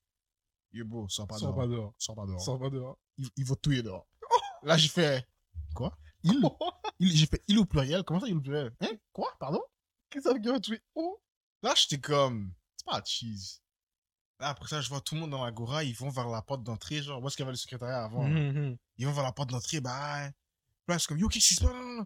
Yo, 0.72 0.86
bro, 0.86 1.08
sors 1.10 1.28
pas 1.28 1.38
Sors 1.38 1.50
dehors. 1.54 1.58
pas 1.58 1.68
dehors. 1.68 1.94
Sors 1.98 2.16
pas 2.16 2.26
dehors. 2.26 2.42
Sors 2.42 2.60
pas 2.60 2.70
dehors. 2.70 2.98
Il, 3.18 3.30
il 3.38 3.46
va 3.46 3.56
tuer 3.56 3.84
dehors. 3.84 4.08
Là, 4.64 4.78
j'ai 4.78 4.88
fait 4.90 5.28
Quoi? 5.76 5.96
Il, 6.24 6.32
il 7.00 7.12
J'ai 7.16 7.26
fait 7.28 7.44
il 7.48 7.60
au 7.60 7.66
pluriel. 7.66 8.04
Comment 8.04 8.20
ça, 8.20 8.28
il 8.28 8.36
au 8.36 8.42
pluriel? 8.42 8.74
Hein? 8.82 8.92
Quoi? 9.12 9.32
Pardon? 9.40 9.62
Qu'est-ce 10.10 10.24
que 10.26 10.30
ça 10.30 10.34
veut 10.34 10.60
dire? 10.60 10.80
Oh. 10.96 11.20
Là, 11.62 11.74
j'étais 11.76 12.00
comme 12.00 12.54
C'est 12.76 12.86
pas 12.86 13.02
cheese. 13.06 13.62
Là, 14.40 14.50
après 14.50 14.68
ça, 14.68 14.82
je 14.82 14.90
vois 14.90 15.02
tout 15.02 15.16
le 15.16 15.22
monde 15.22 15.32
dans 15.32 15.44
l'agora. 15.46 15.84
Ils 15.84 15.96
vont 15.96 16.10
vers 16.10 16.28
la 16.28 16.42
porte 16.42 16.64
d'entrée. 16.64 17.02
Genre, 17.02 17.22
où 17.22 17.28
est-ce 17.28 17.36
qu'il 17.36 17.44
y 17.44 17.46
avait 17.46 17.54
le 17.54 17.58
secrétariat 17.58 18.04
avant 18.04 18.24
là? 18.28 18.30
Mhm. 18.30 18.78
Ils 18.98 19.06
vont 19.06 19.14
vers 19.14 19.24
la 19.24 19.32
porte 19.32 19.50
d'entrée, 19.52 19.80
bah. 19.80 20.30
Là, 20.88 21.00
c'est 21.00 21.08
comme, 21.08 21.18
yo, 21.20 21.28
qu'est-ce 21.30 21.48
qui 21.48 21.54
se 21.56 21.62
passe? 21.64 21.74
Non, 21.74 21.82
non, 21.82 21.96
non. 21.98 22.06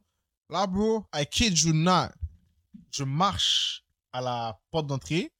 Là, 0.49 0.67
bro, 0.67 1.05
I 1.13 1.25
kid 1.25 1.57
you 1.57 1.73
not. 1.73 2.09
Je 2.91 3.03
marche 3.03 3.83
à 4.11 4.21
la 4.21 4.59
porte 4.71 4.87
d'entrée. 4.87 5.33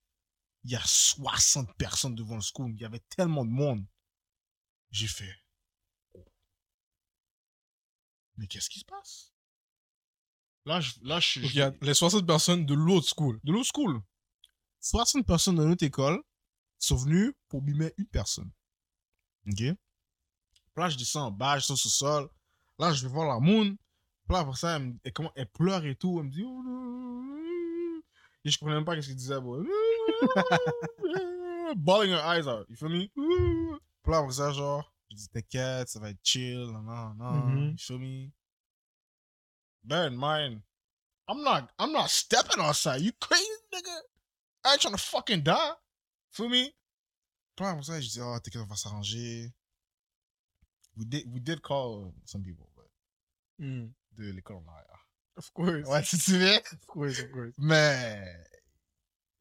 Il 0.64 0.72
y 0.72 0.76
a 0.76 0.82
60 0.84 1.78
personnes 1.78 2.16
devant 2.16 2.36
le 2.36 2.42
school. 2.42 2.72
Il 2.74 2.82
y 2.82 2.86
avait 2.86 3.04
tellement 3.16 3.46
de 3.46 3.52
monde. 3.52 3.86
J'ai 4.92 5.08
fait. 5.08 5.34
oh. 6.14 6.26
Mais 8.36 8.48
qu'est-ce 8.48 8.70
qui 8.70 8.80
se 8.80 8.86
passe? 8.86 9.34
Là, 10.66 10.82
je, 10.82 10.94
là, 11.04 11.20
je 11.20 11.28
suis. 11.28 11.42
Donc, 11.42 11.52
il 11.54 11.58
y 11.58 11.62
a 11.62 11.72
les 11.82 11.94
60 11.94 12.26
personnes 12.26 12.66
de 12.66 12.74
l'autre 12.74 13.08
school. 13.08 13.40
De 13.44 13.54
l'autre 13.54 13.70
school. 13.74 14.02
60 14.82 15.26
personnes 15.26 15.56
de 15.56 15.64
notre 15.64 15.86
école 15.86 16.22
sont 16.80 16.98
venues 16.98 17.34
pour 17.48 17.62
bimer 17.62 17.94
une 17.98 18.08
personne. 18.08 18.52
OK? 19.48 19.62
Là, 20.76 20.90
je 20.90 20.98
descends 20.98 21.28
en 21.28 21.32
bas, 21.32 21.58
je 21.58 21.64
descends 21.68 21.74
au 21.74 21.90
sol. 21.90 22.30
Là, 22.80 22.94
je 22.94 23.06
vais 23.06 23.14
voir 23.14 23.28
la 23.28 23.40
moon. 23.40 23.78
Là, 24.30 24.40
après 24.40 24.56
ça, 24.56 24.76
elle, 24.78 24.96
elle, 25.04 25.14
elle 25.36 25.50
pleure 25.50 25.86
et 25.86 25.96
tout. 25.96 26.20
Elle 26.20 26.26
me 26.26 26.32
dit... 26.32 26.44
Oh. 26.46 28.12
Et 28.44 28.50
je 28.50 28.58
comprenais 28.58 28.78
même 28.78 28.86
pas 28.86 29.02
ce 29.02 29.08
qu'elle 29.08 29.16
disait, 29.16 29.40
bro. 29.42 29.64
Bawling 31.76 32.12
her 32.12 32.22
eyes 32.24 32.48
out. 32.48 32.66
You 32.70 32.76
feel 32.76 32.90
me? 32.90 33.08
Puis 34.04 34.12
là, 34.12 34.20
après 34.20 34.34
ça, 34.34 34.52
genre, 34.52 34.94
je 35.10 35.16
dis, 35.16 35.28
t'inquiète, 35.30 35.90
ça 35.90 36.00
va 36.00 36.12
être 36.12 36.20
chill. 36.24 36.66
Non, 36.72 36.82
non, 36.82 37.14
non. 37.16 37.34
Mhm. 37.48 37.72
You 37.72 37.78
feel 37.78 38.00
me? 38.00 38.32
Bear 39.84 40.08
in 40.08 40.18
mind, 40.18 40.62
I'm 41.30 41.44
not 41.44 41.70
I'm 41.80 41.92
not 41.94 42.10
stepping 42.10 42.60
outside. 42.60 43.02
You 43.02 43.12
crazy 43.20 43.44
nigga? 43.74 44.02
I 44.66 44.74
ain't 44.74 44.82
trying 44.82 44.94
to 44.94 44.98
fucking 44.98 45.44
die. 45.44 45.74
Feel 46.32 46.50
me? 46.50 46.74
Puis 47.56 47.66
là, 47.66 47.72
après 47.72 47.84
ça, 47.84 48.00
je 48.00 48.10
dis, 48.10 48.20
oh, 48.22 48.38
t'inquiète, 48.40 48.62
on 48.62 48.66
va 48.66 48.76
s'arranger. 48.76 49.54
We 50.96 51.06
did, 51.06 51.26
we 51.32 51.40
did 51.40 51.62
call 51.62 52.14
some 52.26 52.44
people, 52.44 52.67
Mhm. 53.60 53.92
de 54.14 54.32
l'école 54.32 54.58
en 54.58 54.68
arrière. 54.72 55.08
Of 55.36 55.52
course. 55.52 55.88
Ouais, 55.88 56.02
tu 56.04 56.18
te 56.18 56.22
souviens? 56.24 56.58
Of 56.74 56.86
course, 56.88 57.20
of 57.20 57.32
course. 57.32 57.54
Mais 57.58 58.24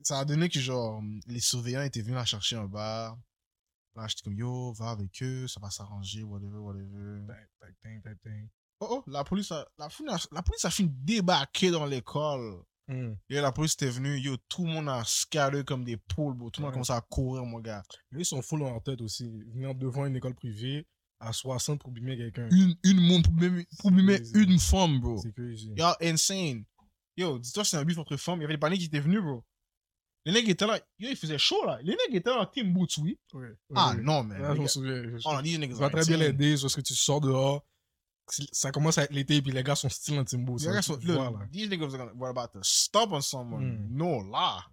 ça 0.02 0.20
a 0.20 0.24
donné 0.24 0.48
que 0.48 0.60
genre 0.60 1.02
les 1.26 1.40
surveillants 1.40 1.82
étaient 1.82 2.02
venus 2.02 2.16
la 2.16 2.24
chercher 2.24 2.56
en 2.56 2.66
bas. 2.66 3.16
Là, 3.94 4.06
j'étais 4.09 4.22
comme 4.24 4.36
yo, 4.36 4.72
va 4.74 4.90
avec 4.90 5.22
eux, 5.22 5.48
ça 5.48 5.59
va 5.59 5.70
s'arranger, 5.70 6.22
whatever, 6.22 6.59
whatever. 6.59 7.20
Bang, 7.22 8.02
bang, 8.05 8.16
bang. 8.24 8.48
Oh 8.80 8.88
oh, 8.90 9.05
la 9.06 9.24
police 9.24 9.51
a, 9.52 9.66
la, 9.78 9.88
la 10.32 10.43
police 10.43 10.64
a 10.66 10.70
fini 10.70 10.90
de 10.90 11.06
débarquer 11.14 11.70
dans 11.70 11.86
l'école. 11.86 12.62
Mhm. 12.88 13.16
Et 13.30 13.40
la 13.40 13.51
police 13.52 13.72
était 13.72 13.88
venue, 13.88 14.18
yo, 14.18 14.36
tout 14.48 14.64
le 14.66 14.70
monde 14.72 14.88
a 14.90 15.02
scatté 15.05 15.64
comme 15.64 15.82
des 15.82 15.97
poules, 15.97 16.34
bro. 16.34 16.51
Tout 16.51 16.60
le 16.60 16.66
monde 16.66 16.72
a 16.72 16.74
commencé 16.74 16.93
à 16.93 17.01
courir, 17.01 17.44
mon 17.47 17.59
gars. 17.60 17.82
Mais 18.12 18.20
Ils 18.20 18.26
sont 18.26 18.43
full 18.43 18.62
en 18.62 18.78
tête 18.80 19.01
aussi. 19.01 19.30
Venir 19.55 19.74
devant 19.74 20.05
une 20.05 20.14
école 20.16 20.34
privée 20.34 20.86
à 21.20 21.32
60 21.32 21.80
pour 21.80 21.90
bimer 21.90 22.16
quelqu'un. 22.16 22.48
Une, 22.51 22.76
une 22.84 23.01
monde 23.01 23.24
pour 23.24 23.32
mimer, 23.34 23.66
pour 23.78 23.90
crazy. 23.93 24.32
une 24.34 24.59
femme, 24.59 25.01
bro. 25.01 25.16
C'est 25.22 25.32
crazy. 25.32 25.72
Yo, 25.76 25.86
insane. 26.02 26.64
Yo, 27.16 27.38
dis-toi, 27.38 27.64
c'est 27.64 27.76
un 27.76 27.84
bif 27.84 27.98
entre 27.98 28.16
femmes. 28.16 28.38
Il 28.40 28.43
y 28.43 28.44
avait 28.44 28.55
des 28.55 28.59
paniques 28.60 28.80
qui 28.80 28.86
étaient 28.86 29.01
venus, 29.01 29.20
bro. 29.22 29.43
Les 30.26 30.32
nègres 30.32 30.51
étaient 30.51 30.66
là. 30.66 30.78
Yo, 30.98 31.09
il 31.10 31.16
faisait 31.16 31.38
chaud, 31.38 31.64
là. 31.64 31.78
Les 31.82 31.93
nègres 31.97 32.14
étaient 32.16 32.30
là 32.30 32.40
en 32.40 32.47
team 32.47 32.72
boots, 32.72 32.98
oui. 32.98 33.18
Ouais, 33.32 33.40
ouais, 33.48 33.55
Ah, 33.74 33.94
ouais. 33.94 34.02
non, 34.02 34.24
mais. 34.24 34.38
Là, 34.38 34.55
je 34.55 34.60
me 34.60 34.66
souviens. 34.66 35.02
Je- 35.02 35.22
Oh, 35.24 35.40
these 35.43 35.59
niggas 35.59 35.74
Ça 35.74 35.80
va 35.80 35.86
are 35.86 35.93
très 35.93 36.05
bien 36.05 36.16
l'aider 36.18 36.56
parce 36.60 36.74
que 36.74 36.80
tu 36.80 36.94
sors 36.94 37.20
dehors. 37.20 37.64
Ça 38.52 38.72
commence 38.72 38.98
à 38.98 39.05
être 39.05 39.12
l'été 39.12 39.36
et 39.36 39.43
puis 39.43 39.52
les 39.52 39.62
gars 39.62 39.76
sont 39.76 39.88
style 39.88 40.18
en 40.18 40.24
Timbo. 40.24 40.59
Les 40.59 40.64
gars 40.66 40.82
sont- 40.82 40.98
these 40.98 41.68
niggas 41.70 41.84
are, 41.86 41.90
gonna, 41.98 42.12
were 42.16 42.28
about 42.30 42.48
to 42.52 42.59
stomp 42.62 43.12
on 43.12 43.20
someone. 43.20 43.64
Mm. 43.64 43.97
No, 43.97 44.22
là. 44.30 44.66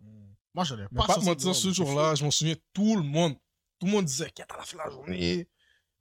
Moi, 0.56 0.64
j'allais 0.66 0.88
pas 0.94 1.06
pas 1.06 1.20
mentir, 1.20 1.54
ce 1.56 1.72
jour-là, 1.72 2.16
je 2.16 2.24
m'en 2.26 2.32
souviens, 2.32 2.56
tout 2.74 2.96
le 2.96 3.04
monde, 3.04 3.34
tout 3.80 3.86
le 3.88 3.92
monde 3.92 4.06
disait 4.06 4.30
qu'est-ce 4.32 4.54
à 4.54 4.58
la 4.58 4.64
fin 4.64 4.78
de 4.78 4.84
la 4.84 4.90
journée. 4.90 5.48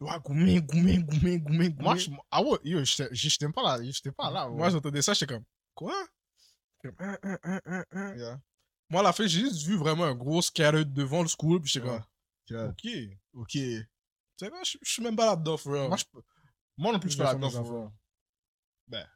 Ouais, 0.03 0.20
goumé, 0.24 0.61
goumé, 0.61 0.99
goumé, 0.99 1.39
goumé, 1.39 1.70
goumé. 1.70 1.83
Moi, 1.83 1.97
je, 1.97 2.11
ah 2.31 2.43
ouais, 2.43 2.59
yo, 2.65 2.83
j'étais 2.85 3.49
pas 3.51 3.62
là, 3.62 3.83
j'étais 3.83 4.12
pas 4.12 4.31
là. 4.31 4.49
Moi, 4.49 4.70
j'entendais 4.70 5.03
ça, 5.03 5.12
j'étais 5.15 5.33
comme, 5.33 5.45
quoi? 5.74 5.95
Comme, 6.83 6.95
hein, 6.99 7.19
hein, 7.23 7.85
hein. 7.93 8.16
Yeah. 8.16 8.41
Moi, 8.91 9.01
à 9.01 9.05
la 9.05 9.12
fin, 9.12 9.27
j'ai 9.27 9.41
juste 9.41 9.62
vu 9.62 9.77
vraiment 9.77 10.05
un 10.05 10.15
gros 10.15 10.43
scatter 10.43 10.85
devant 10.85 11.23
le 11.23 11.29
school, 11.29 11.61
puis 11.61 11.70
j'étais 11.70 11.87
comme, 11.87 12.03
Yeah. 12.51 12.66
ok. 12.66 12.87
Ok. 13.35 13.51
Tu 13.53 13.87
sais 14.37 14.51
quoi, 14.51 14.62
je 14.65 14.77
suis 14.83 15.03
même 15.03 15.16
pas 15.16 15.27
là-dedans, 15.27 15.57
frère. 15.57 15.89
Moi, 15.89 15.97
moi 16.77 16.93
non 16.93 16.99
plus, 16.99 17.11
je 17.11 17.15
suis 17.15 17.23
pas 17.23 17.33
là-dedans. 17.33 17.62
real. 17.62 17.91
Ben, 18.89 19.09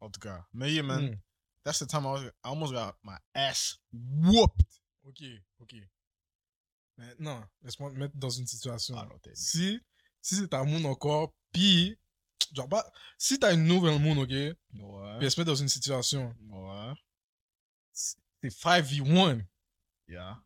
en 0.00 0.10
tout 0.10 0.20
cas. 0.20 0.44
Mais 0.52 0.72
yeah, 0.72 0.82
man. 0.82 1.10
Mm. 1.10 1.20
That's 1.64 1.78
the 1.78 1.86
time 1.86 2.06
I, 2.06 2.10
was, 2.10 2.22
I 2.24 2.48
almost 2.48 2.72
got 2.72 2.96
my 3.04 3.16
ass 3.34 3.78
whooped. 3.92 4.66
Ok, 5.06 5.22
ok. 5.60 5.74
Maintenant, 6.98 7.44
laisse-moi 7.62 7.90
te 7.92 7.96
mettre 7.96 8.16
dans 8.16 8.30
une 8.30 8.46
situation. 8.46 8.96
Ah 8.96 9.08
si, 9.34 9.80
si 10.22 10.36
c'est 10.36 10.48
ta 10.48 10.64
moon 10.64 10.82
encore, 10.84 11.34
puis, 11.52 11.98
genre 12.54 12.68
pas, 12.68 12.90
si 13.18 13.38
t'as 13.38 13.52
une 13.54 13.64
nouvelle 13.64 13.98
moon, 14.00 14.16
ok, 14.22 14.30
Ouais. 14.30 15.18
elle 15.20 15.30
se 15.30 15.38
met 15.40 15.44
dans 15.44 15.54
une 15.54 15.68
situation, 15.68 16.34
Ouais. 16.48 16.92
c'est 17.92 18.50
5v1. 18.50 19.44
Yeah. 20.08 20.38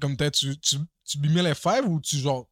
Comme 0.00 0.16
tête, 0.16 0.34
tu, 0.34 0.58
tu, 0.60 0.76
tu 1.04 1.18
bimais 1.18 1.42
les 1.42 1.54
5 1.54 1.84
ou 1.86 2.00
tu 2.00 2.16
genre, 2.18 2.48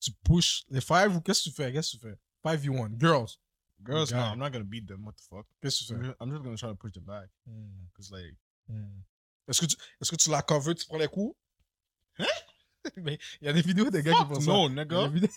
tu 0.00 0.10
push 0.24 0.64
les 0.68 0.80
5 0.80 1.08
ou 1.14 1.20
qu'est-ce 1.20 1.44
que 1.44 1.50
tu 1.50 1.54
fais? 1.56 1.72
Qu'est-ce 1.72 1.96
que 1.96 2.02
tu 2.02 2.08
fais? 2.08 2.18
5v1. 2.44 2.98
Girls, 3.00 3.38
Girls, 3.84 4.10
no, 4.10 4.16
God. 4.18 4.32
I'm 4.32 4.38
not 4.38 4.50
gonna 4.50 4.64
beat 4.64 4.86
them. 4.86 5.04
What 5.06 5.12
the 5.14 5.20
fuck? 5.28 5.46
qu'est-ce 5.62 5.84
que 5.84 5.86
tu 5.86 5.92
I'm 5.94 6.00
fais? 6.00 6.06
just, 6.08 6.16
I'm 6.20 6.30
just 6.30 6.42
gonna 6.42 6.56
try 6.56 6.68
to 6.68 6.74
push 6.76 6.92
them 6.92 7.04
back. 7.04 7.28
Hmm, 7.46 7.86
Cause 7.94 8.10
like, 8.10 8.34
hmm. 8.68 9.00
Est-ce 9.48 9.60
que 9.62 9.66
tu, 9.66 9.76
est-ce 10.00 10.10
que 10.10 10.16
tu 10.16 10.28
la 10.30 10.42
cover, 10.42 10.74
tu 10.74 10.84
prends 10.86 10.98
les 10.98 11.08
coups? 11.08 11.34
Hein? 12.18 12.26
Mais 12.96 13.18
il 13.40 13.46
y 13.46 13.48
a 13.48 13.52
des 13.52 13.62
vidéos 13.62 13.88
des 13.90 14.02
gars 14.02 14.12
qui 14.12 14.24
font 14.34 14.40
ça. 14.40 14.46
no, 14.52 14.68
Il 14.68 14.76
y 14.76 14.78
a 14.80 14.84
nigga. 14.84 15.08
des 15.08 15.14
vidéos- 15.14 15.32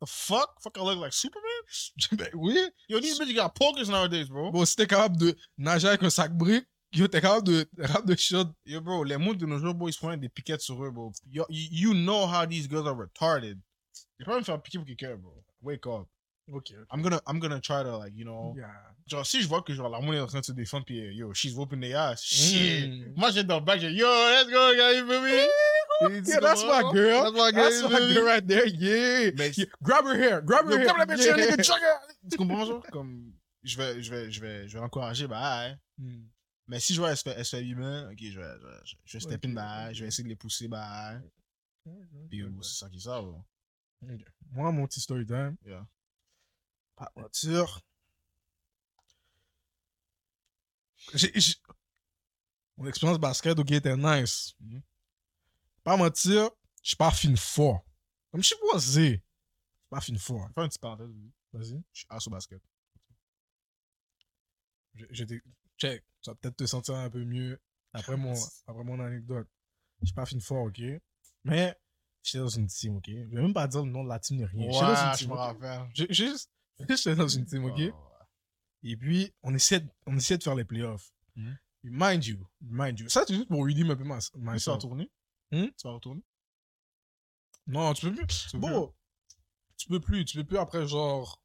The 0.00 0.06
fuck? 0.06 0.60
Fuck, 0.62 0.78
I 0.78 0.82
look 0.82 0.98
like 0.98 1.12
Superman? 1.12 2.30
Oui. 2.34 2.56
Yo, 2.88 3.00
these 3.00 3.18
bitches 3.18 3.34
got 3.34 3.54
pokers 3.54 3.88
nowadays, 3.88 4.28
bro. 4.28 4.50
Bon, 4.52 4.64
si 4.64 4.76
t'es 4.76 4.86
capable 4.86 5.16
de 5.16 5.36
nager 5.58 5.88
avec 5.88 6.02
un 6.02 6.10
sac 6.10 6.32
brique, 6.32 6.66
yo, 6.92 7.08
t'es 7.08 7.20
capable 7.20 7.46
de, 7.46 7.68
capable 7.80 8.06
de 8.06 8.16
shot. 8.16 8.46
Yo, 8.64 8.80
bro, 8.80 9.02
les 9.04 9.16
mots 9.16 9.34
de 9.34 9.44
nos 9.44 9.58
jours, 9.58 9.74
bro, 9.74 9.88
ils 9.88 9.92
se 9.92 9.98
font 9.98 10.16
des 10.16 10.28
piquettes 10.28 10.60
sur 10.60 10.82
eux, 10.84 10.90
bro. 10.90 11.12
Yo, 11.30 11.44
you, 11.48 11.90
you 11.90 11.94
know 11.94 12.26
how 12.26 12.46
these 12.46 12.68
girls 12.68 12.86
are 12.86 12.94
retarded. 12.94 13.58
Ils 14.20 14.24
peuvent 14.24 14.38
me 14.38 14.44
faire 14.44 14.60
piquer 14.62 14.78
pour 14.78 14.86
quelqu'un, 14.86 15.16
bro. 15.16 15.34
Wake 15.62 15.86
up. 15.86 16.06
Ok. 16.52 16.72
I'm 16.90 17.02
gonna, 17.02 17.20
I'm 17.26 17.40
gonna 17.40 17.60
try 17.60 17.82
to, 17.82 17.98
like, 17.98 18.12
you 18.14 18.24
know. 18.24 18.54
Yeah. 18.56 18.70
Genre, 19.06 19.26
si 19.26 19.42
je 19.42 19.48
vois 19.48 19.62
que, 19.62 19.74
genre, 19.74 19.88
la 19.88 20.00
moune 20.00 20.14
est 20.14 20.20
en 20.20 20.26
train 20.26 20.40
de 20.40 20.44
se 20.44 20.52
défendre, 20.52 20.84
puis, 20.86 21.00
euh, 21.00 21.12
yo, 21.12 21.34
she's 21.34 21.54
whooping 21.54 21.80
their 21.80 21.98
ass. 21.98 22.22
Shit. 22.22 22.88
Mm. 22.88 23.12
Moi, 23.16 23.30
j'ai 23.32 23.44
dans 23.44 23.58
le 23.58 23.64
back, 23.64 23.80
j'ai, 23.80 23.90
yo, 23.90 24.06
let's 24.06 24.48
go, 24.48 24.72
guys, 24.74 24.96
you 24.96 25.06
feel 25.06 25.20
me? 25.20 25.48
Yeah, 26.00 26.40
that's 26.40 26.62
my 26.64 26.82
girl. 26.92 27.24
That's 27.24 27.36
my 27.36 27.50
girl. 27.50 27.70
That's 27.70 27.82
my 27.82 28.14
girl 28.14 28.24
right 28.24 28.46
there. 28.46 28.66
Yeah. 28.66 29.30
Mais- 29.36 29.56
Yeah. 29.58 29.64
Grab 29.82 30.04
her 30.04 30.14
hair. 30.16 30.40
Grab 30.42 30.66
her 30.66 30.72
Yo, 30.72 30.78
hair. 30.78 30.86
comme 30.86 30.98
la 30.98 31.06
bitch, 31.06 31.24
Yeah. 31.24 31.36
nigga. 31.36 32.00
Tu 32.30 32.36
comprends, 32.36 32.64
genre? 32.66 32.82
Comme, 32.92 33.32
je 33.64 33.76
vais, 33.76 34.02
je 34.02 34.10
vais, 34.10 34.30
je 34.30 34.40
vais, 34.40 34.68
je 34.68 34.74
vais 34.74 34.80
l'encourager, 34.80 35.26
bah, 35.26 35.66
ouais. 35.68 35.76
Hmm. 35.98 36.26
Mais 36.68 36.80
si 36.80 36.94
je 36.94 37.00
vois, 37.00 37.10
elle 37.10 37.16
se 37.16 37.22
fait, 37.22 37.34
elle 37.36 37.44
se 37.44 37.56
fait 37.56 37.64
humain, 37.64 38.08
ok, 38.12 38.18
je 38.20 38.38
vais, 38.38 38.54
je 38.84 38.94
je 39.04 39.12
vais 39.16 39.20
step 39.20 39.44
in, 39.46 39.52
bah, 39.54 39.92
je 39.92 40.02
vais 40.02 40.08
essayer 40.08 40.24
de 40.24 40.28
les 40.28 40.36
pousser, 40.36 40.68
bah. 40.68 41.14
Puis, 42.30 42.44
c'est 42.62 42.78
ça 42.84 42.88
qui 42.90 43.00
ça. 43.00 43.20
Ok. 43.22 43.40
Moi, 44.52 44.70
mon 44.72 44.86
petit 44.86 45.00
story 45.00 45.24
time. 45.26 45.56
Yeah. 45.64 45.86
Pas 46.96 47.10
mentir. 47.16 47.80
J'ai, 51.14 51.32
j'ai- 51.34 51.54
Mon 52.76 52.86
expérience 52.86 53.18
basket, 53.18 53.58
ok, 53.58 53.70
était 53.72 53.96
nice. 53.96 54.52
Mhm. 54.60 54.82
Pas 55.88 55.96
mentir, 55.96 56.50
je 56.82 56.88
suis 56.90 56.96
pas 56.96 57.10
fin 57.10 57.34
fort. 57.36 57.82
Comme 58.30 58.42
je 58.42 58.48
suis 58.48 58.56
posé. 58.70 59.08
Je 59.08 59.12
suis 59.14 59.22
pas 59.88 60.00
fin 60.02 60.18
fort. 60.18 60.42
Je 60.42 60.48
vais 60.48 60.52
faire 60.52 60.62
une 60.64 60.68
petite 60.68 60.80
parenthèse. 60.82 61.08
Vas-y. 61.54 61.82
Je 61.92 61.98
suis 62.00 62.06
ass 62.10 62.26
au 62.26 62.30
basket. 62.30 62.60
Je- 64.94 65.06
J'étais. 65.10 65.40
Check. 65.78 66.04
Tu 66.20 66.28
vas 66.28 66.34
peut-être 66.36 66.56
te 66.56 66.66
sentir 66.66 66.94
un 66.96 67.08
peu 67.08 67.24
mieux 67.24 67.58
après 67.94 68.18
mon, 68.18 68.34
après 68.66 68.84
mon 68.84 69.00
anecdote. 69.00 69.48
Je 70.02 70.06
suis 70.08 70.14
pas 70.14 70.26
fin 70.26 70.38
fort, 70.40 70.64
ok? 70.64 70.78
Mais 71.44 71.74
j'étais 72.22 72.38
dans 72.40 72.48
une 72.48 72.66
team, 72.66 72.96
ok? 72.96 73.06
Je 73.08 73.34
vais 73.34 73.40
même 73.42 73.54
pas 73.54 73.66
dire 73.66 73.82
le 73.82 73.90
nom 73.90 74.04
de 74.04 74.08
la 74.10 74.18
team 74.18 74.36
ni 74.36 74.44
rien. 74.44 74.70
J'étais 74.70 74.84
dans 74.84 74.94
une 74.94 75.08
Ouais, 75.08 75.12
je 75.14 75.18
team. 75.18 75.30
me 75.30 75.34
rappelle. 75.36 75.88
Juste, 76.10 76.50
j'étais 76.80 77.14
dans 77.16 77.28
une 77.28 77.46
team, 77.46 77.64
ok? 77.64 77.80
Et 78.82 78.96
puis, 78.98 79.32
on 79.42 79.54
essaie, 79.54 79.80
de, 79.80 79.88
on 80.06 80.16
essaie 80.18 80.36
de 80.36 80.42
faire 80.42 80.54
les 80.54 80.64
playoffs. 80.66 81.10
Et 81.36 81.40
Mind 81.84 82.24
you, 82.26 82.46
mind 82.60 82.98
you. 83.00 83.08
Ça, 83.08 83.24
c'est 83.26 83.34
juste 83.34 83.48
pour 83.48 83.64
redeem 83.64 83.90
un 83.90 83.96
peu 83.96 84.04
ma, 84.04 84.18
Tu 84.18 84.30
vas 84.34 84.52
myself. 84.52 84.82
Hmm? 85.50 85.66
Tu 85.76 85.86
vas 85.86 85.92
retourner? 85.94 86.22
Non, 87.66 87.92
tu 87.94 88.06
peux 88.10 88.14
plus. 88.14 88.46
Tu 88.50 88.58
Bon, 88.58 88.94
tu 89.76 89.88
peux 89.88 90.00
plus. 90.00 90.24
Tu 90.24 90.36
peux 90.38 90.44
plus 90.44 90.58
après 90.58 90.86
genre 90.86 91.42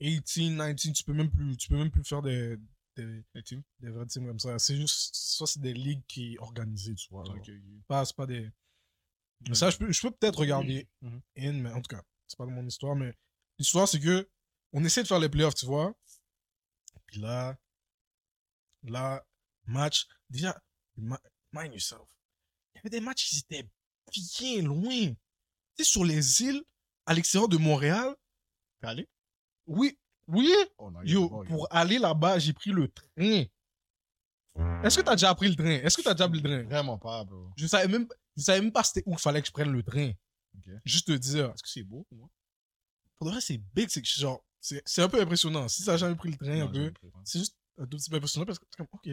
18, 0.00 0.50
19, 0.74 0.92
tu 0.94 1.04
peux 1.04 1.12
même 1.12 1.30
plus, 1.30 1.56
tu 1.56 1.68
peux 1.68 1.76
même 1.76 1.90
plus 1.90 2.04
faire 2.04 2.22
des, 2.22 2.56
des, 2.96 3.24
teams? 3.44 3.62
des 3.80 3.90
vrais 3.90 4.06
teams 4.06 4.26
comme 4.26 4.38
ça. 4.38 4.58
C'est 4.58 4.76
juste, 4.76 5.14
ça, 5.14 5.46
c'est 5.46 5.60
des 5.60 5.74
ligues 5.74 6.04
qui 6.06 6.34
sont 6.36 6.42
organisées, 6.44 6.94
tu 6.94 7.08
vois. 7.10 7.24
genre. 7.24 7.36
Ok, 7.36 7.48
ok. 7.48 7.82
Pas, 7.86 8.04
c'est 8.04 8.16
pas 8.16 8.26
des. 8.26 8.50
Mais 9.48 9.54
ça, 9.54 9.70
je 9.70 9.78
peux, 9.78 9.90
je 9.90 10.00
peux 10.00 10.10
peut-être 10.10 10.38
regarder 10.38 10.88
Mhm. 11.00 11.20
in, 11.38 11.52
mais 11.54 11.72
en 11.72 11.80
tout 11.80 11.94
cas, 11.94 12.02
c'est 12.26 12.36
pas 12.36 12.46
mon 12.46 12.66
histoire, 12.66 12.96
mais 12.96 13.14
l'histoire, 13.58 13.88
c'est 13.88 14.00
que 14.00 14.28
on 14.72 14.84
essaie 14.84 15.02
de 15.02 15.08
faire 15.08 15.18
les 15.20 15.28
playoffs, 15.28 15.54
tu 15.54 15.66
vois. 15.66 15.96
Puis 17.06 17.20
là, 17.20 17.56
là, 18.82 19.24
match, 19.66 20.06
déjà, 20.28 20.60
mind 20.96 21.72
yourself. 21.72 22.06
Il 22.78 22.86
y 22.86 22.88
avait 22.88 23.00
des 23.00 23.04
matchs 23.04 23.28
qui 23.28 23.38
étaient 23.38 23.68
bien 24.12 24.62
loin. 24.62 25.08
Tu 25.08 25.16
sais, 25.76 25.84
sur 25.84 26.04
les 26.04 26.42
îles, 26.42 26.62
à 27.06 27.14
l'extérieur 27.14 27.48
de 27.48 27.56
Montréal. 27.56 28.14
Allé? 28.82 29.08
Oui, 29.66 29.98
oui. 30.28 30.52
Oh 30.78 30.90
non, 30.90 31.02
Yo, 31.02 31.28
pour 31.44 31.66
aller 31.70 31.98
là-bas, 31.98 32.38
j'ai 32.38 32.52
pris 32.52 32.70
le 32.70 32.88
train. 32.88 33.44
Est-ce 34.82 34.98
que 34.98 35.02
t'as 35.02 35.14
déjà 35.14 35.34
pris 35.34 35.48
le 35.48 35.56
train? 35.56 35.70
Est-ce 35.84 35.96
que 35.96 36.02
t'as 36.02 36.14
déjà 36.14 36.28
pris 36.28 36.40
le 36.40 36.48
train? 36.48 36.62
Vraiment 36.64 36.98
pas, 36.98 37.24
bro. 37.24 37.50
Je 37.56 37.66
savais 37.66 37.88
même, 37.88 38.08
je 38.36 38.42
savais 38.42 38.60
même 38.60 38.72
pas 38.72 38.82
c'était 38.82 39.02
où 39.06 39.12
il 39.12 39.18
fallait 39.18 39.40
que 39.40 39.46
je 39.46 39.52
prenne 39.52 39.70
le 39.70 39.82
train. 39.82 40.12
Ok. 40.56 40.70
Juste 40.84 41.06
te 41.06 41.12
dire. 41.12 41.46
Est-ce 41.46 41.62
que 41.62 41.68
c'est 41.68 41.82
beau 41.82 42.04
pour 42.08 42.18
moi? 42.18 42.28
Pour 43.18 43.28
le 43.28 43.34
reste, 43.34 43.48
c'est 43.48 43.58
big, 43.58 43.88
c'est 43.88 44.04
genre, 44.04 44.44
c'est 44.60 44.82
c'est 44.86 45.02
un 45.02 45.08
peu 45.08 45.20
impressionnant. 45.20 45.68
Si 45.68 45.84
t'as 45.84 45.96
jamais 45.96 46.16
pris 46.16 46.30
le 46.30 46.36
train 46.36 46.60
un 46.60 46.68
peu, 46.68 46.92
c'est 47.24 47.40
juste 47.40 47.56
un 47.78 47.86
tout 47.86 47.96
petit 47.96 48.10
peu 48.10 48.16
impressionnant 48.16 48.46
parce 48.46 48.58
que 48.58 48.66
c'est 48.70 48.76
comme, 48.76 48.88
ok, 48.92 49.08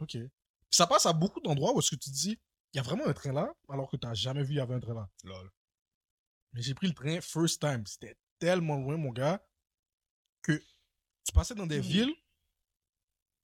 ok. 0.00 0.10
Puis 0.10 0.28
ça 0.70 0.86
passe 0.86 1.06
à 1.06 1.12
beaucoup 1.12 1.40
d'endroits 1.40 1.74
où 1.74 1.78
est-ce 1.78 1.94
que 1.94 2.00
tu 2.00 2.10
dis, 2.10 2.38
il 2.74 2.78
y 2.78 2.80
a 2.80 2.82
vraiment 2.82 3.06
un 3.06 3.12
train 3.12 3.32
là, 3.32 3.54
alors 3.68 3.88
que 3.88 3.96
t'as 3.96 4.14
jamais 4.14 4.42
vu 4.42 4.54
il 4.54 4.56
y 4.56 4.60
avait 4.60 4.74
un 4.74 4.80
train 4.80 4.94
là. 4.94 5.08
Lol. 5.22 5.50
Mais 6.52 6.60
j'ai 6.62 6.74
pris 6.74 6.88
le 6.88 6.92
train 6.94 7.20
first 7.20 7.60
time. 7.60 7.86
C'était 7.86 8.16
tellement 8.38 8.76
loin, 8.76 8.96
mon 8.96 9.10
gars, 9.12 9.44
que 10.42 10.52
tu 10.52 11.32
passais 11.32 11.54
dans 11.54 11.66
des 11.66 11.80
villes, 11.80 12.14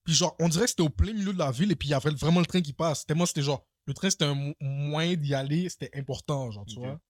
puis 0.05 0.15
genre, 0.15 0.35
on 0.41 0.49
dirait 0.49 0.65
que 0.65 0.71
c'était 0.71 0.83
au 0.83 0.91
plein 0.91 1.13
milieu 1.13 1.33
de 1.33 1.39
la 1.39 1.51
ville, 1.51 1.71
et 1.71 1.77
puis 1.77 1.89
il 1.89 1.93
y 1.93 1.95
avait 1.95 2.11
vraiment 2.11 2.41
le 2.41 2.47
train 2.47 2.61
qui 2.61 2.73
passe. 2.73 3.07
Tellement 3.07 3.27
c'était 3.27 3.43
genre, 3.43 3.67
le 3.87 3.95
train 3.95 4.11
c'était 4.11 4.25
un 4.27 4.35
mo- 4.35 4.55
moyen 4.61 5.15
d'y 5.15 5.35
aller, 5.35 5.69
c'était 5.69 5.97
important, 5.99 6.51
genre, 6.51 6.67
tu 6.67 6.75
vois. 6.81 7.01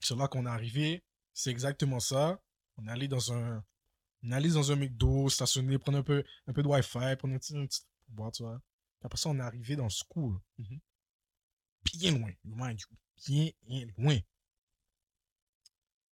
C'est 0.00 0.16
là 0.16 0.28
qu'on 0.28 0.46
est 0.46 0.50
arrivé, 0.50 1.04
c'est 1.32 1.50
exactement 1.50 2.00
ça. 2.00 2.40
On 2.76 2.86
est 2.86 2.90
allé 2.90 3.08
dans 3.08 3.32
un. 3.32 3.64
On 4.22 4.30
est 4.30 4.34
allé 4.34 4.50
dans 4.50 4.72
un 4.72 4.76
McDo, 4.76 5.28
stationner, 5.28 5.78
prendre 5.78 5.98
un 5.98 6.02
peu, 6.02 6.24
un 6.46 6.52
peu 6.52 6.62
de 6.62 6.68
Wi-Fi, 6.68 7.16
prendre 7.16 7.34
un 7.34 7.38
petit, 7.38 7.56
un 7.56 7.66
petit 7.66 7.80
truc 7.80 7.90
pour 8.06 8.14
boire, 8.14 8.32
tu 8.32 8.42
vois. 8.42 8.60
Après 9.04 9.18
ça, 9.18 9.28
on 9.28 9.38
est 9.38 9.42
arrivé 9.42 9.76
dans 9.76 9.84
le 9.84 9.90
school. 9.90 10.40
Mhm. 10.58 10.80
Bien 11.92 12.18
loin, 12.18 12.32
mind 12.42 12.80
you. 12.80 12.96
Bien, 13.26 13.50
bien 13.62 13.86
loin. 13.98 14.18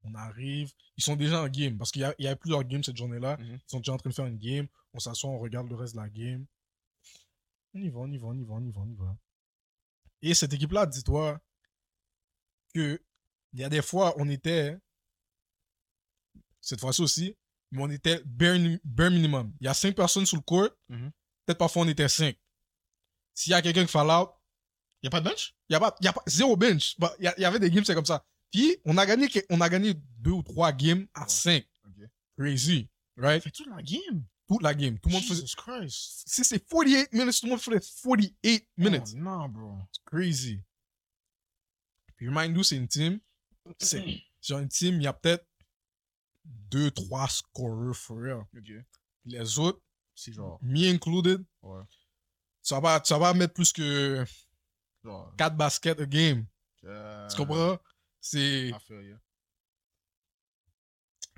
On 0.01 0.15
arrive. 0.15 0.73
Ils 0.97 1.03
sont 1.03 1.15
déjà 1.15 1.43
en 1.43 1.47
game 1.47 1.77
parce 1.77 1.91
qu'il 1.91 2.01
y, 2.01 2.23
y 2.23 2.27
avait 2.27 2.35
plusieurs 2.35 2.63
games 2.63 2.83
cette 2.83 2.97
journée-là. 2.97 3.37
Mhm. 3.37 3.59
Ils 3.65 3.69
sont 3.69 3.77
déjà 3.77 3.93
en 3.93 3.97
train 3.97 4.09
de 4.09 4.15
faire 4.15 4.25
une 4.25 4.39
game. 4.39 4.67
On 4.93 4.99
s'assoit, 4.99 5.29
on 5.29 5.37
regarde 5.37 5.69
le 5.69 5.75
reste 5.75 5.93
de 5.93 5.99
la 6.01 6.09
game. 6.09 6.45
On 7.75 7.79
y 7.79 7.89
va, 7.89 7.99
on 7.99 8.11
y 8.11 8.17
va, 8.17 8.27
on 8.27 8.33
y 8.33 8.43
va, 8.43 8.53
on 8.55 8.65
y 8.65 8.71
va, 8.71 8.81
on 8.81 8.89
y 8.89 8.95
va. 8.95 9.17
Et 10.23 10.33
cette 10.33 10.51
équipe-là, 10.53 10.87
dis-toi 10.87 11.39
que 12.73 12.99
il 13.53 13.59
y 13.59 13.63
a 13.63 13.69
des 13.69 13.81
fois, 13.81 14.13
on 14.17 14.29
était, 14.29 14.77
cette 16.61 16.79
fois-ci 16.79 17.01
aussi, 17.01 17.35
mais 17.71 17.81
on 17.83 17.89
était 17.89 18.21
bare 18.25 18.57
minimum. 19.11 19.53
Il 19.59 19.65
y 19.65 19.67
a 19.67 19.73
cinq 19.73 19.95
personnes 19.95 20.25
sur 20.25 20.37
le 20.37 20.41
court. 20.43 20.69
Mhm. 20.89 21.11
Peut-être 21.45 21.59
parfois 21.59 21.83
on 21.83 21.87
était 21.87 22.09
cinq. 22.09 22.35
S'il 23.39 23.51
y 23.51 23.53
a 23.53 23.61
quelqu'un 23.61 23.85
qui 23.85 23.91
fall 23.91 24.09
out, 24.11 24.31
Y'a 25.01 25.09
pas 25.09 25.21
de 25.21 25.29
bench? 25.29 25.55
il 25.69 25.73
y 25.73 25.75
a 25.77 25.79
pas, 25.79 25.95
il 26.01 26.05
y 26.05 26.07
a 26.09 26.13
pas, 26.13 26.21
zéro 26.27 26.57
bench. 26.57 26.99
Bah, 26.99 27.15
Il 27.19 27.23
y, 27.23 27.27
a- 27.29 27.33
il 27.37 27.41
y 27.41 27.45
avait 27.45 27.57
des 27.59 27.71
games, 27.71 27.85
c'est 27.85 27.95
comme 27.95 28.05
ça. 28.05 28.25
Puis, 28.51 28.75
on 28.83 28.97
a 28.97 29.05
gagné, 29.05 29.29
que- 29.29 29.39
on 29.49 29.61
a 29.61 29.69
gagné 29.69 29.93
deux 30.17 30.31
ou 30.31 30.43
trois 30.43 30.73
games 30.73 31.07
à 31.13 31.21
Ouais. 31.21 31.29
cinq. 31.29 31.65
Crazy. 32.37 32.89
Right? 33.15 33.41
Fait 33.41 33.51
toute 33.51 33.67
la 33.67 33.81
game? 33.81 34.25
Toute 34.47 34.61
la 34.61 34.73
game. 34.73 34.99
Tout 34.99 35.07
le 35.07 35.13
monde 35.13 35.23
faisait, 35.23 35.41
Jesus 35.41 35.55
Christ. 35.55 36.23
si 36.27 36.43
c'est 36.43 36.59
48 36.59 37.13
minutes, 37.13 37.39
tout 37.39 37.45
le 37.45 37.51
monde 37.51 37.61
faisait 37.61 37.79
48 38.03 38.67
minutes. 38.75 39.03
Oh, 39.13 39.17
non, 39.17 39.47
bro. 39.47 39.73
C'est 39.93 40.03
crazy. 40.03 40.59
Puis 42.17 42.27
remind 42.27 42.57
you, 42.57 42.63
c'est 42.63 42.75
une 42.75 42.87
team. 42.89 43.19
C'est 43.79 44.03
genre 44.41 44.59
une 44.59 44.67
team, 44.69 44.95
il 44.95 45.03
y 45.03 45.07
a 45.07 45.13
peut-être 45.13 45.45
deux, 46.43 46.91
trois 46.91 47.27
scorers 47.29 47.95
for 47.95 48.17
real. 48.17 48.39
Ok. 48.57 48.63
Puis 48.63 48.83
les 49.25 49.59
autres, 49.59 49.81
C'est 50.15 50.33
genre. 50.33 50.59
me 50.61 50.89
included, 50.93 51.45
Ouais. 51.61 51.83
Tu 52.69 52.75
vas 52.75 52.81
pas, 52.81 52.99
tu 52.99 53.13
vas 53.13 53.19
pas 53.19 53.33
mettre 53.33 53.53
plus 53.53 53.73
que 53.73 54.23
Genre. 55.03 55.33
4 55.37 55.55
baskets 55.57 55.99
a 55.99 56.05
game. 56.05 56.45
euh, 56.83 57.27
Tu 57.29 57.35
comprends? 57.37 57.77
C'est, 58.21 58.71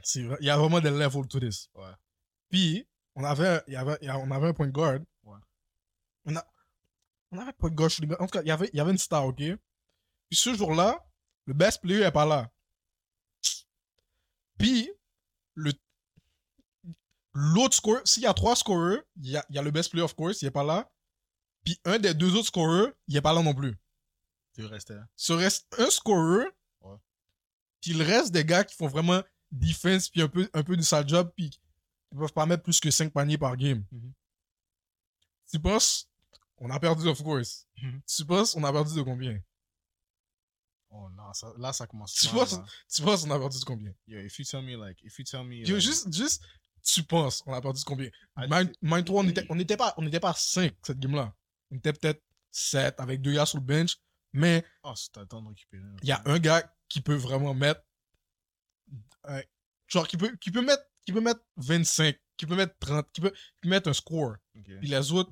c'est, 0.04 0.20
il 0.22 0.46
y 0.46 0.50
a 0.50 0.58
vraiment 0.58 0.80
des 0.82 0.90
levels 0.90 1.28
to 1.28 1.40
this. 1.40 1.70
Ouais. 1.76 1.92
Puis, 2.50 2.88
on 3.16 3.24
avait, 3.24 3.62
il 3.68 3.74
y 3.74 3.78
avait, 3.78 3.98
il 4.02 4.08
y 4.08 4.10
a- 4.10 4.18
on 4.18 4.32
avait 4.32 4.48
un 4.48 4.54
point 4.54 4.68
de 4.68 4.72
guard. 4.72 5.00
Ouais. 5.24 5.38
On, 6.26 6.36
a, 6.36 6.46
on 7.32 7.38
avait 7.38 7.50
un 7.50 7.54
point 7.54 7.70
de 7.70 7.76
guard. 7.76 7.90
En 8.20 8.26
tout 8.26 8.32
cas, 8.32 8.42
il 8.42 8.48
y 8.48 8.52
avait, 8.52 8.70
il 8.74 8.78
y 8.78 8.80
avait 8.82 8.92
une 8.92 8.98
star, 8.98 9.26
ok? 9.26 9.38
Puis 9.38 9.58
ce 10.32 10.54
jour-là, 10.56 11.00
le 11.46 11.54
best 11.54 11.82
player 11.82 12.02
est 12.04 12.12
pas 12.12 12.26
là. 12.26 12.50
Puis, 14.58 14.92
le, 15.56 15.72
l'autre 17.34 17.76
score, 17.76 18.02
s'il 18.06 18.24
y 18.24 18.28
a 18.28 18.34
trois 18.34 18.56
scorers, 18.56 19.02
il 19.18 19.30
y 19.32 19.38
a, 19.38 19.46
il 19.50 19.56
y 19.56 19.60
a 19.60 19.62
le 19.62 19.72
best 19.72 19.92
player 19.92 20.04
of 20.04 20.16
course, 20.16 20.42
il 20.42 20.48
est 20.48 20.52
pas 20.52 20.64
là. 20.64 20.90
Puis 21.64 21.80
un 21.86 22.00
des 22.00 22.14
deux 22.14 22.36
autres 22.36 22.48
scorers, 22.48 22.92
il 23.08 23.16
est 23.16 23.22
pas 23.22 23.34
là 23.34 23.42
non 23.42 23.54
plus. 23.54 23.76
Tu 24.54 24.66
restais. 24.66 24.98
Ce 25.16 25.34
reste 25.34 25.68
un 25.78 25.90
scorer. 25.90 26.46
Ouais. 26.82 26.98
Puis 27.82 27.94
le 27.94 28.04
reste 28.04 28.32
des 28.32 28.44
gars 28.44 28.64
qui 28.64 28.76
font 28.76 28.88
vraiment 28.88 29.22
defense 29.52 30.10
puis 30.10 30.22
un 30.22 30.28
peu, 30.28 30.50
un 30.54 30.64
peu 30.64 30.76
du 30.76 30.84
sale 30.84 31.08
job 31.08 31.32
puis 31.36 31.50
qui 31.50 31.60
peuvent 32.16 32.34
pas 32.34 32.46
mettre 32.46 32.64
plus 32.64 32.80
que 32.80 32.92
5 32.92 33.12
paniers 33.14 33.38
par 33.38 33.56
game. 33.56 33.86
Mhm. 33.92 34.14
Tu 35.50 35.60
penses, 35.60 36.10
on 36.58 36.70
a 36.70 36.80
perdu 36.80 37.08
of 37.08 37.22
course. 37.22 37.68
Mhm. 37.82 38.02
Tu 38.06 38.26
penses, 38.26 38.56
on 38.56 38.64
a 38.64 38.72
perdu 38.72 38.96
de 38.96 39.02
combien? 39.02 39.40
Oh 40.90 41.10
non, 41.16 41.32
ça, 41.34 41.54
là, 41.58 41.72
ça 41.72 41.88
commence. 41.88 42.14
Tu 42.14 42.28
mal, 42.36 42.46
là. 42.52 42.66
Tu 42.94 43.02
penses, 43.02 43.24
on 43.24 43.32
a 43.32 43.40
perdu 43.40 43.60
de 43.60 43.64
combien? 43.64 43.94
Yo, 44.08 44.20
if 44.20 44.38
you 44.40 44.46
tell 44.46 44.62
me, 44.62 44.76
like, 44.76 45.02
if 45.04 45.18
you 45.18 45.24
tell 45.24 45.44
me. 45.46 45.60
Yo, 45.60 45.76
like, 45.76 45.80
juste, 45.80 46.14
juste, 46.14 46.44
tu 46.84 47.04
penses, 47.04 47.42
on 47.46 47.54
a 47.54 47.62
perdu 47.62 47.80
de 47.80 47.86
combien? 47.86 48.10
Mind, 48.36 48.74
mind 48.82 49.06
toi, 49.06 49.22
on 49.22 49.28
était, 49.28 49.46
on 49.50 49.58
était 49.58 49.78
pas, 49.78 49.94
on 49.98 50.06
était 50.06 50.20
pas 50.20 50.34
5 50.34 50.76
cette 50.84 51.00
game-là. 51.00 51.34
On 51.72 51.78
était 51.78 51.94
peut-être 51.94 52.22
7 52.52 53.00
avec 53.00 53.22
deux 53.22 53.34
gars 53.34 53.46
sur 53.46 53.58
le 53.60 53.64
bench. 53.66 53.98
Mais 54.34 54.64
Oh, 54.84 54.94
c'est 54.96 55.16
le 55.18 55.26
temps 55.26 55.42
de 55.42 55.50
récupérer. 55.50 55.84
il 56.04 56.08
y 56.10 56.12
a 56.12 56.22
un 56.26 56.40
gars 56.40 56.64
qui 56.88 57.02
peut 57.02 57.16
vraiment 57.16 57.54
mettre 57.54 57.82
euh, 59.30 59.42
genre 59.88 60.08
qui 60.08 60.18
peut 60.18 60.36
qui 60.38 60.52
peut 60.52 60.62
mettre 60.62 60.84
qui 61.06 61.12
peut 61.14 61.22
mettre 61.22 61.42
25 61.58 62.18
qui 62.38 62.46
peut 62.46 62.56
mettre 62.56 62.76
30 62.80 63.12
qui 63.12 63.22
peut, 63.22 63.32
qui 63.32 63.38
peut 63.62 63.70
mettre 63.70 63.90
un 63.90 63.94
score 63.94 64.36
Ok. 64.58 64.64
puis 64.80 64.88
les 64.88 65.12
autres 65.12 65.32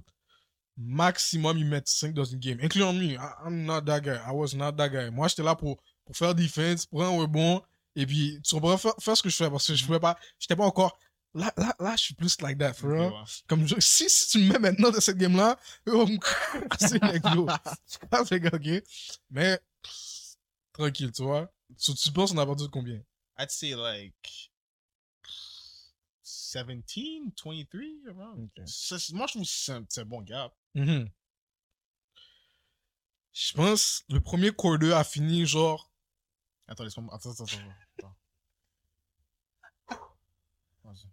maximum 0.78 1.58
ils 1.58 1.66
mettent 1.66 1.88
5 1.90 2.14
dans 2.14 2.24
une 2.24 2.40
game 2.40 2.60
incluant 2.62 2.94
me 2.94 3.16
I'm 3.46 3.66
not 3.66 3.82
that 3.82 4.02
guy 4.02 4.12
I 4.26 4.32
was 4.32 4.56
not 4.56 4.74
that 4.74 4.90
guy 4.90 5.10
moi 5.12 5.28
j'étais 5.28 5.44
là 5.44 5.56
pour 5.56 5.82
pour 6.06 6.16
faire 6.16 6.36
defense 6.36 6.86
pour 6.86 7.04
un 7.04 7.10
rebond 7.10 7.62
et 7.96 8.06
puis 8.06 8.40
tu 8.44 8.56
comprends 8.56 8.78
faire, 8.78 8.94
faire 9.00 9.18
ce 9.18 9.24
que 9.24 9.30
je 9.30 9.36
fais 9.36 9.50
parce 9.50 9.68
que 9.68 9.76
je 9.76 9.86
pouvais 9.86 10.00
pas 10.00 10.18
j'étais 10.40 10.56
pas 10.56 10.66
encore 10.66 10.98
là 11.34 11.54
là 11.58 11.76
là 11.80 11.96
je 11.96 12.04
suis 12.06 12.14
plus 12.16 12.42
like 12.42 12.58
that 12.58 12.74
for 12.74 12.90
Ok, 12.90 12.98
real 12.98 13.12
ouais. 13.14 13.24
comme 13.48 13.68
je- 13.68 13.80
si, 13.80 14.10
si 14.10 14.28
tu 14.30 14.40
me 14.40 14.54
mets 14.54 14.60
maintenant 14.60 14.90
dans 14.92 15.00
cette 15.00 15.18
game 15.18 15.36
là 15.38 15.58
c'est 16.80 17.04
les 17.04 17.20
gros 17.20 17.46
gars, 17.46 18.52
ok 18.54 18.84
mais 19.30 19.60
tranquille 20.74 21.12
tu 21.12 21.24
vois 21.24 21.52
So, 21.78 21.94
tu 21.94 22.12
penses 22.12 22.32
on 22.32 22.38
a 22.40 22.46
perdu 22.48 22.64
de 22.64 22.70
combien? 22.70 23.00
I'd 23.38 23.52
say 23.52 23.76
like 23.76 24.50
17, 26.24 27.32
23 27.36 27.84
around. 28.10 28.50
Ok. 28.58 28.64
Ça, 28.68 28.98
c'est- 28.98 29.14
moi, 29.14 29.28
je 29.28 29.34
trouve 29.34 29.44
que 29.44 29.50
c'est 29.50 29.72
un, 29.72 29.86
c'est 29.88 30.02
un 30.02 30.06
bon 30.06 30.22
gap. 30.24 30.52
Mhm. 30.74 31.08
Je 33.32 33.54
pense 33.54 34.04
le 34.10 34.20
premier 34.20 34.52
quarter 34.52 34.94
a 34.94 35.04
fini 35.04 35.46
genre. 35.46 35.92
Attends, 36.68 36.84
laisse-moi. 36.86 37.14
Attends, 37.14 37.32
attends, 37.32 37.44
attends. 37.46 38.16
attends. 39.90 40.00
Vas-y. 40.84 41.08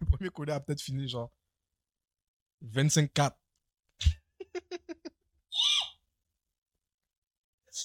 Le 0.00 0.06
premier 0.06 0.30
quarter 0.30 0.52
a 0.52 0.60
peut-être 0.60 0.80
fini 0.80 1.08
genre 1.08 1.30
25-4. 2.62 3.36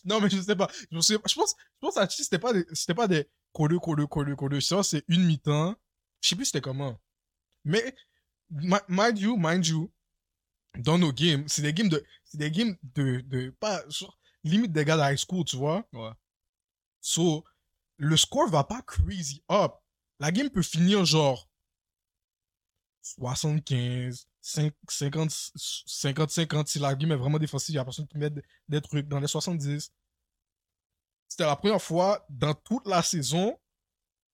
non, 0.06 0.22
mais 0.22 0.30
je 0.30 0.42
sais 0.42 0.56
pas. 0.56 0.70
Je, 0.92 1.00
sais 1.00 1.20
pas. 1.20 1.28
je 1.28 1.36
pense, 1.36 1.56
je 1.58 1.80
pense 1.80 1.98
à 1.98 2.10
c'était 2.10 2.40
pas 2.40 2.54
des, 2.54 2.66
c'était 2.74 2.94
pas 2.94 3.08
des 3.08 3.28
quarter, 3.54 3.78
quarter, 3.80 4.36
quarter. 4.36 4.62
Ça, 4.62 4.84
c'est 4.84 5.04
une 5.08 5.26
mi-temps. 5.26 5.76
Je 6.22 6.30
sais 6.30 6.36
plus 6.36 6.46
c'était 6.46 6.62
comment. 6.62 7.00
Mais, 7.64 7.96
mi- 8.50 8.76
mind 8.90 9.20
you, 9.20 9.38
mind 9.38 9.66
you, 9.66 9.92
dans 10.78 10.98
nos 10.98 11.12
games, 11.12 11.46
c'est 11.48 11.62
des 11.62 11.74
games 11.74 11.90
de, 11.90 12.04
c'est 12.24 12.38
des 12.38 12.52
games 12.52 12.76
de, 12.84 13.22
de, 13.22 13.50
pas, 13.60 13.84
genre, 13.90 14.18
limite 14.44 14.72
des 14.72 14.86
gars 14.86 14.98
de 14.98 15.14
high 15.14 15.18
school, 15.18 15.46
tu 15.46 15.58
vois. 15.58 15.88
Ouais. 15.94 16.12
So, 17.02 17.46
le 17.98 18.18
score 18.18 18.50
va 18.50 18.64
pas 18.64 18.82
crazy 18.82 19.44
up. 19.50 19.74
La 20.20 20.32
game 20.32 20.50
peut 20.50 20.62
finir 20.62 21.06
genre 21.06 21.50
75, 23.06 24.28
5 24.42 24.74
50, 24.90 25.30
50, 25.86 26.30
50. 26.32 26.68
Si 26.68 26.80
la 26.80 26.96
game 26.96 27.12
est 27.12 27.16
vraiment 27.16 27.38
défensive, 27.38 27.74
il 27.74 27.78
y 27.78 27.80
a 27.80 27.84
personne 27.84 28.08
qui 28.08 28.18
met 28.18 28.32
des- 28.68 28.82
trucs 28.82 29.08
dans 29.08 29.20
les 29.20 29.28
70. 29.28 29.92
C'était 31.28 31.46
la 31.46 31.56
première 31.56 31.82
fois 31.82 32.26
dans 32.30 32.54
toute 32.54 32.88
la 32.88 33.04
saison 33.04 33.60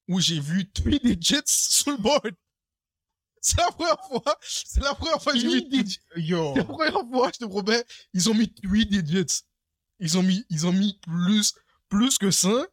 où 0.08 0.20
j'ai 0.20 0.40
vu 0.40 0.70
3 0.72 1.00
digits 1.00 1.42
sur 1.46 1.92
le 1.92 1.98
board. 1.98 2.34
C'est 3.42 3.58
la 3.58 3.72
première 3.72 4.00
fois. 4.06 4.38
C'est 4.42 4.82
la 4.84 4.94
première 4.96 5.22
fois 5.22 5.34
que 5.34 5.40
j'ai 5.40 5.48
vu 5.50 5.62
3 5.70 5.84
digits. 5.84 6.00
Yo. 6.16 6.54
C'est 6.54 6.60
la 6.60 6.66
première 6.66 7.10
fois, 7.12 7.32
je 7.34 7.40
te 7.40 7.46
promets, 7.46 7.84
ils 8.14 8.30
ont 8.30 8.34
mis 8.34 8.54
3 8.54 8.72
digits. 8.86 9.44
Ils 10.00 10.18
ont 10.18 10.24
mis, 10.24 10.46
ils 10.50 10.66
ont 10.66 10.72
mis 10.74 10.98
plus, 11.02 11.54
plus 11.90 12.18
que 12.18 12.32
ça. 12.32 12.66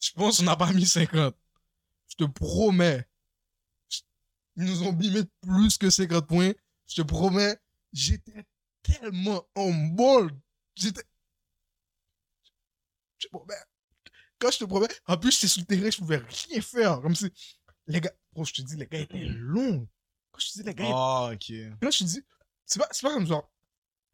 Je 0.00 0.10
pense 0.12 0.38
qu'on 0.38 0.44
n'a 0.44 0.56
pas 0.56 0.72
mis 0.72 0.86
50. 0.86 1.34
Je 2.08 2.14
te 2.16 2.24
promets. 2.24 3.06
Ils 4.56 4.64
nous 4.64 4.82
ont 4.82 4.92
mis 4.92 5.10
plus 5.40 5.78
que 5.78 5.90
50 5.90 6.26
points. 6.26 6.52
Je 6.86 6.96
te 7.00 7.02
promets, 7.02 7.56
j'étais 7.92 8.44
tellement 8.82 9.46
en 9.54 9.72
bold. 9.72 10.38
J'étais. 10.74 11.02
Je 13.18 13.26
te 13.26 13.30
promets. 13.30 13.54
Quand 14.38 14.50
je 14.50 14.58
te 14.58 14.64
promets, 14.64 14.88
en 15.06 15.16
plus, 15.16 15.32
j'étais 15.32 15.46
sur 15.46 15.60
le 15.62 15.66
terrain, 15.66 15.90
je 15.90 15.98
pouvais 15.98 16.16
rien 16.16 16.60
faire. 16.60 17.00
Comme 17.00 17.14
si. 17.14 17.30
Les 17.86 18.00
gars, 18.00 18.12
bro, 18.32 18.44
je 18.44 18.52
te 18.52 18.62
dis, 18.62 18.76
les 18.76 18.86
gars 18.86 18.98
étaient 18.98 19.24
longs. 19.24 19.88
Quand 20.30 20.40
je 20.40 20.48
te 20.48 20.58
dis, 20.58 20.62
les 20.64 20.74
gars 20.74 20.84
Ah, 20.88 21.30
ok. 21.32 21.48
Là, 21.80 21.90
je 21.90 21.98
te 21.98 22.04
dis, 22.04 22.22
c'est 22.66 22.78
pas, 22.78 22.88
pas 22.88 23.14
comme 23.14 23.26
genre. 23.26 23.50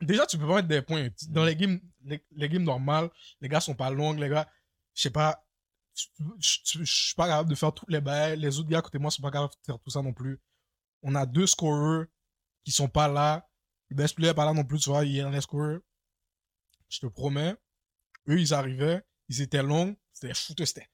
Déjà, 0.01 0.27
tu 0.27 0.39
peux 0.39 0.47
pas 0.47 0.57
mettre 0.57 0.69
des 0.69 0.83
points. 0.83 1.09
Dans 1.29 1.45
les 1.45 1.57
games, 1.57 1.81
les, 2.05 2.25
les 2.33 2.49
games 2.49 2.63
normales, 2.63 3.11
les 3.41 3.49
gars 3.49 3.61
sont 3.61 3.75
pas 3.75 3.91
longs, 3.91 4.13
les 4.13 4.29
gars, 4.29 4.49
je 4.95 5.03
sais 5.03 5.11
pas, 5.11 5.45
je 6.39 6.85
suis 6.85 7.15
pas 7.15 7.27
capable 7.29 7.51
de 7.51 7.55
faire 7.55 7.73
toutes 7.73 7.91
les 7.91 8.01
bails. 8.01 8.39
Les 8.39 8.59
autres 8.59 8.69
gars 8.69 8.79
à 8.79 8.83
côté 8.83 8.99
de 8.99 9.03
moi 9.03 9.11
sont 9.11 9.23
pas 9.23 9.31
capables 9.31 9.53
de 9.53 9.59
faire 9.67 9.79
tout 9.81 9.91
ça 9.91 10.03
non 10.03 10.13
plus. 10.13 10.41
On 11.03 11.15
a 11.15 11.27
deux 11.27 11.47
scorers 11.47 12.07
qui 12.65 12.73
sont 12.73 12.89
pas 12.89 13.09
là. 13.09 13.49
Le 13.91 13.97
best 13.97 14.15
player 14.15 14.31
est 14.31 14.35
pas 14.35 14.45
là 14.45 14.53
non 14.53 14.65
plus, 14.65 14.79
tu 14.81 14.91
vois, 14.91 15.05
il 15.05 15.13
y 15.13 15.21
a 15.21 15.31
les 15.31 15.41
scorers. 15.41 15.79
Je 16.89 17.01
te 17.01 17.07
promets, 17.07 17.57
eux, 18.29 18.39
ils 18.41 18.53
arrivaient, 18.55 19.03
ils 19.29 19.41
étaient 19.41 19.63
longs, 19.63 19.97
c'était 20.13 20.35
foot, 20.35 20.65
c'était. 20.65 20.89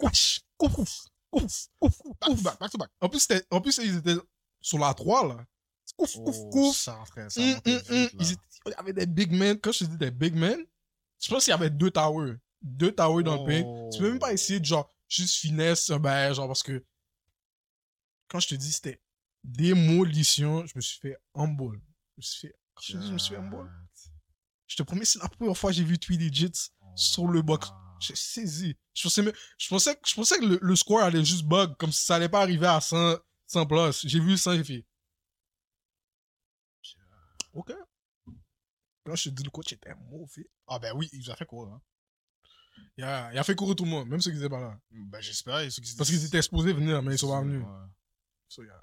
Ouch, 0.00 0.40
ouf, 0.60 0.78
ouf, 0.78 1.06
ouf, 1.32 1.68
ouf, 1.80 2.00
Back 2.20 2.30
ouf. 2.30 2.42
back, 2.42 2.58
back 2.60 2.70
to 2.70 2.78
back. 2.78 2.90
En 3.00 3.08
plus, 3.08 3.20
c'était- 3.20 3.44
en 3.50 3.60
plus, 3.60 3.78
ils 3.78 3.96
étaient 3.96 4.16
sur 4.60 4.78
la 4.78 4.92
3, 4.94 5.26
là. 5.28 5.44
Ouf, 5.98 6.16
ouf, 6.16 6.36
Oh, 6.38 6.50
ouf. 6.68 6.76
ça, 6.76 7.04
frère, 7.06 7.30
ça 7.30 7.40
Hum, 7.40 7.60
hum, 7.66 7.80
hum. 7.90 8.08
Il 8.20 8.70
y 8.72 8.74
avait 8.74 8.92
des 8.92 9.06
big 9.06 9.32
men. 9.32 9.58
Quand 9.60 9.70
je 9.72 9.80
te 9.80 9.84
dis 9.90 9.96
des 9.96 10.10
big 10.10 10.34
men, 10.34 10.58
je 11.20 11.28
pense 11.28 11.44
qu'il 11.44 11.52
y 11.52 11.54
avait 11.54 11.70
deux 11.70 11.90
towers. 11.90 12.36
Deux 12.62 12.92
towers 12.94 13.22
dans 13.24 13.44
le 13.44 13.46
paint. 13.46 13.90
Tu 13.92 14.00
peux 14.02 14.10
même 14.10 14.18
pas 14.18 14.28
Oh. 14.30 14.34
essayer 14.34 14.60
de 14.60 14.64
genre 14.64 14.92
juste 15.08 15.36
finesse, 15.36 15.90
bail, 15.90 16.34
genre 16.34 16.46
parce 16.48 16.62
que 16.62 16.84
quand 18.28 18.40
je 18.40 18.48
te 18.48 18.54
dis 18.56 18.72
c'était 18.72 19.00
démolition, 19.44 20.66
je 20.66 20.72
me 20.74 20.80
suis 20.80 20.98
fait 20.98 21.16
humble. 21.34 21.80
Je 22.16 22.16
me 22.18 22.22
suis 22.22 22.48
fait, 22.48 22.54
je 22.82 22.98
dis 22.98 23.06
je 23.08 23.12
me 23.12 23.18
suis 23.18 23.34
fait 23.34 23.40
humble, 23.40 23.70
je 24.66 24.76
te 24.76 24.82
promets, 24.82 25.04
c'est 25.04 25.20
la 25.22 25.28
première 25.28 25.56
fois 25.56 25.70
que 25.70 25.76
j'ai 25.76 25.84
vu 25.84 25.98
3 25.98 26.16
digits 26.16 26.70
sur 26.96 27.28
le 27.28 27.42
box. 27.42 27.68
J'ai 28.00 28.14
saisi. 28.16 28.76
Je 28.94 29.02
pensais, 29.04 29.22
je 29.58 29.68
pensais, 29.68 29.94
que- 29.94 30.06
je 30.08 30.14
pensais 30.14 30.38
que 30.38 30.44
le, 30.44 30.58
le 30.60 30.76
score 30.76 31.00
allait 31.00 31.24
juste 31.24 31.44
bug, 31.46 31.76
comme 31.78 31.92
si 31.92 32.04
ça 32.04 32.16
allait 32.16 32.28
pas 32.28 32.42
arriver 32.42 32.66
à 32.66 32.80
100, 32.80 33.16
100 33.46 33.64
plus. 33.66 34.06
J'ai 34.06 34.20
vu 34.20 34.36
100, 34.36 34.54
j'ai 34.54 34.64
fait. 34.64 34.86
Ok. 37.54 37.70
Là, 39.06 39.14
je 39.14 39.24
te 39.24 39.28
dis, 39.30 39.42
le 39.44 39.50
coach 39.50 39.72
était 39.72 39.94
mauvais. 40.10 40.46
Ah, 40.66 40.78
ben 40.78 40.92
oui, 40.94 41.08
il 41.12 41.22
vous 41.22 41.30
a 41.30 41.36
fait 41.36 41.46
quoi, 41.46 41.68
hein? 41.72 41.80
Il 42.98 43.04
a, 43.04 43.32
il 43.32 43.38
a 43.38 43.44
fait 43.44 43.54
courir 43.54 43.76
tout 43.76 43.84
le 43.84 43.90
monde, 43.90 44.08
même 44.08 44.20
ceux 44.20 44.30
qui 44.30 44.38
étaient 44.38 44.48
pas 44.48 44.60
là. 44.60 44.78
Ben, 44.90 45.20
j'espère. 45.20 45.70
ceux 45.70 45.82
qui- 45.82 45.94
Parce 45.96 46.08
qu'ils 46.08 46.24
étaient 46.24 46.38
exposés 46.38 46.72
venir, 46.72 47.02
mais 47.02 47.14
ils 47.14 47.18
sont 47.18 47.28
pas 47.30 47.42
venus. 47.42 47.62
Ouais. 47.62 47.86
So, 48.48 48.62
yeah. 48.62 48.82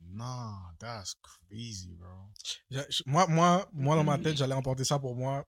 Non, 0.00 0.54
that's 0.78 1.14
crazy, 1.22 1.94
bro. 1.96 2.30
Moi, 3.06 3.26
moi, 3.28 3.68
moi, 3.72 3.96
dans 3.96 4.04
ma 4.04 4.18
tête, 4.18 4.36
j'allais 4.36 4.54
emporter 4.54 4.84
ça 4.84 4.98
pour 4.98 5.14
moi. 5.16 5.44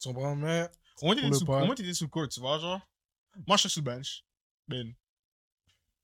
Tu 0.00 0.08
comprends? 0.08 0.34
Mais, 0.36 0.68
Comment 0.98 1.14
t'étais 1.14 1.32
sous, 1.32 1.44
comment 1.44 1.74
t'étais 1.74 1.94
sous 1.94 2.04
le 2.04 2.10
court, 2.10 2.28
tu 2.28 2.40
vois, 2.40 2.58
genre? 2.58 2.80
Moi, 3.46 3.56
je 3.56 3.60
suis 3.62 3.70
sur 3.70 3.82
le 3.82 3.86
bench. 3.86 4.24
Ben. 4.68 4.94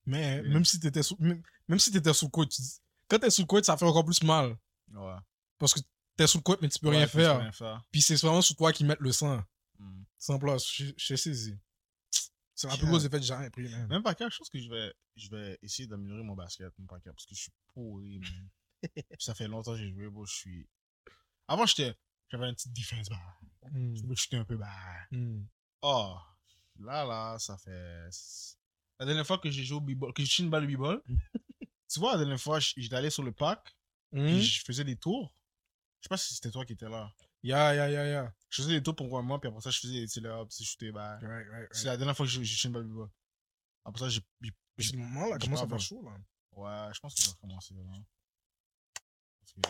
mais, 0.07 0.37
Yeah. 0.37 0.43
même 0.49 0.65
si 0.65 0.81
t'étais 0.81 1.03
sous, 1.03 1.17
même, 1.21 1.43
même 1.69 1.79
si 1.79 1.91
t'étais 1.93 2.13
sous 2.13 2.27
le 2.27 2.31
coach, 2.31 2.49
tu 2.57 2.63
quand 3.09 3.19
t'es 3.19 3.31
sous 3.31 3.43
le 3.43 3.47
coach, 3.47 3.65
ça 3.65 3.77
fait 3.77 3.85
encore 3.85 4.05
plus 4.05 4.23
mal. 4.23 4.57
Ouais. 4.93 5.17
Parce 5.59 5.75
que 5.75 5.81
t'es 6.17 6.27
sous 6.27 6.39
le 6.39 6.43
coach, 6.43 6.59
mais 6.63 6.69
tu 6.69 6.79
peux 6.79 6.89
Ouais, 6.89 6.97
rien 6.99 7.07
faire. 7.07 7.85
Puis 7.91 8.03
c'est 8.03 8.17
vraiment 8.17 8.43
sur 8.43 8.55
toi 8.57 8.73
qui 8.73 8.85
mettent 8.85 9.01
le 9.01 9.13
sang. 9.13 9.43
Sans 10.21 10.39
place, 10.39 10.71
je 10.71 10.85
je 10.97 11.07
sais 11.07 11.17
saisi. 11.17 11.59
C'est 12.55 12.69
la 12.69 12.77
plus 12.77 12.87
grosse 12.87 13.05
effet 13.07 13.17
que 13.17 13.23
j'ai 13.23 13.29
jamais 13.29 13.49
pris, 13.49 13.71
man. 13.71 13.87
Même 13.89 14.03
pas 14.03 14.15
quelque 14.15 14.35
chose 14.35 14.51
que 14.51 14.61
je 14.61 14.69
vais, 14.69 14.93
je 15.17 15.31
vais 15.31 15.59
essayer 15.63 15.89
d'améliorer 15.89 16.23
mon 16.23 16.35
basket, 16.35 16.79
même 16.79 16.87
pas 16.87 17.01
parce 17.01 17.25
que 17.25 17.35
je 17.35 17.41
suis 17.41 17.53
pourri, 17.69 18.19
man. 18.19 18.51
Ça 19.19 19.35
fait 19.35 19.49
longtemps 19.49 19.73
que 19.73 19.79
j'ai 19.79 19.89
joué, 19.91 20.11
bon, 20.11 20.27
je 20.27 20.35
suis. 20.35 20.69
Avant, 21.49 21.65
j'étais, 21.65 21.97
j'avais 22.29 22.51
une 22.51 22.55
petite 22.55 22.75
défense, 22.75 23.09
bah. 23.09 23.17
Hmm. 23.73 23.97
Je 23.97 24.03
me 24.03 24.15
chutais 24.15 24.37
un 24.37 24.45
peu, 24.45 24.59
bah. 24.59 24.69
Oh, 25.81 26.19
là, 26.81 27.07
là, 27.07 27.39
ça 27.39 27.57
fait. 27.57 28.11
La 28.99 29.07
dernière 29.07 29.27
fois 29.27 29.39
que 29.39 29.51
j'ai 29.51 29.65
joué 29.65 29.79
au 29.79 29.81
b-ball, 29.81 30.13
que 30.13 30.23
j'ai 30.23 30.43
une 30.43 30.51
balle 30.51 30.67
de 30.67 30.77
b-ball, 30.77 31.03
tu 31.89 31.99
vois, 31.99 32.13
la 32.13 32.19
dernière 32.19 32.41
fois, 32.41 32.61
j'étais 32.61 32.95
allé 32.95 33.09
sur 33.09 33.23
le 33.23 33.33
parc, 33.33 33.75
puis 34.13 34.43
je 34.43 34.63
faisais 34.63 34.85
des 34.85 34.97
tours. 34.97 35.35
Je 36.01 36.05
sais 36.05 36.09
pas 36.11 36.19
si 36.19 36.35
c'était 36.35 36.51
toi 36.51 36.67
qui 36.67 36.75
étais 36.75 36.91
là. 36.91 37.11
Yeah, 37.43 37.75
yeah, 37.75 37.89
yeah, 37.91 38.07
yeah. 38.07 38.35
Je 38.51 38.63
faisais 38.63 38.75
des 38.75 38.83
tours 38.83 38.97
pour 38.97 39.09
moi, 39.09 39.23
moi, 39.23 39.41
puis 39.41 39.49
après 39.49 39.61
ça, 39.61 39.71
je 39.71 39.79
faisais 39.81 39.95
des 40.01 40.07
puis 40.07 40.57
je 40.59 40.65
shootais, 40.65 40.91
bah. 40.93 41.19
Right, 41.23 41.47
right, 41.49 41.69
C'est 41.71 41.79
right. 41.79 41.85
la 41.87 41.97
dernière 41.97 42.17
fois 42.17 42.27
que 42.27 42.33
j'ai 42.33 42.41
touché 42.41 42.69
une 42.69 42.75
b-ball. 42.75 43.09
Après 43.85 44.01
ça, 44.01 44.09
j'ai. 44.09 44.21
Mais 44.43 44.51
ce 44.85 44.97
moment 44.97 45.27
là, 45.27 45.39
ça 45.41 45.51
va 45.51 45.67
bon. 45.67 45.79
chaud, 45.79 46.03
là? 46.03 46.17
Ouais, 46.53 46.93
je 46.95 47.01
pense 47.01 47.15
qu'il 47.15 47.27
va 47.27 47.33
recommencer, 47.33 47.75
là. 47.75 47.83
Parce 49.41 49.53
que... 49.53 49.61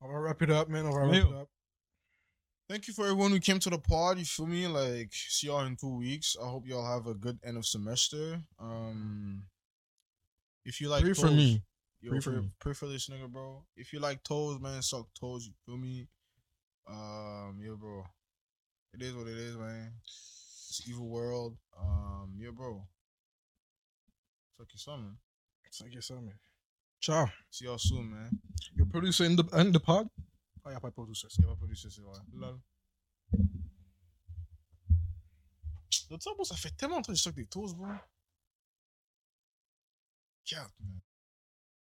On 0.00 0.08
va 0.12 0.18
wrap 0.20 0.40
it 0.42 0.50
up, 0.50 0.68
man. 0.68 0.86
On 0.86 0.90
va 0.90 1.06
wrap 1.06 1.14
it 1.24 1.32
up. 1.32 1.48
Thank 2.68 2.88
you 2.88 2.94
for 2.94 3.04
everyone 3.04 3.30
who 3.32 3.38
came 3.40 3.58
to 3.58 3.68
the 3.70 3.78
pod. 3.78 4.18
You 4.18 4.24
feel 4.24 4.46
me? 4.46 4.66
Like, 4.66 5.10
see 5.12 5.48
y'all 5.48 5.66
in 5.66 5.76
two 5.76 5.94
weeks. 5.98 6.36
I 6.40 6.46
hope 6.48 6.66
y'all 6.66 6.86
have 6.86 7.06
a 7.06 7.14
good 7.14 7.38
end 7.44 7.58
of 7.58 7.66
semester. 7.66 8.40
Um, 8.58 9.44
if 10.64 10.80
you 10.80 10.88
like 10.88 11.02
Pray 11.02 11.12
for 11.12 11.26
toes- 11.28 11.36
me. 11.36 11.62
yo, 12.00 12.10
Pray 12.10 12.20
for 12.20 12.30
pray, 12.32 12.40
me. 12.40 12.50
pray 12.58 12.72
for 12.72 12.86
this 12.88 13.08
nigga, 13.08 13.28
bro. 13.30 13.64
If 13.76 13.92
you 13.92 14.00
like 14.00 14.22
toes, 14.22 14.58
man, 14.60 14.80
suck 14.80 15.06
toes. 15.20 15.46
You 15.46 15.52
feel 15.66 15.76
me? 15.76 16.08
Um, 16.86 17.58
yeah, 17.60 17.74
bro. 17.78 18.04
It 18.94 19.02
is 19.02 19.14
what 19.14 19.26
it 19.26 19.38
is, 19.38 19.56
man. 19.56 19.92
It's 20.04 20.82
evil 20.88 21.08
world. 21.08 21.56
Um, 21.78 22.34
yeah, 22.38 22.50
bro. 22.54 22.86
Fuck 24.58 24.68
you, 24.72 24.78
something. 24.78 25.16
Thank 25.80 25.94
you 25.94 26.02
so 26.02 26.20
much. 26.20 26.34
Ciao. 27.00 27.26
See 27.50 27.64
y'all 27.64 27.78
soon, 27.78 28.10
man. 28.10 28.30
Your 28.76 28.86
producer 28.86 29.24
in 29.24 29.36
the, 29.36 29.44
in 29.54 29.72
the 29.72 29.80
pod? 29.80 30.08
Oh, 30.64 30.70
pas 30.80 30.88
de 30.88 30.94
producer. 30.94 31.28
Il 31.38 31.46
va 31.46 31.56
pas 31.56 31.66
du 31.66 31.74
c'est 31.74 32.00
vrai. 32.00 32.20
Lol. 32.32 32.60
L'autre 36.10 36.24
temps, 36.24 36.34
bro, 36.34 36.44
ça 36.44 36.56
fait 36.56 36.70
tellement 36.76 36.96
longtemps 36.96 37.12
que 37.12 37.18
je 37.18 37.22
suck 37.22 37.34
des 37.34 37.46
toasts, 37.46 37.74
bro. 37.74 37.88
God, 40.50 40.70
man. 40.78 41.00